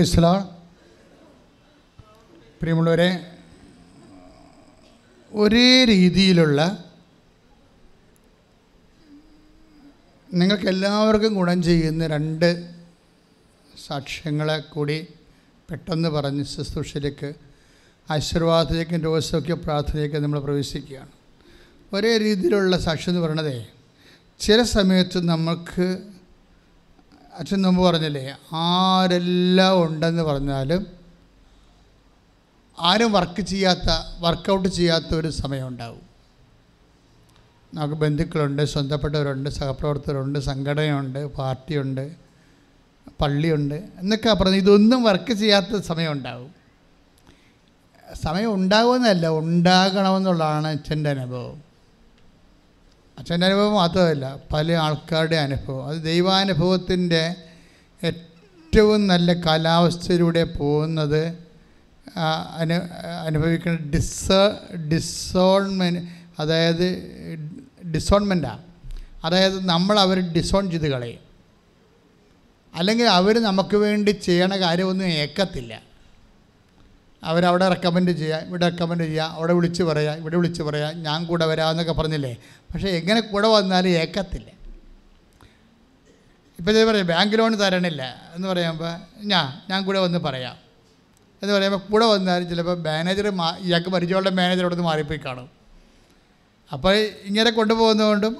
[0.00, 0.44] Lord.
[2.60, 3.08] പ്രിയമുള്ളവരെ
[5.32, 6.60] ഒരേ രീതിയിലുള്ള
[10.28, 12.48] നിങ്ങൾക്ക് എല്ലാവർക്കും ഗുണം ചെയ്യുന്ന രണ്ട്
[13.80, 14.98] സാക്ഷ്യങ്ങളെ കൂടി
[15.68, 17.30] പെട്ടെന്ന് പറഞ്ഞ് ശുശ്രൂഷയിലേക്ക്
[18.08, 21.12] ആശീർവാദത്തിലേക്കും രോഗസൗഖ്യ പ്രാർത്ഥനയിലേക്ക് നമ്മൾ പ്രവേശിക്കുകയാണ്
[21.92, 23.56] ഒരേ രീതിയിലുള്ള സാക്ഷ്യം എന്ന് പറയണതേ
[24.40, 25.86] ചില സമയത്ത് നമുക്ക്
[27.40, 28.22] അച്ഛൻ മുമ്പ് പറഞ്ഞില്ലേ
[28.52, 30.82] ആരെല്ലാം ഉണ്ടെന്ന് പറഞ്ഞാലും
[32.78, 33.88] ആരും വർക്ക് ചെയ്യാത്ത
[34.20, 36.02] വർക്കൗട്ട് ചെയ്യാത്ത ഒരു സമയം ഉണ്ടാവും.
[37.74, 42.04] നമുക്ക് ബന്ധുക്കളുണ്ട് സ്വന്തപ്പെട്ടവരുണ്ട് സഹപ്രവർത്തകരുണ്ട് സംഘടനയുണ്ട് പാർട്ടിയുണ്ട്
[43.20, 46.50] പള്ളിയുണ്ട് എന്നൊക്കെ പറഞ്ഞു ഇതൊന്നും വർക്ക് ചെയ്യാത്ത സമയം ഉണ്ടാവും.
[48.22, 51.69] സമയം ഉണ്ടാകുമെന്നല്ല ഉണ്ടാകണമെന്നുള്ളതാണ് അച്ഛന്റെ അനുഭവം.
[53.20, 55.86] അച്ഛന്റെ അനുഭവം മാത്രമല്ല പല ആൾക്കാരുടെ അനുഭവം.
[55.86, 57.34] അത് ദൈവാനുഭവത്തിന്റെ
[58.02, 61.22] ഏറ്റവും നല്ല കാലാവസ്ഥയിലൂടെ പോകുന്നത്
[62.60, 62.76] അനു
[63.26, 64.28] അനുഭവിക്കുന്ന ഡിസ
[64.92, 66.00] ഡിസോൺമെന്റ്
[66.38, 66.86] അതായത്
[67.94, 68.62] ഡിസോൺമെന്റാണ്
[69.24, 71.20] അതായത് നമ്മൾ അവർ ഡിസോൺ ചെയ്ത് കളയും.
[72.74, 75.72] അല്ലെങ്കിൽ അവർ നമുക്ക് വേണ്ടി ചെയ്യണ കാര്യമൊന്നും ഏക്കത്തില്ല.
[77.24, 81.92] അവരവിടെ റെക്കമെൻഡ് ചെയ്യുക ഇവിടെ റെക്കമെൻഡ് ചെയ്യുക അവിടെ വിളിച്ച് പറയുക ഇവിടെ വിളിച്ച് പറയുക ഞാൻ കൂടെ വരാമെന്നൊക്കെ
[81.92, 82.36] പറഞ്ഞില്ലേ?
[82.74, 84.50] പക്ഷേ എങ്ങനെ കൂടെ വന്നാലും ഏക്കത്തില്ല.
[86.58, 88.32] ഇപ്പം ഇത് പറയും ബാങ്ക് ലോൺ തരണില്ല.
[88.34, 90.56] എന്ന് പറയുമ്പോൾ ഞാൻ ഞാൻ കൂടെ വന്ന് പറയാം.
[91.42, 95.50] എന്ന് പറയുമ്പോൾ കൂടെ വന്നാലും ചിലപ്പോൾ മാനേജർ മാ ഇയാൾക്ക് പരിചയമുള്ള നിന്ന് മാറിപ്പോയി കാണും.
[96.72, 98.36] അപ്പോൾ ഇങ്ങനെ കൊണ്ടുപോകുന്നതുകൊണ്ടും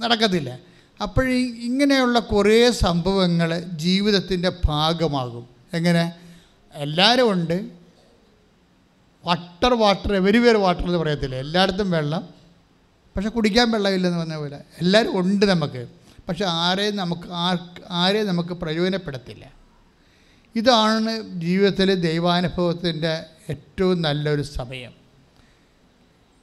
[0.00, 0.58] നടക്കത്തില്ല.
[1.02, 1.28] അപ്പോൾ
[1.60, 5.48] ഇങ്ങനെയുള്ള കുറേ സംഭവങ്ങൾ ജീവിതത്തിന്റെ ഭാഗമാകും.
[5.72, 6.12] എങ്ങനെ?
[6.74, 7.70] എല്ലാവരും ഉണ്ട്.
[9.24, 11.36] വാട്ടർ വാട്ടർ എവരിവേർ വാട്ടർ എന്ന് പറയത്തില്ല.
[11.36, 12.37] എല്ലായിടത്തും വെള്ളം
[13.16, 15.88] പക്ഷെ കുടിക്കാൻ വെള്ളമില്ലെന്ന് പറഞ്ഞ പോലെ എല്ലാവരും ഉണ്ട് നമുക്ക്.
[16.28, 17.28] പക്ഷെ ആരെയും നമുക്ക്
[17.90, 19.52] ആരെയും നമുക്ക് പ്രയോജനപ്പെടുത്തില്ല.
[20.56, 24.92] ഇതാണ് ജീവിതത്തിലെ ദൈവാനുഭവത്തിന്റെ ഏറ്റവും നല്ലൊരു സമയം.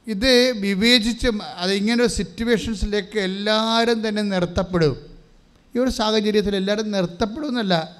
[0.06, 5.06] ഇത് വിവേചിച്ച് അതിങ്ങനെ ഒരു സിറ്റുവേഷൻസിലേക്ക് എല്ലാവരും തന്നെ നിർത്തപ്പെടും.
[5.76, 7.96] ഈ ഒരു സാഹചര്യത്തിൽ എല്ലാവരും നിർത്തപ്പെടുമെന്നല്ല.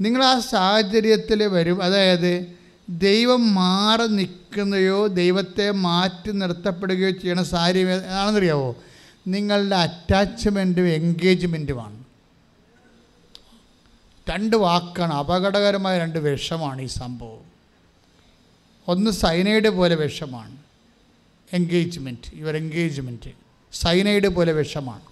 [0.00, 1.82] നിങ്ങൾ ആ സാഹചര്യത്തിൽ വരും.
[1.82, 8.76] അതായത് ദൈവം മാറി നിൽക്കുന്നയോ ദൈവത്തെ മാറ്റി നിർത്തപ്പെടുകയോ ചെയ്യണ സാഹചര്യം ആണെന്നറിയാവോ
[9.26, 12.04] നിങ്ങളുടെ അറ്റാച്ച്മെന്റും എൻഗേജ്മെന്റുമാണ്
[14.30, 17.44] രണ്ട് വാക്കാണ് അപകടകരമായ രണ്ട് വിഷമാണ് ഈ സംഭവം.
[18.88, 20.56] ഒന്ന് സൈനൈഡ് പോലെ വിഷമാണ്.
[21.52, 23.30] എൻഗേജ്മെന്റ് യുവർ എൻഗേജ്മെന്റ്
[23.72, 25.02] സൈനൈഡ് പോലെ വിഷമാണ്.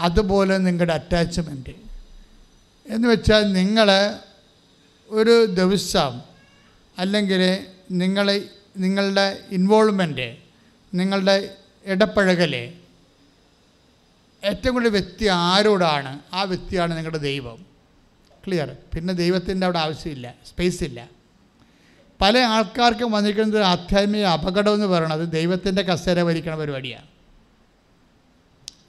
[0.00, 1.70] അതുപോലെ നിങ്ങളുടെ അറ്റാച്ച്മെന്റ്
[2.86, 3.90] എന്ന് വെച്ചാൽ നിങ്ങൾ
[5.12, 6.20] ഒരു ദിവസം
[6.98, 10.36] അല്ലെങ്കിൽ നിങ്ങളെ നിങ്ങളുടെ ഇൻവോൾവ്മെന്റ്
[10.94, 12.54] നിങ്ങളുടെ ഇടപഴകൽ
[14.44, 16.20] ഏറ്റവും കൂടുതൽ വ്യക്തി ആരോടാണ്?
[16.32, 17.66] ആ വ്യക്തിയാണ് നിങ്ങളുടെ ദൈവം.
[18.46, 21.08] ക്ലിയർ പിന്നെ ദൈവത്തിന്റെ അവിടെ ആവശ്യമില്ല സ്പേസ് ഇല്ല.
[22.20, 27.06] പല ആൾക്കാർക്കും വന്നിരിക്കുന്നത് ആധ്യാത്മിക അപകടം എന്ന് പറയുന്നത് ദൈവത്തിന്റെ കസേര വലിക്കണ പരിപാടിയാണ്.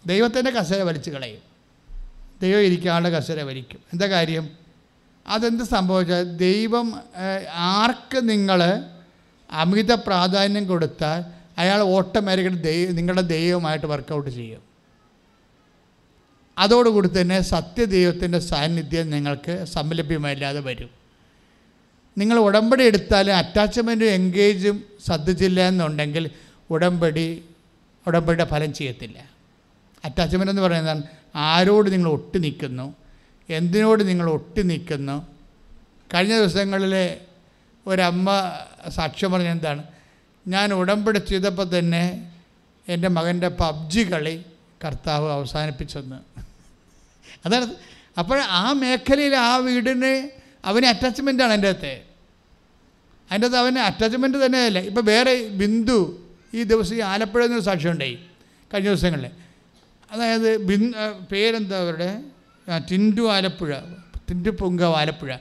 [0.05, 1.41] ദൈവത്തിന്റെ കസേര വലിച്ചു കളയും.
[2.41, 3.79] ദൈവം ഇരിക്കാനുള്ള കസേര വലിക്കും.
[3.93, 4.62] എന്താ കാര്യം?
[5.27, 6.87] അതെന്ത് സംഭവിച്ചാൽ ദൈവം
[7.51, 8.59] ആർക്ക് നിങ്ങൾ
[9.49, 11.23] അമിത പ്രാധാന്യം കൊടുത്താൽ
[11.57, 14.61] അയാൾ ഓട്ടോമാറ്റിക്കലി ദൈവ നിങ്ങളുടെ ദൈവമായിട്ട് വർക്കൗട്ട് ചെയ്യും.
[16.57, 20.89] അതോടുകൂടി തന്നെ സത്യദൈവത്തിന്റെ സാന്നിധ്യം നിങ്ങൾക്ക് സംലഭ്യമല്ലാതെ വരും.
[22.17, 26.29] നിങ്ങൾ ഉടമ്പടി എടുത്താലും അറ്റാച്ച്മെന്റും എൻഗേജും ശ്രദ്ധിച്ചില്ല എന്നുണ്ടെങ്കിൽ
[26.69, 27.43] ഉടമ്പടി
[28.07, 29.19] ഉടമ്പടിയുടെ ഫലം ചെയ്യത്തില്ല.
[30.05, 31.03] അറ്റാച്ച്മെന്റ് എന്ന് പറയുന്നത്
[31.35, 32.95] ആരോട് നിങ്ങൾ ഒട്ടി നിൽക്കുന്നു
[33.49, 35.27] എന്തിനോട് നിങ്ങൾ ഒട്ടി നിൽക്കുന്നു?
[36.13, 37.21] കഴിഞ്ഞ ദിവസങ്ങളിലെ
[37.87, 38.29] ഒരമ്മ
[38.89, 39.83] സാക്ഷ്യം പറഞ്ഞ എന്താണ്?
[40.47, 42.31] ഞാൻ ഉടമ്പടി ചെയ്തപ്പോൾ തന്നെ
[42.87, 44.45] എന്റെ മകന്റെ പബ്ജി കളി
[44.85, 46.15] കർത്താവ് അവസാനിപ്പിച്ചെന്ന്.
[47.45, 47.75] അതാണ്
[48.19, 50.29] അപ്പോൾ ആ മേഖലയിൽ ആ വീടിന്
[50.65, 52.03] അവന് അറ്റാച്ച്മെന്റാണ് എന്റെ അകത്തെ.
[53.31, 54.79] അതിന്റെ അകത്ത് അവന് അറ്റാച്ച്മെന്റ് തന്നെയല്ല.
[54.79, 58.19] ഇപ്പോൾ വേറെ ബിന്ദു ഈ ദിവസം ഈ ആലപ്പുഴ എന്നൊരു സാക്ഷ്യം ഉണ്ടായി
[58.73, 59.31] കഴിഞ്ഞ ദിവസങ്ങളിൽ.
[60.11, 60.97] അതായത് ബിന്ദു
[61.31, 62.32] പേരെന്താ അവരുടെ?
[62.91, 63.79] ടിന്റു ആലപ്പുഴ
[64.29, 65.37] ടിന്റു പൊങ്കാവ് ആലപ്പുഴ.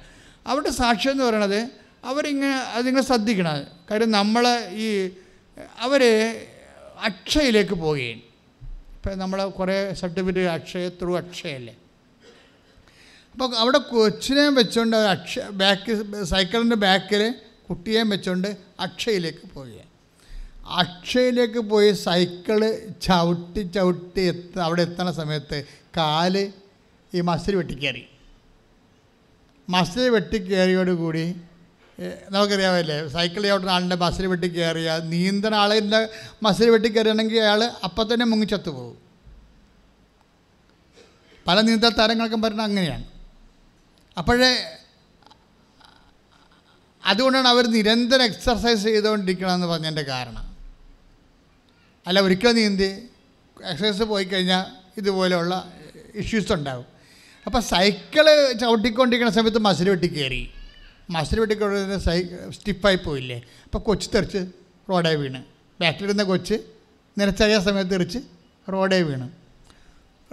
[0.46, 1.60] അവരുടെ സാക്ഷ്യം എന്ന് പറയണത്
[2.04, 3.64] അവരിങ്ങനെ അത് നിങ്ങൾ ശ്രദ്ധിക്കണം.
[3.90, 5.10] കാര്യം നമ്മൾ ഈ
[5.78, 6.02] അവർ
[7.02, 8.22] അക്ഷയയിലേക്ക് പോവുകയും.
[8.94, 11.74] ഇപ്പം നമ്മൾ കുറേ സർട്ടിഫിക്കറ്റ് അക്ഷയ ത്രൂ അക്ഷയല്ലേ.
[13.32, 17.34] അപ്പോൾ അവിടെ കൊച്ചിനെ വെച്ചുകൊണ്ട് അക്ഷ ബാക്ക് സൈക്കിളിന്റെ ബാക്കിൽ
[17.68, 19.88] കുട്ടിയെയും വെച്ചുകൊണ്ട് അക്ഷയയിലേക്ക് പോവുകയാണ്.
[20.66, 22.60] അക്ഷയയിലേക്ക് പോയി സൈക്കിൾ
[23.02, 25.64] ചവിട്ടി ചവിട്ടി എത്ത അവിടെ എത്തണ സമയത്ത്
[25.96, 26.52] കാൽ
[27.16, 28.04] ഈ മസ്തിരി വെട്ടിക്കയറി
[29.68, 31.24] മസ്തിരി വെട്ടിക്കയറിയോടുകൂടി
[32.34, 36.00] നമുക്കറിയാമല്ലേ സൈക്കിൾ ചവിട്ടുന്ന ആളിന്റെ മസിൽ വെട്ടിക്കയറിയ നീന്തണ ആളിന്റെ
[36.46, 38.98] മസിൽ വെട്ടിക്കയറിയാണെങ്കിൽ അയാൾ അപ്പം തന്നെ മുങ്ങിച്ചത്തു പോകും
[41.46, 43.04] പല നീന്തൽ താരങ്ങൾക്കും പറയുന്നത് അങ്ങനെയാണ്.
[44.16, 44.50] അപ്പോഴേ
[47.10, 50.44] അതുകൊണ്ടാണ് അവർ നിരന്തരം എക്സർസൈസ് ചെയ്തുകൊണ്ടിരിക്കണമെന്ന് പറഞ്ഞതിന്റെ കാരണം.
[52.06, 52.90] അല്ല ഒരിക്കലും നീന്തി
[53.70, 54.64] എക്സസൈസ് പോയി കഴിഞ്ഞാൽ
[55.00, 55.54] ഇതുപോലെയുള്ള
[56.22, 56.86] ഇഷ്യൂസ് ഉണ്ടാവും.
[57.46, 58.26] അപ്പോൾ സൈക്കിൾ
[58.60, 60.42] ചവിട്ടിക്കൊണ്ടിരിക്കുന്ന സമയത്ത് മസിൽ വെട്ടി കയറി
[61.10, 62.18] മസിൽ വെട്ടിക്കൊണ്ടിരുന്ന സൈ
[62.56, 63.38] സ്റ്റിഫായി പോയില്ലേ?
[63.64, 64.40] അപ്പോൾ കൊച്ച് തെറിച്ച്
[64.90, 65.40] റോഡേ വീണ്.
[65.80, 66.56] ബാക്കിലിരുന്ന കൊച്ച്
[67.18, 68.18] നിരച്ചറിയ സമയത്ത് തെറിച്ച്
[68.72, 69.26] റോഡേ വീണ്.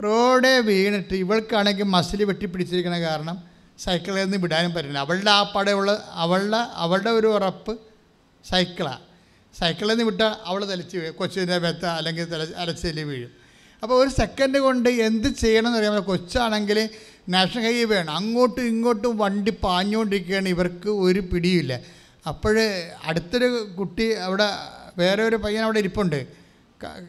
[0.03, 3.37] റോഡേ വീണിട്ട് ഇവൾക്കാണെങ്കിൽ മസിൽ വെട്ടിപ്പിടിച്ചിരിക്കുന്ന കാരണം
[3.85, 4.97] സൈക്കിളിൽ നിന്ന് വിടാനും പറ്റില്ല.
[4.97, 5.91] അവളുടെ ആ പടയുള്ള
[6.23, 7.73] അവളുടെ അവളുടെ ഒരു ഉറപ്പ്
[8.45, 9.03] സൈക്കിളാണ്
[9.59, 11.15] സൈക്കിളിൽ നിന്ന് വിട്ടാൽ അവൾ തലച്ച് വീഴും.
[11.15, 13.31] കൊച്ചിന്റെ ബെത്ത അല്ലെങ്കിൽ തല അലച്ചലി വീഴും.
[13.83, 16.89] അപ്പോൾ ഒരു സെക്കൻഡ് കൊണ്ട് എന്ത് ചെയ്യണമെന്ന് അറിയാമോ കൊച്ചാണെങ്കിൽ
[17.29, 18.15] നാഷണൽ ഹൈവേ വേണം.
[18.15, 20.49] അങ്ങോട്ടും ഇങ്ങോട്ടും വണ്ടി പാഞ്ഞുകൊണ്ടിരിക്കുകയാണ്.
[20.49, 21.79] ഇവർക്ക് ഒരു പിടിയില്ല
[22.27, 22.59] അപ്പോൾ
[23.03, 24.47] അടുത്തൊരു കുട്ടി അവിടെ
[24.97, 26.27] വേറെ ഒരു പയ്യൻ അവിടെ ഇരിപ്പുണ്ട്.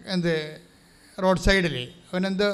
[0.07, 0.61] എന്ത്
[1.23, 2.51] റോഡ് സൈഡിൽ അവനെന്തോ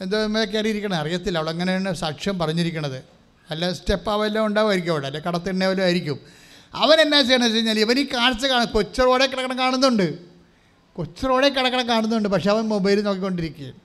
[0.00, 0.96] എന്തോ കയറിയിരിക്കണം.
[0.96, 1.38] അറിയത്തില്ല.
[1.38, 3.04] അവൾ അങ്ങനെയാണ് സാക്ഷ്യം പറഞ്ഞിരിക്കണത്.
[3.50, 5.06] അല്ല സ്റ്റെപ്പ് ആവെല്ലാം ഉണ്ടാവുമായിരിക്കും അവിടെ.
[5.06, 6.20] അല്ലെ കടത്തിണ്ണ ആയിരിക്കും.
[6.74, 8.68] അവൻ എന്നാ ചെയ്യണമെന്ന് വെച്ച് കഴിഞ്ഞാൽ ഇവൻ ഈ കാഴ്ച കാണും.
[8.68, 10.29] കൊച്ചു കിടക്കണം കാണുന്നുണ്ട്.
[10.96, 13.78] കൊച്ചു റോഡിൽ കിടക്കണം കാണുന്നുണ്ട് പക്ഷെ അവൻ മൊബൈൽ നോക്കിക്കൊണ്ടിരിക്കുകയാണ്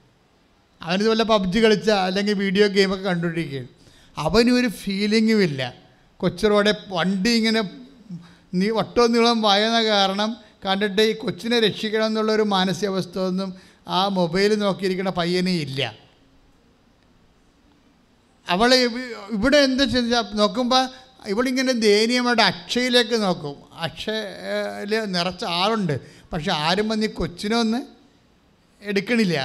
[0.80, 3.70] അവനിത് വല്ല പബ്ജി കളിച്ച അല്ലെങ്കിൽ വീഡിയോ ഗെയിമൊക്കെ കണ്ടുകൊണ്ടിരിക്കുകയാണ്
[4.16, 5.62] അവനും ഒരു ഫീലിങ്ങും ഇല്ല
[6.20, 6.48] കൊച്ചു
[6.90, 7.62] വണ്ടി ഇങ്ങനെ
[8.52, 10.30] നീ ഒട്ടോ നീളം വായന കാരണം
[10.64, 13.50] കണ്ടിട്ട് ഈ കൊച്ചിനെ രക്ഷിക്കണം എന്നുള്ളൊരു മാനസികാവസ്ഥ ഒന്നും
[13.88, 15.80] ആ മൊബൈൽ നോക്കിയിരിക്കുന്ന പയ്യനെ ഇല്ല
[18.48, 18.70] അവൾ
[19.32, 20.82] ഇവിടെ എന്ത് ചെയ്താൽ നോക്കുമ്പോൾ
[21.28, 25.94] ഇവളിങ്ങനെ ദയനീയമായിട്ട് അക്ഷയിലേക്ക് നോക്കും അക്ഷയിൽ നിറച്ച ആളുണ്ട്
[26.32, 27.80] പക്ഷെ ആരും വന്ന് ഈ കൊച്ചിനെ ഒന്ന്
[28.82, 29.36] എടുക്കണില്ല.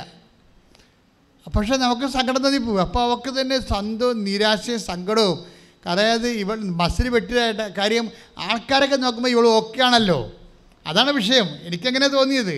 [1.56, 5.38] പക്ഷെ നമുക്ക് സങ്കടം തന്നെ പോകും അപ്പോൾ അവൾക്ക് തന്നെ സന്തവും നിരാശയും സങ്കടവും.
[5.86, 8.06] അതായത് ഇവൾ ബസ്സിൽ വെട്ടിയതായിട്ട് കാര്യം
[8.38, 10.20] ആൾക്കാരൊക്കെ നോക്കുമ്പോൾ ഇവൾ ഓക്കെ ആണല്ലോ.
[10.86, 11.48] അതാണ് വിഷയം.
[11.64, 12.58] എനിക്കങ്ങനെ തോന്നിയത്?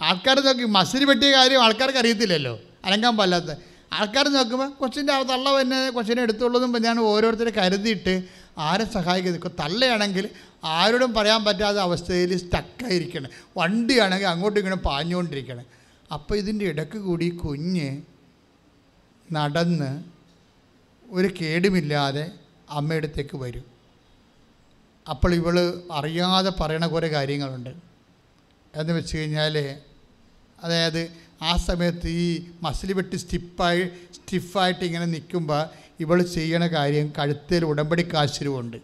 [0.00, 2.58] ആൾക്കാർ നോക്കി മസിൽ വെട്ടിയ കാര്യം ആൾക്കാർക്ക് അറിയത്തില്ലല്ലോ.
[2.84, 3.52] അനങ്ങാൻ പാടില്ലാത്ത
[3.92, 8.14] ആൾക്കാർ നോക്കുമ്പോൾ കൊച്ചിന്റെ ആ തള്ള തന്നെ കൊച്ചിനെ എടുത്തുള്ളതും ഞാൻ ഓരോരുത്തരെ കരുതിയിട്ട്
[8.58, 9.52] ആരെ സഹായിക്കുന്നത്?
[9.60, 10.28] തള്ളയാണെങ്കിൽ
[10.64, 15.64] ആരോടും പറയാൻ പറ്റാത്ത അവസ്ഥയിൽ സ്റ്റക്കായിരിക്കണം വണ്ടിയാണെങ്കിൽ അങ്ങോട്ടും ഇങ്ങോട്ടും പാഞ്ഞുകൊണ്ടിരിക്കണം.
[16.12, 18.02] അപ്പോൾ ഇതിന്റെ ഇടയ്ക്ക് കൂടി കുഞ്ഞ്
[19.32, 20.04] നടന്ന്
[21.10, 22.30] ഒരു കേടുമില്ലാതെ
[22.70, 23.64] അമ്മയുടെ അടുത്തേക്ക് വരും.
[25.10, 27.70] അപ്പോൾ ഇവൾ അറിയാതെ പറയണ കുറേ കാര്യങ്ങളുണ്ട്.
[28.74, 29.78] എന്ന് വെച്ച് കഴിഞ്ഞാൽ
[30.62, 31.10] അതായത്
[31.42, 35.68] ആ സമയത്ത് ഈ മസിൽ വെട്ടി സ്റ്റിപ്പായി സ്റ്റിഫായിട്ട് ഇങ്ങനെ നിൽക്കുമ്പോൾ
[36.02, 38.76] ഇവൾ ചെയ്യണ കാര്യം കഴുത്തിൽ ഉടമ്പടി കാശിരുമുണ്ട്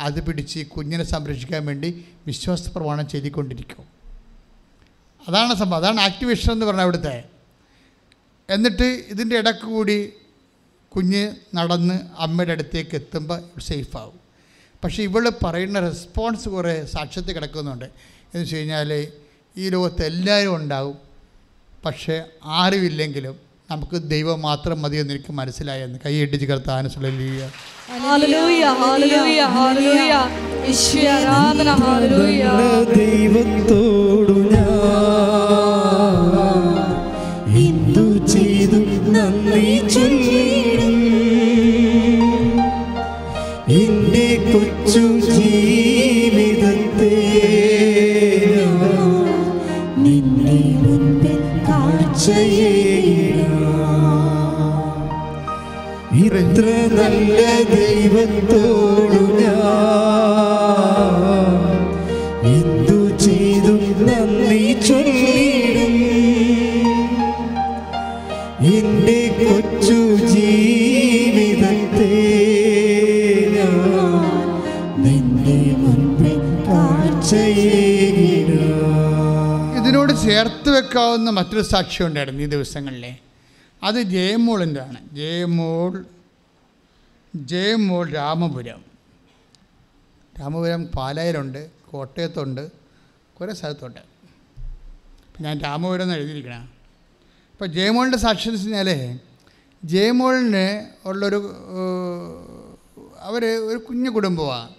[0.00, 3.86] അത് പിടിച്ച് കുഞ്ഞിനെ സംരക്ഷിക്കാൻ വേണ്ടി വിശ്വാസ പ്രമാണം ചെയ്തിക്കൊണ്ടിരിക്കും
[5.28, 5.80] അതാണ് സംഭവം.
[5.80, 7.24] അതാണ് ആക്ടിവേഷൻ എന്ന് പറഞ്ഞാൽ അവിടുത്തെ.
[8.50, 10.12] എന്നിട്ട് ഇതിന്റെ ഇടയ്ക്ക് കൂടി
[10.96, 11.22] കുഞ്ഞ്
[11.54, 14.20] നടന്ന് അമ്മയുടെ അടുത്തേക്ക് എത്തുമ്പോൾ സേഫാവും
[14.84, 17.84] പക്ഷേ ഇവൾ പറയുന്ന റെസ്പോൺസ് കുറേ സാക്ഷ്യത്തിൽ കിടക്കുന്നുണ്ട്.
[17.84, 19.08] എന്ന് വെച്ച് കഴിഞ്ഞാൽ
[19.56, 20.96] ഈ ലോകത്ത് എല്ലാവരും ഉണ്ടാവും.
[21.84, 27.40] പക്ഷേ ആരുമില്ലെങ്കിലും നമുക്ക് ദൈവം മാത്രം മതി എന്ന് എനിക്ക് മനസ്സിലായെന്ന് കൈയിട്ടിച്ച് കർത്താൻ സുലലിയ
[28.04, 30.14] ഹല്ലേലൂയ ഹല്ലേലൂയ ഹല്ലേലൂയ.
[30.66, 32.42] യേശുവേ ആരാധന ഹല്ലേലൂയ.
[32.96, 34.74] ദൈവത്തോടു ഞാൻ
[37.62, 38.80] എന്തു ചെയ്തു
[39.14, 39.64] നന്ദി
[39.94, 40.96] ചൊല്ലിടും
[43.78, 45.77] എന്റെ കൊച്ചു ജീവിതത്തെ
[56.40, 56.66] ഇത്ര
[56.98, 57.38] നല്ല
[57.74, 59.56] ദൈവത്തോടു ഞാൻ
[62.56, 63.74] എന്തു ചെയ്തു
[64.06, 65.94] നന്ദി ചൊല്ലിടും.
[68.76, 69.98] എന്റെ കൊച്ചു
[70.34, 72.12] ജീവിതത്തെ
[75.04, 76.36] നിന്റെ മുൻപിൽ.
[79.78, 83.12] ഇതിനോട് ചേർത്ത് വെക്കാവുന്ന മറ്റൊരു സാക്ഷ്യം ഉണ്ടായിരുന്നു ഈ ദിവസങ്ങളിലെ.
[83.82, 85.92] അത് ജയമോളിന്റെ ആണ് ജയമോൾ
[87.34, 88.84] ജയമോൾ രാമപുരം.
[90.40, 92.72] രാമപുരം പാലായിലുണ്ട് കോട്ടയത്തുണ്ട്
[93.40, 94.00] കുറേ സ്ഥലത്തുണ്ട്.
[95.40, 96.64] ഞാൻ രാമപുരം എന്ന് എഴുതിയിരിക്കണം.
[97.52, 99.20] ഇപ്പോൾ ജയമോളിന്റെ സാക്ഷ്യം എന്ന് വെച്ച് കഴിഞ്ഞാൽ
[99.84, 101.54] ജയമോളിന് ഉള്ളൊരു
[103.18, 104.74] അവർ ഒരു കുഞ്ഞു കുടുംബമാണ്.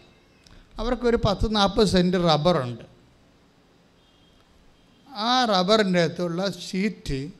[0.77, 2.83] അവർക്കൊരു പത്ത് നാൽപ്പത് സെന്റ് റബ്ബറുണ്ട്.
[5.09, 7.31] ആ റബ്ബറിന്റെ അകത്തുള്ള ഷീറ്റ്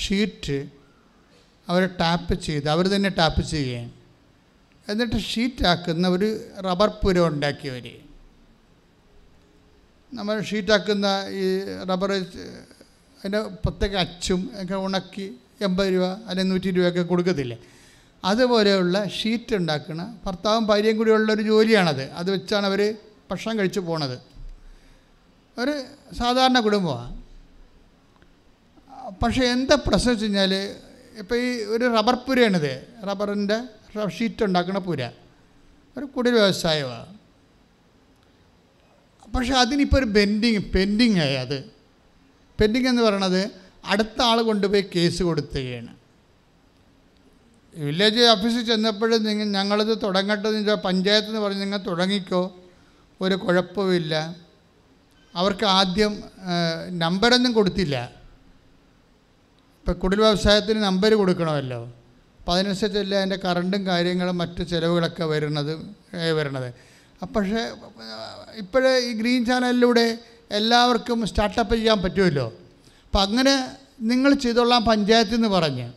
[0.00, 0.83] ഷീറ്റ്
[1.68, 3.92] അവർ ടാപ്പ് ചെയ്ത് അവർ തന്നെ ടാപ്പ് ചെയ്യുകയാണ്.
[4.88, 6.28] എന്നിട്ട് ഷീറ്റാക്കുന്ന ഒരു
[6.66, 7.86] റബ്ബർ പുര ഉണ്ടാക്കിയവർ
[10.12, 11.06] നമ്മൾ ഷീറ്റാക്കുന്ന
[11.42, 11.46] ഈ
[11.90, 15.26] റബ്ബർ അതിന്റെ പ്രത്യേക അച്ചും ഒക്കെ ഉണക്കി
[15.66, 17.56] എൺപത് രൂപ അല്ലെങ്കിൽ നൂറ്റി രൂപയൊക്കെ കൊടുക്കത്തില്ലേ?
[18.24, 22.04] അതുപോലെയുള്ള ഷീറ്റ് ഉണ്ടാക്കുന്ന ഭർത്താവും ഭാര്യയും കൂടിയുള്ള ഒരു ജോലിയാണത്.
[22.20, 22.80] അത് വെച്ചാണ് അവർ
[23.30, 24.16] ഭക്ഷണം കഴിച്ച് പോണത്.
[25.58, 25.74] ഒരു
[26.20, 27.12] സാധാരണ കുടുംബമാണ്
[29.22, 30.52] പക്ഷേ എന്താ പ്രശ്നം വെച്ച് കഴിഞ്ഞാൽ
[31.18, 32.72] ഇപ്പോൾ ഈ ഒരു റബ്ബർ പുരയാണിത്.
[33.08, 33.58] റബ്ബറിന്റെ
[34.16, 35.02] ഷീറ്റ് ഉണ്ടാക്കുന്ന പുര.
[35.98, 37.12] ഒരു കുടിൽ വ്യവസായമാണ്
[39.34, 41.58] പക്ഷേ അതിനിപ്പോൾ ഒരു ബെൻഡിങ് പെൻഡിങ് ആയി അത്.
[42.60, 43.42] പെൻഡിങ് എന്ന് പറയണത്
[43.84, 45.92] അടുത്ത ആൾ കൊണ്ടുപോയി കേസ് കൊടുത്തുകയാണ്.
[47.74, 52.42] വില്ലേജ് ഓഫീസിൽ ചെന്നപ്പോഴും നിങ്ങൾ ഞങ്ങളിത് തുടങ്ങട്ടെ എന്ന് വെച്ചാൽ പഞ്ചായത്ത് എന്ന് പറഞ്ഞ് നിങ്ങൾ തുടങ്ങിക്കോ.
[53.20, 54.14] ഒരു കുഴപ്പമില്ല
[55.34, 56.12] അവർക്ക് ആദ്യം
[56.98, 57.96] നമ്പരൊന്നും കൊടുത്തില്ല.
[59.84, 61.92] ഇപ്പം കുടിൽ വ്യവസായത്തിന് നമ്പർ കൊടുക്കണമല്ലോ.
[62.38, 65.72] അപ്പം അതിനനുസരിച്ചല്ലേ അതിന്റെ കറണ്ടും കാര്യങ്ങളും മറ്റ് ചിലവുകളൊക്കെ വരുന്നത്
[66.36, 66.74] വരുന്നത്.
[67.24, 67.70] പക്ഷേ
[68.54, 70.18] ഇപ്പോഴേ ഈ ഗ്രീൻ ചാനലിലൂടെ
[70.50, 72.46] എല്ലാവർക്കും സ്റ്റാർട്ടപ്പ് ചെയ്യാൻ പറ്റുമല്ലോ.
[73.06, 73.70] അപ്പം അങ്ങനെ
[74.00, 75.92] നിങ്ങൾ ചെയ്തോളാം പഞ്ചായത്തിൽ നിന്ന് പറഞ്ഞ്.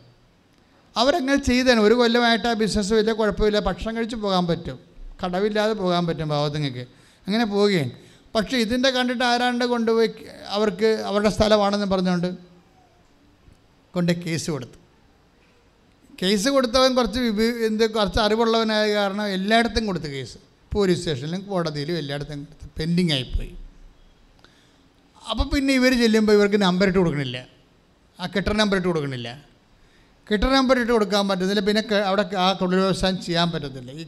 [0.96, 1.82] അവരങ്ങനെ ചെയ്തേനെ.
[1.82, 3.58] ഒരു കൊല്ലമായിട്ട് ആ ബിസിനസ് വലിയ കുഴപ്പമില്ല.
[3.60, 4.78] ഭക്ഷണം കഴിച്ച് പോകാൻ പറ്റും.
[5.24, 6.84] കടവില്ലാതെ പോകാൻ പറ്റും പാവത്തുങ്ങൾക്ക്
[7.26, 7.90] അങ്ങനെ പോവുകയാണ്.
[8.34, 10.10] പക്ഷേ ഇതിന്റെ കണ്ടിട്ട് ആരാണ്ട് കൊണ്ടുപോയി
[10.48, 12.47] അവർക്ക് അവരുടെ സ്ഥലമാണെന്ന് പറഞ്ഞുകൊണ്ട്
[13.94, 14.78] കൊണ്ട് കേസ് കൊടുത്തു.
[16.20, 20.38] കേസ് കൊടുത്തവൻ കുറച്ച് വിഭി എന്ത് കുറച്ച് അറിവുള്ളവനായ കാരണം എല്ലായിടത്തും കൊടുത്തു കേസ്.
[20.74, 22.66] പോലീസ് സ്റ്റേഷനിലും കോടതിയിലും എല്ലായിടത്തും കൊടുത്തു.
[22.78, 23.52] പെൻഡിങ് ആയിപ്പോയി
[25.30, 27.38] അപ്പോൾ പിന്നെ ഇവർ ചെല്ലുമ്പോൾ ഇവർക്ക് നമ്പർ ഇട്ട് കൊടുക്കണില്ല.
[28.18, 29.28] ആ കെട്ടർ നമ്പർ ഇട്ട് കൊടുക്കണില്ല.
[30.30, 33.90] കെട്ടർ നമ്പർ ഇട്ട് കൊടുക്കാൻ പറ്റുന്നില്ല പിന്നെ അവിടെ ആ തൊഴിൽ വ്യവസായം ചെയ്യാൻ പറ്റത്തില്ല.
[34.00, 34.04] ഈ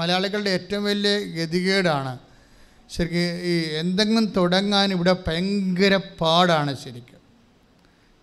[0.00, 2.12] മലയാളികളുടെ ഏറ്റവും വലിയ ഗതികേടാണ്
[2.94, 3.52] ശരിക്കും ഈ
[3.82, 7.13] എന്തെങ്കിലും തുടങ്ങാൻ ഇവിടെ ഭയങ്കര പാടാണ് ശരിക്കും.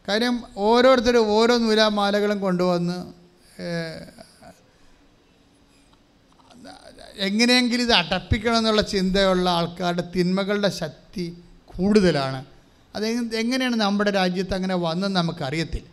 [0.08, 3.22] കാര്യം ഓരോരുത്തരും ഓരോ നൂലാമാലകളും കൊണ്ടുവന്ന്
[7.18, 12.46] എങ്ങനെയെങ്കിലും ഇത് അടപ്പിക്കണം എന്നുള്ള ചിന്തയുള്ള ആൾക്കാരുടെ തിന്മകളുടെ ശക്തി കൂടുതലാണ്.
[12.96, 13.06] അത്
[13.36, 15.88] എങ്ങനെയാണ് നമ്മുടെ രാജ്യത്ത് അങ്ങനെ വന്നെന്ന് നമുക്കറിയത്തില്ല.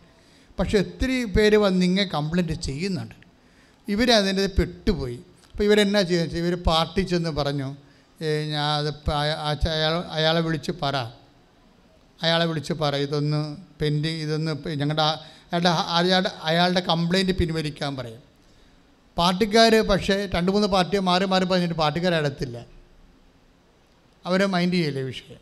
[0.58, 3.14] പക്ഷെ ഒത്തിരി പേര് വന്ന് ഇങ്ങനെ കംപ്ലൈന്റ് ചെയ്യുന്നുണ്ട്.
[3.88, 5.18] ഇവരതിന്റെ പെട്ടുപോയി.
[5.50, 7.76] അപ്പോൾ ഇവരെന്നാ ചെയ്യുന്നത് ഇവർ പാർട്ടി ചെന്ന് പറഞ്ഞു
[8.50, 9.10] ഞാൻ അത്
[9.68, 11.17] അയാൾ അയാളെ വിളിച്ച് പറ.
[12.22, 18.22] അയാളെ വിളിച്ച് പറയും ഇതൊന്ന് പെൻഡിങ് ഇതൊന്ന് ഞങ്ങളുടെ അയാളുടെ അയാളുടെ അയാളുടെ കംപ്ലൈന്റ് പിൻവലിക്കാൻ പറയും.
[19.18, 22.66] പാർട്ടിക്കാർ പക്ഷേ രണ്ട് മൂന്ന് പാർട്ടി മാറി മാറി പറഞ്ഞിട്ട് പാർട്ടിക്കാർ അടുത്തില്ല
[24.26, 25.36] അവരെ മൈൻഡ് ചെയ്യില്ല വിഷയം?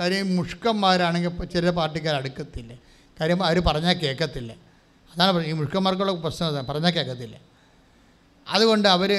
[0.00, 2.74] കാര്യം മുഷ്കന്മാരാണെങ്കിൽ ചില പാർട്ടിക്കാർ അടുക്കത്തില്ല.
[3.20, 4.52] കാര്യം അവർ പറഞ്ഞാൽ കേൾക്കത്തില്ല.
[5.14, 5.46] അതാണ്.
[5.46, 6.66] ഈ മുഷ്കന്മാർക്കുള്ള പ്രശ്നം അതാണ്.
[6.66, 7.36] പറഞ്ഞാൽ കേൾക്കത്തില്ല.
[8.48, 9.12] അതുകൊണ്ട് അവർ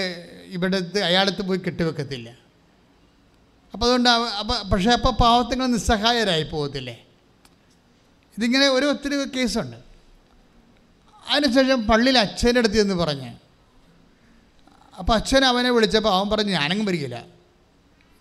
[0.45, 2.44] ഇവിടുത്തെ അയാളത്ത് പോയി കെട്ടിവെക്കത്തില്ല.
[3.75, 7.05] അപ്പോൾ അതുകൊണ്ട് അപ്പം പക്ഷേ അപ്പോൾ പാവത്തുങ്ങൾ നിസ്സഹായരായി പോകത്തില്ലേ?
[8.37, 9.75] ഇതിങ്ങനെ ഒരു ഒത്തിരി കേസുണ്ട്.
[11.29, 13.35] അതിനുശേഷം പള്ളിയിൽ അച്ഛന്റെ അടുത്ത് എന്ന് പറഞ്ഞ്
[14.99, 17.25] അപ്പോൾ അച്ഛൻ അവനെ വിളിച്ചപ്പോൾ അവൻ പറഞ്ഞ് ഞാനങ്ങും വരികയില്ല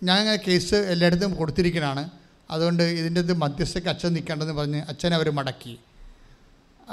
[0.02, 2.10] ഞാൻ കേസ് എല്ലായിടത്തും കൊടുത്തിരിക്കണതാണ്
[2.50, 5.78] അതുകൊണ്ട് ഇതിന്റെ ഇത് മധ്യസ്ഥയ്ക്ക് അച്ഛൻ നിൽക്കേണ്ടെന്ന് പറഞ്ഞ് അച്ഛൻ അവർ മടക്കി.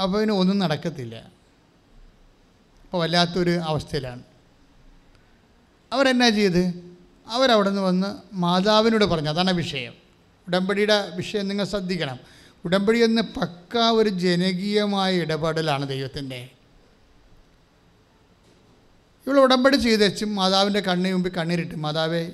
[0.03, 1.15] അപ്പോൾ ഇതിന് ഒന്നും നടക്കത്തില്ല.
[2.83, 4.23] അപ്പോൾ വല്ലാത്തൊരു അവസ്ഥയിലാണ്.
[5.93, 6.90] അവരെന്നാ ചെയ്ത്?
[7.31, 9.93] അവരവിടെ നിന്ന് വന്ന് മാതാവിനോട് പറഞ്ഞു അതാണ് വിഷയം.
[10.47, 12.19] ഉടമ്പടിയുടെ വിഷയം നിങ്ങൾ ശ്രദ്ധിക്കണം.
[12.65, 16.49] ഉടമ്പടി എന്ന് പക്ക ഒരു ജനകീയമായ ഇടപെടലാണ് ദൈവത്തിന്റെ.
[19.27, 22.31] ഇവൾ ഉടമ്പടി ചെയ്ത് വെച്ചും മാതാവിന്റെ കണ്ണിന് മുമ്പിൽ കണ്ണീരിട്ട് മാതാവെ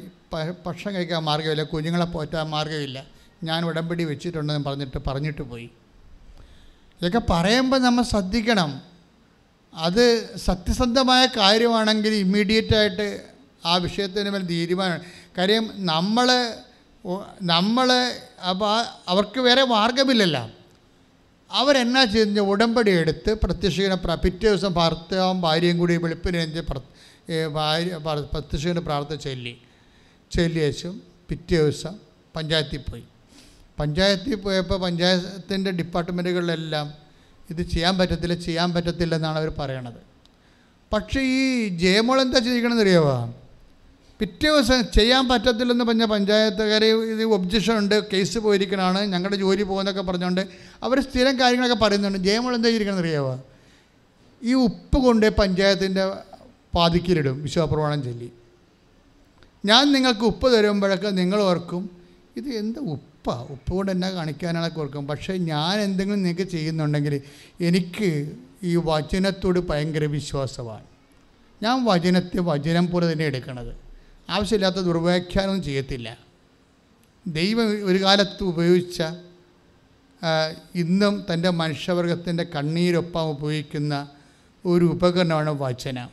[0.66, 3.06] ഭക്ഷണം കഴിക്കാൻ മാർഗമില്ല കുഞ്ഞുങ്ങളെ പോറ്റാൻ മാർഗമില്ല.
[3.44, 5.70] ഞാൻ ഉടമ്പടി വെച്ചിട്ടുണ്ടെന്ന് പറഞ്ഞിട്ട് പറഞ്ഞിട്ട് പോയി.
[7.02, 8.82] ഇതൊക്കെ പറയുമ്പോൾ നമ്മൾ ശ്രദ്ധിക്കണം.
[9.74, 13.37] അത് സത്യസന്ധമായ കാര്യമാണെങ്കിൽ ഇമ്മീഡിയറ്റായിട്ട്
[13.68, 15.02] ആ വിഷയത്തിന് മേൽ തീരുമാനം
[15.38, 16.28] കാര്യം നമ്മൾ
[17.50, 17.90] നമ്മൾ
[18.50, 18.74] അപ്പോൾ
[19.10, 20.44] അവർക്ക് വേറെ മാർഗമില്ലല്ലോ
[21.50, 22.40] അവരെന്നാ ചെയ്യുന്ന?
[22.52, 26.80] ഉടമ്പടി എടുത്ത് പ്രത്യക്ഷീന പ്ര പിറ്റേ ദിവസം ഭർത്താവും ഭാര്യയും കൂടി വെളുപ്പിന് എഴുന്നേറ്റ് പ്ര
[27.30, 27.96] ഏ, ഭാര്യ
[28.34, 29.54] പ്രത്യക്ഷീന പ്രാർത്ഥന ചൊല്ലി.
[30.32, 30.94] ചൊല്ലി വെച്ചും
[31.30, 31.94] പിറ്റേ ദിവസം
[32.36, 33.04] പഞ്ചായത്തിൽ പോയി.
[33.78, 36.88] പഞ്ചായത്തിൽ പോയപ്പോൾ പഞ്ചായത്തിന്റെ ഡിപ്പാർട്ട്മെന്റുകളിലെല്ലാം
[37.50, 40.00] ഇത് ചെയ്യാൻ പറ്റത്തില്ല ചെയ്യാൻ പറ്റത്തില്ല എന്നാണ് അവർ പറയണത്.
[40.92, 41.42] പക്ഷേ ഈ
[41.82, 43.18] ജയമോൾ എന്താ ചെയ്തിരിക്കണമെന്ന് അറിയാമോ
[44.20, 50.48] പിറ്റേ ദിവസം ചെയ്യാൻ പറ്റത്തില്ലെന്ന് പറഞ്ഞ പഞ്ചായത്തുകാർ ഇത് ഒബ്ജക്ഷൻ ഉണ്ട് കേസ് പോയിരിക്കണമാണ് ഞങ്ങളുടെ ജോലി പോകുന്നൊക്കെ പറഞ്ഞുകൊണ്ട്
[50.84, 52.20] അവർ സ്ഥിരം കാര്യങ്ങളൊക്കെ പറയുന്നുണ്ട്.
[52.20, 53.44] ജയമോൾ എന്താ ചെയ്തിരിക്കണമെന്ന് അറിയാവോ?
[54.44, 56.14] ഈ ഉപ്പ് കൊണ്ട് പഞ്ചായത്തിന്റെ
[56.76, 58.32] പാതിക്കിലിടും വിശ്വപ്രമാണം ചൊല്ലി.
[59.66, 61.90] ഞാൻ നിങ്ങൾക്ക് ഉപ്പ് തരുമ്പോഴൊക്കെ നിങ്ങൾ ഓർക്കും
[62.38, 63.48] ഇത് എന്ത് ഉപ്പാ?
[63.50, 65.08] ഉപ്പ് കൊണ്ട് എന്നാ കാണിക്കാനാണൊക്കെ ഓർക്കും.
[65.08, 67.22] പക്ഷേ ഞാൻ എന്തെങ്കിലും നിങ്ങൾക്ക് ചെയ്യുന്നുണ്ടെങ്കിൽ
[67.62, 70.84] എനിക്ക് ഈ വചനത്തോട് ഭയങ്കര വിശ്വാസമാണ്.
[71.64, 73.87] ഞാൻ വചനത്തെ വചനം പോലെ തന്നെ എടുക്കണത്.
[74.30, 76.18] ആവശ്യമില്ലാത്ത ദുർവ്യാഖ്യാനം ചെയ്യത്തില്ല.
[77.28, 79.04] ദൈവം ഒരു കാലത്ത് ഉപയോഗിച്ച
[80.76, 84.10] ഇന്നും തന്റെ മനുഷ്യവർഗത്തിന്റെ കണ്ണീരൊപ്പം ഉപയോഗിക്കുന്ന
[84.66, 86.10] ഒരു ഉപകരണമാണ് വചനം.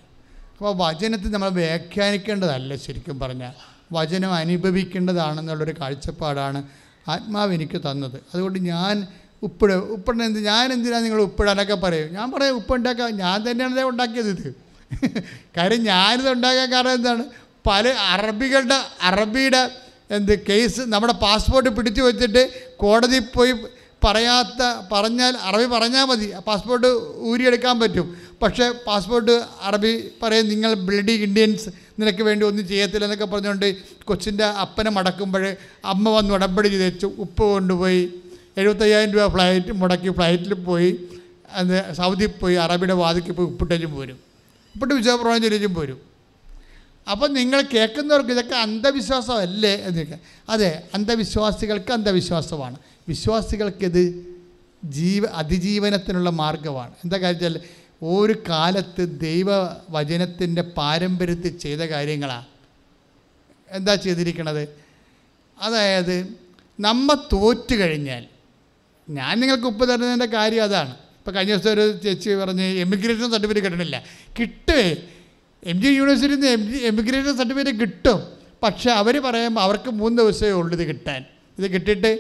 [0.57, 3.55] അപ്പോൾ വചനത്തെ നമ്മൾ വ്യാഖ്യാനിക്കേണ്ടതല്ല ശരിക്കും പറഞ്ഞാൽ.
[3.93, 6.69] വചനം അനുഭവിക്കേണ്ടതാണെന്നുള്ളൊരു കാഴ്ചപ്പാടാണ്
[7.09, 8.19] ആത്മാവ് എനിക്ക് തന്നത്.
[8.35, 9.07] അതുകൊണ്ട് ഞാൻ
[9.43, 12.12] ഉപ്പിട ഉപ്പിട എന്ത് ഞാൻ എന്തിനാണ് നിങ്ങൾ ഉപ്പിടാനൊക്കെ പറയും?
[12.12, 14.55] ഞാൻ പറയും ഉപ്പുണ്ടാക്കാം ഞാൻ തന്നെയാണ് ഉണ്ടാക്കിയത് ഇത്.
[15.57, 17.24] കാര്യം ഞാനിത് ഉണ്ടാക്കാൻ കാരണം എന്താണ്?
[17.66, 19.70] പല അറബികളുടെ അറബിയുടെ
[20.11, 22.43] എന്ത് കേസ് നമ്മുടെ പാസ്പോർട്ട് പിടിച്ചു വെച്ചിട്ട്
[22.77, 23.53] കോടതി പോയി
[24.05, 24.62] പറയാത്ത
[24.93, 26.32] പറഞ്ഞാൽ അറബി പറഞ്ഞാൽ മതി.
[26.47, 26.86] പാസ്പോർട്ട്
[27.19, 28.16] ഊരിയെടുക്കാൻ പറ്റും.
[28.43, 31.69] പക്ഷേ പാസ്പോർട്ട് അറബി പറയും നിങ്ങൾ ബ്ലഡി ഇന്ത്യൻസ്
[32.01, 37.43] നിനക്ക് വേണ്ടി ഒന്നും ചെയ്യത്തില്ല എന്നൊക്കെ പറഞ്ഞുകൊണ്ട് കൊച്ചിന്റെ അപ്പനെ മടക്കുമ്പോൾ അമ്മ വന്ന് ഉടമ്പടി ചെയ്ത് വെച്ചു ഉപ്പ്
[37.43, 38.03] കൊണ്ടുപോയി.
[38.57, 40.91] എഴുപത്തയ്യായിരം രൂപ ഫ്ലൈറ്റ് മുടക്കി ഫ്ലൈറ്റിൽ പോയി.
[41.51, 44.19] അത് സൗദി പോയി അറബിയുടെ വാതിക്ക് പോയി ഉപ്പിട്ടും പോരും.
[44.74, 46.14] ഉപ്പിട്ട് വിശ്വാസപ്രമാണം ചൊല്ലിച്ചും പോരും.
[47.10, 50.18] അപ്പം നിങ്ങൾ കേൾക്കുന്നവർക്ക് ഇതൊക്കെ അന്ധവിശ്വാസമല്ലേ എന്നൊക്കെ
[50.48, 52.76] അതെ അന്ധവിശ്വാസികൾക്ക് അന്ധവിശ്വാസമാണ്.
[53.09, 54.35] വിശ്വാസികൾക്കിത്?
[54.85, 57.60] ജീവ അതിജീവനത്തിനുള്ള മാർഗമാണ് എന്താ കാര്യം
[58.02, 62.47] ഒരു കാലത്ത് ദൈവവചനത്തിന്റെ പാരമ്പര്യത്തിൽ ചെയ്ത കാര്യങ്ങളാണ്
[63.70, 64.68] എന്താ ചെയ്തിരിക്കണത്?
[65.59, 66.16] അതായത്
[66.81, 68.24] നമ്മ തോറ്റു കഴിഞ്ഞാൽ
[69.09, 70.90] ഞാൻ നിങ്ങൾക്ക് ഉപ്പ് തരുന്നതിന്റെ കാര്യം അതാണ്.
[70.90, 74.02] ഇപ്പോൾ കഴിഞ്ഞ ദിവസം ഒരു ചേച്ചി പറഞ്ഞ് എമിഗ്രേഷൻ സർട്ടിഫിക്കറ്റ് കിട്ടണില്ല.
[74.40, 74.97] കിട്ടുമേ
[75.66, 78.19] എം ജി യൂണിവേഴ്സിറ്റിയിൽ നിന്ന് എം എമിഗ്രേഷൻ സർട്ടിഫിക്കറ്റ് കിട്ടും.
[78.62, 81.24] പക്ഷേ അവർ പറയുമ്പോൾ അവർക്ക് മൂന്ന് ദിവസമേ ഉള്ളൂ ഇത് കിട്ടാൻ.
[81.59, 82.11] ഇത് കിട്ടിയിട്ട്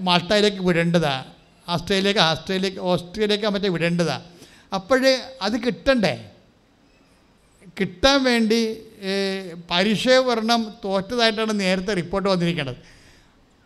[0.00, 1.24] മാൾട്ടയിലേക്ക് വിടേണ്ടതാണ്
[1.68, 4.24] ആസ്ട്രേലിയക്ക് ആസ്ട്രേലിയക്ക് ഓസ്ട്രേലിയക്ക് മറ്റേ വിടേണ്ടതാണ്
[4.74, 5.12] അപ്പോഴേ
[5.42, 6.30] അത് കിട്ടണ്ടേ?
[7.80, 8.60] കിട്ടാൻ വേണ്ടി
[9.02, 12.76] ഏഹ്, പരീക്ഷ വരണം തോറ്റതായിട്ടാണ് നേരത്തെ റിപ്പോർട്ട് വന്നിരിക്കുന്നത്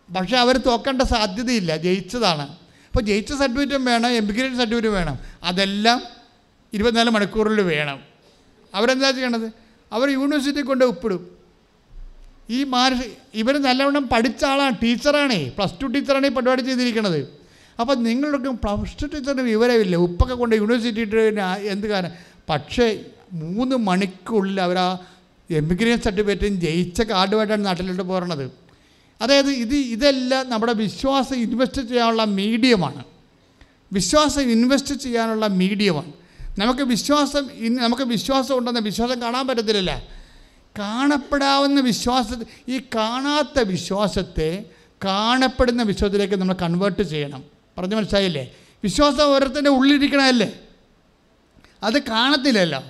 [0.09, 1.77] പക്ഷേ അവർ തോക്കേണ്ട സാധ്യതയില്ല.
[1.77, 2.45] ജയിച്ചതാണ്.
[2.87, 5.17] അപ്പോൾ ജയിച്ച സർട്ടിഫിക്കറ്റും വേണം എമിഗ്രേഷൻ സർട്ടിഫിക്കറ്റും വേണം.
[5.43, 5.99] അതെല്ലാം
[6.73, 8.06] ഇരുപത്തിനാല് മണിക്കൂറിൽ വേണം.
[8.77, 9.47] അവരെന്താ ചെയ്യണത്?
[9.91, 11.21] അവർ യൂണിവേഴ്സിറ്റി കൊണ്ട് ഒപ്പിടും.
[12.55, 13.01] ഈ മാനസ
[13.41, 15.39] ഇവർ നല്ലവണ്ണം പഠിച്ച ആളാണ് ടീച്ചറാണേ.
[15.57, 17.19] പ്ലസ് ടു ടീച്ചറാണ് ഈ പരിപാടി ചെയ്തിരിക്കുന്നത്
[17.81, 19.95] അപ്പോൾ നിങ്ങളൊക്കെ പ്ലസ് ടു ടീച്ചറിന് വിവരമില്ല.
[20.07, 21.03] ഉപ്പൊക്കെ കൊണ്ട് യൂണിവേഴ്സിറ്റി
[21.73, 22.13] എന്ത് കാരണം
[22.49, 22.87] പക്ഷേ
[23.33, 24.89] മൂന്ന് മണിക്കുള്ളിൽ അവർ ആ
[25.49, 28.45] എമിഗ്രേഷൻ സർട്ടിഫിക്കറ്റും ജയിച്ച കാർഡുമായിട്ടാണ് നാട്ടിലോട്ട് പോരണത്.
[29.21, 33.03] അതായത് ഇത് ഇതെല്ലാം നമ്മുടെ വിശ്വാസം ഇൻവെസ്റ്റ് ചെയ്യാനുള്ള മീഡിയമാണ്
[33.93, 36.11] വിശ്വാസം ഇൻവെസ്റ്റ് ചെയ്യാനുള്ള മീഡിയമാണ്
[36.57, 40.07] നമുക്ക് വിശ്വാസം ഇന്ന് നമുക്ക് വിശ്വാസം ഉണ്ടെന്ന് വിശ്വാസം കാണാൻ പറ്റത്തില്ല
[40.79, 42.27] കാണപ്പെടാവുന്ന വിശ്വാസ
[42.67, 44.65] ഈ കാണാത്ത വിശ്വാസത്തെ
[45.05, 47.43] കാണപ്പെടുന്ന വിശ്വാസത്തിലേക്ക് നമ്മൾ കൺവേർട്ട് ചെയ്യണം.
[47.77, 48.55] പറഞ്ഞു മനസ്സിലായില്ലേ?
[48.83, 50.59] വിശ്വാസം ഓരോരുത്തന്റെ ഉള്ളിലിരിക്കണമല്ലേ
[51.83, 52.83] അത് കാണത്തില്ലല്ലോ.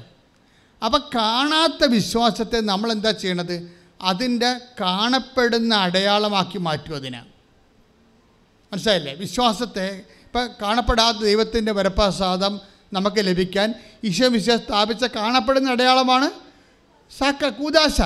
[0.86, 3.72] അപ്പം കാണാത്ത വിശ്വാസത്തെ നമ്മൾ എന്താ ചെയ്യണത്?
[4.02, 7.26] അതിന്റെ കാണപ്പെടുന്ന അടയാളമാക്കി മാറ്റും അതിനെ.
[8.72, 9.14] മനസ്സിലായില്ലേ?
[9.14, 12.60] വിശ്വാസത്തെ ഇപ്പം കാണപ്പെടാത്ത ദൈവത്തിന്റെ വരപ്രസാദം
[12.94, 13.74] നമുക്ക് ലഭിക്കാൻ
[14.04, 16.30] ഈശോ വിശ്വാസം സ്ഥാപിച്ച കാണപ്പെടുന്ന അടയാളമാണ്
[17.18, 18.02] സാക്ക കൂദാശ.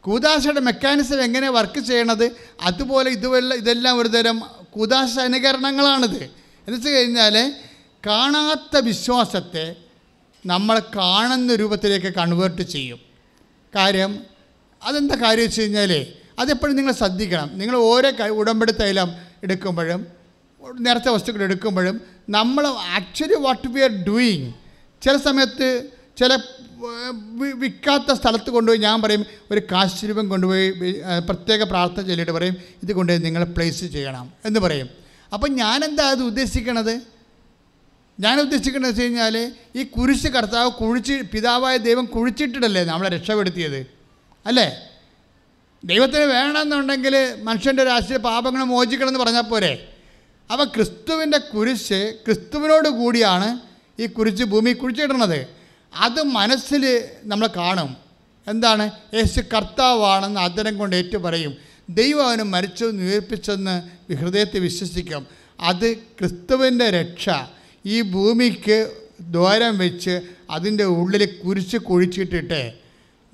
[0.00, 2.36] കൂദാശയുടെ മെക്കാനിസം എങ്ങനെ വർക്ക് ചെയ്യണത്?
[2.62, 6.22] അതുപോലെ ഇതുവല്ല ഇതെല്ലാം ഒരുതരം കൂതാശ അനുകരണങ്ങളാണിത്.
[6.22, 7.54] എന്ന് വെച്ച് കഴിഞ്ഞാൽ
[8.06, 9.76] കാണാത്ത വിശ്വാസത്തെ
[10.46, 13.00] നമ്മൾ കാണുന്ന രൂപത്തിലേക്ക് കൺവേർട്ട് ചെയ്യും.
[13.74, 14.24] കാര്യം
[14.82, 16.06] അതെന്താ കാര്യം വെച്ച് കഴിഞ്ഞാൽ
[16.38, 17.50] അതെപ്പോഴും നിങ്ങൾ ശ്രദ്ധിക്കണം.
[17.58, 19.12] നിങ്ങൾ ഓരോ ഉടമ്പടി തൈലം
[19.42, 20.19] എടുക്കുമ്പോഴും
[20.86, 22.00] നേരത്തെ വസ്തുക്കൾ എടുക്കുമ്പോഴും
[22.30, 24.52] നമ്മൾ actually what we are doing
[25.02, 25.68] ചില സമയത്ത്
[26.16, 26.32] ചില
[27.62, 30.66] വിൽക്കാത്ത സ്ഥലത്ത് കൊണ്ടുപോയി ഞാൻ പറയും ഒരു കാശ് കൊണ്ടുപോയി
[31.28, 34.88] പ്രത്യേക പ്രാർത്ഥന ചൊല്ലിയിട്ട് പറയും ഇത് കൊണ്ടുപോയി നിങ്ങൾ പ്ലേസ് ചെയ്യണം എന്ന് പറയും.
[35.32, 36.94] അപ്പം ഞാനെന്താ അത് ഉദ്ദേശിക്കണത്?
[38.20, 43.86] ഞാൻ ഉദ്ദേശിക്കുന്നത് വെച്ച് കഴിഞ്ഞാൽ ഈ കുരിശ് കർത്താവ് കുഴിച്ച് പിതാവായ ദൈവം കുഴിച്ചിട്ടിട്ടല്ലേ നമ്മളെ രക്ഷപ്പെടുത്തിയത്?
[44.46, 44.68] അല്ലേ?
[45.84, 49.72] ദൈവത്തിന് വേണമെന്നുണ്ടെങ്കിൽ മനുഷ്യന്റെ രാഷ്ട്രീയ പാപങ്ങൾ മോചിക്കണം എന്ന് പറഞ്ഞാൽ പോരെ?
[50.52, 53.58] അപ്പോൾ ക്രിസ്തുവിന്റെ കുരിശ് ക്രിസ്തുവിനോട് കൂടിയാണ്
[54.02, 55.46] ഈ കുരിശ് ഭൂമി കുഴിച്ചിടുന്നത്.
[55.96, 57.96] അത് മനസ്സിൽ നമ്മൾ കാണും.
[58.46, 58.90] എന്താണ്?
[59.14, 61.54] യേശു കർത്താവാണെന്ന് അദ്ദേഹം കൊണ്ട് ഏറ്റു പറയും
[61.90, 63.74] ദൈവം അവന് മരിച്ചു ഉയർപ്പിച്ചെന്ന്
[64.14, 65.26] ഹൃദയത്തെ വിശ്വസിക്കും.
[65.60, 67.28] അത് ക്രിസ്തുവിന്റെ രക്ഷ.
[67.86, 68.90] ഈ ഭൂമിക്ക്
[69.20, 70.20] ദ്വാരം വെച്ച്
[70.50, 72.72] അതിന്റെ ഉള്ളിൽ കുരിശ് കുഴിച്ചിട്ടിട്ട്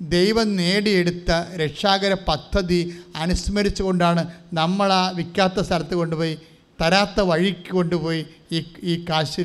[0.01, 6.37] ദൈവം നേടിയെടുത്ത രക്ഷാകര പദ്ധതി അനുസ്മരിച്ചുകൊണ്ടാണ് നമ്മൾ ആ വിൽക്കാത്ത സ്ഥലത്ത് കൊണ്ടുപോയി
[6.81, 9.39] തരാത്ത വഴിക്ക് കൊണ്ടുപോയി ഈ ഈ കാശ്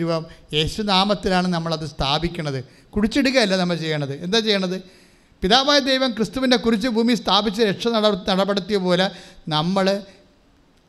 [0.55, 4.25] യേശുനാമത്തിലാണ് നമ്മളത് സ്ഥാപിക്കുന്നത് കുടിച്ചിടുകയല്ല നമ്മൾ ചെയ്യണത്.
[4.25, 4.83] എന്താ ചെയ്യണത്?
[5.43, 9.11] പിതാവായ ദൈവം ക്രിസ്തുവിന്റെ കുറിച്ച് ഭൂമി സ്ഥാപിച്ച് രക്ഷ നട നടപടുത്തിയ പോലെ
[9.49, 10.03] നമ്മൾ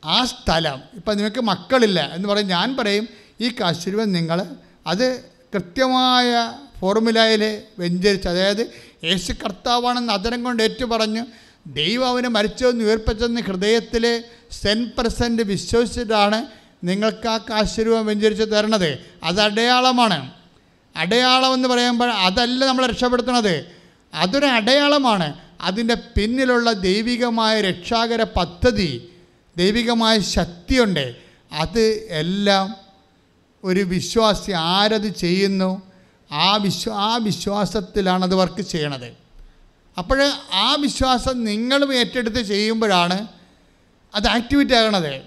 [0.04, 2.48] ആ സ്ഥലം ഇപ്പം നിങ്ങൾക്ക് മക്കളില്ല എന്ന് പറയും.
[2.48, 3.08] ഞാൻ പറയും
[3.40, 4.46] ഈ കാശുരൂപം നിങ്ങൾ
[4.86, 5.06] അത്
[5.54, 7.42] കൃത്യമായ ഫോർമുലയിൽ
[7.78, 8.70] വ്യഞ്ചരിച്ച് അതായത്
[9.04, 11.24] യേശു കർത്താവാണെന്ന് അതരം കൊണ്ട് ഏറ്റു പറഞ്ഞു
[11.66, 14.24] ദൈവം അവനെ മരിച്ചതെന്ന് ഉയർപ്പിച്ചെന്ന് ഹൃദയത്തിൽ
[14.62, 16.44] സെൻ പെർസെന്റ് വിശ്വസിച്ചിട്ടാണ്
[16.84, 18.98] നിങ്ങൾക്ക് ആ കാശുരൂപം വെഞ്ചരിച്ച് തരണത്.
[19.22, 20.30] അത് അടയാളമാണ്.
[20.96, 23.64] അടയാളം എന്ന് പറയുമ്പോൾ അതല്ല നമ്മൾ രക്ഷപ്പെടുത്തുന്നത്.
[24.14, 25.34] അതൊരു അടയാളമാണ്.
[25.60, 29.08] അതിന്റെ പിന്നിലുള്ള ദൈവികമായ രക്ഷാകര പദ്ധതി
[29.56, 31.16] ദൈവികമായ ശക്തിയുണ്ട്.
[31.52, 32.76] അത് എല്ലാം
[33.64, 35.82] ഒരു വിശ്വാസി ആരത് ചെയ്യുന്നു?
[36.32, 39.12] ആ വിശ്വ ആ വിശ്വാസത്തിലാണ് അത് വർക്ക് ചെയ്യണത്.
[39.98, 43.28] അപ്പോൾ ആ വിശ്വാസം നിങ്ങളും ഏറ്റെടുത്ത് ചെയ്യുമ്പോഴാണ്
[44.14, 45.22] അത് ആക്ടിവിറ്റി ആകണത്.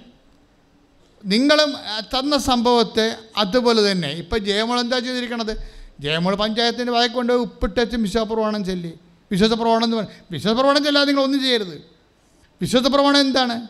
[1.26, 4.08] നിങ്ങളും തന്ന സംഭവത്തെ അതുപോലെ തന്നെ.
[4.08, 5.72] ഇപ്പം ജയമോൾ എന്താ ചെയ്തിരിക്കണത്?
[6.00, 8.94] ജയമോൾ പഞ്ചായത്തിന്റെ വായി കൊണ്ട് ഉപ്പിട്ടച്ചും വിശ്വാസപ്രമാണം ചൊല്ലി.
[9.32, 11.82] വിശ്വാസപ്രമാണം എന്ന് പറയും വിശ്വാസപ്രമാണം ചെല്ലാതെ നിങ്ങൾ ഒന്നും ചെയ്യരുത്.
[12.62, 13.68] വിശ്വാസപ്രമാണം എന്താണ്?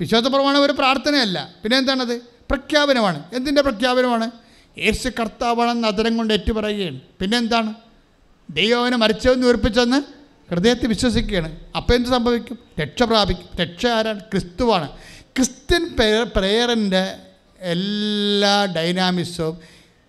[0.00, 1.54] വിശ്വാസപ്രമാണം ഒരു പ്രാർത്ഥനയല്ല.
[1.62, 2.16] പിന്നെ എന്താണത്?
[2.20, 3.22] പ്രഖ്യാപനമാണ്.
[3.32, 4.30] എന്തിന്റെ പ്രഖ്യാപനമാണ്?
[4.78, 7.00] യേശു കർത്താവാണെന്ന് അതരം കൊണ്ട് ഏറ്റുപറയുകയാണ്.
[7.20, 7.74] പിന്നെ എന്താണ്?
[8.50, 10.21] ദൈവവനെ മരിച്ചവെന്ന് ഉയർപ്പിച്ചെന്ന്
[10.52, 11.56] ഹൃദയത്തിൽ വിശ്വസിക്കുകയാണ്.
[11.76, 12.58] അപ്പോൾ എന്ത് സംഭവിക്കും?
[12.80, 13.48] രക്ഷ പ്രാപിക്കും.
[13.56, 14.20] രക്ഷ ആരാണ്?
[14.20, 14.88] ക്രിസ്തുവാണ്.
[15.36, 15.84] ക്രിസ്ത്യൻ
[16.36, 17.12] പ്രേയറിന്റെ
[17.60, 19.58] എല്ലാ ഡൈനാമിക്സും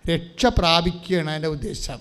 [0.08, 2.00] രക്ഷ പ്രാപിക്കുകയാണ് അതിന്റെ ഉദ്ദേശം.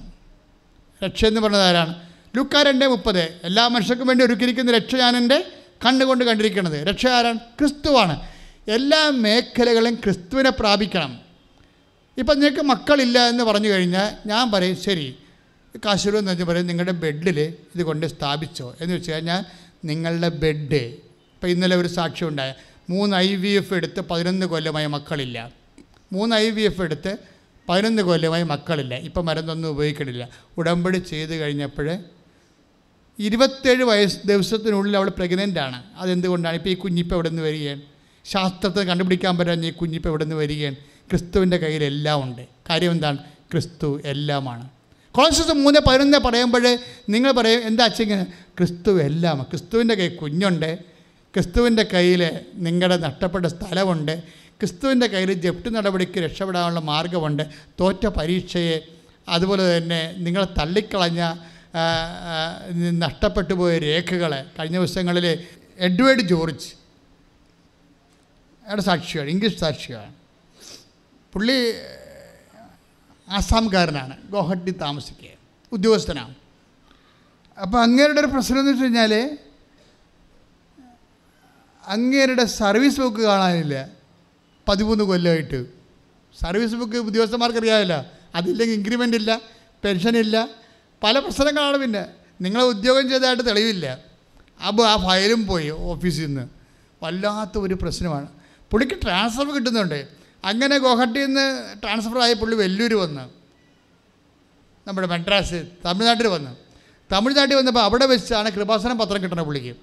[1.06, 1.96] രക്ഷ എന്ന് പറഞ്ഞത് ആരാണ്?
[2.38, 3.22] ലുക്ക രണ്ട് മുപ്പത്.
[3.44, 5.46] എല്ലാ മനുഷ്യർക്കും വേണ്ടി ഒരുക്കിയിരിക്കുന്ന രക്ഷ ഞാൻ എന്റെ
[5.86, 6.88] കണ്ണുകൊണ്ട് കണ്ടിരിക്കുന്നത്.
[6.88, 7.38] രക്ഷ ആരാണ്?
[7.38, 8.20] ക്രിസ്തുവാണ്.
[8.68, 11.20] എല്ലാ മേഖലകളും ക്രിസ്തുവിനെ പ്രാപിക്കണം.
[12.18, 15.16] ഇപ്പം നിങ്ങൾക്ക് മക്കളില്ല എന്ന് പറഞ്ഞു കഴിഞ്ഞാൽ ഞാൻ പറയും ശരി
[15.80, 18.76] കാശുരു എന്ന് വെച്ചാൽ പറയും നിങ്ങളുടെ ബെഡിൽ ഇത് കൊണ്ട് സ്ഥാപിച്ചോ.
[18.82, 19.44] എന്ന് വെച്ച് കഴിഞ്ഞാൽ
[19.86, 22.54] നിങ്ങളുടെ ബെഡ് ഇപ്പം ഇന്നലെ ഒരു സാക്ഷ്യം ഉണ്ടായ
[22.90, 25.52] മൂന്ന് ഐ വി എഫ് എടുത്ത് പതിനൊന്ന് കൊല്ലമായി മക്കളില്ല.
[26.12, 27.18] മൂന്ന് ഐ വി എഫ് എടുത്ത്
[27.70, 28.96] പതിനൊന്ന് കൊല്ലമായി മക്കളില്ല.
[28.96, 30.30] ഇപ്പം മരുന്നൊന്നും ഉപയോഗിക്കണില്ല.
[30.58, 31.98] ഉടമ്പടി ചെയ്ത് കഴിഞ്ഞപ്പോൾ
[33.20, 35.84] ഇരുപത്തേഴ് വയസ്സ് ദിവസത്തിനുള്ളിൽ അവൾ പ്രഗ്നന്റ് ആണ്.
[35.96, 36.56] അതെന്തുകൊണ്ടാണ്?
[36.56, 37.82] ഇപ്പോൾ ഈ കുഞ്ഞിപ്പം എവിടെ നിന്ന് വരികയാണ്?
[38.26, 40.76] ശാസ്ത്രത്തെ കണ്ടുപിടിക്കാൻ പറ്റാൻ ഈ കുഞ്ഞിപ്പം എവിടെ നിന്ന് വരികയാണ്?
[41.10, 43.18] ക്രിസ്തുവിന്റെ കയ്യിൽ എല്ലാം ഉണ്ട് കാര്യം എന്താണ്?
[43.52, 44.70] ക്രിസ്തു എല്ലാമാണ്.
[45.16, 46.78] കൊളോസസ് മൂന്ന് പതിനൊന്ന് പറയുമ്പോൾ
[47.10, 48.24] നിങ്ങൾ പറയും എന്താ അച്ഛങ്ങനെ
[48.58, 50.80] ക്രിസ്തു എല്ലാം ക്രിസ്തുവിന്റെ കയ്യിൽ കുഞ്ഞുണ്ട്.
[51.34, 54.24] ക്രിസ്തുവിന്റെ കയ്യിൽ നിങ്ങളുടെ നഷ്ടപ്പെട്ട സ്ഥലമുണ്ട്.
[54.60, 57.44] ക്രിസ്തുവിന്റെ കയ്യിൽ ജപ്തി നടപടിക്ക് രക്ഷപ്പെടാനുള്ള മാർഗമുണ്ട്
[57.80, 58.78] തോറ്റ പരീക്ഷയെ
[59.30, 61.22] അതുപോലെ തന്നെ നിങ്ങൾ തള്ളിക്കളഞ്ഞ
[62.98, 65.28] നഷ്ടപ്പെട്ടു പോയ രേഖകൾ കഴിഞ്ഞ ദിവസങ്ങളിൽ
[65.78, 66.70] എഡ്വേർഡ് ജോർജ്.
[68.66, 70.14] അയാളുടെ സാക്ഷിയാണ് ഇംഗ്ലീഷ് സാക്ഷിയാണ്.
[71.34, 71.58] പുള്ളി
[73.38, 75.32] ആസാംകാരനാണ് ഗോഹട്ടി താമസിക്കുക
[75.76, 76.34] ഉദ്യോഗസ്ഥനാണ്.
[77.64, 79.14] അപ്പോൾ അങ്ങേരുടെ ഒരു പ്രശ്നം എന്ന് വെച്ച് കഴിഞ്ഞാൽ
[81.96, 83.76] അങ്ങേരുടെ സർവീസ് ബുക്ക് കാണാനില്ല.
[84.68, 85.60] പതിമൂന്ന് കൊല്ലമായിട്ട്
[86.42, 87.96] സർവീസ് ബുക്ക് ഉദ്യോഗസ്ഥന്മാർക്ക് അറിയാമല്ല
[88.38, 89.32] അതില്ലെങ്കിൽ ഇൻക്രിമെന്റ് ഇല്ല
[89.84, 90.36] പെൻഷൻ ഇല്ല
[91.04, 92.04] പല പ്രശ്നങ്ങളാണ് പിന്നെ.
[92.44, 93.88] നിങ്ങളെ ഉദ്യോഗം ചെയ്തതായിട്ട് തെളിവില്ല.
[94.68, 96.46] അപ്പോൾ ആ ഫയലും പോയി ഓഫീസിൽ നിന്ന്
[97.04, 98.28] വല്ലാത്ത ഒരു പ്രശ്നമാണ്.
[98.72, 100.00] പുള്ളിക്ക് ട്രാൻസ്ഫർ കിട്ടുന്നുണ്ട്.
[100.46, 101.46] അങ്ങനെ ഗോഹട്ടിയിൽ നിന്ന്
[101.84, 103.24] ട്രാൻസ്ഫർ ആയ പുള്ളി വെല്ലൂർ വന്ന്.
[104.88, 106.52] നമ്മുടെ മദ്രാസ് തമിഴ്നാട്ടിൽ വന്ന്.
[107.12, 109.74] തമിഴ്നാട്ടിൽ വന്നപ്പോൾ അവിടെ വെച്ചാണ് കൃപാസനം പത്രം കിട്ടണത് പുള്ളിക്ക്.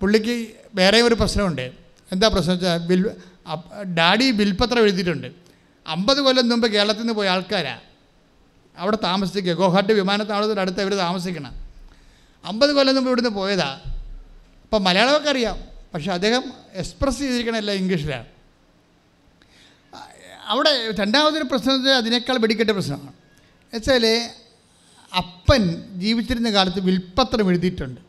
[0.00, 0.34] പുള്ളിക്ക്
[0.74, 1.72] വേറെ ഒരു പ്രശ്നമുണ്ട്.
[2.12, 3.10] എന്താ പ്രശ്നം വെച്ചാൽ ബിൽ
[3.98, 5.28] ഡാഡി ബിൽപത്രം എഴുതിയിട്ടുണ്ട്.
[5.86, 7.80] അമ്പത് കൊല്ലം മുമ്പ് കേരളത്തിൽ നിന്ന് പോയ ആൾക്കാരാണ്
[8.78, 11.54] അവിടെ താമസിക്കുക ഗോഹാട്ടി വിമാനത്താവളത്തിന്റെ അടുത്ത് അവർ താമസിക്കണം.
[12.44, 13.80] അമ്പത് കൊല്ലം മുമ്പ് ഇവിടുന്ന് പോയതാണ്
[14.64, 15.58] അപ്പം മലയാളമൊക്കെ അറിയാം.
[15.94, 18.26] പക്ഷേ അദ്ദേഹം എക്സ്പ്രസ് ചെയ്തിരിക്കണമല്ല ഇംഗ്ലീഷിലാണ്.
[20.48, 23.12] അവിടെ രണ്ടാമതൊരു പ്രശ്നം എന്ന് വെച്ചാൽ അതിനേക്കാൾ വെടിക്കെട്ട പ്രശ്നമാണ്.
[23.74, 24.04] വെച്ചാൽ
[25.16, 25.62] അപ്പൻ
[26.00, 28.00] ജീവിച്ചിരുന്ന കാലത്ത് വിൽപ്പത്രം എഴുതിയിട്ടുണ്ട്.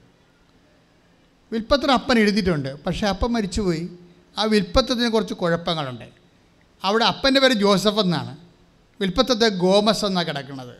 [1.52, 2.84] വിൽപ്പത്രം അപ്പൻ എഴുതിയിട്ടുണ്ട്.
[2.84, 3.90] പക്ഷേ അപ്പൻ മരിച്ചുപോയി.
[4.38, 6.08] ആ വിൽപ്പത്രത്തിന് കുറച്ച് കുഴപ്പങ്ങളുണ്ട്.
[6.84, 8.38] അവിടെ അപ്പന്റെ പേര് ജോസഫ് എന്നാണ്.
[9.02, 10.76] വിൽപ്പത്രത്തെ ഗോമസ് എന്നാണ് കിടക്കുന്നത്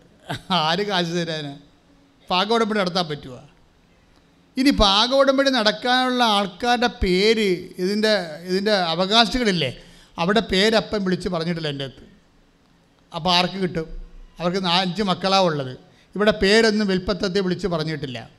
[0.52, 1.54] ആര് കാശ് തരാന്?
[2.30, 3.40] പാകോടമ്പടി നടത്താൻ പറ്റുമോ
[4.58, 8.14] ഇനി പാകോടമ്പടി നടക്കാനുള്ള ആൾക്കാരുടെ പേര് ഇതിന്റെ
[8.50, 9.84] ഇതിന്റെ അവകാശികളില്ലേ?
[10.20, 12.06] അവിടെ പേരപ്പം വിളിച്ച് പറഞ്ഞിട്ടില്ല എന്റെ അടുത്ത്.
[13.16, 13.88] അപ്പോൾ ആർക്ക് കിട്ടും?
[14.40, 15.78] അവർക്ക് നാലഞ്ച് മക്കളാണ് ഉള്ളത്.
[16.16, 18.30] ഇവിടെ പേരൊന്നും വിൽപ്പത്രത്തെ വിളിച്ച് പറഞ്ഞിട്ടില്ല.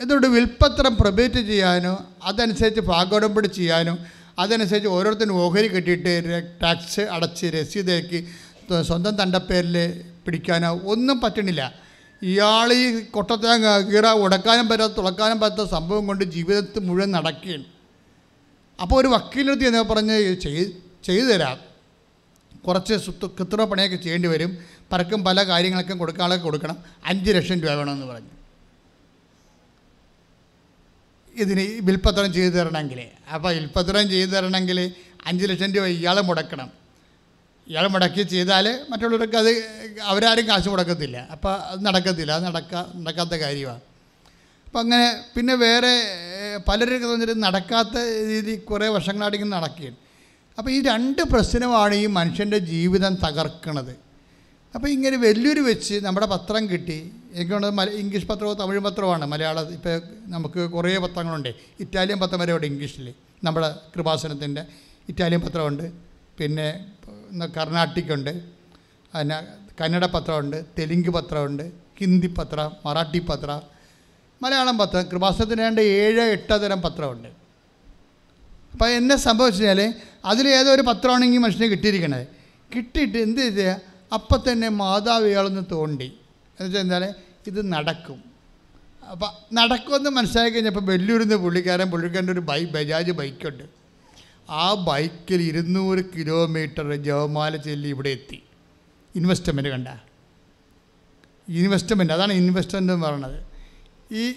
[0.00, 3.98] എന്തുകൊണ്ട് വിൽപ്പത്രം പ്രൊബേറ്റ് ചെയ്യാനോ അതനുസരിച്ച് ഭാഗോടമ്പടി ചെയ്യാനോ
[4.38, 8.28] അതനുസരിച്ച് ഓരോരുത്തരും ഓഹരി കെട്ടിയിട്ട് ടാക്സ് അടച്ച് രസീതാക്കി
[8.82, 11.62] സ്വന്തം തണ്ടപ്പേരിൽ പിടിക്കാനോ ഒന്നും പറ്റണില്ല.
[12.22, 17.64] ഇയാൾ ഈ കൊട്ടത്തേങ്ങ കീറ ഉടക്കാനും പറ്റാത്ത തുളക്കാനും പറ്റാത്ത സംഭവം കൊണ്ട് ജീവിതത്തിൽ മുഴുവൻ നടക്കുകയാണ്.
[18.82, 20.64] അപ്പോൾ ഒരു വക്കീലെടുത്ത് എന്ന് പറഞ്ഞ് ചെയ്
[21.08, 21.58] ചെയ്തു തരാം.
[22.66, 24.50] കുറച്ച് സുത്ത് കൃത്രിമ പണിയൊക്കെ ചെയ്യേണ്ടി വരും.
[24.92, 26.76] പലർക്കും പല കാര്യങ്ങൾക്കും കൊടുക്കാനൊക്കെ കൊടുക്കണം.
[27.10, 28.32] അഞ്ച് ലക്ഷം രൂപ വേണമെന്ന് പറഞ്ഞു.
[31.42, 33.00] ഇതിന് വിൽപ്പത്രം ചെയ്തു തരണമെങ്കിൽ
[33.34, 34.78] അപ്പോൾ വിൽപ്പത്രം ചെയ്തു തരണമെങ്കിൽ
[35.26, 36.68] അഞ്ച് ലക്ഷം രൂപ ഇയാൾ മുടക്കണം.
[37.66, 39.50] ഇയാൾ മുടക്കി ചെയ്താൽ മറ്റുള്ളവർക്ക് അത്
[40.10, 41.16] അവരാരും കാശ് മുടക്കത്തില്ല.
[41.34, 42.32] അപ്പോൾ അത് നടക്കത്തില്ല.
[42.32, 43.82] അത് നടക്കാ നടക്കാത്ത കാര്യമാണ്
[44.66, 45.94] അപ്പം അങ്ങനെ പിന്നെ വേറെ
[46.68, 47.96] പലരൊക്കെ വന്നിട്ട് നടക്കാത്ത
[48.28, 49.96] രീതി കുറേ വർഷങ്ങളായിട്ട് ഇങ്ങനെ നടക്കുകയാണ്.
[50.58, 53.96] അപ്പോൾ ഈ രണ്ട് പ്രശ്നമാണ് ഈ മനുഷ്യന്റെ ജീവിതം തകർക്കുന്നത്
[54.74, 57.12] അപ്പോൾ ഇങ്ങനെ വലിയൊരു വെച്ച് നമ്മുടെ പത്രം കിട്ടി.
[57.34, 61.54] എനിക്ക് തോന്നുന്നത് മല ഇംഗ്ലീഷ് പത്രവും തമിഴ് പത്രവുമാണ് മലയാള ഇപ്പോൾ നമുക്ക് കുറേ പത്രങ്ങളുണ്ട്.
[61.80, 63.14] ഇറ്റാലിയൻ പത്രം വരെ ഉണ്ട് ഇംഗ്ലീഷിൽ.
[63.44, 64.64] നമ്മുടെ കൃപാസനത്തിന്റെ
[65.08, 65.92] ഇറ്റാലിയൻ പത്രമുണ്ട്.
[66.38, 66.86] പിന്നെ
[67.56, 68.30] കർണാട്ടിക്കുണ്ട്.
[69.18, 69.42] പിന്നെ
[69.80, 70.64] കന്നഡ പത്രമുണ്ട്.
[70.78, 71.72] തെലുങ്ക് പത്രമുണ്ട്.
[71.98, 73.75] ഹിന്ദി പത്രം മറാഠി പത്രം
[74.42, 77.28] മലയാളം പത്രം കൃപാസനത്തിന് വേണ്ട ഏഴ് എട്ട് തരം പത്രമുണ്ട്.
[78.72, 79.94] അപ്പോൾ എന്നെ സംഭവിച്ചു കഴിഞ്ഞാൽ
[80.24, 82.26] അതിൽ ഏതോ ഒരു പത്രമാണെങ്കിൽ മനുഷ്യനെ കിട്ടിയിരിക്കണത്.
[82.76, 83.80] കിട്ടിയിട്ട് എന്ത് ചെയ്യുക
[84.12, 86.04] അപ്പം തന്നെ മാതാവ് ഇയാളൊന്ന് തോണ്ടി.
[86.04, 87.14] എന്ന് വെച്ചാൽ എന്താണ്
[87.46, 88.24] ഇത് നടക്കും.
[89.12, 93.64] അപ്പം നടക്കുമെന്ന് മനസ്സിലാക്കി കഴിഞ്ഞപ്പോൾ വെല്ലൂരിന്ന് പുള്ളിക്കാരൻ പുള്ളിക്കാരന്റെ ഒരു ബൈ ബജാജ് ബൈക്കുണ്ട്.
[94.50, 98.42] ആ ബൈക്കിൽ ഇരുന്നൂറ് കിലോമീറ്റർ ജവമാല ചെല്ലി ഇവിടെ എത്തി.
[99.14, 99.88] ഇൻവെസ്റ്റ്മെന്റ് കണ്ട?
[101.48, 103.55] ഇൻവെസ്റ്റ്മെന്റ് അതാണ് ഇൻവെസ്റ്റ്മെന്റ് എന്ന് പറയുന്നത്.
[104.12, 104.32] ഈ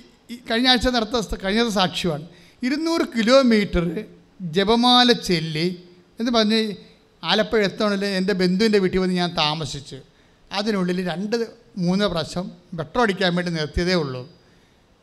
[0.51, 2.27] കഴിഞ്ഞ ആഴ്ച നടത്ത കഴിഞ്ഞ സാക്ഷ്യമാണ്.
[2.63, 4.05] ഇരുന്നൂറ് കിലോമീറ്റർ
[4.41, 5.83] ജപമാല ചെല്ലി
[6.19, 6.75] എന്ന് പറഞ്ഞ്
[7.23, 9.95] ആലപ്പുഴ എത്തണിൽ എന്റെ ബന്ധുവിന്റെ വീട്ടിൽ വന്ന് ഞാൻ താമസിച്ച്.
[10.51, 11.47] അതിനുള്ളിൽ രണ്ട്
[11.77, 14.29] മൂന്ന് പ്രാവശ്യം പെട്രോൾ അടിക്കാൻ വേണ്ടി നിർത്തിയതേ ഉള്ളൂ.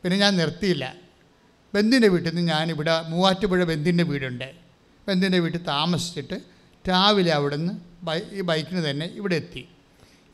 [0.03, 0.95] പിന്നെ ഞാൻ നിർത്തിയില്ല.
[1.75, 4.53] ബന്ധുവിന്റെ വീട്ടിൽ നിന്ന് ഞാനിവിടെ മൂവാറ്റുപുഴ ബന്ധുവിന്റെ വീടുണ്ട്.
[5.09, 6.41] ബന്ധുവിന്റെ വീട്ടിൽ താമസിച്ചിട്ട്
[6.89, 7.75] രാവിലെ അവിടെ നിന്ന്
[8.33, 9.69] ഈ ബൈക്കിന് തന്നെ ഇവിടെ എത്തി.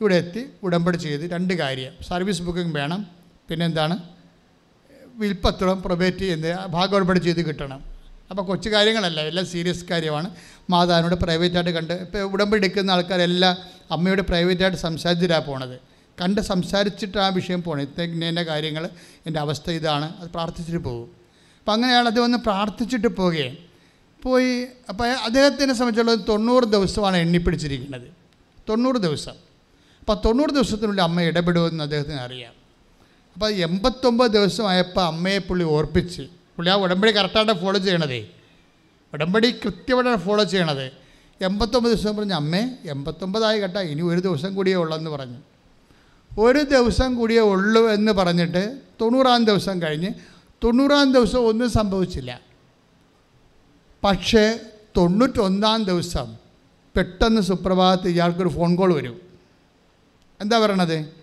[0.01, 1.93] ഇവിടെ എത്തി ഉടമ്പടി ചെയ്ത് രണ്ട് കാര്യം.
[2.09, 3.07] സർവീസ് ബുക്കിംഗ് വേണം.
[3.49, 3.99] പിന്നെന്താണ്
[5.21, 7.81] വിൽപ്പത്രം പ്രൊബേറ്റ് ചെയ്യുന്നത് ഭാഗോടമ്പടി ചെയ്ത് കിട്ടണം.
[8.31, 10.29] അപ്പോൾ കൊച്ചു കാര്യങ്ങളല്ല എല്ലാം സീരിയസ് കാര്യമാണ്.
[10.73, 13.57] മാതാവിനോട് പ്രൈവറ്റായിട്ട് കണ്ട് ഇപ്പോൾ ഉടമ്പടി എടുക്കുന്ന ആൾക്കാരെല്ലാം
[13.95, 15.77] അമ്മയോട് പ്രൈവറ്റായിട്ട് സംസാരിച്ചിട്ടാണ് പോണത്.
[16.21, 17.83] കണ്ട് സംസാരിച്ചിട്ട് ആ വിഷയം പോകണം
[18.31, 18.85] ഇന്ന കാര്യങ്ങൾ
[19.27, 21.09] എന്റെ അവസ്ഥ ഇതാണ് അത് പ്രാർത്ഥിച്ചിട്ട് പോകും.
[21.61, 23.55] അപ്പം അങ്ങനെയാണ് അത് വന്ന് പ്രാർത്ഥിച്ചിട്ട് പോകുകയും
[24.23, 24.53] പോയി
[24.91, 28.09] അപ്പോൾ അദ്ദേഹത്തിനെ സംബന്ധിച്ചുള്ള തൊണ്ണൂറ് ദിവസമാണ് എണ്ണിപ്പിടിച്ചിരിക്കുന്നത്
[28.69, 29.37] തൊണ്ണൂറ് ദിവസം.
[30.03, 32.55] അപ്പോൾ തൊണ്ണൂറ് ദിവസത്തിനുള്ളിൽ അമ്മ ഇടപെടുമെന്ന് അദ്ദേഹത്തിന് അറിയാം.
[33.35, 36.23] അപ്പോൾ എൺപത്തൊമ്പത് ദിവസമായപ്പോൾ അമ്മയെ പുള്ളി ഓർപ്പിച്ച്
[36.57, 38.29] പുള്ളി ആ ഉടമ്പടി കറക്റ്റായിട്ട് ഫോളോ ചെയ്യണതേ.
[39.15, 40.93] ഉടമ്പടി കൃത്യമായിട്ടാണ് ഫോളോ ചെയ്യണത്.
[41.41, 45.41] എൺപത്തൊമ്പത് ദിവസം പറഞ്ഞ് അമ്മേ എൺപത്തൊമ്പതായി കേട്ടാ ഇനി ഒരു ദിവസം കൂടിയേ ഉള്ളെന്ന് പറഞ്ഞു.
[46.39, 50.11] ഒരു ദിവസം കൂടിയേ ഉള്ളൂ എന്ന് പറഞ്ഞിട്ട് തൊണ്ണൂറാം ദിവസം കഴിഞ്ഞ്
[50.65, 52.41] തൊണ്ണൂറാം ദിവസം ഒന്നും സംഭവിച്ചില്ല.
[54.05, 54.59] പക്ഷേ
[54.97, 56.37] തൊണ്ണൂറ്റൊന്നാം ദിവസം
[56.97, 59.21] പെട്ടെന്ന് സുപ്രഭാതത്തിൽ ഇയാൾക്കൊരു ഫോൺ കോൾ വരും.
[60.41, 61.22] എന്താ പറയണത്?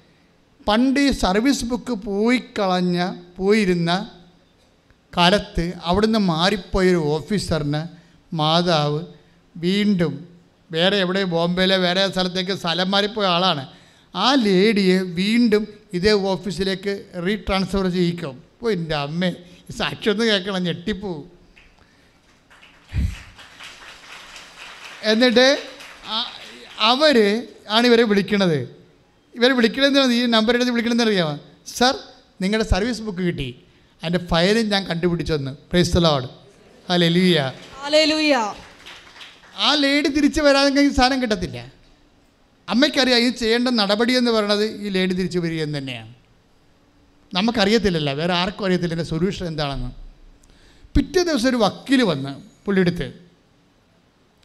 [0.70, 2.98] പണ്ട് ഈ സർവീസ് ബുക്ക് പോയി കളഞ്ഞ
[3.38, 3.92] പോയിരുന്ന
[5.18, 7.82] കാലത്ത് അവിടുന്ന് മാറിപ്പോയൊരു ഓഫീസറിന്
[8.36, 9.00] മാതാവ്
[9.56, 10.14] വീണ്ടും
[10.72, 13.64] വേറെ എവിടെ ബോംബെയിലെ വേറെ സ്ഥലത്തേക്ക് സ്ഥലം മാറിപ്പോയ ആളാണ്.
[14.16, 15.64] ആ ലേഡിയെ വീണ്ടും
[15.94, 16.94] ഇതേ ഓഫീസിലേക്ക്
[17.26, 18.36] റീട്രാൻസ്ഫർ ചെയ്യിക്കും.
[18.64, 19.32] ഓ എന്റെ അമ്മേ
[20.12, 21.26] ഒന്ന് കേൾക്കണം ഞെട്ടിപ്പോവും
[25.12, 25.48] എന്നിട്ട്
[26.92, 27.18] അവർ
[27.70, 28.60] ആണ് ഇവരെ വിളിക്കണത്.
[29.36, 31.34] ഇവരെ വിളിക്കണമെന്ന് ഈ നമ്പർ എടുത്ത് വിളിക്കണമെന്ന് അറിയാമോ
[31.78, 31.94] സർ
[32.42, 33.50] നിങ്ങളുടെ സർവീസ് ബുക്ക് കിട്ടി.
[34.02, 36.28] അതിന്റെ ഫയലും ഞാൻ കണ്ടുപിടിച്ചെന്ന് പ്രൈസ് ലോഡ്
[36.90, 37.40] ഹല്ലേലൂയ
[39.68, 41.60] ആ ലേഡി തിരിച്ച് വരാതെ ഈ സാധനം കിട്ടത്തില്ല.
[42.68, 46.12] അമ്മയ്ക്കറിയാം ഇത് ചെയ്യേണ്ട നടപടി എന്ന് പറയുന്നത് ഈ ലേഡി തിരിച്ച് വരിക എന്ന് തന്നെയാണ്.
[47.34, 49.90] നമുക്കറിയത്തില്ലല്ലോ വേറെ ആർക്കും അറിയത്തില്ല എന്റെ സൊല്യൂഷൻ എന്താണെന്ന്.
[50.96, 52.32] പിറ്റേ ദിവസം ഒരു വക്കീൽ വന്ന്
[52.66, 53.08] പുള്ളിയെടുത്ത്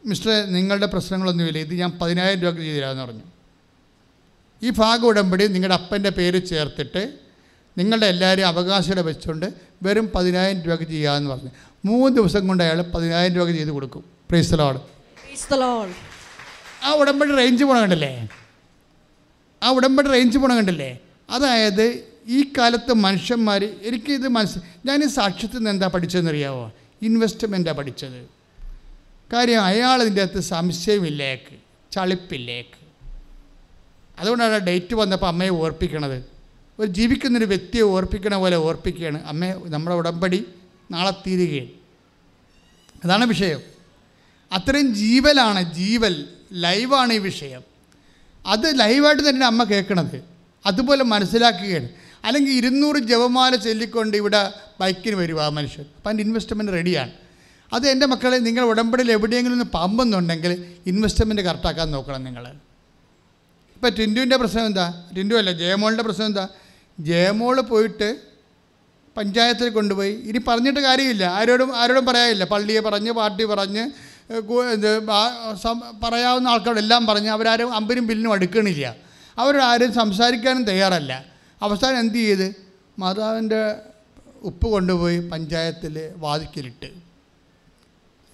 [0.02, 3.27] മിസ്റ്റർ നിങ്ങളുടെ പ്രശ്നങ്ങളൊന്നുമില്ല ഇത് ഞാൻ പതിനായിരം രൂപ ചെയ്തു തരാമെന്ന് പറഞ്ഞു.
[4.65, 7.03] ഈ ഭാഗ ഉടമ്പടി നിങ്ങളുടെ അപ്പന്റെ പേര് ചേർത്തിട്ട്
[7.78, 9.47] നിങ്ങളുടെ എല്ലാവരെയും അവകാശം വെച്ചുകൊണ്ട്
[9.82, 11.51] വെറും പതിനായിരം രൂപയ്ക്ക് ചെയ്യാമെന്ന് പറഞ്ഞു.
[11.85, 14.05] മൂന്ന് ദിവസം കൊണ്ട് അയാൾ പതിനായിരം രൂപയ്ക്ക് ചെയ്ത് കൊടുക്കും.
[14.31, 14.81] പ്രീസ്തലോട്.
[16.85, 18.28] ആ ഉടമ്പടി റേഞ്ച് പോണ കണ്ടില്ലേ?
[19.62, 20.99] ആ ഉടമ്പടി റേഞ്ച് പോണ കണ്ടില്ലേ?
[21.31, 26.73] അതായത് ഈ കാലത്ത് മനുഷ്യന്മാർ എനിക്കിത് മനസ്സ് ഞാൻ ഈ സാക്ഷ്യത്തിൽ നിന്ന് എന്താ പഠിച്ചതെന്നറിയാവോ
[27.03, 28.20] ഇൻവെസ്റ്റ്മെന്റാണ് പഠിച്ചത്.
[29.32, 31.55] കാര്യം അയാൾ ഇതിന്റെ അകത്ത് സംശയമില്ലേക്ക്
[31.93, 32.84] ചളിപ്പില്ലേക്ക്
[34.19, 36.24] അതുകൊണ്ടാണ് ഡേറ്റ് വന്നപ്പോൾ അമ്മയെ ഓർപ്പിക്കണത്.
[36.78, 39.27] ഒരു ജീവിക്കുന്നൊരു വ്യക്തിയെ ഓർപ്പിക്കണ പോലെ ഓർപ്പിക്കുകയാണ്.
[39.27, 40.45] അമ്മയെ നമ്മുടെ ഉടമ്പടി
[40.91, 41.69] നാളെ തീരുകയാണ്.
[43.05, 43.61] അതാണ് വിഷയം.
[44.53, 47.62] അത്രയും ജീവലാണ് ജീവൽ ലൈവാണ് ഈ വിഷയം.
[48.47, 50.24] അത് ലൈവായിട്ട് തന്നെ അമ്മ കേൾക്കണത്.
[50.66, 51.89] അതുപോലെ മനസ്സിലാക്കുകയാണ്.
[52.24, 55.85] അല്ലെങ്കിൽ ഇരുന്നൂറ് ജപമാല ചൊല്ലിക്കൊണ്ട് ഇവിടെ ബൈക്കിന് വരും ആ മനുഷ്യൻ.
[55.97, 57.11] അപ്പം അതിന്റെ ഇൻവെസ്റ്റ്മെന്റ് റെഡിയാണ്
[57.73, 62.53] അത് എന്റെ മക്കളെ നിങ്ങൾ ഉടമ്പടിയിൽ എവിടെയെങ്കിലും ഒന്ന് പമ്പെന്നുണ്ടെങ്കിൽ ഇൻവെസ്റ്റ്മെന്റ് കറക്റ്റാക്കാൻ നോക്കണം നിങ്ങൾ.
[63.85, 65.05] ഇപ്പം ടിന്റുവിന്റെ പ്രശ്നം എന്താ?
[65.16, 66.48] ടിന്റു അല്ല ജയമോളുടെ പ്രശ്നം എന്താ?
[67.01, 68.09] ജയമോൾ പോയിട്ട്
[69.16, 70.12] പഞ്ചായത്തിൽ കൊണ്ടുപോയി.
[70.12, 71.24] ഇനി പറഞ്ഞിട്ട് കാര്യമില്ല.
[71.24, 72.44] ആരോടും ആരോടും പറയാനില്ല.
[72.44, 73.90] പള്ളിയെ പറഞ്ഞ് പാർട്ടി പറഞ്ഞ്
[74.73, 74.90] ഇത്
[76.02, 78.97] പറയാവുന്ന ആൾക്കാരെല്ലാം പറഞ്ഞ് അവരാരും അമ്പരും ബില്ലിനും അടുക്കണില്ല.
[79.39, 81.24] അവരാരും സംസാരിക്കാനും തയ്യാറല്ല.
[81.62, 82.55] അവസാനം എന്ത് ചെയ്ത്?
[82.98, 83.77] മാതാവിന്റെ
[84.43, 86.89] ഉപ്പ് കൊണ്ടുപോയി പഞ്ചായത്തിൽ വാതിക്കലിട്ട്.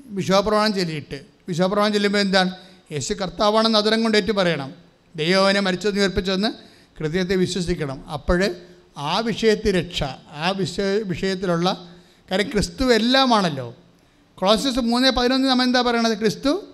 [0.01, 1.20] വിശ്വപ്രമാണം ചൊല്ലിയിട്ട്.
[1.48, 2.51] വിശ്വപ്രമാണം ചൊല്ലുമ്പോൾ എന്താണ്?
[2.93, 4.90] യേശു കർത്താവാണെന്ന് അതിരം കൊണ്ടേറ്റ് പറയണം.
[5.16, 6.49] ദൈവം അവനെ മരിച്ചത് ഉയർപ്പിച്ചെന്ന്
[6.99, 8.11] ഹൃദയത്തെ വിശ്വസിക്കണം.
[8.11, 8.49] അപ്പോൾ
[8.99, 11.89] ആ വിഷയത്തിൽ രക്ഷ ആ വിഷയ വിഷയത്തിലുള്ള
[12.31, 13.77] കാര്യം ക്രിസ്തു എല്ലാമാണല്ലോ.
[14.41, 16.19] ക്ലോസസ് മൂന്ന് പതിനൊന്ന് നമ്മൾ എന്താ പറയണത്?
[16.19, 16.65] ക്രിസ്തു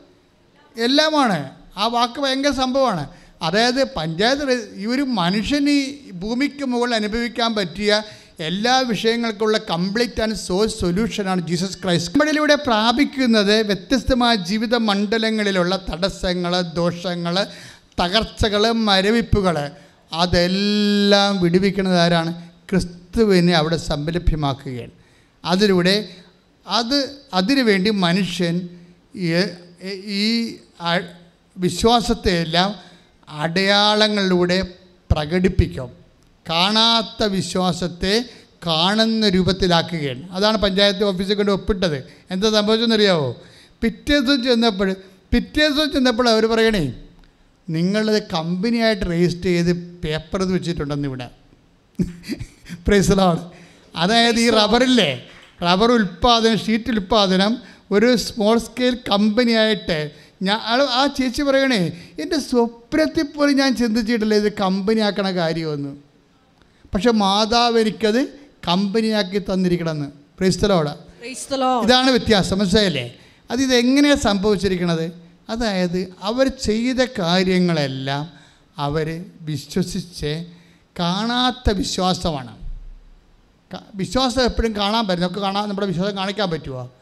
[0.76, 1.50] എല്ലാമാണ്.
[1.76, 3.10] ആ വാക്ക് ഭയങ്കര സംഭവമാണ്.
[3.42, 8.02] അതായത് പഞ്ചായത്ത് ഈ ഒരു മനുഷ്യന് ഈ ഭൂമിക്ക് മുകളിൽ അനുഭവിക്കാൻ പറ്റിയ
[8.40, 12.12] എല്ലാ വിഷയങ്ങൾക്കുള്ള കംപ്ലീറ്റ് ആൻഡ് സോഴ്സ് സൊല്യൂഷനാണ് ജീസസ് ക്രൈസ്റ്റ്.
[12.12, 17.46] നമ്മളിലൂടെ പ്രാപിക്കുന്നത് വ്യത്യസ്തമായ ജീവിത മണ്ഡലങ്ങളിലുള്ള തടസ്സങ്ങൾ ദോഷങ്ങൾ
[18.00, 19.70] തകർച്ചകൾ മരവിപ്പുകൾ
[20.12, 22.48] അതെല്ലാം വിടുവിക്കുന്നത് ആരാണ്?
[22.70, 24.90] ക്രിസ്തുവിനെ അവിടെ സംലഭ്യമാക്കുകയാണ്
[25.44, 26.08] അതിലൂടെ
[26.66, 28.68] അത് അതിനുവേണ്ടി മനുഷ്യൻ
[29.16, 30.56] ഈ-
[31.58, 32.74] വിശ്വാസത്തെയെല്ലാം
[33.28, 34.62] അടയാളങ്ങളിലൂടെ
[35.10, 35.90] പ്രകടിപ്പിക്കും.
[36.50, 38.24] കാണാത്ത വിശ്വാസത്തെ
[38.66, 40.30] കാണുന്ന രൂപത്തിലാക്കുകയാണ്.
[40.30, 42.12] അതാണ് പഞ്ചായത്ത് ഓഫീസിൽ കൊണ്ട് ഒപ്പിട്ടത്.
[42.30, 43.42] എന്താ സംഭവിച്ചെന്നറിയാവോ
[43.80, 44.94] പിറ്റേ ദിവസം ചെന്നപ്പോൾ
[45.32, 46.92] പിറ്റേ ദിവസം ചെന്നപ്പോൾ അവർ പറയണേ
[47.70, 49.72] നിങ്ങളത് കമ്പനിയായിട്ട് രജിസ്റ്റർ ചെയ്ത്
[50.04, 51.30] പേപ്പർ വെച്ചിട്ടുണ്ടെന്ന് ഇവിടെ.
[52.86, 53.50] പ്രൈസലാണ്
[53.96, 55.22] അതായത് ഈ റബ്ബറില്ലേ?
[55.62, 57.58] റബ്ബർ ഉൽപ്പാദനം ഷീറ്റ് ഉൽപ്പാദനം
[57.90, 60.10] ഒരു സ്മോൾ സ്കെയിൽ കമ്പനിയായിട്ട്
[60.42, 60.58] ഞാൻ
[61.00, 61.82] ആ ചേച്ചി പറയണേ
[62.20, 66.04] എന്റെ സ്വപ്നത്തിൽ പോലും ഞാൻ ചിന്തിച്ചിട്ടില്ല ഇത് കമ്പനിയാക്കണ കാര്യമൊന്നും.
[66.94, 68.22] പക്ഷെ മാതാവ് എനിക്കത്
[68.68, 70.06] കമ്പനിയാക്കി തന്നിരിക്കണമെന്ന്.
[70.06, 70.94] പ്രൈസ്തലോടെ.
[71.84, 72.58] ഇതാണ് വ്യത്യാസം.
[72.58, 73.14] മനസ്സിലായല്ലേ?
[73.50, 78.32] അത് ഇതെങ്ങനെയാണ് സംഭവിച്ചിരിക്കുന്നത് അതായത് അവർ ചെയ്ത കാര്യങ്ങളെല്ലാം
[78.78, 80.46] അവർ വിശ്വസിച്ച്
[80.98, 82.56] കാണാത്ത വിശ്വാസമാണ്.
[83.94, 85.22] വിശ്വാസം എപ്പോഴും കാണാൻ പറ്റും.
[85.22, 86.92] നമുക്ക് കാണാൻ നമ്മുടെ വിശ്വാസം കാണിക്കാൻ പറ്റുമോ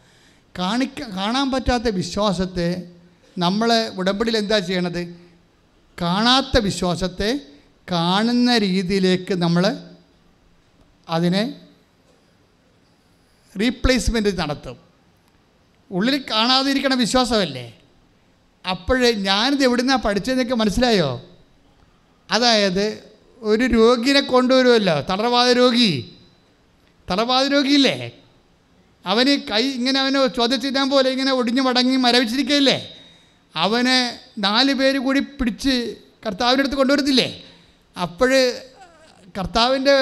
[0.58, 2.92] കാണിക്ക കാണാൻ പറ്റാത്ത വിശ്വാസത്തെ
[3.38, 5.16] നമ്മൾ ഉടമ്പടിയിൽ എന്താ ചെയ്യണത്?
[6.02, 7.40] കാണാത്ത വിശ്വാസത്തെ
[7.90, 9.76] കാണുന്ന രീതിയിലേക്ക് നമ്മൾ
[11.08, 11.60] അതിനെ
[13.60, 14.76] റീപ്ലേസ്മെന്റ് നടത്തും.
[15.90, 17.78] ഉള്ളിൽ കാണാതിരിക്കണ വിശ്വാസമല്ലേ?
[18.70, 21.22] അപ്പോഴേ ഞാനിത് എവിടുന്നാണ് പഠിച്ചതെന്നൊക്കെ മനസ്സിലായോ?
[22.30, 23.04] അതായത്
[23.38, 26.16] ഒരു രോഗിനെ കൊണ്ടുവരുമല്ലോ തളർവാദ രോഗി.
[27.10, 28.10] തളർവാദ രോഗിയില്ലേ?
[29.06, 32.98] അവന് കൈ ഇങ്ങനെ അവന് ചോദ്യചിഹ്നം പോലെ ഇങ്ങനെ ഒടിഞ്ഞു മടങ്ങി മരവിച്ചിരിക്കുകയില്ലേ?
[33.56, 35.96] അവനെ നാല് പേര് കൂടി പിടിച്ച്
[36.26, 37.42] കർത്താവിന്റെ അടുത്ത് കൊണ്ടുവരത്തില്ലേ
[38.02, 38.62] അപ്പോഴ്
[39.38, 39.92] കർത്താവിന്റെ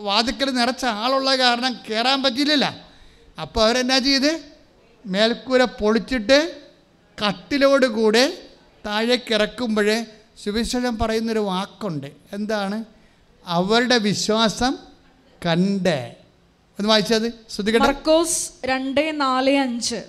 [0.00, 2.70] വാതിക്കൽ നിറച്ച ആളുള്ള കാരണം കയറാൻ പറ്റിയില്ലല്ലോ.
[3.40, 4.42] അപ്പോൾ അവരെന്നാ ചെയ്ത്?
[5.06, 6.61] മേൽക്കൂര പൊളിച്ചിട്ട്
[7.20, 8.38] കട്ടിലോട് കൂടെ
[10.44, 12.06] സുവിശേഷം പറയുന്നൊരു വാക്കുണ്ട്.
[12.32, 12.84] എന്താണ്?
[13.46, 14.78] അവരുടെ വിശ്വാസം
[15.46, 16.16] കണ്ട്.
[16.78, 17.32] ഒന്ന് വായിച്ചത്.
[17.78, 20.02] മർക്കോസ് രണ്ട് നാല് അഞ്ച്.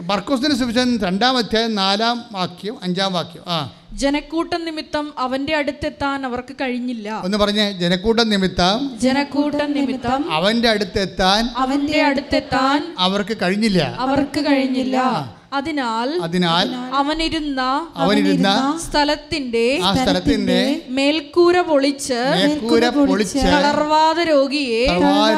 [0.00, 3.42] മർക്കോസിന്റെ സുവിശേഷം രണ്ടാം അധ്യായം നാലാം വാക്യം അഞ്ചാം വാക്യം.
[3.46, 3.72] ആ.
[3.92, 7.20] ജനക്കൂട്ടം നിമിത്തം അവന്റെ അടുത്തെത്താൻ അവർക്ക് കഴിഞ്ഞില്ല.
[7.24, 7.72] ഒന്ന് പറഞ്ഞേ.
[7.72, 13.82] ജനക്കൂട്ടം നിമിത്തം ജനക്കൂട്ടം നിമിത്തം അവന്റെ അടുത്തെത്താൻ അവന്റെ അടുത്തെത്താൻ അവർക്ക് കഴിഞ്ഞില്ല.
[13.98, 15.35] അവർക്ക് കഴിഞ്ഞില്ല.
[15.52, 17.60] അതിനാൽ അതിനാൽ അവനിരുന്ന
[17.94, 24.86] അവനിരുന്ന സ്ഥലത്തിന്റെ ആ സ്ഥലത്തിന്റെ മേൽക്കൂര പൊളിച്ച് മേൽക്കൂര പൊളിച്ച് തളർവാദ രോഗിയെ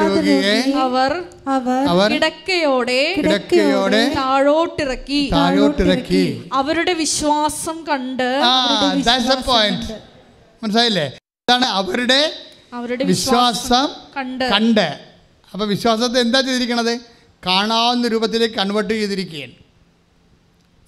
[0.01, 8.29] രോഗിയെ അവർ അവർ കിടക്കയോടെ കിടക്കയോടെ താഴോട്ടിറക്കി താഴോട്ടിറക്കി അവരുടെ വിശ്വാസം കണ്ട്
[10.63, 11.07] മനസ്സിലായില്ലേ?
[11.47, 12.33] അതാണ് അവരുടെ
[12.73, 13.87] അവരുടെ വിശ്വാസം
[14.17, 14.99] കണ്ട് കണ്ട്.
[15.53, 16.99] അപ്പൊ വിശ്വാസത്തെ എന്താ ചെയ്തിരിക്കണത്?
[17.45, 19.53] കാണാവുന്ന രൂപത്തിലേക്ക് കൺവേർട്ട് ചെയ്തിരിക്കുകയാണ്.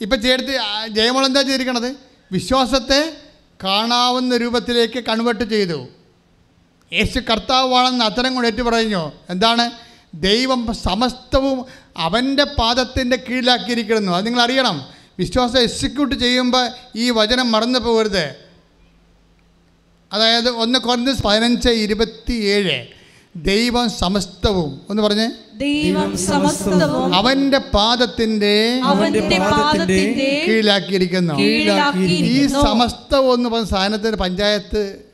[0.02, 0.58] ഇപ്പം ചേർത്ത്
[0.88, 1.96] ജയമോൾ എന്താ ചെയ്തിരിക്കണത്?
[2.32, 3.18] വിശ്വാസത്തെ
[3.64, 5.88] കാണാവുന്ന രൂപത്തിലേക്ക് കൺവേർട്ട് ചെയ്തു.
[6.94, 9.72] യേശു കർത്താവാണെന്ന് അത്തരം കൊണ്ട് ഏറ്റു പറഞ്ഞു എന്താണ്?
[10.14, 11.66] ദൈവം സമസ്തവും
[11.98, 14.12] അവന്റെ പാദത്തിന്റെ കീഴിലാക്കിയിരിക്കുന്നു.
[14.12, 14.88] അത് നിങ്ങൾ അറിയണം.
[15.20, 18.36] വിശ്വാസം എക്സിക്യൂട്ട് ചെയ്യുമ്പോൾ ഈ വചനം മറന്നു പോകരുത്.
[20.14, 23.01] അതായത് ഒന്ന് കുറഞ്ഞ് പതിനഞ്ച് ഇരുപത്തി ഏഴ്
[23.36, 24.82] ദൈവം സമസ്തവും.
[24.90, 25.32] എന്ന് പറഞ്ഞേ.
[25.58, 31.34] ദൈവം സമസ്തവും അവന്റെ പാദത്തിന്റെ അവന്റെ പാദത്തിന്റെ കീഴിലാക്കിയിരിക്കുന്നു.
[31.98, 35.06] ഈ സമസ്തവും എന്ന് പറഞ്ഞ സാധനത്തിന് പഞ്ചായത്ത്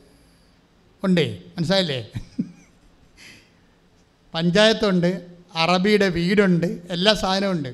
[1.04, 1.38] ഉണ്ടേ.
[1.58, 2.10] മനസ്സിലായില്ലേ?
[4.34, 7.68] പഞ്ചായത്തുണ്ട് അറബിയുടെ വീടുണ്ട് എല്ലാ സാധനവും ഉണ്ട്.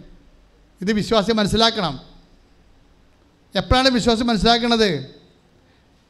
[0.81, 2.01] ഇത് വിശ്വാസി മനസ്സിലാക്കണം.
[3.57, 5.07] എപ്പോഴാണ് വിശ്വാസം മനസ്സിലാക്കണത്?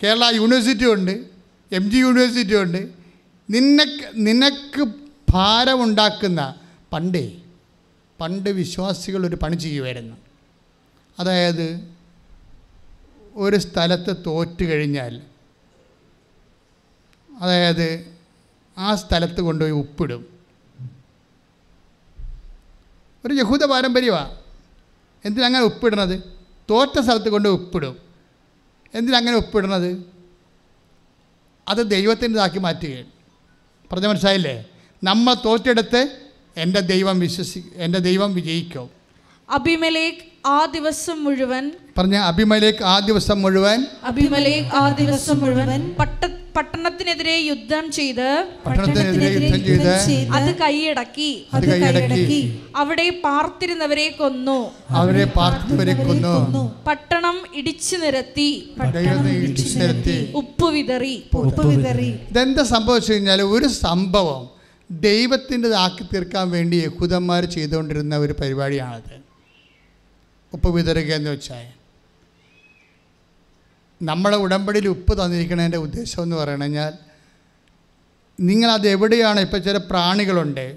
[0.03, 1.25] കേരള യൂണിവേഴ്സിറ്റി ഉണ്ട്
[1.73, 3.04] എം ജി യൂണിവേഴ്സിറ്റി ഉണ്ട്
[3.51, 4.93] നിനക്ക് നിനക്ക്
[5.31, 6.55] ഭാരമുണ്ടാക്കുന്ന
[6.93, 7.41] പണ്ടേ
[8.21, 10.17] പണ്ട് വിശ്വാസികൾ ഒരു പണി ചെയ്യുമായിരുന്നു
[11.19, 11.95] അതായത്
[13.35, 15.23] ഒരു സ്ഥലത്ത് തോറ്റു കഴിഞ്ഞാൽ
[17.41, 18.19] അതായത്
[18.79, 20.35] ആ സ്ഥലത്ത് കൊണ്ടുപോയി ഉപ്പിടും.
[23.25, 24.37] ഒരു യഹൂദ പാരമ്പര്യമാണ്
[25.25, 26.23] എന്തിനങ്ങനെ ഉപ്പിടണത്
[26.71, 27.97] തോറ്റ സ്ഥലത്ത് കൊണ്ട് ഉപ്പിടും.
[28.95, 29.91] എന്തിനങ്ങനെ ഉപ്പിടണത്
[31.69, 33.14] അത് ദൈവത്തിന്റെതാക്കി മാറ്റുകയാണ്.
[33.93, 34.57] പറഞ്ഞ മനസ്സിലായില്ലേ?
[35.03, 36.03] നമ്മ തോറ്റെടുത്ത്
[36.57, 38.87] എന്റെ ദൈവം വിശ്വസി എന്റെ ദൈവം വിജയിക്കും.
[39.49, 41.65] അഭിമലേഖ് ആ ദിവസം മുഴുവൻ
[41.99, 46.21] പറഞ്ഞ അഭിമലേക്ക് ആ ദിവസം മുഴുവൻ അഭിമലേഖ് ആ ദിവസം മുഴുവൻ പട്ട
[46.57, 48.47] പട്ടണത്തിനെതിരെ യുദ്ധം ചെയ്ത്
[50.33, 51.47] അത് കൈയടക്കി.
[51.55, 52.61] അത് കൈയടക്കി.
[52.77, 54.71] അവിടെ പാർത്തിരുന്നവരെ കൊന്നു.
[54.91, 56.85] അവരെ പാർത്തിരുന്നവരെ കൊന്നു.
[56.87, 58.75] പട്ടണം ഇടിച്ചു നിരത്തി.
[58.93, 60.33] ദൈവത്തെ ഇടിച്ചു നിരത്തി.
[60.35, 61.23] ഉപ്പ് വിതറി.
[61.35, 62.09] ഉപ്പ് വിതറി.
[62.31, 64.49] ഇതെന്താ സംഭവിച്ചു കഴിഞ്ഞാൽ ഒരു സംഭവം
[64.91, 69.15] ദൈവത്തിന്റെതാക്കി തീർക്കാൻ വേണ്ടി യഹൂദന്മാർ ചെയ്തുകൊണ്ടിരുന്ന ഒരു പരിപാടിയാണത്.
[70.53, 71.84] ഉപ്പ് വിതറുക എന്ന് വെച്ചാൽ.
[74.03, 76.93] നമ്മളെ ഉടമ്പടിയിൽ ഉപ്പ് തന്നിരിക്കണതിന്റെ ഉദ്ദേശം എന്ന് പറഞ്ഞു കഴിഞ്ഞാൽ
[78.41, 80.77] നിങ്ങളത് എവിടെയാണ് ഇപ്പോൾ ചില പ്രാണികളുണ്ട്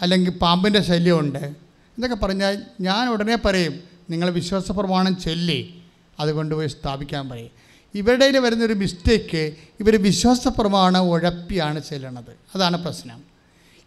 [0.00, 3.80] അല്ലെങ്കിൽ പാമ്പിന്റെ ശല്യമുണ്ട് എന്നൊക്കെ പറഞ്ഞാൽ ഞാൻ ഉടനെ പറയും
[4.10, 5.82] നിങ്ങൾ വിശ്വാസ പ്രമാണം ചൊല്ലി
[6.20, 7.50] അത് കൊണ്ടുപോയി സ്ഥാപിക്കാൻ പറയും.
[7.94, 12.36] ഇവരുടെ വരുന്നൊരു മിസ്റ്റേക്ക് ഇവർ വിശ്വാസ പ്രമാണം ഉഴപ്പിയാണ് ചെല്ലണത്.
[12.54, 13.22] അതാണ് പ്രശ്നം.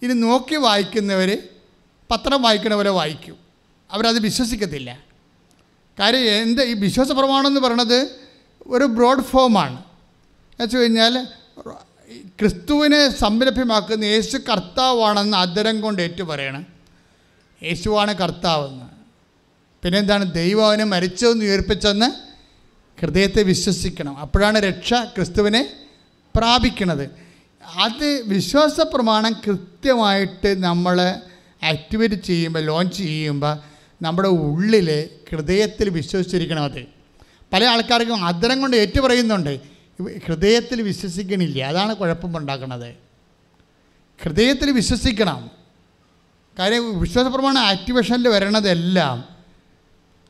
[0.02, 1.38] ഇനി നോക്കി വായിക്കുന്നവർ
[2.12, 3.36] പത്രം വായിക്കണ പോലെ വായിക്കും.
[3.92, 5.00] അവരത് വിശ്വസിക്കത്തില്ല.
[6.00, 8.27] കാര്യം എന്ത് ഈ വിശ്വാസ പ്രമാണം എന്ന് പറയണത്?
[8.68, 9.84] ഒരു ബ്രോഡ് ഫോമാണ്
[10.60, 11.28] വെച്ച് കഴിഞ്ഞാൽ
[12.40, 16.66] ക്രിസ്തുവിനെ സംരഭ്യമാക്കുന്ന യേശു കർത്താവാണെന്ന് അദരം കൊണ്ട് ഏറ്റു പറയണം.
[17.64, 18.86] യേശുവാണ് കർത്താവെന്ന്.
[19.84, 22.10] പിന്നെ എന്താണ് ദൈവം അവനെ മരിച്ചതെന്ന് ഉയർപ്പിച്ചെന്ന്
[23.02, 24.18] ഹൃദയത്തെ വിശ്വസിക്കണം.
[24.18, 25.70] അപ്പോഴാണ് രക്ഷ ക്രിസ്തുവിനെ
[26.36, 27.10] പ്രാപിക്കണത്.
[27.76, 31.16] അത് വിശ്വാസ പ്രമാണം കൃത്യമായിട്ട് നമ്മൾ
[31.64, 33.58] ആക്ടിവേറ്റ് ചെയ്യുമ്പോൾ ലോഞ്ച് ചെയ്യുമ്പോൾ
[34.02, 36.97] നമ്മുടെ ഉള്ളിൽ ഹൃദയത്തിൽ വിശ്വസിച്ചിരിക്കണം അത്
[37.54, 39.60] പല ആൾക്കാർക്കും അദരം കൊണ്ട് ഏറ്റു പറയുന്നുണ്ട്
[40.26, 41.64] ഹൃദയത്തിൽ വിശ്വസിക്കണില്ല.
[41.64, 42.96] അതാണ് കുഴപ്പം ഉണ്ടാക്കുന്നത്
[44.24, 45.52] ഹൃദയത്തിൽ വിശ്വസിക്കണം.
[46.60, 49.38] കാര്യം വിശ്വാസ പ്രമാണം ആക്ടിവേഷനിൽ വരണതെല്ലാം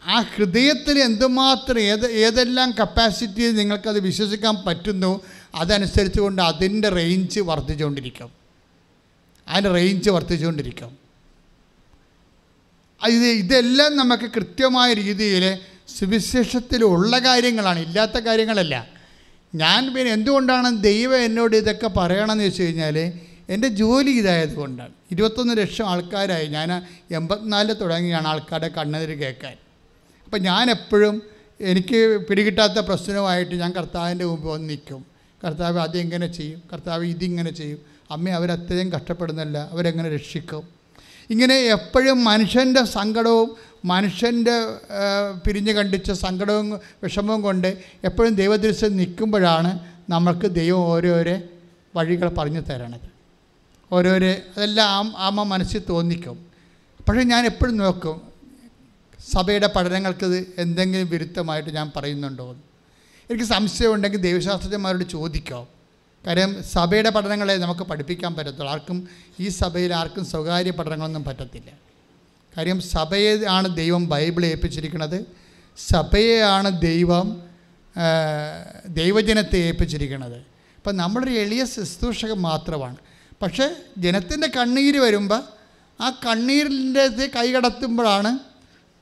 [0.06, 5.22] ആ ഹൃദയത്തിൽ എന്തുമാത്രം ഏത് ഏതെല്ലാം കപ്പാസിറ്റി നിങ്ങൾക്കത് വിശ്വസിക്കാൻ പറ്റുന്നു
[5.56, 8.32] അതനുസരിച്ച് കൊണ്ട് അതിന്റെ റേഞ്ച് വർദ്ധിച്ചുകൊണ്ടിരിക്കും.
[9.48, 10.98] അതിന്റെ റേഞ്ച് വർദ്ധിച്ചുകൊണ്ടിരിക്കും.
[13.08, 17.80] ഇത് ഇതെല്ലാം നമുക്ക് കൃത്യമായ രീതിയിൽ സുവിശേഷത്തിലുള്ള കാര്യങ്ങളാണ്.
[17.80, 18.88] ഇല്ലാത്ത കാര്യങ്ങളല്ല.
[19.56, 23.14] ഞാൻ പിന്നെ എന്തുകൊണ്ടാണ് ദൈവം എന്നോട് ഇതൊക്കെ പറയണമെന്ന് വെച്ച് കഴിഞ്ഞാൽ
[23.50, 26.48] എന്റെ ജോലി ഇതായത് കൊണ്ടാണ് ഇരുപത്തൊന്ന് ലക്ഷം ആൾക്കാരായി.
[26.48, 26.74] ഞാൻ
[27.12, 29.54] എൺപത്തിനാലിൽ തുടങ്ങിയാണ് ആൾക്കാരുടെ കണ്ണെതിര് കേൾക്കാൻ.
[30.26, 31.22] അപ്പം ഞാൻ എപ്പോഴും
[31.62, 35.06] എനിക്ക് പിടികിട്ടാത്ത പ്രശ്നവുമായിട്ട് ഞാൻ കർത്താവിന്റെ മുമ്പ് വന്ന് നിൽക്കും.
[35.44, 36.64] കർത്താവ് അതെങ്ങനെ ചെയ്യും?
[36.74, 37.80] കർത്താവ് ഇതിങ്ങനെ ചെയ്യും.
[38.12, 40.64] അമ്മ അവരത്രയും കഷ്ടപ്പെടുന്നില്ല അവരെങ്ങനെ രക്ഷിക്കും?
[41.30, 43.56] ഇങ്ങനെ എപ്പോഴും മനുഷ്യന്റെ സങ്കടവും
[43.86, 44.68] മനുഷ്യന്റെ
[45.48, 49.80] പിരിഞ്ഞ് കണ്ടിച്ച സങ്കടവും വിഷമവും കൊണ്ട് എപ്പോഴും ദൈവദൃശ്യം നിൽക്കുമ്പോഴാണ്
[50.10, 51.40] നമ്മൾക്ക് ദൈവം ഓരോരോ
[51.96, 53.08] വഴികൾ പറഞ്ഞു തരണത്.
[53.92, 56.48] ഓരോരോ അതെല്ലാം ആമ മനസ്സിൽ തോന്നിക്കും.
[57.08, 58.22] പക്ഷേ ഞാൻ എപ്പോഴും നോക്കും
[59.34, 62.62] സഭയുടെ പഠനങ്ങൾക്ക് എന്തെങ്കിലും വിരുദ്ധമായിട്ട് ഞാൻ പറയുന്നുണ്ടോ എന്ന്.
[63.30, 65.68] എനിക്ക് സംശയമുണ്ടെങ്കിൽ ദൈവശാസ്ത്രജ്ഞന്മാരോട് ചോദിക്കാം.
[66.28, 68.72] കാര്യം സഭയുടെ പഠനങ്ങളെ നമുക്ക് പഠിപ്പിക്കാൻ പറ്റത്തുള്ളൂ.
[68.72, 69.08] ആർക്കും
[69.40, 71.87] ഈ സഭയിൽ ആർക്കും സ്വകാര്യ പഠനങ്ങളൊന്നും പറ്റത്തില്ല.
[72.58, 75.26] കാര്യം സഭയെ ആണ് ദൈവം ബൈബിൾ ഏൽപ്പിച്ചിരിക്കുന്നത്.
[75.78, 77.44] സഭയെയാണ് ദൈവം
[78.88, 80.38] ദൈവജനത്തെ ഏൽപ്പിച്ചിരിക്കുന്നത്.
[80.78, 82.96] അപ്പം നമ്മളൊരു എളിയ ശുശ്രൂഷകൻ മാത്രമാണ്.
[83.42, 85.42] പക്ഷേ ജനത്തിന്റെ കണ്ണീര് വരുമ്പോൾ
[86.02, 88.40] ആ കണ്ണീരിന്റെ കൈകടത്തുമ്പോഴാണ്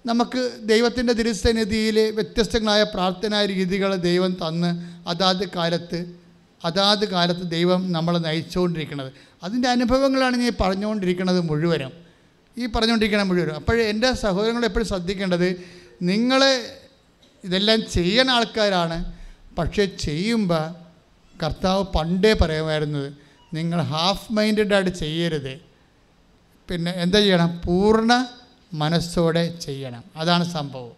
[0.07, 4.71] നമുക്ക് ദൈവത്തിന്റെ തിരുസന്നിധിയിൽ വ്യത്യസ്തങ്ങളായ പ്രാർത്ഥനാ രീതികൾ ദൈവം തന്ന്
[5.09, 6.15] അതാത് കാലത്ത്
[6.65, 9.13] അതാത് കാലത്ത് ദൈവം നമ്മളെ നയിച്ചുകൊണ്ടിരിക്കുന്നത്.
[9.43, 12.04] അതിന്റെ അനുഭവങ്ങളാണ് ഞാൻ പറഞ്ഞുകൊണ്ടിരിക്കുന്നത് മുഴുവനും.
[12.57, 13.49] ഈ പറഞ്ഞുകൊണ്ടിരിക്കണം മുഴുവൻ.
[13.49, 15.69] അപ്പോൾ എന്റെ സഹോദരങ്ങൾ എപ്പോഴും ശ്രദ്ധിക്കേണ്ടത്
[16.01, 16.43] നിങ്ങൾ
[17.43, 19.13] ഇതെല്ലാം ചെയ്യുന്ന ആൾക്കാരാണ്
[19.57, 20.75] പക്ഷേ ചെയ്യുമ്പോൾ
[21.43, 23.13] കർത്താവ് പണ്ടേ പറയുമായിരുന്നത്
[23.53, 25.59] നിങ്ങൾ ഹാഫ് മൈൻഡഡ് ആയിട്ട് ചെയ്യരുത്.
[26.69, 27.61] പിന്നെ എന്താ ചെയ്യണം?
[27.65, 28.27] പൂർണ
[28.73, 30.03] മനസ്സോടെ ചെയ്യണം.
[30.15, 30.91] അതാണ് സംഭവം.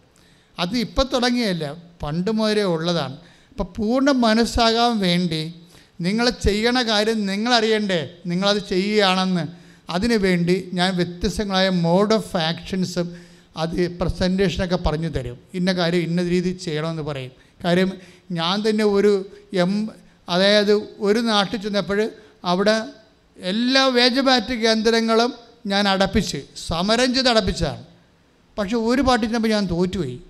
[0.60, 3.18] അത് ഇപ്പം തുടങ്ങിയല്ല പണ്ട് മുതലേ ഉള്ളതാണ്.
[3.50, 5.56] അപ്പം പൂർണ മനസ്സാകാൻ വേണ്ടി
[6.02, 8.10] നിങ്ങൾ ചെയ്യണ കാര്യം നിങ്ങളറിയണ്ടേ?
[8.26, 9.57] നിങ്ങളത് ചെയ്യുകയാണെന്ന്.
[9.90, 13.16] അതിനു വേണ്ടി ഞാൻ വ്യത്യസ്തങ്ങളായ മോഡ് ഓഫ് ആക്ഷൻസും
[13.58, 15.38] അത് പ്രസന്റേഷനൊക്കെ പറഞ്ഞു തരും.
[15.54, 17.32] ഇന്ന കാര്യം ഇന്ന രീതിയിൽ ചെയ്യണമെന്ന് പറയും.
[17.64, 17.92] കാര്യം
[18.32, 19.90] ഞാൻ തന്നെ ഒരു എം
[20.30, 22.10] അതായത് ഒരു നാട്ടിൽ ചെന്നപ്പോൾ
[22.46, 22.84] അവിടെ
[23.38, 25.34] എല്ലാ വേജബാറ്റ് കേന്ദ്രങ്ങളും
[25.66, 26.38] ഞാൻ അടപ്പിച്ച്
[26.68, 27.84] സമരം ചെയ്ത് അടപ്പിച്ചതാണ്.
[28.58, 30.22] പക്ഷെ ഒരു പാട്ടി ചെന്നപ്പോൾ ഞാൻ തോറ്റുപോയി.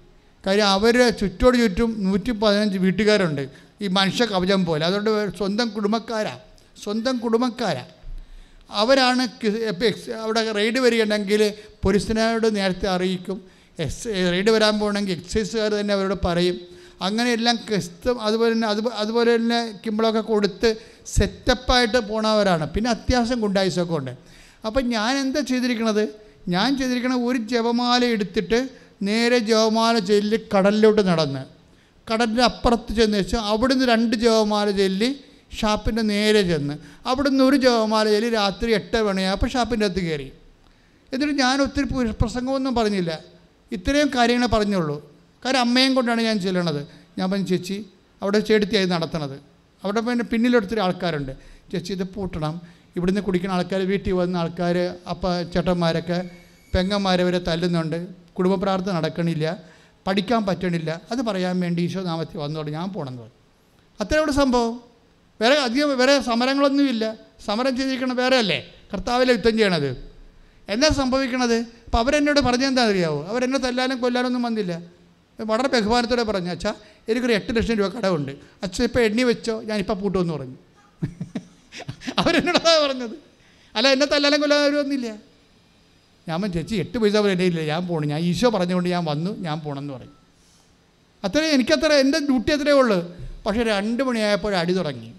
[0.47, 3.49] കാര്യം അവർ ചുറ്റോട് ചുറ്റും നൂറ്റി പതിനഞ്ച് വീട്ടുകാരുണ്ട്.
[3.81, 4.85] ഈ മനുഷ്യ കവചം പോലെ.
[4.85, 6.39] അതുകൊണ്ട് സ്വന്തം കുടുംബക്കാരാണ്
[6.83, 7.85] സ്വന്തം കുടുംബക്കാരാ.
[8.69, 9.29] അവരാണ്
[10.21, 11.53] അവിടെ റെയ്ഡ് വരികയുണ്ടെങ്കിൽ
[11.83, 13.41] പോലീസിനോട് നേരത്തെ അറിയിക്കും.
[13.79, 16.57] എക്സ് റെയ്ഡ് വരാൻ പോകണമെങ്കിൽ എക്സൈസുകാർ തന്നെ അവരോട് പറയും.
[17.01, 20.75] അങ്ങനെയെല്ലാം ക്രിസ്തു അതുപോലെ തന്നെ അത് അതുപോലെ തന്നെ കിമ്പളൊക്കെ കൊടുത്ത്
[21.05, 22.73] സെറ്റപ്പായിട്ട് പോണവരാണ്.
[22.73, 24.11] പിന്നെ അത്യാവശ്യം ഗുണ്ടായുസൊക്കെ ഉണ്ട്.
[24.65, 26.07] അപ്പം ഞാൻ എന്താ ചെയ്തിരിക്കണത്?
[26.49, 28.69] ഞാൻ ചെയ്തിരിക്കണത് ഒരു ജപമാല എടുത്തിട്ട്
[29.01, 31.43] നേരെ ജപമാല ചൊല്ലി കടലിലോട്ട് നടന്ന്.
[32.11, 35.19] കടലിന്റെ അപ്പുറത്ത് ചെന്ന് വെച്ചാൽ അവിടുന്ന് രണ്ട് ജപമാല ചൊല്ലി
[35.51, 36.73] ഷാപ്പിന്റെ നേരെ ചെന്ന്
[37.05, 40.31] അവിടെ നിന്ന് ഒരു ജപമാല ചെല്ലി രാത്രി എട്ട് മണിയായപ്പോൾ ഷാപ്പിന്റെ അകത്ത് കയറി.
[41.13, 41.85] എന്നിട്ട് ഞാൻ ഒത്തിരി
[42.21, 43.19] പ്രസംഗമൊന്നും പറഞ്ഞില്ല.
[43.71, 45.11] ഇത്രയും കാര്യങ്ങളെ പറഞ്ഞുള്ളൂ.
[45.45, 46.87] കാരണം അമ്മയും കൊണ്ടാണ് ഞാൻ ചെല്ലണത്.
[47.17, 47.85] ഞാൻ പറഞ്ഞു ചേച്ചി
[48.21, 49.39] അവിടെ ചേടുത്തിയായി നടത്തണത്.
[49.83, 51.31] അവിടെ പിന്നെ പിന്നിലൊരുത്തിരി ആൾക്കാരുണ്ട്.
[51.71, 52.61] ചേച്ചി ഇത് പൂട്ടണം.
[52.95, 54.77] ഇവിടുന്ന് കുടിക്കുന്ന ആൾക്കാർ വീട്ടിൽ വന്ന ആൾക്കാർ
[55.09, 56.29] അപ്പ ചേട്ടന്മാരൊക്കെ
[56.73, 58.07] പെങ്ങന്മാരെ വരെ തല്ലുന്നുണ്ട്.
[58.33, 59.57] കുടുംബ പ്രാർത്ഥന നടക്കണില്ല.
[60.07, 61.01] പഠിക്കാൻ പറ്റണില്ല.
[61.11, 63.35] അത് പറയാൻ വേണ്ടി ഈശോ നാമത്തിൽ വന്നോട് ഞാൻ പോകണമെന്ന് പറഞ്ഞു.
[64.01, 64.86] അത്രേ സംഭവം.
[65.41, 67.15] വേറെ അധികം വേറെ സമരങ്ങളൊന്നുമില്ല.
[67.45, 68.59] സമരം ചെയ്തിരിക്കണ വേറെ അല്ലേ
[68.93, 69.89] കർത്താവിലെ യുദ്ധം ചെയ്യണത്.
[70.69, 71.55] എന്നാ സംഭവിക്കണത്?
[71.55, 74.81] അപ്പോൾ അവരെന്നോട് പറഞ്ഞെന്താ അറിയാവോ അവരെന്നെ തല്ലാനും കൊല്ലാനൊന്നും വന്നില്ല.
[75.39, 76.73] വളരെ ബഹുമാനത്തോടെ പറഞ്ഞു അച്ഛാ
[77.09, 78.31] എനിക്കൊരു എട്ട് ലക്ഷം രൂപ കടമുണ്ട്.
[78.63, 79.61] അച്ഛൻ ഇപ്പോൾ എണ്ണി വെച്ചോ?
[79.61, 80.57] ഞാനിപ്പോൾ പൂട്ടുമെന്ന് പറഞ്ഞു.
[82.19, 83.15] അവരെന്നോടാ പറഞ്ഞത്.
[83.75, 85.07] അല്ല എന്നെ തല്ലാനും കൊല്ലാൻ വരുമൊന്നുമില്ല
[86.27, 88.05] ഞാൻ ചേച്ചി എട്ട് പൈസ പോലെ എന്റെ ഇല്ല ഞാൻ പോണു.
[88.07, 90.13] ഞാൻ ഈശോ പറഞ്ഞുകൊണ്ട് ഞാൻ വന്നു ഞാൻ പോകണമെന്ന് പറഞ്ഞു
[91.23, 93.15] അത്രയും എനിക്കത്ര എന്റെ ഡ്യൂട്ടി അത്രയേ ഉള്ളൂ.
[93.45, 95.13] പക്ഷേ രണ്ട് മണിയായപ്പോൾ അടി തുടങ്ങി.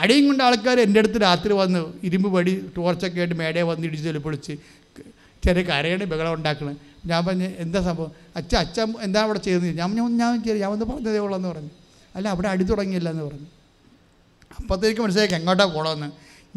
[0.00, 4.54] അടിയും കൊണ്ട് ആൾക്കാർ എന്റെ അടുത്ത് രാത്രി വന്ന് ഇരുമ്പ് പടി ടോർച്ചൊക്കെ ആയിട്ട് മേടയെ വന്ന് ഇടിച്ച് ചെലപ്പൊളിച്ച്
[5.42, 6.74] ചെറിയ കരയുടെ ബഹളം ഉണ്ടാക്കണം.
[7.10, 8.10] ഞാൻ പറഞ്ഞ് എന്താ സംഭവം?
[8.38, 11.72] അച്ഛ അച്ഛൻ എന്താ അവിടെ ചെയ്യുന്നത് ഞാൻ ഞാൻ ഞാൻ ചെയ്തു ഞാൻ വന്ന് പറഞ്ഞതേ ഉള്ളൂ എന്ന് പറഞ്ഞു.
[12.16, 13.48] അല്ല അവിടെ അടി തുടങ്ങിയില്ല എന്ന് പറഞ്ഞു
[14.60, 16.08] അപ്പോഴത്തേക്ക് മനസ്സിലാക്കി എങ്ങോട്ടാണ് പോകണമെന്ന്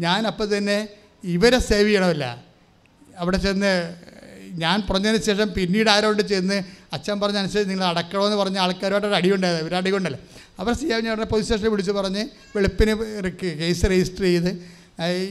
[0.04, 0.78] ഞാൻ അപ്പം തന്നെ
[1.34, 2.24] ഇവരെ സേവ് ചെയ്യണമല്ല.
[3.22, 3.72] അവിടെ ചെന്ന്
[4.62, 6.56] ഞാൻ പറഞ്ഞതിന് ശേഷം പിന്നീട് ആരോട് ചെന്ന്
[6.96, 10.18] അച്ഛൻ പറഞ്ഞ അനുസരിച്ച് നിങ്ങൾ അടക്കണമെന്ന് പറഞ്ഞ ആൾക്കാരുമായിട്ട് അടി ഉണ്ടായത് അടി കൊണ്ടല്ല.
[10.60, 12.22] അവർ സി ഞാൻ ഉടനെ പോലീസ് സ്റ്റേഷനിൽ വിളിച്ച് പറഞ്ഞ്
[12.56, 12.92] വെളുപ്പിന്
[13.62, 14.52] കേസ് രജിസ്റ്റർ ചെയ്ത്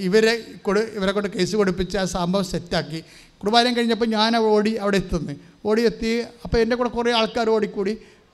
[0.08, 0.34] ഇവരെ
[0.66, 3.00] കൊടു ഇവരെ കൊണ്ട് കേസ് കൊടുപ്പിച്ച് ആ സംഭവം സെറ്റാക്കി
[3.40, 5.34] കുടുംബാലയം കഴിഞ്ഞപ്പോൾ ഞാൻ ഓടി അവിടെ എത്തുന്നു.
[5.70, 6.12] ഓടി എത്തി
[6.46, 7.94] അപ്പോൾ എന്റെ കൂടെ കുറേ ആൾക്കാർ ഓടിക്കൂടി.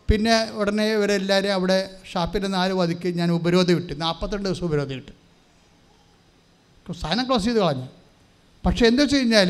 [0.10, 1.78] പിന്നെ ഉടനെ ഇവരെല്ലാവരും അവിടെ
[2.12, 5.14] ഷാപ്പിന്റെ നാല് വതിക്ക് ഞാൻ ഉപരോധം ഇട്ട് നാൽപ്പത്തിരണ്ട് ദിവസം ഉപരോധം ഇട്ട്.
[7.02, 7.88] സാധനം ക്ലോസ് ചെയ്ത് കളഞ്ഞു.
[8.66, 9.50] പക്ഷേ എന്താ വെച്ച് കഴിഞ്ഞാൽ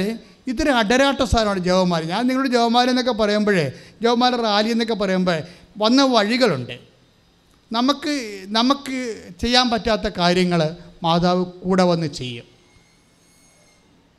[0.52, 3.66] ഇതൊരു അടരാട്ട സാധനമാണ് ജവന്മാർ ഞാൻ നിങ്ങളോട് ജവന്മാരെന്നൊക്കെ പറയുമ്പോഴേ
[4.04, 5.40] ജവന്മാരുടെ റാലി എന്നൊക്കെ പറയുമ്പോൾ
[5.84, 6.76] വന്ന വഴികളുണ്ട്.
[7.72, 10.70] നമുക്ക് നമുക്ക് ചെയ്യാൻ പറ്റാത്ത കാര്യങ്ങൾ
[11.04, 12.44] മാതാവ് കൂടെ വന്ന് ചെയ്യും.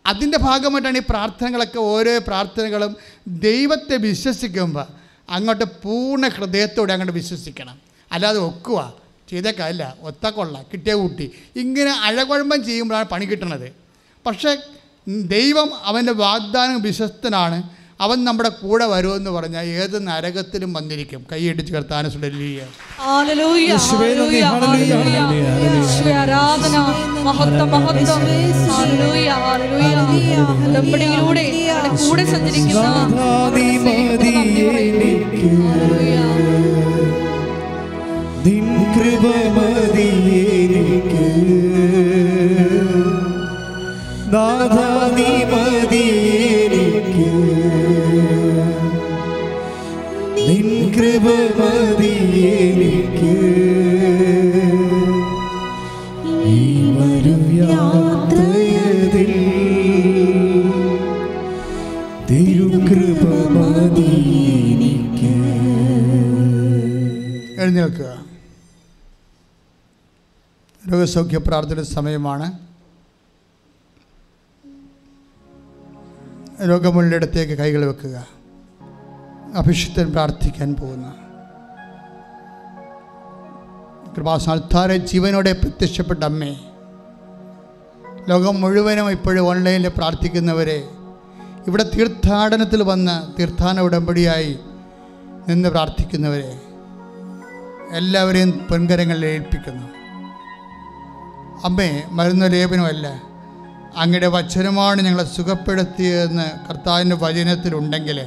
[0.07, 2.97] അതിന്റെ ഭാഗമായിട്ടാണ് ഈ പ്രാർത്ഥനകളൊക്കെ ഓരോ പ്രാർത്ഥനകളും
[3.27, 4.87] ദൈവത്തെ വിശ്വസിക്കുമ്പോൾ
[5.29, 7.81] അങ്ങോട്ട് പൂർണ ഹൃദയത്തോടെ അങ്ങോട്ട് വിശ്വസിക്കണം.
[8.13, 8.95] അല്ലാതെ ഒക്കുക
[9.31, 11.31] ചെയ്തേക്കല്ല ഒത്തക്കൊള്ള കിട്ടിയ കൂട്ടി.
[11.57, 13.77] ഇങ്ങനെ അഴകുഴമ്പം ചെയ്യുമ്പോഴാണ് പണി കിട്ടണത്.
[14.27, 14.57] പക്ഷേ
[15.09, 17.82] ദൈവം അവന്റെ വാഗ്ദാനം വിശ്വസ്തനാണ്.
[18.03, 21.21] അവൻ നമ്മുടെ കൂടെ വരുമെന്ന് പറഞ്ഞാൽ ഏത് നരകത്തിലും വന്നിരിക്കും.
[21.33, 22.09] കൈയടിച്ച് കർത്താന
[23.05, 24.09] ഹല്ലേലൂയ, യേശുവേ
[50.95, 51.27] കൃപ
[51.59, 53.33] മതിയെനിക്ക്.
[56.55, 56.59] ഈ
[56.97, 59.33] വരും യാത്രയതിൽ
[62.31, 63.23] തിരുകൃപ
[63.57, 65.33] മതിയെനിക്ക്.
[67.63, 68.11] എഴുന്നേൽക്കുക
[70.83, 72.47] രോഗസൗഖ്യ പ്രാർത്ഥന സമയമാണ്
[76.71, 78.17] രോഗമുള്ളിടത്തേക്ക് കൈകൾ വെക്കുക
[79.57, 81.13] അഭിഷിക്തൻ പ്രാർത്ഥിക്കാൻ പോകുന്നു.
[84.15, 86.57] കൃപാസാൽത്താരെ ജീവനോടെ പ്രത്യക്ഷപ്പെട്ട അമ്മേ
[88.29, 90.89] ലോകം മുഴുവനും ഇപ്പോഴും ഓൺലൈനിൽ പ്രാർത്ഥിക്കുന്നവരെ
[91.67, 94.59] ഇവിടെ തീർത്ഥാടനത്തിൽ വന്ന് തീർത്ഥാടന ഉടമ്പടിയായി
[95.49, 96.53] നിന്ന് പ്രാർത്ഥിക്കുന്നവരെ
[97.91, 99.87] എല്ലാവരെയും പൊൻകരങ്ങളിൽ ഏൽപ്പിക്കുന്നു.
[101.65, 103.07] അമ്മേ മരുന്ന് ലേപനമല്ല
[103.97, 108.19] അങ്ങയുടെ വചനമാണ് ഞങ്ങളെ സുഖപ്പെടുത്തിയതെന്ന് കർത്താവിന്റെ വചനത്തിലുണ്ടെങ്കിൽ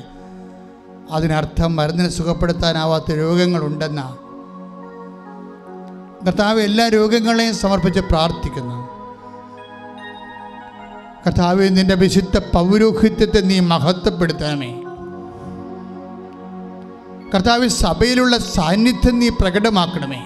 [1.11, 4.17] അതിനർത്ഥം മരുന്നിനെ സുഖപ്പെടുത്താനാവാത്ത രോഗങ്ങളുണ്ടെന്നാണ്
[6.25, 8.95] കർത്താവ് എല്ലാ രോഗങ്ങളെയും സമർപ്പിച്ച് പ്രാർത്ഥിക്കുന്നു.
[11.25, 14.81] കർത്താവ് നിന്റെ വിശുദ്ധ പൗരോഹിത്യത്തെ നീ മഹത്വപ്പെടുത്തണമേ
[17.33, 20.21] കർത്താവ് സഭയിലുള്ള സാന്നിധ്യം നീ പ്രകടമാക്കണമേ.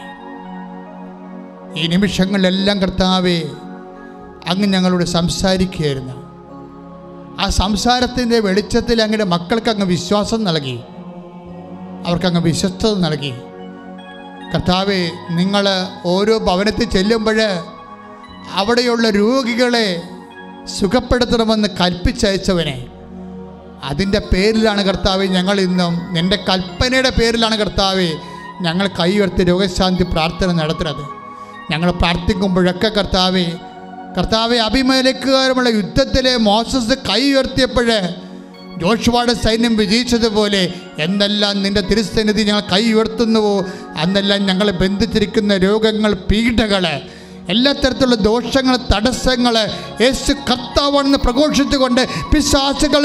[1.81, 3.43] ഈ നിമിഷങ്ങളിലെല്ലാം കർത്താവെ
[4.49, 6.19] അങ്ങ് ഞങ്ങളോട് സംസാരിക്കുകയായിരുന്നു.
[7.40, 10.80] ആ സംസാരത്തിന്റെ വെളിച്ചത്തിൽ അങ്ങയുടെ മക്കൾക്ക് അങ്ങ് വിശ്വാസം നൽകി.
[12.06, 13.34] അവർക്കങ്ങ് വിശ്വസ്തത നൽകി.
[14.53, 15.70] കർത്താവെ നിങ്ങൾ
[16.06, 17.41] ഓരോ ഭവനത്തിൽ ചെല്ലുമ്പോൾ
[18.53, 20.02] അവിടെയുള്ള രോഗികളെ
[20.80, 22.86] സുഖപ്പെടുത്തണമെന്ന് കൽപ്പിച്ചയച്ചവനെ.
[23.84, 28.11] അതിന്റെ പേരിലാണ് കർത്താവ് ഞങ്ങൾ ഇന്നും നിന്റെ കൽപ്പനയുടെ പേരിലാണ് കർത്താവ്
[28.61, 31.03] ഞങ്ങൾ കൈ ഉയർത്തി രോഗശാന്തി പ്രാർത്ഥന നടത്തുന്നത്.
[31.72, 33.45] ഞങ്ങൾ പ്രാർത്ഥിക്കുമ്പോഴൊക്കെ കർത്താവെ
[34.15, 37.99] കർത്താവെ അഭിമേലക്കുകാരുമുള്ള യുദ്ധത്തിലെ മോസസ് കൈ ഉയർത്തിയപ്പോഴേ
[38.81, 40.61] ജോഷുവാടെ സൈന്യം വിജയിച്ചതുപോലെ
[40.98, 43.56] എന്നെല്ലാം നിന്റെ തിരുസന്നിധി ഞങ്ങൾ കൈ ഉയർത്തുന്നുവോ?
[43.98, 46.86] അന്നെല്ലാം ഞങ്ങളെ ബന്ധിച്ചിരിക്കുന്ന രോഗങ്ങൾ പീഡകൾ
[47.49, 49.56] എല്ലാ തരത്തിലുള്ള ദോഷങ്ങൾ തടസ്സങ്ങൾ
[50.02, 53.03] യേശു കർത്താവാണെന്ന് പ്രഘോഷിച്ചുകൊണ്ട് പിശാസുകൾ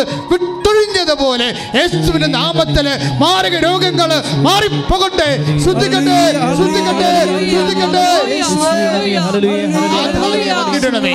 [0.87, 1.47] വിട്ടൊഴിഞ്ഞതുപോലെ
[1.77, 2.87] യേശുവിന്റെ നാമത്തിൽ
[3.23, 4.11] മാരക രോഗങ്ങൾ
[4.47, 5.29] മാറിപ്പോകട്ടെ
[5.65, 6.19] ശ്രദ്ധിക്കട്ടെ
[6.59, 7.13] ശ്രദ്ധിക്കട്ടെ
[7.53, 8.07] ശ്രദ്ധിക്കട്ടെ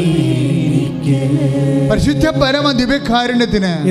[0.66, 1.19] എനിക്ക്.
[1.90, 3.90] പരിശുദ്ധ പരമ ദിവ്യകാരുണ്യത്തിന്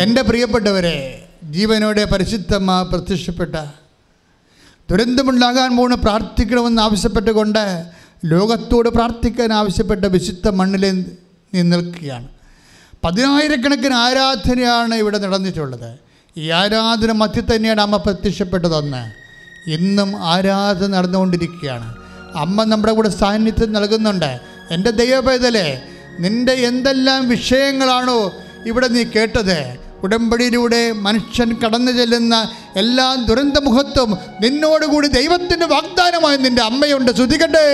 [0.00, 3.56] എന്റെ പ്രിയപ്പെട്ടവരെ ജീവനോടെ പരിശുദ്ധമ്മ പ്രത്യക്ഷപ്പെട്ട
[4.90, 11.04] ദുരന്തമുണ്ടാകാൻ പോണ് പ്രാർത്ഥിക്കണമെന്ന് ആവശ്യപ്പെട്ടുകൊണ്ട് ലോകത്തോട് പ്രാർത്ഥിക്കാൻ ആവശ്യപ്പെട്ട വിശുദ്ധ മണ്ണിൽ
[11.54, 12.28] നിൽക്കുകയാണ്.
[13.04, 15.98] പതിനായിരക്കണക്കിന് ആരാധനയാണ് ഇവിടെ നടന്നിട്ടുള്ളത്.
[16.36, 19.26] ഈ ആരാധന മധ്യ തന്നെയാണ് അമ്മ പ്രത്യക്ഷപ്പെട്ടതെന്ന്.
[19.70, 21.94] ഇന്നും ആരാധന നടന്നുകൊണ്ടിരിക്കുകയാണ്.
[22.34, 24.40] അമ്മ നമ്മുടെ കൂടെ സാന്നിധ്യം നൽകുന്നുണ്ട്.
[24.70, 25.82] എന്റെ ദൈവപേതലേ
[26.20, 28.32] നിന്റെ എന്തെല്ലാം വിഷയങ്ങളാണോ
[28.66, 29.85] ഇവിടെ നീ കേട്ടത്?
[30.02, 32.34] ഉടമ്പടിയിലൂടെ മനുഷ്യൻ കടന്നു ചെല്ലുന്ന
[32.76, 34.10] എല്ലാ ദുരന്തമുഖത്തും
[34.40, 37.66] നിന്നോടുകൂടി ദൈവത്തിന്റെ വാഗ്ദാനമായി നിന്റെ അമ്മയുണ്ട് ശ്രുതിക്കട്ടെ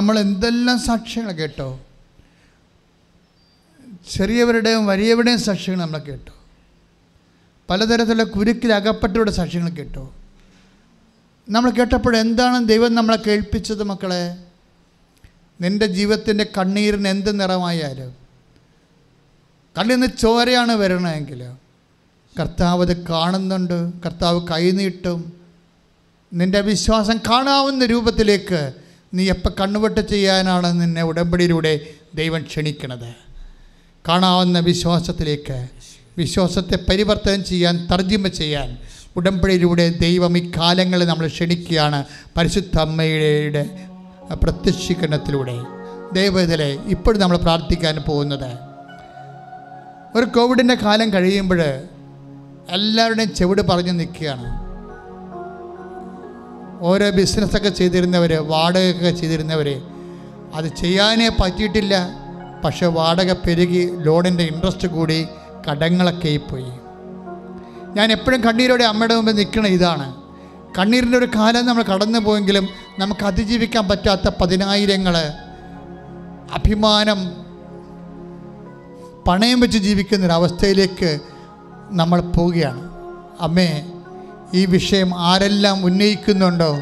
[0.00, 1.80] നമ്മൾ എന്തെല്ലാം സാക്ഷ്യങ്ങൾ കേട്ടോ?
[4.10, 6.32] ചെറിയവരുടെയും വലിയവരുടെയും സാക്ഷ്യങ്ങൾ നമ്മൾ കേട്ടോ.
[7.70, 10.14] പലതരത്തിലുള്ള കുരുക്കിൽ അകപ്പെട്ടവരുടെ സാക്ഷ്യങ്ങൾ കേട്ടോ.
[11.48, 14.36] നമ്മൾ കേട്ടപ്പോൾ എന്താണ് ദൈവം നമ്മളെ കേൾപ്പിച്ചത് മക്കളെ?
[15.60, 18.16] നിന്റെ ജീവിതത്തിന്റെ കണ്ണീരിന് എന്ത് നിറമായാലും
[19.78, 21.40] കണ്ണിൽ നിന്ന് ചോരയാണ് വരണമെങ്കിൽ
[22.40, 25.32] കർത്താവ് അത് കാണുന്നുണ്ട് കർത്താവ് കൈനീട്ടും
[26.32, 28.72] നിന്റെ വിശ്വാസം കാണാവുന്ന രൂപത്തിലേക്ക്
[29.14, 31.80] നീ എപ്പോൾ കണ്ണുവെട്ട് ചെയ്യാനാണ് നിന്നെ ഉടമ്പടിയിലൂടെ
[32.14, 33.08] ദൈവം ക്ഷണിക്കണത്?
[34.08, 35.68] കാണാവുന്ന വിശ്വാസത്തിലേക്ക്
[36.18, 38.78] വിശ്വാസത്തെ പരിവർത്തനം ചെയ്യാൻ തർജിമ ചെയ്യാൻ
[39.16, 40.50] ഉടമ്പടിയിലൂടെ ദൈവം ഈ
[41.04, 42.04] നമ്മൾ ക്ഷണിക്കുകയാണ്
[42.36, 43.64] പരിശുദ്ധ അമ്മയുടെ
[44.34, 45.56] പ്രത്യക്ഷീകരണത്തിലൂടെ.
[46.12, 48.50] ദൈവത്തിലെ ഇപ്പോഴും നമ്മൾ പ്രാർത്ഥിക്കാൻ പോകുന്നത്
[50.14, 51.60] ഒരു കോവിഡിന്റെ കാലം കഴിയുമ്പോൾ
[52.70, 54.69] എല്ലാവരുടെയും ചെവിട് പറഞ്ഞു നിൽക്കുകയാണ്.
[56.80, 59.82] ഓരോ ബിസിനസ്സൊക്കെ ചെയ്തിരുന്നവർ വാടകയൊക്കെ ചെയ്തിരുന്നവർ
[60.54, 61.94] അത് ചെയ്യാനേ പറ്റിയിട്ടില്ല.
[62.64, 65.26] പക്ഷെ വാടക പെരുകി ലോണിന്റെ ഇൻട്രസ്റ്റ് കൂടി
[65.70, 66.72] കടങ്ങളൊക്കെ പോയി.
[67.96, 70.14] ഞാൻ എപ്പോഴും കണ്ണീരോടെ അമ്മയുടെ മുമ്പ് നിൽക്കണ ഇതാണ്.
[70.78, 75.16] കണ്ണീരിന്റെ ഒരു കാലം നമ്മൾ കടന്നു പോയെങ്കിലും നമുക്ക് അതിജീവിക്കാൻ പറ്റാത്ത പതിനായിരങ്ങൾ
[76.52, 77.20] അഭിമാനം
[79.28, 81.20] പണയം വെച്ച് ജീവിക്കുന്നൊരവസ്ഥയിലേക്ക്
[81.90, 82.82] നമ്മൾ പോവുകയാണ്.
[83.40, 83.84] അമ്മേ
[84.54, 86.80] ഈ വിഷയം ആരെല്ലാം ഉന്നയിക്കുന്നുണ്ടോ?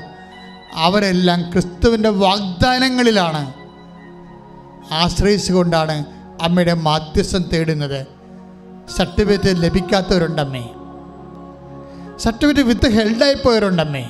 [0.74, 3.52] അവരെല്ലാം ക്രിസ്തുവിന്റെ വാഗ്ദാനങ്ങളിലാണ്
[4.92, 6.04] ആശ്രയിച്ചുകൊണ്ടാണ്
[6.42, 8.06] അമ്മയുടെ മാധ്യസ്ഥം തേടുന്നത്.
[8.96, 10.62] സർട്ടിഫിക്കറ്റ് ലഭിക്കാത്തവരുണ്ടമ്മേ.
[12.16, 14.04] സർട്ടിഫിക്കറ്റ് വിത്ത് ഹെൽഡായി പോയവരുണ്ടമ്മേ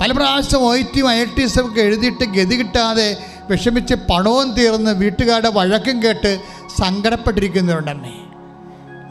[0.00, 3.16] പല പ്രാവശ്യം ഒ ടിയും ഐ ടി എസും ഒക്കെ എഴുതിയിട്ട് ഗതി കിട്ടാതെ
[3.50, 6.40] വിഷമിച്ച് പണവും തീർന്ന് വീട്ടുകാരുടെ വഴക്കും കേട്ട്
[6.80, 8.23] സങ്കടപ്പെട്ടിരിക്കുന്നവരുണ്ടമ്മേ.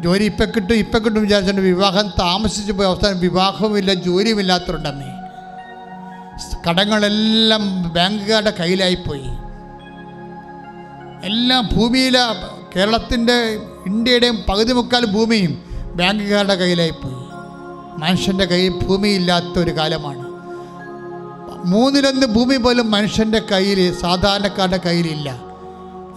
[0.03, 5.05] ജോലി ഇപ്പം കിട്ടും ഇപ്പം കിട്ടും വിചാരിച്ചിട്ട് വിവാഹം താമസിച്ച് പോയ അവസാനം വിവാഹവുമില്ല ജോലിയുമില്ലാത്തവരുണ്ടമ്മേ
[6.69, 9.23] കടങ്ങളെല്ലാം ബാങ്കുകാരുടെ കയ്യിലായിപ്പോയി.
[11.23, 12.19] എല്ലാം ഭൂമിയിലെ
[12.75, 13.33] കേരളത്തിന്റെ
[13.85, 15.63] ഇന്ത്യയുടെയും പകുതി മുക്കാൽ ഭൂമിയും
[15.95, 17.15] ബാങ്കുകാരുടെ കയ്യിലായിപ്പോയി.
[17.99, 20.23] മനുഷ്യന്റെ കയ്യിൽ ഭൂമിയില്ലാത്ത ഒരു കാലമാണ്.
[21.67, 25.42] മൂന്നിലൊന്ന് ഭൂമി പോലും മനുഷ്യന്റെ കയ്യിൽ സാധാരണക്കാരുടെ കയ്യിലില്ല.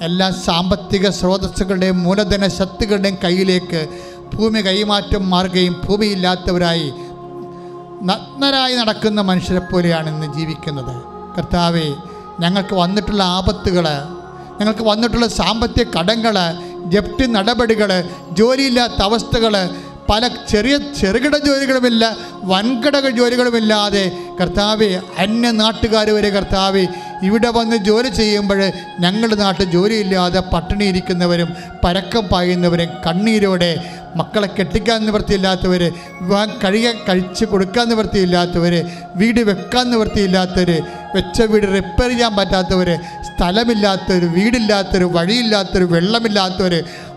[0.03, 3.89] എല്ലാ സാമ്പത്തിക സ്രോതസ്സുകളുടെയും മൂലധന ശക്തികളുടെയും കയ്യിലേക്ക്
[4.35, 6.93] ഭൂമി കൈമാറ്റം മാറുകയും ഭൂമിയില്ലാത്തവരായി
[8.03, 10.95] നഗ്നരായി നടക്കുന്ന മനുഷ്യരെ പോലെയാണ് ഇന്ന് ജീവിക്കുന്നത്.
[11.39, 11.95] കർത്താവെ
[12.41, 13.87] ഞങ്ങൾക്ക് വന്നിട്ടുള്ള ആപത്തുകൾ
[14.61, 16.37] ഞങ്ങൾക്ക് വന്നിട്ടുള്ള സാമ്പത്തിക കടങ്ങൾ
[16.87, 19.55] ജപ്തി നടപടികൾ ജോലിയില്ലാത്ത അവസ്ഥകൾ
[20.09, 22.05] പല ചെറിയ ചെറുകിട ജോലികളുമില്ല
[22.45, 24.05] വൻകിട ജോലികളുമില്ലാതെ
[24.41, 24.89] കർത്താവ്
[25.19, 26.83] അന്യ നാട്ടുകാർ വരെ കർത്താവ്
[27.23, 28.61] ഇവിടെ വന്ന് ജോലി ചെയ്യുമ്പോൾ
[29.01, 31.51] ഞങ്ങളുടെ നാട്ടിൽ ജോലിയില്ലാതെ പട്ടിണിയിരിക്കുന്നവരും
[31.85, 33.71] പരക്കം പായുന്നവരും കണ്ണീരോടെ
[34.17, 35.83] മക്കളെ കെട്ടിക്കാൻ നിവൃത്തിയില്ലാത്തവർ
[36.21, 38.75] വിവാഹം കഴിയാൻ കഴിച്ച് കൊടുക്കാൻ നിവൃത്തിയില്ലാത്തവർ
[39.17, 40.71] വീട് വെക്കാൻ നിവൃത്തിയില്ലാത്തവർ
[41.17, 42.89] വെച്ച വീട് റിപ്പയർ ചെയ്യാൻ പറ്റാത്തവർ
[43.29, 46.75] സ്ഥലമില്ലാത്തവർ വീടില്ലാത്തവർ വഴിയില്ലാത്തവർ വെള്ളമില്ലാത്തവർ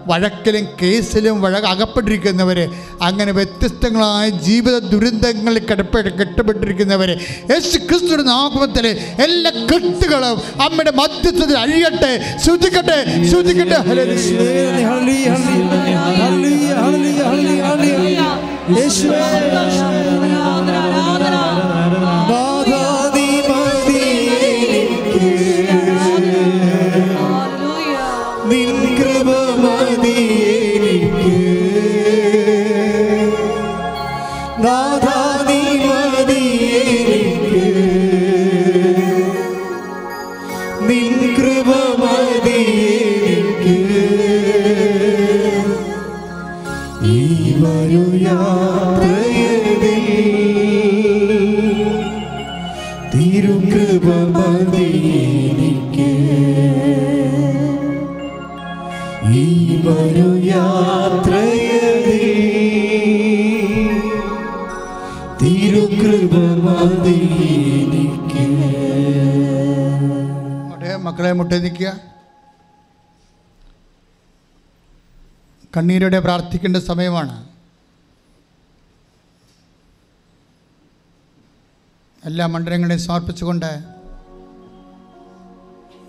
[0.08, 2.60] വഴക്കിലും കേസിലും വഴ അകപ്പെട്ടിരിക്കുന്നവർ
[3.02, 7.12] അങ്ങനെ വ്യത്യസ്തങ്ങളായ ജീവിത ദുരന്തങ്ങളിൽ കിടപ്പ കെട്ടപ്പെട്ടിരിക്കുന്നവർ
[7.52, 8.88] യേശു ക്രിസ്തുവിന്റെ നാമത്തിൽ
[9.26, 12.12] എല്ലാ കെട്ടുകളും അമ്മയുടെ മധ്യത്തിൽ അഴിയട്ടെ
[12.44, 13.00] ശ്രദ്ധിക്കട്ടെ
[13.30, 13.80] ശ്രദ്ധിക്കട്ടെ
[18.78, 19.24] യേശുവേ,
[71.30, 71.90] മക്കളെ മുട്ടേ നിൽക്കുക
[75.78, 77.48] കണ്ണീരോടെ പ്രാർത്ഥിക്കേണ്ട സമയമാണ്.
[82.26, 83.70] എല്ലാ മണ്ഡലങ്ങളെയും സമർപ്പിച്ചുകൊണ്ട്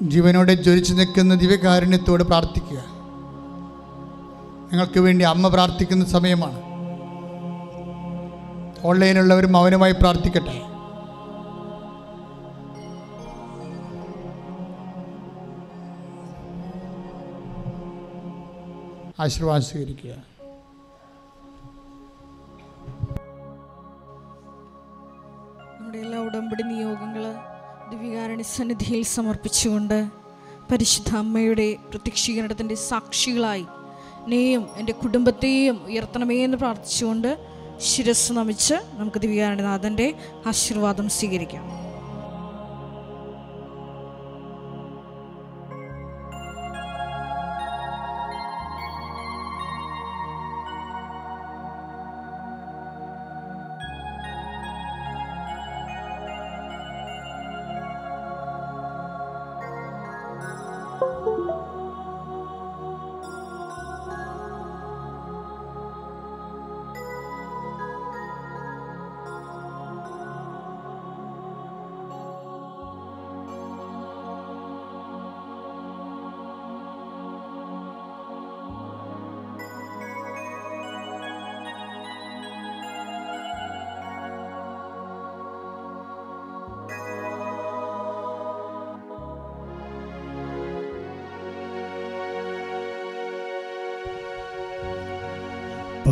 [0.03, 2.79] ജീവനോടെ ജ്വലിച്ചു നിൽക്കുന്ന ദിവ്യകാരുണ്യത്തോട് പ്രാർത്ഥിക്കുക.
[4.73, 6.59] നിങ്ങൾക്ക് വേണ്ടി അമ്മ പ്രാർത്ഥിക്കുന്ന സമയമാണ്.
[8.85, 10.57] ഓൺലൈനുള്ളവരും മൗനമായി പ്രാർത്ഥിക്കട്ടെ.
[19.21, 20.13] ആശീർവാദം സ്വീകരിക്കുക.
[25.79, 27.35] നമ്മുടെ എല്ലാ ഉടമ്പടി നിയോഗങ്ങൾ
[27.91, 29.99] ദിവ്യകാരണി സന്നിധിയിൽ സമർപ്പിച്ചുകൊണ്ട്
[30.73, 33.67] പരിശുദ്ധ അമ്മയുടെ പ്രത്യക്ഷീകരണത്തിന്റെ സാക്ഷികളായി
[34.25, 37.31] എന്നെയും എന്റെ കുടുംബത്തെയും ഉയർത്തണമേ എന്ന് പ്രാർത്ഥിച്ചുകൊണ്ട്
[37.79, 40.15] ശിരസ് നമിച്ച് നമുക്ക് ദിവ്യകാരണനാഥന്റെ
[40.47, 41.80] ആശീർവാദം സ്വീകരിക്കാം.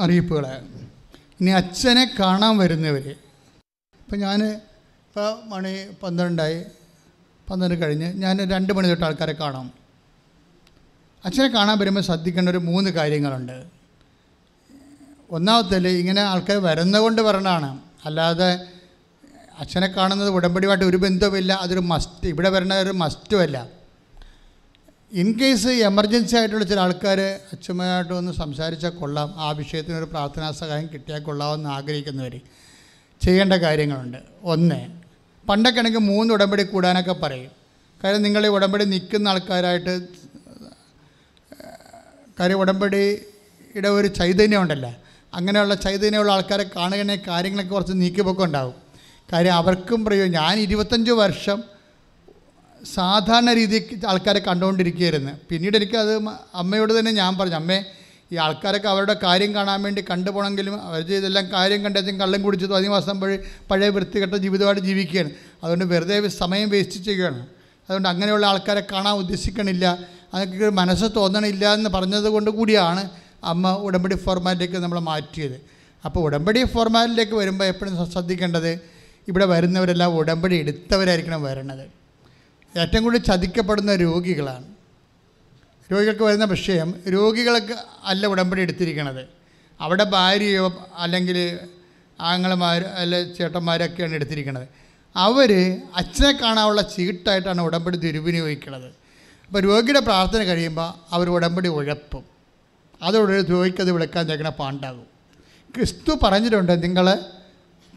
[0.00, 0.46] അറിയിപ്പുകൾ
[1.40, 3.08] ഇനി അച്ഛനെ കാണാൻ വരുന്നവർ
[4.00, 6.64] ഇപ്പം ഞാൻ ഇപ്പോൾ മണി പന്ത്രണ്ടായി.
[7.50, 9.72] പന്ത്രണ്ട് കഴിഞ്ഞ് ഞാൻ രണ്ട് മണി തൊട്ട് ആൾക്കാരെ കാണാം.
[11.24, 13.66] അച്ഛനെ കാണാൻ വരുമ്പോൾ ശ്രദ്ധിക്കേണ്ട ഒരു മൂന്ന് കാര്യങ്ങളുണ്ട്.
[15.30, 17.80] ഒന്നാമത്തേൽ ഇങ്ങനെ ആൾക്കാർ വരുന്നതുകൊണ്ട് വരണതാണ്.
[18.04, 18.50] അല്ലാതെ
[19.58, 21.52] അച്ഛനെ കാണുന്നത് ഉടമ്പടിയുമായിട്ട് ഒരു ബന്ധവുമില്ല.
[21.52, 23.68] അതൊരു മസ്റ്റ് ഇവിടെ വരണ ഒരു മസ്റ്റുമല്ല
[25.12, 29.34] ഇൻ കേസ് എമർജൻസി ആയിട്ടുള്ള ചില ആൾക്കാർ അച്ഛമ്മയായിട്ട് ഒന്ന് സംസാരിച്ചാൽ കൊള്ളാം.
[29.36, 32.40] ആ വിഷയത്തിനൊരു പ്രാർത്ഥനാ സഹായം കിട്ടിയാൽ കൊള്ളാമെന്ന് ആഗ്രഹിക്കുന്നവർ
[33.20, 34.18] ചെയ്യേണ്ട കാര്യങ്ങളുണ്ട്.
[34.42, 34.86] ഒന്ന്
[35.48, 37.50] പണ്ടൊക്കെ ആണെങ്കിൽ മൂന്ന് ഉടമ്പടി കൂടാനൊക്കെ പറയും.
[38.04, 39.94] കാര്യം നിങ്ങൾ ഈ ഉടമ്പടി നിൽക്കുന്ന ആൾക്കാരായിട്ട്
[42.40, 44.92] കാര്യം ഉടമ്പടിയുടെ ഒരു ചൈതന്യം ഉണ്ടല്ലോ?
[45.34, 48.74] അങ്ങനെയുള്ള ചൈതന്യമുള്ള ആൾക്കാരെ കാണുകയാണെങ്കിൽ കാര്യങ്ങളൊക്കെ കുറച്ച് നീക്കിപ്പൊക്കെ ഉണ്ടാവും.
[49.32, 51.75] കാര്യം അവർക്കും പ്രയോ ഞാൻ ഇരുപത്തഞ്ച് വർഷം
[52.94, 55.32] സാധാരണ രീതി ആൾക്കാരെ കണ്ടുകൊണ്ടിരിക്കുകയായിരുന്നു.
[55.50, 56.14] പിന്നീട് എനിക്കത്
[56.54, 57.84] അമ്മയോട് തന്നെ ഞാൻ പറഞ്ഞു അമ്മേ
[58.32, 63.38] ഈ ആൾക്കാരൊക്കെ അവരുടെ കാര്യം കാണാൻ വേണ്ടി കണ്ടുപോകണമെങ്കിലും അവർ ഇതെല്ലാം കാര്യം കണ്ടെച്ചും കള്ളം കുടിച്ചതും അധിവാസം പഴയ
[63.70, 65.30] പഴയ വൃത്തികെട്ട ജീവിതമായിട്ട് ജീവിക്കുകയാണ്.
[65.62, 67.40] അതുകൊണ്ട് വെറുതെ സമയം വേസ്റ്റ് ചെയ്യുകയാണ്.
[67.84, 69.98] അതുകൊണ്ട് അങ്ങനെയുള്ള ആൾക്കാരെ കാണാൻ ഉദ്ദേശിക്കണില്ല.
[70.34, 73.10] അതൊക്കെ മനസ്സ് തോന്നണില്ല എന്ന് പറഞ്ഞത് കൊണ്ട് കൂടിയാണ്
[73.44, 75.60] അമ്മ ഉടമ്പടി ഫോർമാറ്റിലേക്ക് നമ്മൾ മാറ്റിയത്.
[76.04, 78.80] അപ്പോൾ ഉടമ്പടി ഫോർമാറ്റിലേക്ക് വരുമ്പോൾ എപ്പോഴും ശ്രദ്ധിക്കേണ്ടത്
[79.28, 82.05] ഇവിടെ വരുന്നവരെല്ലാം ഉടമ്പടി എടുത്തവരായിരിക്കണം വരണത്.
[82.76, 84.66] ഏറ്റവും കൂടുതൽ ചതിക്കപ്പെടുന്ന രോഗികളാണ്.
[85.92, 87.74] രോഗികൾക്ക് വരുന്ന വിഷയം രോഗികൾക്ക്
[88.04, 89.28] അല്ല ഉടമ്പടി എടുത്തിരിക്കണത്.
[89.80, 91.58] അവിടെ ഭാര്യയോ അല്ലെങ്കിൽ
[92.20, 94.68] ആങ്ങളമാർ അല്ല ചേട്ടന്മാരൊക്കെയാണ് എടുത്തിരിക്കുന്നത്
[95.16, 98.94] അവർ അച്ഛനെ കാണാനുള്ള ചീട്ടായിട്ടാണ് ഉടമ്പടി ദുരുപയോഗിക്കുന്നത്
[99.46, 102.24] അപ്പോൾ രോഗിയുടെ പ്രാർത്ഥന കഴിയുമ്പോൾ അവർ ഉടമ്പടി ഉഴപ്പും.
[103.02, 105.06] അതോടെ രോഗിക്കത് വിളിക്കാൻ തേക്കണ പാണ്ടാകും.
[105.74, 107.18] ക്രിസ്തു പറഞ്ഞിട്ടുണ്ട് നിങ്ങൾ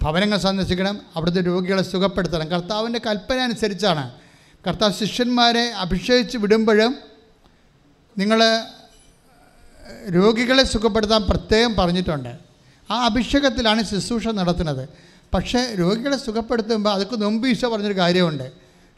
[0.02, 2.48] ഭവനങ്ങൾ സന്ദർശിക്കണം അവിടുത്തെ രോഗികളെ സുഖപ്പെടുത്തണം.
[2.48, 4.19] കർത്താവിന്റെ കൽപ്പന അനുസരിച്ചാണ്
[4.68, 6.96] കർത്താവ് ശിഷ്യന്മാരെ അഭിഷേകിച്ച് വിടുമ്പോഴും
[8.18, 8.62] നിങ്ങൾ
[10.16, 12.38] രോഗികളെ സുഖപ്പെടുത്താൻ പ്രത്യേകം പറഞ്ഞിട്ടുണ്ട്.
[12.92, 14.90] ആ അഭിഷേകത്തിലാണ് ശുശ്രൂഷ നടത്തുന്നത്.
[15.34, 18.52] പക്ഷേ രോഗികളെ സുഖപ്പെടുത്തുമ്പോൾ അതൊക്കെ മുമ്പ് ഈശോ പറഞ്ഞൊരു കാര്യമുണ്ട്.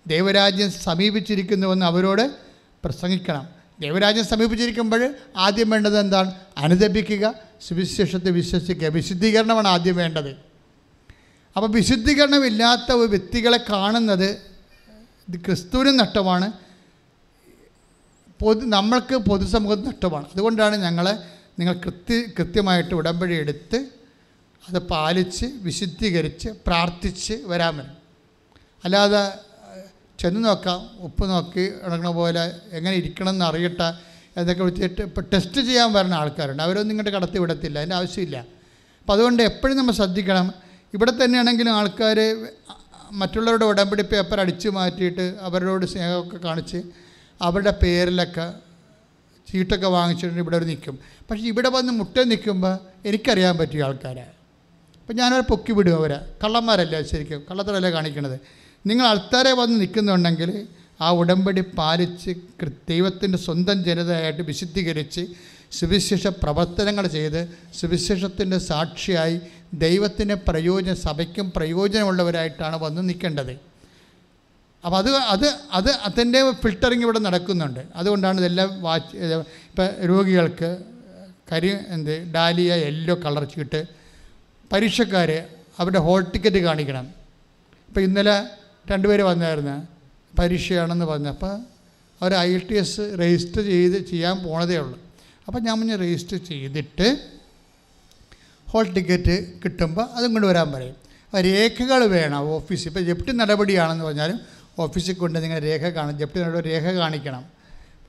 [0.08, 2.32] ദൈവരാജ്യം സമീപിച്ചിരിക്കുന്നുവെന്ന് അവരോട്
[2.84, 3.48] പ്രസംഗിക്കണം.
[3.80, 6.36] ദൈവരാജ്യം സമീപിച്ചിരിക്കുമ്പോൾ ആദ്യം വേണ്ടത് എന്താണ്?
[6.58, 7.34] അനുദപിക്കുക.
[7.68, 8.88] സുവിശേഷത്തെ വിശ്വസിക്കുക.
[8.88, 10.30] വിശുദ്ധീകരണമാണ് ആദ്യം വേണ്ടത്.
[11.56, 14.51] അപ്പോൾ വിശുദ്ധീകരണമില്ലാത്ത ഒരു വ്യക്തികളെ കാണുന്നത്
[15.32, 16.52] ഇത് ക്രിസ്തുവിനും നഷ്ടമാണ്.
[18.42, 20.26] പൊതു നമ്മൾക്ക് പൊതുസമൂഹത്തിന് നഷ്ടമാണ്.
[20.34, 21.18] അതുകൊണ്ടാണ് ഞങ്ങൾ
[21.60, 23.86] നിങ്ങൾ കൃത്യ കൃത്യമായിട്ട് ഉടമ്പടി എടുത്ത്
[24.70, 27.98] അത് പാലിച്ച് വിശുദ്ധീകരിച്ച് പ്രാർത്ഥിച്ച് വരാൻ വരും.
[28.84, 29.34] അല്ലാതെ
[30.20, 33.94] ചെന്ന് നോക്കാം ഉപ്പ് നോക്കി ഇടങ്ങണ പോലെ എങ്ങനെ ഇരിക്കണം എന്ന് അറിയട്ടെ
[34.38, 36.64] എന്നൊക്കെ വിളിച്ചിട്ട് ഇപ്പോൾ ടെസ്റ്റ് ചെയ്യാൻ വരുന്ന ആൾക്കാരുണ്ട്.
[36.64, 37.80] അവരൊന്നും ഇങ്ങോട്ട് കടത്തി വിടത്തില്ല.
[37.80, 38.38] അതിന്റെ ആവശ്യമില്ല.
[39.00, 40.54] അപ്പോൾ അതുകൊണ്ട് എപ്പോഴും നമ്മൾ ശ്രദ്ധിക്കണം.
[40.94, 42.48] ഇവിടെ തന്നെയാണെങ്കിലും ആൾക്കാർ
[43.12, 46.82] മറ്റുള്ളവരുടെ ഉടമ്പടി പേപ്പർ അടിച്ചു മാറ്റിയിട്ട് അവരോട് സ്നേഹമൊക്കെ കാണിച്ച്
[47.42, 48.54] അവരുടെ പേരിലൊക്കെ
[49.52, 51.00] ചീട്ടൊക്കെ വാങ്ങിച്ചിട്ട് ഇവിടെ നിൽക്കും.
[51.32, 54.28] പക്ഷേ ഇവിടെ വന്ന് മുട്ട നിൽക്കുമ്പോൾ എനിക്കറിയാൻ പറ്റിയ ആൾക്കാരെ.
[55.02, 56.20] അപ്പം ഞാനവരെ പൊക്കി വിടും അവരെ.
[56.44, 57.44] കള്ളന്മാരല്ല ശരിക്കും?
[57.52, 58.40] കള്ളത്തരല്ല കാണിക്കണത്?
[58.86, 60.68] നിങ്ങൾ ആൾക്കാരെ വന്ന് നിൽക്കുന്നുണ്ടെങ്കിൽ
[61.02, 62.32] ആ ഉടമ്പടി പാലിച്ച്
[62.90, 65.28] ദൈവത്തിന്റെ സ്വന്തം ജനതയായിട്ട് വിശുദ്ധീകരിച്ച്
[65.72, 69.42] സുവിശേഷ പ്രവർത്തനങ്ങൾ ചെയ്ത് സുവിശേഷത്തിന്റെ സാക്ഷിയായി
[69.74, 73.60] ദൈവത്തിന് പ്രയോജനം സഭയ്ക്കും പ്രയോജനമുള്ളവരായിട്ടാണ് വന്ന് നിൽക്കേണ്ടത്.
[74.86, 77.80] അപ്പോൾ അത് അത് അത് അതിന്റെ ഫിൽട്ടറിങ് ഇവിടെ നടക്കുന്നുണ്ട്.
[77.96, 80.84] അതുകൊണ്ടാണ് ഇതെല്ലാം വാച്ച് ഇപ്പം രോഗികൾക്ക്
[81.52, 83.88] കരി എന്ത് ഡാലിയ യെല്ലോ കളർ ചീട്ട്
[84.74, 85.32] പരീക്ഷക്കാർ
[85.80, 87.06] അവരുടെ ഹോൾ ടിക്കറ്റ് കാണിക്കണം.
[87.90, 88.44] ഇപ്പോൾ ഇന്നലെ
[88.92, 89.88] രണ്ടുപേര് വന്നായിരുന്നു
[90.40, 91.62] പരീക്ഷയാണെന്ന് പറഞ്ഞപ്പോൾ
[92.22, 95.00] അവർ ഐ ടി എസ് രജിസ്റ്റർ ചെയ്ത് ചെയ്യാൻ പോണതേ ഉള്ളൂ.
[95.48, 97.41] അപ്പോൾ ഞാൻ മുന്നേ രജിസ്റ്റർ ചെയ്തിട്ട്
[98.72, 100.96] ഹോൾ ടിക്കറ്റ് കിട്ടുമ്പോൾ അതും കൊണ്ട് വരാൻ പറയും.
[101.42, 104.40] രേഖകൾ വേണം ഓഫീസിൽ ഇപ്പോൾ ജപ്തി നടപടിയാണെന്ന് പറഞ്ഞാലും
[104.80, 107.46] ഓഫീസിൽ കൊണ്ട് നിങ്ങൾ രേഖ കാണും ജപ്തി നടപടി രേഖ കാണിക്കണം.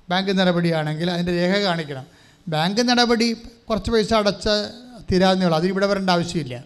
[0.08, 2.06] ബാങ്ക് നടപടിയാണെങ്കിൽ അതിന്റെ രേഖ കാണിക്കണം.
[2.48, 3.36] ബാങ്ക് നടപടി
[3.70, 4.48] കുറച്ച് പൈസ അടച്ച
[5.12, 5.58] തീരാവുന്നേ ഉള്ളൂ.
[5.58, 6.64] അതിന് ഇവിടെ വരേണ്ട ആവശ്യമില്ല.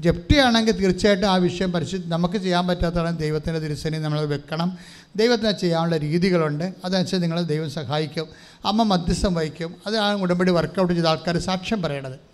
[0.00, 4.78] ജപ്തി ആണെങ്കിൽ തീർച്ചയായിട്ടും ആ വിഷയം പരിശുദ്ധ നമുക്ക് ചെയ്യാൻ പറ്റാത്തതാണ് ദൈവത്തിന്റെ തിരുസേനി നമ്മൾ വെക്കണം.
[5.16, 6.64] ദൈവത്തിന് ചെയ്യാനുള്ള രീതികളുണ്ട്.
[6.84, 8.28] അതനുസരിച്ച് നിങ്ങൾ ദൈവം സഹായിക്കും.
[8.64, 9.74] അമ്മ മധ്യസ്ഥം വഹിക്കും.
[9.86, 12.33] അതാണ് ഉടമ്പടി വർക്കൗട്ട് ചെയ്ത ആൾക്കാർ സാക്ഷ്യം പറയണത്.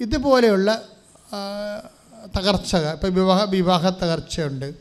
[0.00, 0.82] ഇതുപോലെയുള്ള
[2.36, 4.74] തകർച്ച ഇപ്പോൾ വിവാഹ വിവാഹ തകർച്ചയുണ്ട്.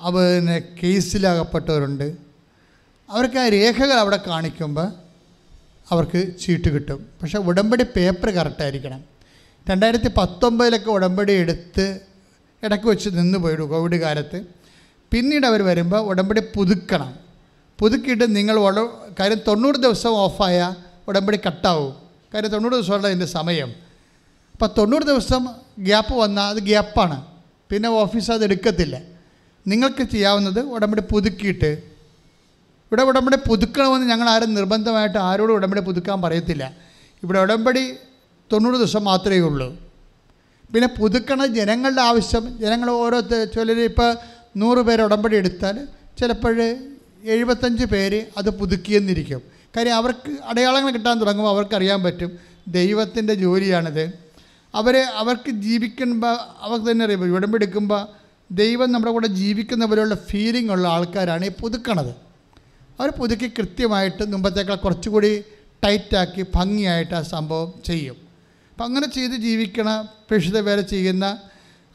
[0.00, 2.16] അവന് കേസിലകപ്പെട്ടവരുണ്ട്.
[3.10, 4.92] അവർക്ക് ആ രേഖകൾ അവിടെ കാണിക്കുമ്പോൾ
[5.90, 7.08] അവർക്ക് ചീട്ട് കിട്ടും.
[7.22, 9.04] പക്ഷേ ഉടമ്പടി പേപ്പർ കറക്റ്റായിരിക്കണം
[9.70, 12.00] രണ്ടായിരത്തി പത്തൊമ്പതിലൊക്കെ ഉടമ്പടി എടുത്ത്
[12.62, 14.46] ഇടയ്ക്ക് വെച്ച് നിന്ന് പോയിടും കോവിഡ് കാലത്ത്.
[15.10, 17.14] പിന്നീട് അവർ വരുമ്പോൾ ഉടമ്പടി പുതുക്കണം.
[17.78, 18.56] പുതുക്കിയിട്ട് നിങ്ങൾ
[19.20, 20.74] കാര്യം തൊണ്ണൂറ് ദിവസം ഓഫായ
[21.08, 23.70] ഉടമ്പടി കട്ടാവും കാര്യം തൊണ്ണൂറ് ദിവസമുള്ള ഇതിന്റെ സമയം.
[24.52, 25.48] അപ്പം തൊണ്ണൂറ് ദിവസം
[25.78, 27.26] ഗ്യാപ്പ് വന്നാൽ അത് ഗ്യാപ്പാണ്.
[27.70, 28.96] പിന്നെ ഓഫീസ് അത് എടുക്കത്തില്ല.
[29.66, 31.70] നിങ്ങൾക്ക് ചെയ്യാവുന്നത് ഉടമ്പടി പുതുക്കിയിട്ട്.
[32.86, 36.72] ഇവിടെ ഉടമ്പടി പുതുക്കണമെന്ന് ഞങ്ങൾ ആരും നിർബന്ധമായിട്ട് ആരോടും ഉടമ്പടി പുതുക്കാൻ പറയത്തില്ല.
[37.22, 37.92] ഇവിടെ ഉടമ്പടി
[38.52, 39.76] തൊണ്ണൂറ് ദിവസം മാത്രമേ ഉള്ളൂ.
[40.74, 43.20] പിന്നെ പുതുക്കണ ജനങ്ങളുടെ ആവശ്യം ജനങ്ങൾ ഓരോ
[43.54, 44.16] ചിലർ ഇപ്പോൾ
[44.56, 45.88] നൂറ് പേര് ഉടമ്പടി എടുത്താൽ
[46.18, 46.60] ചിലപ്പോൾ
[47.24, 49.55] എഴുപത്തഞ്ച് പേര് അത് പുതുക്കിയെന്നിരിക്കും.
[49.76, 52.38] കാര്യം അവർക്ക് അടയാളങ്ങൾ കിട്ടാൻ തുടങ്ങുമ്പോൾ അവർക്കറിയാൻ പറ്റും
[52.68, 54.12] ദൈവത്തിന്റെ ജോലിയാണിത്.
[54.74, 58.06] അവരെ അവർക്ക് ജീവിക്കുമ്പോൾ അവർക്ക് തന്നെ അറിയാം ഉടമ്പെടുക്കുമ്പോൾ
[58.50, 62.10] ദൈവം നമ്മുടെ കൂടെ ജീവിക്കുന്ന പോലെയുള്ള ഫീലിംഗ് ഉള്ള ആൾക്കാരാണ് ഈ പുതുക്കണത്.
[63.00, 65.44] അവർ പുതുക്കി കൃത്യമായിട്ട് മുമ്പത്തേക്കാൾ കുറച്ചുകൂടി
[65.84, 68.16] ടൈറ്റാക്കി ഭംഗിയായിട്ട് ആ സംഭവം ചെയ്യും.
[68.72, 71.38] അപ്പം അങ്ങനെ ചെയ്ത് ജീവിക്കണ പ്രേക്ഷിത വേല ചെയ്യുന്ന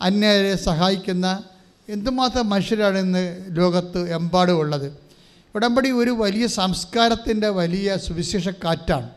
[0.02, 1.44] അന്യരെ സഹായിക്കുന്ന
[1.90, 5.11] എന്തുമാത്രം മനുഷ്യരാണ് ഇന്ന് ലോകത്ത് എമ്പാടും ഉള്ളത്.
[5.56, 9.10] ഉടമ്പടി ഒരു വലിയ സംസ്കാരത്തിന്റെ വലിയ സുവിശേഷ കാറ്റാണ്.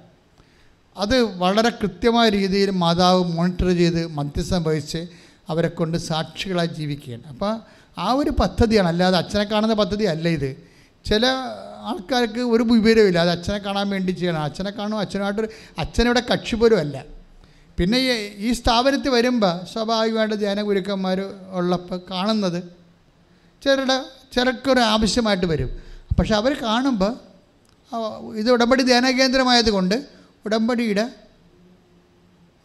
[0.97, 5.06] അത് വളരെ കൃത്യമായ രീതിയിൽ മാതാവ് മോണിറ്റർ ചെയ്ത് മധ്യസ്ഥം വഹിച്ച്
[5.48, 7.27] അവരെ കൊണ്ട് സാക്ഷികളായി ജീവിക്കുകയാണ്.
[7.27, 7.61] അപ്പോൾ
[7.98, 8.89] ആ ഒരു പദ്ധതിയാണ്.
[8.89, 10.56] അല്ലാതെ അച്ഛനെ കാണുന്ന പദ്ധതി അല്ല ഇത്.
[11.05, 11.27] ചില
[11.78, 14.43] ആൾക്കാർക്ക് ഒരു വിവരമില്ല അത് അച്ഛനെ കാണാൻ വേണ്ടി ചെയ്യണം.
[14.43, 15.43] അച്ഛനെ കാണും അച്ഛനുമായിട്ട്
[15.78, 17.05] അച്ഛനിവിടെ കക്ഷി അല്ല.
[17.78, 22.62] പിന്നെ ഈ ഈ സ്ഥാപനത്തിൽ വരുമ്പോൾ സ്വാഭാവികമായിട്ട് ധ്യാന ഗുരുക്കന്മാർ ഉള്ളപ്പോൾ കാണുന്നത്
[23.65, 24.02] ചിലരുടെ
[24.35, 25.84] ചിലർക്കൊരു ആവശ്യമായിട്ട് വരും.
[26.19, 27.12] പക്ഷെ അവർ കാണുമ്പോൾ
[28.36, 29.97] ഇത് ഉടമ്പടി ധ്യാന കേന്ദ്രമായതുകൊണ്ട്
[30.47, 31.09] ഉടമ്പടിയുടെ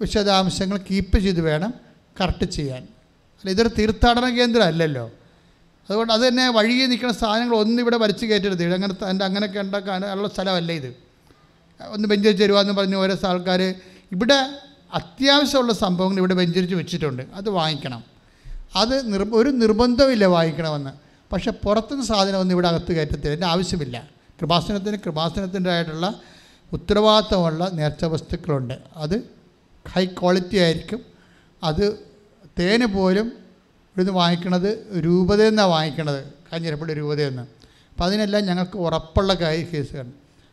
[0.02, 1.74] വിശദാംശങ്ങൾ കീപ്പ് ചെയ്ത് വേണം
[2.22, 2.82] കറക്റ്റ് ചെയ്യാൻ.
[3.40, 5.12] അല്ല ഇതൊരു തീർത്ഥാടന കേന്ദ്രം അല്ലല്ലോ.
[5.90, 8.74] അതുകൊണ്ട് അത് തന്നെ വഴിയെ നിൽക്കുന്ന സാധനങ്ങൾ ഒന്നും ഇവിടെ വരച്ച് കയറ്റരുത്.
[8.74, 10.90] അങ്ങനെ എന്റെ അങ്ങനെയൊക്കെ ഉണ്ടാക്കാൻ ഉള്ള സ്ഥലമല്ല ഇത്.
[11.90, 13.62] ഒന്ന് ബെഞ്ചരിച്ച് തരുവാന്ന് പറഞ്ഞ് ഓരോ ആൾക്കാർ
[14.12, 14.40] ഇവിടെ
[14.94, 17.24] അത്യാവശ്യമുള്ള സംഭവങ്ങൾ ഇവിടെ ബെഞ്ചരിച്ച് വെച്ചിട്ടുണ്ട്.
[17.34, 18.04] അത് വാങ്ങിക്കണം.
[18.76, 21.09] അത് നിർ ഒരു നിർബന്ധമില്ല വാങ്ങിക്കണമെന്ന്.
[21.32, 23.28] പക്ഷേ പുറത്തുനിന്ന് സാധനമൊന്നും ഇവിടെ അകത്ത് കയറ്റത്തില്ല.
[23.28, 24.10] അതിന്റെ ആവശ്യമില്ല.
[24.42, 26.22] കൃപാസനത്തിന് കൃപാസനത്തിന്റെ ആയിട്ടുള്ള
[26.74, 28.80] ഉത്തരവാദിത്തമുള്ള നേർച്ച വസ്തുക്കളുണ്ട്.
[28.96, 29.30] അത്
[29.88, 31.06] ഹൈ ക്വാളിറ്റി ആയിരിക്കും.
[31.64, 32.00] അത്
[32.60, 36.34] തേന് പോലും ഇവിടുന്ന് വാങ്ങിക്കണത് രൂപതയെന്നാണ് വാങ്ങിക്കണത്.
[36.52, 40.08] കാഞ്ഞിരപ്പള്ളി രൂപതയെന്ന് അപ്പം അതിനെല്ലാം ഞങ്ങൾക്ക് ഉറപ്പുള്ള കാര്യം കേസുകൾ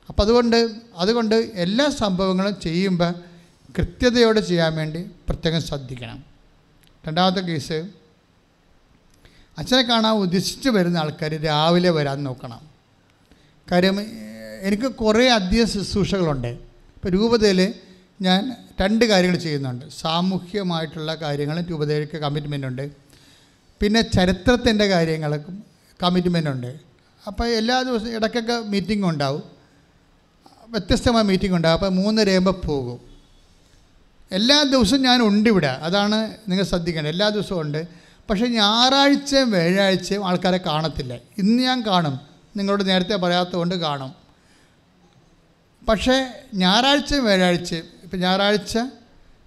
[0.09, 3.15] അപ്പം അതുകൊണ്ട് അതുകൊണ്ട് എല്ലാ സംഭവങ്ങളും ചെയ്യുമ്പോൾ
[3.79, 6.25] കൃത്യതയോടെ ചെയ്യാൻ വേണ്ടി പ്രത്യേകം ശ്രദ്ധിക്കണം.
[7.09, 7.89] രണ്ടാമത്തെ കേസ്
[9.59, 12.61] അച്ഛനെ കാണാൻ ഉദ്ദേശിച്ച് വരുന്ന ആൾക്കാർ രാവിലെ വരാൻ നോക്കണം.
[13.71, 14.01] കാര്യം
[14.61, 16.49] എനിക്ക് കുറേ അധിക ശുശ്രൂഷകളുണ്ട്.
[16.49, 17.75] ഇപ്പോൾ രൂപതയിൽ
[18.21, 19.85] ഞാൻ രണ്ട് കാര്യങ്ങൾ ചെയ്യുന്നുണ്ട്.
[20.01, 22.91] സാമൂഹ്യമായിട്ടുള്ള കാര്യങ്ങളും രൂപതയ്ക്ക് കമ്മിറ്റ്മെന്റ് ഉണ്ട്.
[23.81, 25.65] പിന്നെ ചരിത്രത്തിന്റെ കാര്യങ്ങൾക്കും
[26.03, 26.77] കമ്മിറ്റ്മെന്റ് ഉണ്ട്.
[27.27, 29.43] അപ്പോൾ എല്ലാ ദിവസവും ഇടയ്ക്കൊക്കെ മീറ്റിംഗ് ഉണ്ടാവും.
[30.69, 31.75] വ്യത്യസ്തമായ മീറ്റിംഗ് ഉണ്ടാവും.
[31.75, 33.01] അപ്പോൾ മൂന്ന് മൂന്നരയാകുമ്പോൾ പോകും.
[34.33, 35.67] എല്ലാ ദിവസവും ഞാൻ ഉണ്ട് ഇവിടെ.
[35.67, 37.13] അതാണ് നിങ്ങൾ ശ്രദ്ധിക്കേണ്ടത്.
[37.13, 37.87] എല്ലാ ദിവസവും ഉണ്ട്.
[38.31, 41.15] പക്ഷേ ഞായറാഴ്ചയും വ്യാഴാഴ്ചയും ആൾക്കാരെ കാണത്തില്ല.
[41.15, 42.21] ഇന്ന് ഞാൻ കാണും.
[42.57, 44.15] നിങ്ങളോട് നേരത്തെ പറയാത്തതുകൊണ്ട് കാണും.
[45.89, 48.79] പക്ഷേ ഞായറാഴ്ചയും വ്യാഴാഴ്ചയും ഇപ്പം ഞായറാഴ്ച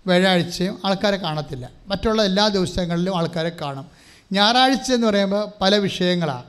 [0.07, 1.69] വ്യാഴാഴ്ചയും ആൾക്കാരെ കാണത്തില്ല.
[1.87, 3.85] മറ്റുള്ള എല്ലാ ദിവസങ്ങളിലും ആൾക്കാരെ കാണും.
[4.31, 6.43] ഞായറാഴ്ച എന്ന് പറയുമ്പോൾ പല വിഷയങ്ങളാണ്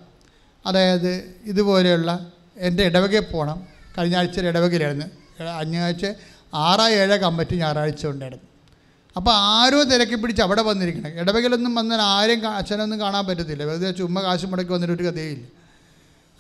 [0.67, 2.19] അതായത് ഇതുപോലെയുള്ള
[2.57, 3.67] എന്റെ ഇടവകയിൽ പോകണം.
[3.99, 5.43] കഴിഞ്ഞ ആഴ്ച ഇടവകയിലായിരുന്നു.
[5.45, 6.07] അഞ്ഞാഴ്ച
[6.55, 8.50] ആറ് ഏഴ് കമ്പറ്റി ഞായറാഴ്ച ഉണ്ടായിരുന്നു.
[9.17, 11.21] അപ്പോൾ ആരോ തിരക്കി പിടിച്ച് അവിടെ വന്നിരിക്കണം.
[11.21, 13.65] ഇടവകയിലൊന്നും വന്നാൽ ആരും അച്ഛനൊന്നും കാണാൻ പറ്റത്തില്ല.
[13.65, 15.47] വെറുതെ ചുമ്മാ കാശ് മുടക്കി വന്നിട്ട് ഒരു കഥയില്ല.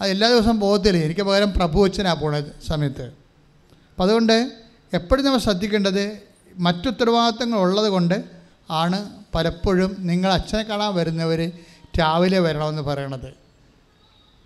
[0.01, 1.05] അത് എല്ലാ ദിവസവും പോകത്തില്ല?
[1.05, 3.03] എനിക്ക് പകരം പ്രഭു അച്ഛനാണ് പോണ സമയത്ത്.
[3.03, 4.53] അപ്പം അതുകൊണ്ട്
[4.93, 6.21] എപ്പോഴും നമ്മൾ ശ്രദ്ധിക്കേണ്ടത്
[6.57, 8.25] മറ്റുത്തരവാദിത്തങ്ങൾ ഉള്ളത് കൊണ്ട്
[8.71, 11.53] ആണ് പലപ്പോഴും നിങ്ങൾ അച്ഛനെ കാണാൻ വരുന്നവർ
[12.01, 13.35] രാവിലെ വരണമെന്ന് പറയണത്.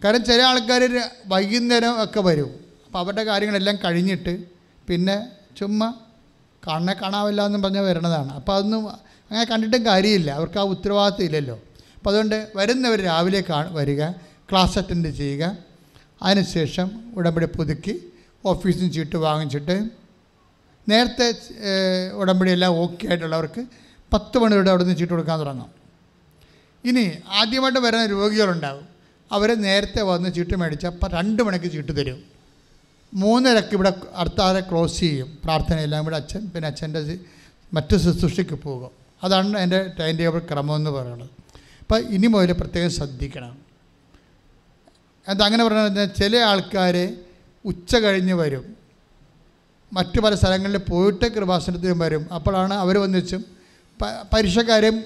[0.05, 2.51] കാരണം ചില ആൾക്കാർ വൈകുന്നേരം ഒക്കെ വരും.
[2.87, 4.45] അപ്പോൾ അവരുടെ കാര്യങ്ങളെല്ലാം കഴിഞ്ഞിട്ട്
[4.89, 5.29] പിന്നെ
[5.59, 5.93] ചുമ്മാ
[6.67, 8.33] കണ്ണെ കാണാവില്ല എന്നും പറഞ്ഞ് വരണതാണ്.
[8.39, 8.83] അപ്പോൾ അതൊന്നും
[9.29, 10.31] അങ്ങനെ കണ്ടിട്ടും കാര്യമില്ല.
[10.39, 11.57] അവർക്ക് ആ ഉത്തരവാദിത്വം ഇല്ലല്ലോ.
[11.97, 14.03] അപ്പോൾ അതുകൊണ്ട് വരുന്നവർ രാവിലെ കാ വരിക
[14.51, 15.45] ക്ലാസ് അറ്റൻഡ് ചെയ്യുക.
[16.23, 16.89] അതിനുശേഷം
[17.19, 17.95] ഉടമ്പടി പുതുക്കി
[18.51, 19.77] ഓഫീസിൽ ചീട്ട് വാങ്ങിച്ചിട്ട്
[20.89, 23.63] നേരത്തെ ഉടമ്പടി ഉടമ്പടിയെല്ലാം ഓക്കെ ആയിട്ടുള്ളവർക്ക്
[24.13, 25.71] പത്ത് മണിയോടെ അവിടെ നിന്ന് ചീട്ട് കൊടുക്കാൻ തുടങ്ങാം.
[26.85, 27.05] ഇനി
[27.41, 28.87] ആദ്യമായിട്ട് വരുന്ന രോഗികളുണ്ടാവും.
[29.33, 32.34] അവർ നേരത്തെ വന്ന് ചീട്ട് മേടിച്ചാൽ രണ്ട് മണിക്ക് ചീട്ട് തരും.
[33.15, 35.39] മൂന്നരക്ക് ഇവിടെ അടുത്താതെ ക്ലോസ് ചെയ്യും.
[35.45, 37.19] പ്രാർത്ഥനയെല്ലാം ഇവിടെ അച്ഛൻ പിന്നെ അച്ഛന്റെ
[37.75, 38.91] മറ്റു ശുശ്രൂഷയ്ക്ക് പോകും.
[39.25, 41.31] അതാണ് എന്റെ ടൈം ടേബിൾ ക്രമം എന്ന് പറയുന്നത്.
[41.81, 43.59] അപ്പം ഇനി മുതൽ പ്രത്യേകം ശ്രദ്ധിക്കണം.
[45.29, 47.17] എന്തങ്ങനെ പറഞ്ഞാൽ ചില ആൾക്കാർ
[47.65, 48.77] ഉച്ച കഴിഞ്ഞ് വരും.
[49.93, 52.33] മറ്റു പല സ്ഥലങ്ങളിൽ പോയിട്ട് കൃപാസനത്തിനും വരും.
[52.35, 53.45] അപ്പോഴാണ് അവർ വന്നിച്ചും
[54.03, 55.05] പരീക്ഷക്കാരും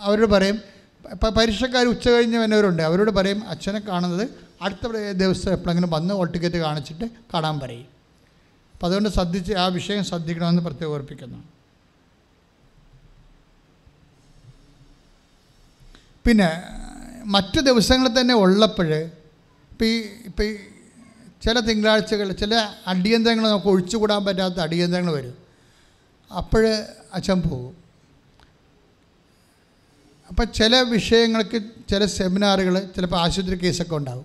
[0.00, 0.75] അവരോട് പറയും
[1.14, 2.82] പരീക്ഷക്കാർ ഉച്ച കഴിഞ്ഞ് വന്നവരുണ്ട്.
[2.82, 4.28] അവരോട് പറയും അച്ഛനെ കാണുന്നത്
[4.62, 7.04] അടുത്ത ദിവസം എപ്പോഴെങ്കിലും വന്ന് ഹോൾ ടിക്കറ്റ് കാണിച്ചിട്ട്
[7.34, 7.86] കാണാൻ പറയും.
[8.72, 11.44] അപ്പം അതുകൊണ്ട് ശ്രദ്ധിച്ച് ആ വിഷയം ശ്രദ്ധിക്കണമെന്ന് പ്രത്യേകം ഓർപ്പിക്കുന്നു.
[16.24, 16.62] പിന്നെ
[17.24, 18.94] മറ്റു ദിവസങ്ങളിൽ തന്നെ ഉള്ളപ്പോൾ
[19.72, 20.56] ഇപ്പം ഈ ഇപ്പം
[21.42, 25.36] ചില തിങ്കളാഴ്ചകൾ ചില അടിയന്തരങ്ങൾ നമുക്ക് ഒഴിച്ചുകൂടാൻ പറ്റാത്ത അടിയന്തരങ്ങൾ വരും.
[26.36, 26.66] അപ്പോൾ
[27.14, 27.85] അച്ഛൻ പോകും
[30.28, 34.24] അപ്പം ചില വിഷയങ്ങൾക്ക് ചില സെമിനാറുകൾ ചിലപ്പോൾ ആശുപത്രി കേസൊക്കെ ഉണ്ടാകും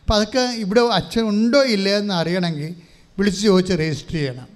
[0.00, 2.74] അപ്പോൾ അതൊക്കെ ഇവിടെ അച്ഛൻ ഉണ്ടോ ഇല്ലേ എന്ന് അറിയണമെങ്കിൽ
[3.18, 4.48] വിളിച്ച് ചോദിച്ച് രജിസ്റ്റർ ചെയ്യണം.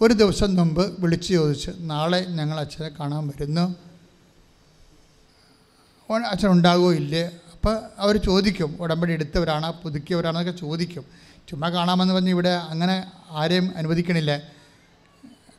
[0.00, 3.74] ഒരു ദിവസം മുമ്പ് വിളിച്ച് ചോദിച്ച് നാളെ ഞങ്ങൾ അച്ഛനെ കാണാൻ വരുന്നു.
[6.26, 7.30] അച്ഛൻ ഉണ്ടാകുമോ ഇല്ലേ?
[7.52, 8.76] അപ്പോൾ അവർ ചോദിക്കും.
[8.80, 11.04] ഉടമ്പടി എടുത്തവരാണോ പുതുക്കിയവരാണോ ചോദിക്കും.
[11.48, 14.42] ചുമ്മാ കാണാമെന്ന് പറഞ്ഞ് ഇവിടെ അങ്ങനെ ആരെയും അനുവദിക്കണില്ല.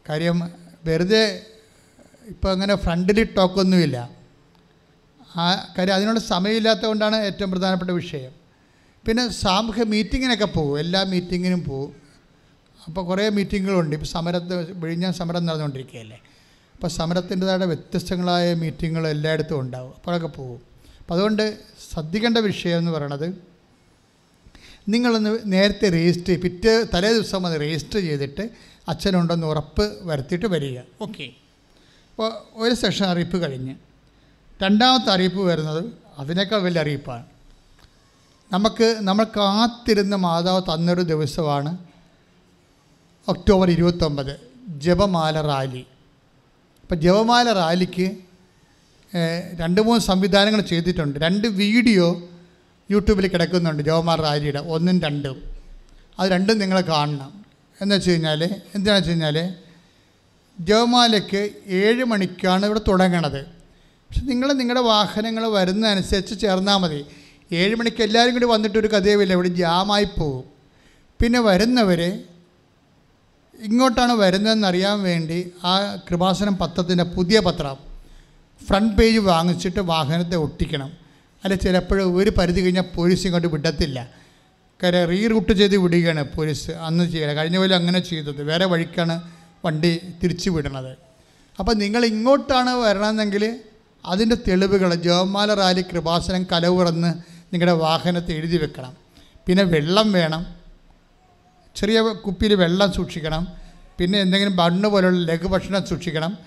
[0.10, 0.52] കാര്യം
[0.86, 1.46] വെറുതെ
[2.26, 4.23] ഇപ്പോൾ അങ്ങനെ ഫ്രണ്ടിൽ ടോക്കൊന്നുമില്ല
[5.36, 8.32] ആ കാര്യം അതിനുള്ള സമയമില്ലാത്തത് കൊണ്ടാണ് ഏറ്റവും പ്രധാനപ്പെട്ട വിഷയം.
[9.08, 10.80] പിന്നെ സാമൂഹ്യ മീറ്റിങ്ങിനൊക്കെ പോകും.
[10.80, 11.96] എല്ലാ മീറ്റിങ്ങിനും പോകും.
[12.88, 13.96] അപ്പോൾ കുറേ മീറ്റിങ്ങുകളുണ്ട്.
[13.96, 16.20] ഇപ്പോൾ സമരത്ത് വിഴിഞ്ഞാൽ സമരം നടന്നുകൊണ്ടിരിക്കുകയല്ലേ?
[16.76, 19.94] അപ്പോൾ സമരത്തിന്റെതായ വ്യത്യസ്തങ്ങളായ മീറ്റിങ്ങുകൾ എല്ലായിടത്തും ഉണ്ടാവും.
[19.96, 20.62] അപ്പോഴൊക്കെ പോകും.
[21.00, 21.58] അപ്പോൾ അതുകൊണ്ട്
[21.92, 23.54] ശ്രദ്ധിക്കേണ്ട വിഷയം എന്ന് പറയണത്
[24.90, 28.50] നിങ്ങളൊന്ന് നേരത്തെ രജിസ്റ്റർ പിറ്റേ തലേ ദിവസം അത് രജിസ്റ്റർ ചെയ്തിട്ട്
[28.88, 30.80] അച്ഛനുണ്ടെന്ന് ഉറപ്പ് വരുത്തിയിട്ട് വരിക.
[31.02, 31.24] ഓക്കെ.
[32.12, 33.76] അപ്പോൾ ഒരു സെഷൻ അറിയിപ്പ് കഴിഞ്ഞ്.
[34.62, 35.84] രണ്ടാമത്തെ അറിയിപ്പ് വരുന്നത്
[36.20, 37.26] അതിനേക്കാൾ വലിയ അറിയിപ്പാണ്.
[38.52, 41.78] നമുക്ക് നമ്മൾ കാത്തിരുന്ന മാതാവ് തന്നൊരു ദിവസമാണ്
[43.28, 45.86] ഒക്ടോബർ ഇരുപത്തൊമ്പത് ജപമാല റാലി.
[46.82, 48.08] അപ്പം ജപമാല റാലിക്ക്
[49.60, 51.20] രണ്ട് മൂന്ന് സംവിധാനങ്ങൾ ചെയ്തിട്ടുണ്ട്.
[51.20, 52.06] രണ്ട് വീഡിയോ
[52.92, 55.38] യൂട്യൂബിൽ കിടക്കുന്നുണ്ട് ജപമാല റാലിയുടെ ഒന്നും രണ്ടും.
[56.20, 57.46] അത് രണ്ടും നിങ്ങൾ കാണണം.
[57.82, 59.54] എന്ന് വെച്ച് കഴിഞ്ഞാൽ എന്താണെന്ന് വെച്ച് കഴിഞ്ഞാൽ
[60.60, 63.63] ജവമാലയ്ക്ക് ഏഴ് മണിക്കാണ് ഇവിടെ തുടങ്ങണത്.
[64.14, 67.06] പക്ഷെ നിങ്ങൾ നിങ്ങളുടെ വാഹനങ്ങൾ വരുന്നതനുസരിച്ച് ചേർന്നാൽ മതി.
[67.52, 70.44] ഏഴ് മണിക്ക് എല്ലാവരും കൂടി വന്നിട്ടൊരു കഥയുമില്ല ഇവിടെ ജാമായി പോകും.
[71.22, 72.02] പിന്നെ വരുന്നവർ
[73.60, 77.78] ഇങ്ങോട്ടാണ് വരുന്നതെന്ന് അറിയാൻ വേണ്ടി ആ കൃപാസനം പത്രത്തിന്റെ പുതിയ പത്രം
[78.68, 80.92] ഫ്രണ്ട് പേജ് വാങ്ങിച്ചിട്ട് വാഹനത്തെ ഒട്ടിക്കണം.
[81.44, 84.10] അല്ല ചിലപ്പോഴും ഒരു പരിധി കഴിഞ്ഞാൽ പോലീസ് ഇങ്ങോട്ട് വിടത്തില്ല.
[84.84, 86.72] കാര്യം റീറൂട്ട് ചെയ്ത് വിടുകയാണ് പോലീസ്.
[86.72, 88.44] അന്ന് ചെയ്യണം കഴിഞ്ഞ പോലെ അങ്ങനെ ചെയ്തത്.
[88.44, 89.22] വേറെ വഴിക്കാണ്
[89.66, 90.98] വണ്ടി തിരിച്ചു വിടണത്.
[91.60, 93.60] അപ്പോൾ നിങ്ങൾ ഇങ്ങോട്ടാണ് വരണമെന്നെങ്കിൽ
[94.06, 97.14] അതിന്റെ തെളിവുകൾ ജവമാല റാലി കൃപാസനം കലവുറന്ന്
[97.54, 98.94] നിങ്ങളുടെ വാഹനത്തെ എഴുതി വെക്കണം.
[99.48, 100.46] പിന്നെ വെള്ളം വേണം.
[101.76, 103.48] ചെറിയ കുപ്പിയിൽ വെള്ളം സൂക്ഷിക്കണം.
[103.98, 106.38] പിന്നെ എന്തെങ്കിലും ബണ്ണ് പോലുള്ള ലഘുഭക്ഷണം സൂക്ഷിക്കണം.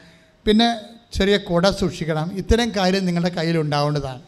[0.44, 0.80] പിന്നെ
[1.12, 2.32] ചെറിയ കുട സൂക്ഷിക്കണം.
[2.32, 4.22] ഇത്തരം കാര്യം നിങ്ങളുടെ കയ്യിൽ ഉണ്ടാവേണ്ടതാണ്.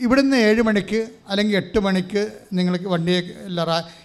[0.00, 3.20] ഇവിടുന്ന് ഏഴ് മണിക്ക് അല്ലെങ്കിൽ എട്ട് മണിക്ക് നിങ്ങൾക്ക് വണ്ടിയെ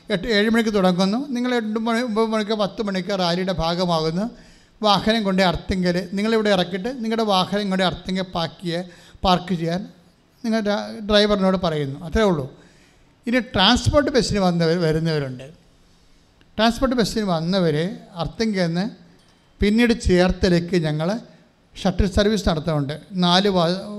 [0.09, 1.27] എട്ട് ഏഴ് മണിക്ക് തുടങ്ങുന്നു.
[1.27, 4.48] നിങ്ങൾ എട്ട് മണി ഒമ്പത് മണിക്ക് പത്ത് മണിക്ക് റാലിയുടെ ഭാഗമാകുന്നു.
[4.81, 6.09] വാഹനം കൊണ്ട് അർത്തിങ്കൽ.
[6.13, 8.83] നിങ്ങളിവിടെ ഇറക്കിയിട്ട് നിങ്ങളുടെ വാഹനം കൊണ്ട് അർത്തിങ്കൽ പാക്കിയ
[9.23, 9.81] പാർക്ക് ചെയ്യാൻ
[10.45, 10.59] നിങ്ങൾ
[11.09, 11.97] ഡ്രൈവറിനോട് പറയുന്നു.
[12.05, 12.45] അത്രേ ഉള്ളൂ.
[13.27, 15.47] ഇനി ട്രാൻസ്പോർട്ട് ബസ്സിന് വന്നവർ വരുന്നവരുണ്ട്.
[16.57, 17.75] ട്രാൻസ്പോർട്ട് ബസ്സിന് വന്നവർ
[18.15, 18.85] അർത്തിങ്കിൽ നിന്ന്
[19.59, 21.19] പിന്നീട് ചേർത്തലേക്ക് ഞങ്ങൾ
[21.75, 22.95] ഷട്ടിൽ സർവീസ് നടത്തുന്നുണ്ട്.
[23.11, 23.49] നാല്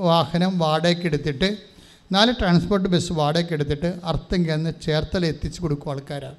[0.08, 1.48] വാഹനം വാടകയ്ക്ക് എടുത്തിട്ട്
[2.12, 6.38] നാല് ട്രാൻസ്പോർട്ട് ബസ് വാടകയ്ക്ക് എടുത്തിട്ട് അർത്തിങ്കിൽ നിന്ന് ചേർത്തല എത്തിച്ചു കൊടുക്കും ആൾക്കാരാണ്.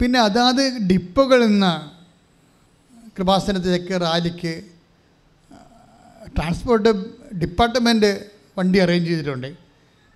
[0.00, 1.72] പിന്നെ അതാത് ഡിപ്പുകളിൽ നിന്ന്
[3.16, 4.52] കൃപാസനത്തിലേക്ക് റാലിക്ക്
[6.36, 6.90] ട്രാൻസ്പോർട്ട്
[7.42, 8.10] ഡിപ്പാർട്ട്മെന്റ്
[8.58, 9.50] വണ്ടി അറേഞ്ച് ചെയ്തിട്ടുണ്ട്.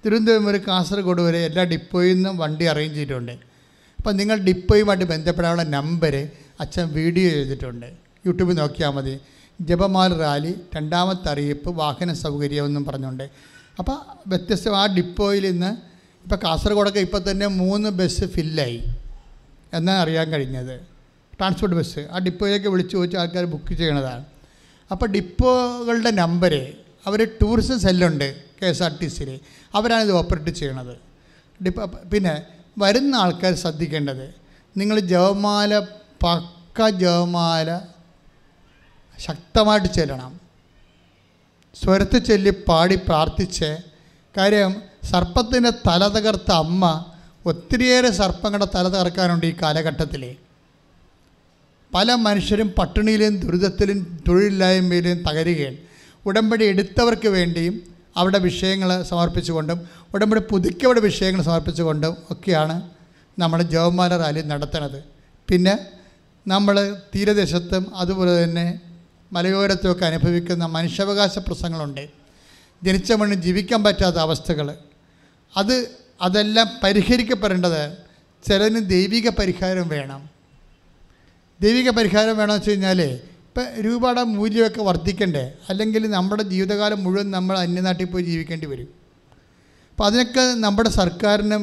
[0.05, 3.35] തിരുവനന്തപുരം വരെ കാസർഗോഡ് വരെ എല്ലാ ഡിപ്പോയിൽ നിന്നും വണ്ടി അറേഞ്ച് ചെയ്തിട്ടുണ്ട്.
[3.99, 6.15] അപ്പം നിങ്ങൾ ഡിപ്പോയുമായിട്ട് ബന്ധപ്പെടാനുള്ള നമ്പർ
[6.61, 7.89] അച്ഛൻ വീഡിയോ ചെയ്തിട്ടുണ്ട്
[8.27, 9.15] യൂട്യൂബിൽ നോക്കിയാൽ മതി.
[9.61, 13.27] ജപമാൽ റാലി രണ്ടാമത്തെ അറിയിപ്പ് വാഹന സൗകര്യം എന്നും പറഞ്ഞുകൊണ്ട്
[13.79, 13.97] അപ്പോൾ
[14.33, 15.71] വ്യത്യസ്ത ആ ഡിപ്പോയിൽ നിന്ന്
[16.25, 18.81] ഇപ്പോൾ കാസർഗോഡൊക്കെ ഇപ്പോൾ തന്നെ മൂന്ന് ബസ് ഫില്ലായി.
[19.75, 20.75] എന്നാണ് അറിയാൻ കഴിഞ്ഞത്?
[21.39, 24.25] ട്രാൻസ്പോർട്ട് ബസ് ആ ഡിപ്പോയിലേക്ക് വിളിച്ചു ചോദിച്ച ആൾക്കാർ ബുക്ക് ചെയ്യണതാണ്.
[24.91, 26.73] അപ്പോൾ ഡിപ്പോകളുടെ നമ്പർ
[27.07, 28.29] അവർ ടൂറിസം സെല്ലുണ്ട്
[28.59, 29.41] കെ എസ് ആർ ടി സിയിൽ
[29.75, 30.95] അവരാണിത് ഓപ്പറേറ്റ് ചെയ്യണത്.
[31.65, 32.43] ഡിപ്പോ പിന്നെ
[32.79, 34.35] വരുന്ന ആൾക്കാർ ശ്രദ്ധിക്കേണ്ടത്
[34.77, 35.79] നിങ്ങൾ ജവമാല
[36.25, 37.81] പക്ക ജവമാല
[39.19, 40.41] ശക്തമായിട്ട് ചെല്ലണം.
[41.75, 43.71] സ്വരത്ത് ചൊല്ലി പാടി പ്രാർത്ഥിച്ച്.
[44.37, 47.14] കാര്യം സർപ്പത്തിന്റെ തല തകർത്ത അമ്മ
[47.47, 50.23] ഒത്തിരിയേറെ സർപ്പങ്ങളുടെ തല തകർക്കാനുണ്ട് ഈ കാലഘട്ടത്തിൽ
[51.95, 53.99] പല മനുഷ്യരും പട്ടിണിയിലും ദുരിതത്തിലും
[54.29, 55.77] തൊഴിലില്ലായ്മയിലും തകരുകയാണ്.
[56.27, 57.75] ഉടമ്പടി എടുത്തവർക്ക് വേണ്ടിയും
[58.17, 59.79] അവിടെ വിഷയങ്ങൾ സമർപ്പിച്ചുകൊണ്ടും
[60.15, 62.77] ഉടമ്പടി പുതുക്കിയവരുടെ വിഷയങ്ങൾ സമർപ്പിച്ചുകൊണ്ടും ഒക്കെയാണ്
[63.39, 65.05] നമ്മൾ ജവമാല റാലി നടത്തുന്നത്.
[65.51, 65.75] പിന്നെ
[66.47, 68.81] നമ്മൾ തീരദേശത്തും അതുപോലെ തന്നെ
[69.33, 72.05] മലയോരത്തുമൊക്കെ അനുഭവിക്കുന്ന മനുഷ്യാവകാശ പ്രശ്നങ്ങളുണ്ട്.
[72.83, 74.77] ജനിച്ച മണ്ണിൽ ജീവിക്കാൻ പറ്റാത്ത അവസ്ഥകൾ
[75.57, 77.83] അത് അതെല്ലാം പരിഹരിക്കപ്പെടേണ്ടത്
[78.49, 80.23] ചിലതിന് ദൈവിക പരിഹാരം വേണം.
[81.61, 85.45] ദൈവിക പരിഹാരം വേണമെന്ന് വെച്ച് കഴിഞ്ഞാൽ ഇപ്പം രൂപയുടെ മൂല്യമൊക്കെ വർദ്ധിക്കണ്ടേ?
[85.69, 88.89] അല്ലെങ്കിൽ നമ്മുടെ ജീവിതകാലം മുഴുവൻ നമ്മൾ അന്യനാട്ടിൽ പോയി ജീവിക്കേണ്ടി വരും.
[89.91, 91.63] അപ്പോൾ അതിനൊക്കെ നമ്മുടെ സർക്കാരിനും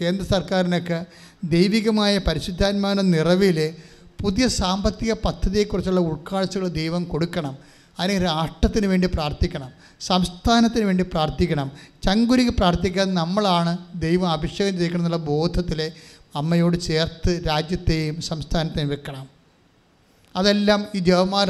[0.00, 1.06] കേന്ദ്ര സർക്കാരിനൊക്കെ
[1.44, 3.58] ദൈവികമായ പരിശുദ്ധാത്മാവിന്റെ നിറവിൽ
[4.22, 7.56] പുതിയ സാമ്പത്തിക പദ്ധതിയെക്കുറിച്ചുള്ള ഉൾക്കാഴ്ചകൾ ദൈവം കൊടുക്കണം.
[7.98, 9.70] അതിന് രാഷ്ട്രത്തിന് വേണ്ടി പ്രാർത്ഥിക്കണം
[10.00, 11.72] സംസ്ഥാനത്തിന് വേണ്ടി പ്രാർത്ഥിക്കണം
[12.04, 15.92] ചങ്കുരിക്ക് പ്രാർത്ഥിക്കാൻ നമ്മളാണ് ദൈവം അഭിഷേകം ചെയ്യിക്കണം എന്നുള്ള ബോധത്തിൽ
[16.34, 19.26] അമ്മയോട് ചേർത്ത് രാജ്യത്തെയും സംസ്ഥാനത്തെയും വെക്കണം.
[20.36, 20.98] അതെല്ലാം ഈ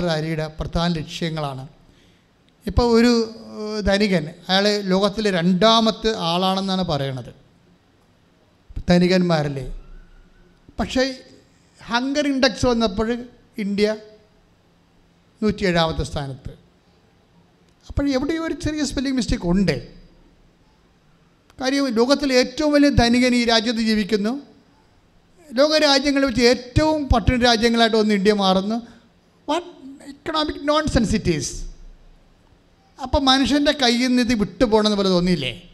[0.00, 1.68] റാലിയുടെ പ്രധാന ലക്ഷ്യങ്ങളാണ്.
[2.66, 3.12] ഇപ്പോൾ ഒരു
[3.81, 7.34] ധനികൻ അയാൾ ലോകത്തിലെ രണ്ടാമത്തെ ആളാണെന്നാണ് പറയണത്.
[8.89, 9.64] ധനികന്മാരിലെ.
[10.81, 11.14] പക്ഷേ
[11.86, 13.24] ഹങ്കർ ഇൻഡെക്സ് വന്നപ്പോൾ
[13.58, 13.97] ഇന്ത്യ
[15.42, 16.50] നൂറ്റി ഏഴാമത്തെ സ്ഥാനത്ത്.
[17.89, 19.89] അപ്പോൾ എവിടെയോ ഒരു ചെറിയ സ്പെല്ലിംഗ് മിസ്റ്റേക്ക് ഉണ്ട്.
[21.60, 24.41] കാര്യം ലോകത്തിലെ ഏറ്റവും വലിയ ധനികൻ ഈ രാജ്യത്ത് ജീവിക്കുന്നു.
[25.52, 28.75] ലോകരാജ്യങ്ങളെ വെച്ച് ഏറ്റവും പട്ടിണി രാജ്യങ്ങളായിട്ട് ഒന്ന് ഇന്ത്യ മാറുന്നു.
[29.49, 29.68] വാട്ട്
[30.08, 31.62] ഇക്കണോമിക് നോൺ സെൻസിറ്റീവ്സ്
[33.02, 35.70] അപ്പം മനുഷ്യന്റെ കയ്യിൽ നിന്ന് ഇത് വിട്ടുപോകണമെന്ന് പോലെ തോന്നിയില്ലേ?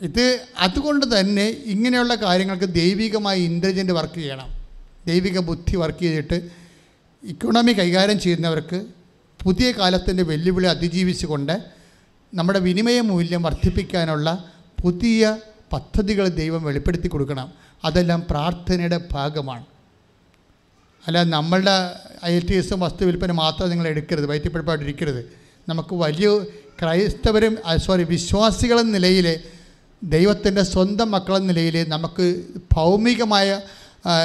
[0.00, 4.48] ഇത് അതുകൊണ്ട് തന്നെ ഇങ്ങനെയുള്ള കാര്യങ്ങൾക്ക് ദൈവികമായി ഇന്റലിജന്റ് വർക്ക് ചെയ്യണം.
[5.06, 6.65] ദൈവിക ബുദ്ധി വർക്ക് ചെയ്തിട്ട്
[7.26, 8.86] ഇക്കോണമി കൈകാര്യം ചെയ്യുന്നവർക്ക്
[9.44, 11.54] പുതിയ കാലത്തിന്റെ വെല്ലുവിളി അതിജീവിച്ചുകൊണ്ട്
[12.34, 14.44] നമ്മുടെ വിനിമയ മൂല്യം വർദ്ധിപ്പിക്കാനുള്ള
[14.82, 15.38] പുതിയ
[15.72, 17.52] പദ്ധതികൾ ദൈവം വെളിപ്പെടുത്തി കൊടുക്കണം.
[17.84, 19.64] അതെല്ലാം പ്രാർത്ഥനയുടെ ഭാഗമാണ്.
[21.06, 25.32] അല്ല നമ്മളുടെ ഐ ടി എസും വസ്തു വിൽപ്പന മാത്രം നിങ്ങൾ എടുക്കരുത് വയറ്റിപ്പിഴപ്പായിട്ടിരിക്കരുത്
[25.68, 26.38] നമുക്ക് വലിയ
[26.80, 29.40] ക്രൈസ്തവരും സോറി വിശ്വാസികളെന്ന നിലയിൽ
[30.04, 33.60] ദൈവത്തിന്റെ സ്വന്തം മക്കളെന്ന നിലയിൽ നമുക്ക് ഭൗമികമായ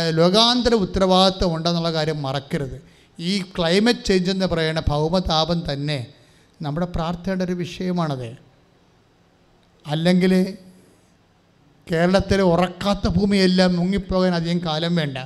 [0.09, 2.90] ലോകാന്തര ഉത്തരവാദിത്വം ഉണ്ടെന്നുള്ള കാര്യം മറക്കരുത്.
[3.21, 6.07] ഈ ക്ലൈമറ്റ് ചേഞ്ച് എന്ന് പറയുന്ന ഭൗമതാപം തന്നെ
[6.61, 8.37] നമ്മുടെ പ്രാർത്ഥനയുടെ ഒരു വിഷയമാണത്.
[9.87, 10.57] അല്ലെങ്കിൽ
[11.91, 15.17] കേരളത്തിലെ ഉറക്കാത്ത ഭൂമിയെല്ലാം മുങ്ങിപ്പോകാൻ അധികം കാലം വേണ്ട.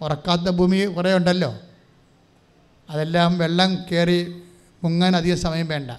[0.00, 1.58] ഉറക്കാത്ത ഭൂമി കുറേ ഉണ്ടല്ലോ.
[2.90, 4.42] അതെല്ലാം വെള്ളം കയറി
[4.84, 5.90] മുങ്ങാൻ അധികം സമയം വേണ്ട.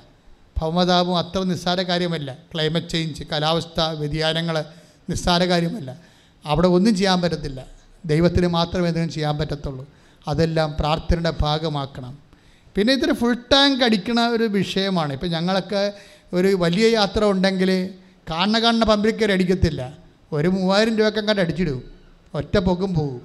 [0.61, 2.37] ഭൗമതാപം അത്ര നിസ്സാര കാര്യമല്ല.
[2.53, 4.65] ക്ലൈമറ്റ് ചേഞ്ച് കാലാവസ്ഥ വ്യതിയാനങ്ങൾ
[5.09, 5.97] നിസ്സാര കാര്യമല്ല.
[6.45, 7.65] അവിടെ ഒന്നും ചെയ്യാൻ പറ്റത്തില്ല.
[8.05, 9.98] ദൈവത്തിന് മാത്രമേ എന്തെങ്കിലും ചെയ്യാൻ പറ്റത്തുള്ളൂ.
[10.27, 12.17] അതെല്ലാം പ്രാർത്ഥനയുടെ ഭാഗമാക്കണം.
[12.75, 15.13] പിന്നെ ഇതൊരു ഫുൾ ടാങ്ക് അടിക്കുന്ന ഒരു വിഷയമാണ്.
[15.13, 15.93] ഇപ്പം ഞങ്ങളൊക്കെ
[16.33, 17.89] ഒരു വലിയ യാത്ര ഉണ്ടെങ്കിൽ
[18.29, 19.97] കാണുന്ന കാണുന്ന പമ്പിൽ കയറി അടിക്കത്തില്ല.
[20.31, 21.83] ഒരു മൂവായിരം രൂപയൊക്കെ അങ്ങോട്ട് അടിച്ചിടും.
[22.33, 23.21] ഒറ്റ പൊക്കും പോകും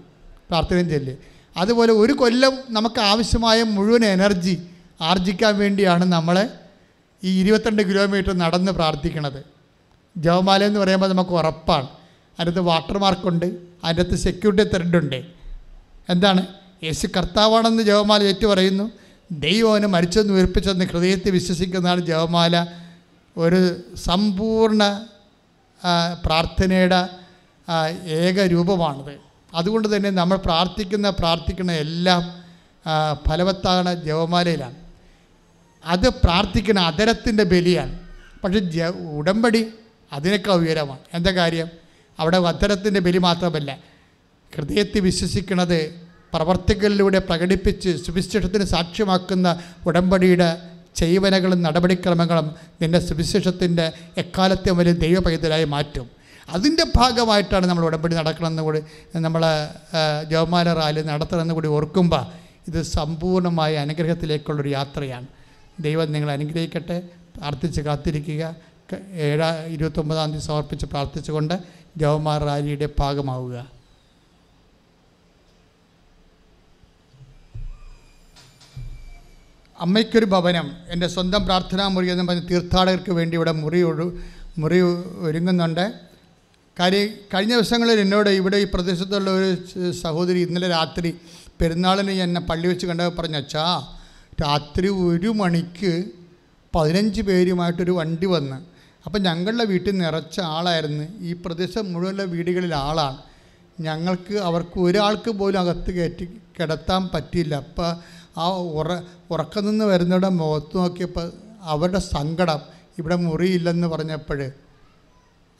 [0.50, 1.16] പ്രാർത്ഥനയും ചെല്ല്.
[1.56, 4.66] അതുപോലെ ഒരു കൊല്ലം നമുക്ക് ആവശ്യമായ മുഴുവൻ എനർജി
[5.00, 6.48] ആർജിക്കാൻ വേണ്ടിയാണ് നമ്മൾ
[7.24, 9.44] ഈ ഇരുപത്തിരണ്ട് കിലോമീറ്റർ നടന്ന് പ്രാർത്ഥിക്കണത്.
[10.16, 11.86] ജവമാല എന്ന് പറയുമ്പോൾ നമുക്ക് ഉറപ്പാണ്.
[12.40, 15.24] അതിനകത്ത് വാട്ടർമാർക്കുണ്ട് അതിനകത്ത് സെക്യൂരിറ്റി ത്രെഡുണ്ട്
[16.10, 16.47] എന്താണ്?
[16.84, 18.90] യേശു കർത്താവാണെന്ന് ജവമാല ഏറ്റു പറയുന്നു
[19.32, 22.66] ദൈവം അവനെ മരിച്ചെന്ന് ഉയർപ്പിച്ചെന്ന് ഹൃദയത്തിൽ വിശ്വസിക്കുന്നതാണ് ജവമാല
[23.36, 25.06] ഒരു സമ്പൂർണ
[26.24, 27.08] പ്രാർത്ഥനയുടെ
[28.06, 29.20] ഏക രൂപമാണത്.
[29.54, 32.44] അതുകൊണ്ട് തന്നെ നമ്മൾ പ്രാർത്ഥിക്കുന്ന പ്രാർത്ഥിക്കുന്ന എല്ലാം
[33.28, 34.74] ഫലവത്താകണ ജവമാലയിലാണ്
[35.84, 37.98] അത് പ്രാർത്ഥിക്കുന്ന അതരത്തിന്റെ ബലിയാണ്.
[38.44, 38.82] പക്ഷെ ജ
[39.16, 39.68] ഉടമ്പടി
[40.12, 40.98] അതിനേക്കാൾ ഉയരമാണ്.
[41.14, 41.68] എന്താ കാര്യം?
[42.18, 43.78] അവിടെ അതരത്തിന്റെ ബലി മാത്രമല്ല.
[44.56, 46.03] ഹൃദയത്തിൽ വിശ്വസിക്കുന്നത്
[46.34, 49.48] പ്രവർത്തികളിലൂടെ പ്രകടിപ്പിച്ച് സുവിശേഷത്തിന് സാക്ഷ്യമാക്കുന്ന
[49.86, 50.48] ഉടമ്പടിയുടെ
[50.96, 56.06] ചെയ്വനകളും നടപടിക്രമങ്ങളും നിന്റെ സുവിശേഷത്തിന്റെ എക്കാലത്തെ വലിയ ദൈവ പൈതലായി മാറ്റും.
[56.50, 58.80] അതിന്റെ ഭാഗമായിട്ടാണ് നമ്മൾ ഉടമ്പടി നടക്കണമെന്ന് കൂടി
[59.16, 59.42] നമ്മൾ
[60.30, 62.24] ജവമാല റാലി നടത്തണമെന്ന് കൂടി ഓർക്കുമ്പോൾ
[62.68, 65.26] ഇത് സമ്പൂർണമായ അനുഗ്രഹത്തിലേക്കുള്ളൊരു യാത്രയാണ്.
[65.80, 67.02] ദൈവം നിങ്ങൾ അനുഗ്രഹിക്കട്ടെ.
[67.36, 68.42] പ്രാർത്ഥിച്ച് കാത്തിരിക്കുക.
[69.12, 71.54] ഏഴാ ഇരുപത്തൊമ്പതാം തീയതി സമർപ്പിച്ച് പ്രാർത്ഥിച്ചുകൊണ്ട്
[71.96, 73.56] ജവമാർ റാലിയുടെ ഭാഗമാവുക.
[79.81, 84.19] അമ്മയ്ക്കൊരു ഭവനം എന്റെ സ്വന്തം പ്രാർത്ഥനാ മുറി എന്ന് പറഞ്ഞ് തീർത്ഥാടകർക്ക് വേണ്ടി ഇവിടെ മുറി ഒഴു
[84.59, 84.81] മുറി
[85.19, 85.93] ഒരുങ്ങുന്നുണ്ട്.
[86.81, 91.17] കാര്യം കഴിഞ്ഞ ദിവസങ്ങളിൽ എന്നോട് ഇവിടെ ഈ പ്രദേശത്തുള്ള ഒരു സഹോദരി ഇന്നലെ രാത്രി
[91.61, 93.97] പെരുന്നാളിന് എന്നെ പള്ളി വെച്ച് കണ്ടപ്പോൾ പറഞ്ഞ അച്ഛാ
[94.43, 96.05] രാത്രി ഒരു മണിക്ക്
[96.75, 98.57] പതിനഞ്ച് പേരുമായിട്ടൊരു വണ്ടി വന്ന്.
[99.07, 101.05] അപ്പം ഞങ്ങളുടെ വീട്ടിൽ നിറച്ച ആളായിരുന്നു.
[101.19, 103.17] ഈ പ്രദേശം മുഴുവനുള്ള വീടുകളിൽ ആളാണ്.
[103.81, 106.25] ഞങ്ങൾക്ക് അവർക്ക് ഒരാൾക്ക് പോലും അകത്ത് കയറ്റി
[106.61, 107.55] കിടത്താൻ പറ്റിയില്ല.
[107.55, 107.97] അപ്പം
[108.36, 108.92] ആ ഉറ
[109.30, 111.32] ഉറക്കം നിന്ന് വരുന്നവരുടെ മുഖത്ത് നോക്കിയപ്പോൾ
[111.62, 112.60] അവരുടെ സങ്കടം
[112.98, 114.50] ഇവിടെ മുറിയില്ലെന്ന് പറഞ്ഞപ്പോൾ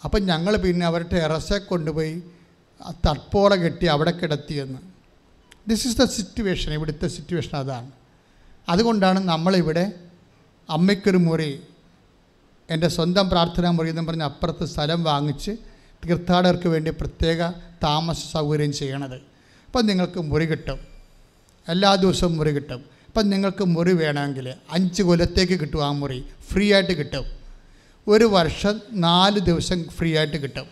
[0.04, 2.22] അപ്പം ഞങ്ങൾ പിന്നെ അവരുടെ ടെറസെ കൊണ്ടുപോയി
[3.06, 4.78] തട്പോള കെട്ടി അവിടെ കിടത്തിയെന്ന്.
[5.68, 7.90] ദിസ് ഇസ് ദ സിറ്റുവേഷൻ ഇവിടുത്തെ സിറ്റുവേഷൻ അതാണ്.
[8.68, 9.92] അതുകൊണ്ടാണ് നമ്മളിവിടെ
[10.70, 11.62] അമ്മയ്ക്കൊരു മുറി
[12.70, 15.50] എന്റെ സ്വന്തം പ്രാർത്ഥനാ മുറി എന്ന് പറഞ്ഞ് അപ്പുറത്ത് സ്ഥലം വാങ്ങിച്ച്
[16.06, 17.50] തീർത്ഥാടകർക്ക് വേണ്ടി പ്രത്യേക
[17.82, 19.16] താമസ സൗകര്യം ചെയ്യണത്.
[19.66, 20.93] അപ്പം നിങ്ങൾക്ക് മുറി കിട്ടും.
[21.68, 22.84] എല്ലാ ദിവസവും മുറി കിട്ടും.
[23.07, 26.25] ഇപ്പം നിങ്ങൾക്ക് മുറി വേണമെങ്കിൽ അഞ്ച് കൊല്ലത്തേക്ക് കിട്ടും ആ മുറി.
[26.52, 27.25] ഫ്രീ ആയിട്ട് കിട്ടും.
[28.09, 30.67] ഒരു വർഷം നാല് ദിവസം ഫ്രീ ആയിട്ട് കിട്ടും.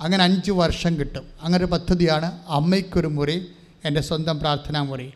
[0.00, 1.26] അങ്ങനെ അഞ്ച് വർഷം കിട്ടും.
[1.42, 3.48] അങ്ങനെ ഒരു പദ്ധതിയാണ് അമ്മയ്ക്കൊരു മുറി
[3.84, 5.12] എന്റെ സ്വന്തം പ്രാർത്ഥനാ മുറി.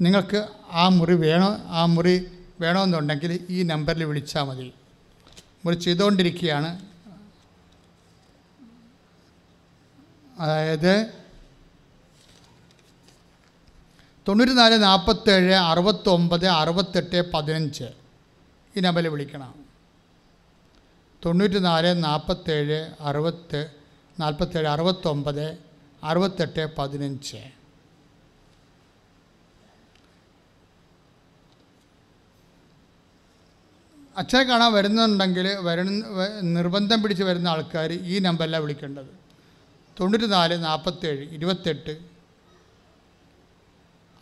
[0.00, 2.26] നിങ്ങൾക്ക് ആ മുറി വേണോ ആ മുറി
[2.60, 4.72] വേണമെന്നുണ്ടെങ്കിൽ ഈ നമ്പറിൽ വിളിച്ചാൽ മതി.
[5.64, 6.80] മുറി ചെയ്തുകൊണ്ടിരിക്കുകയാണ്.
[10.38, 11.23] അതായത്
[14.28, 17.84] തൊണ്ണൂറ്റി നാല് നാൽപ്പത്തേഴ് അറുപത്തൊമ്പത് അറുപത്തെട്ട് പതിനഞ്ച്.
[18.76, 19.54] ഈ നമ്പറിൽ വിളിക്കണം.
[21.24, 23.70] തൊണ്ണൂറ്റി നാല് നാൽപ്പത്തേഴ് അറുപത്ത്
[24.20, 25.58] നാൽപ്പത്തേഴ് അറുപത്തൊമ്പത്
[26.04, 27.36] അറുപത്തെട്ട് പതിനഞ്ച്.
[34.16, 36.04] അച്ഛനെ കാണാൻ വരുന്നുണ്ടെങ്കിൽ വരുന്ന
[36.40, 39.10] നിർബന്ധം പിടിച്ച് വരുന്ന ആൾക്കാർ ഈ നമ്പറിലാണ് വിളിക്കേണ്ടത്.
[40.00, 42.13] തൊണ്ണൂറ്റി നാല് നാൽപ്പത്തേഴ് ഇരുപത്തെട്ട്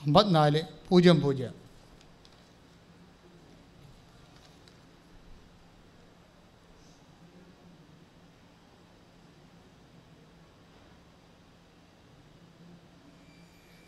[0.02, 1.62] അമ്പത്തിനാല് പൂജ്യം പൂജ്യം.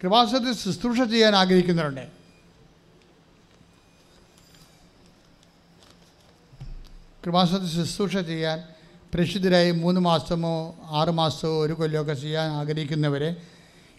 [0.03, 2.11] കൃപാസനത്തിൽ ശുശ്രൂഷ ചെയ്യാൻ ആഗ്രഹിക്കുന്നവരുണ്ട്.
[7.27, 8.63] കൃപാസനത്തിൽ ശുശ്രൂഷ ചെയ്യാൻ
[9.15, 13.37] പ്രക്ഷിതരായി മൂന്ന് മാസമോ ആറ് മാസമോ ഒരു കൊല്ലമൊക്കെ ചെയ്യാൻ ആഗ്രഹിക്കുന്നവരെ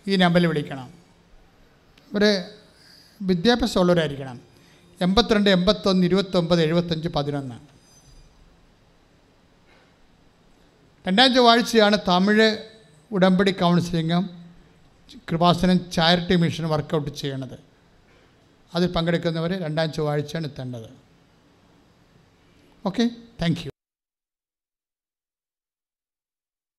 [0.07, 1.04] ഈ നമ്പറിൽ വിളിക്കണം.
[2.17, 2.29] ഒരു
[3.21, 4.37] വിദ്യാഭ്യാസമുള്ളവരായിരിക്കണം
[5.01, 7.57] എൺപത്തിരണ്ട് എൺപത്തൊന്ന് ഇരുപത്തൊമ്പത് എഴുപത്തഞ്ച് പതിനൊന്ന്.
[11.07, 12.47] രണ്ടാം ചൊവ്വാഴ്ചയാണ് തമിഴ്
[13.11, 14.23] ഉടമ്പടി കൗൺസിലിങ്ങും
[15.29, 17.57] കൃപാസനം ചാരിറ്റി മിഷൻ വർക്കൗട്ട് ചെയ്യണത്
[18.75, 20.89] അതിൽ പങ്കെടുക്കുന്നവർ രണ്ടാം ചൊവ്വാഴ്ചയാണ് എത്തേണ്ടത്.
[22.85, 23.05] Okay
[23.41, 23.74] thank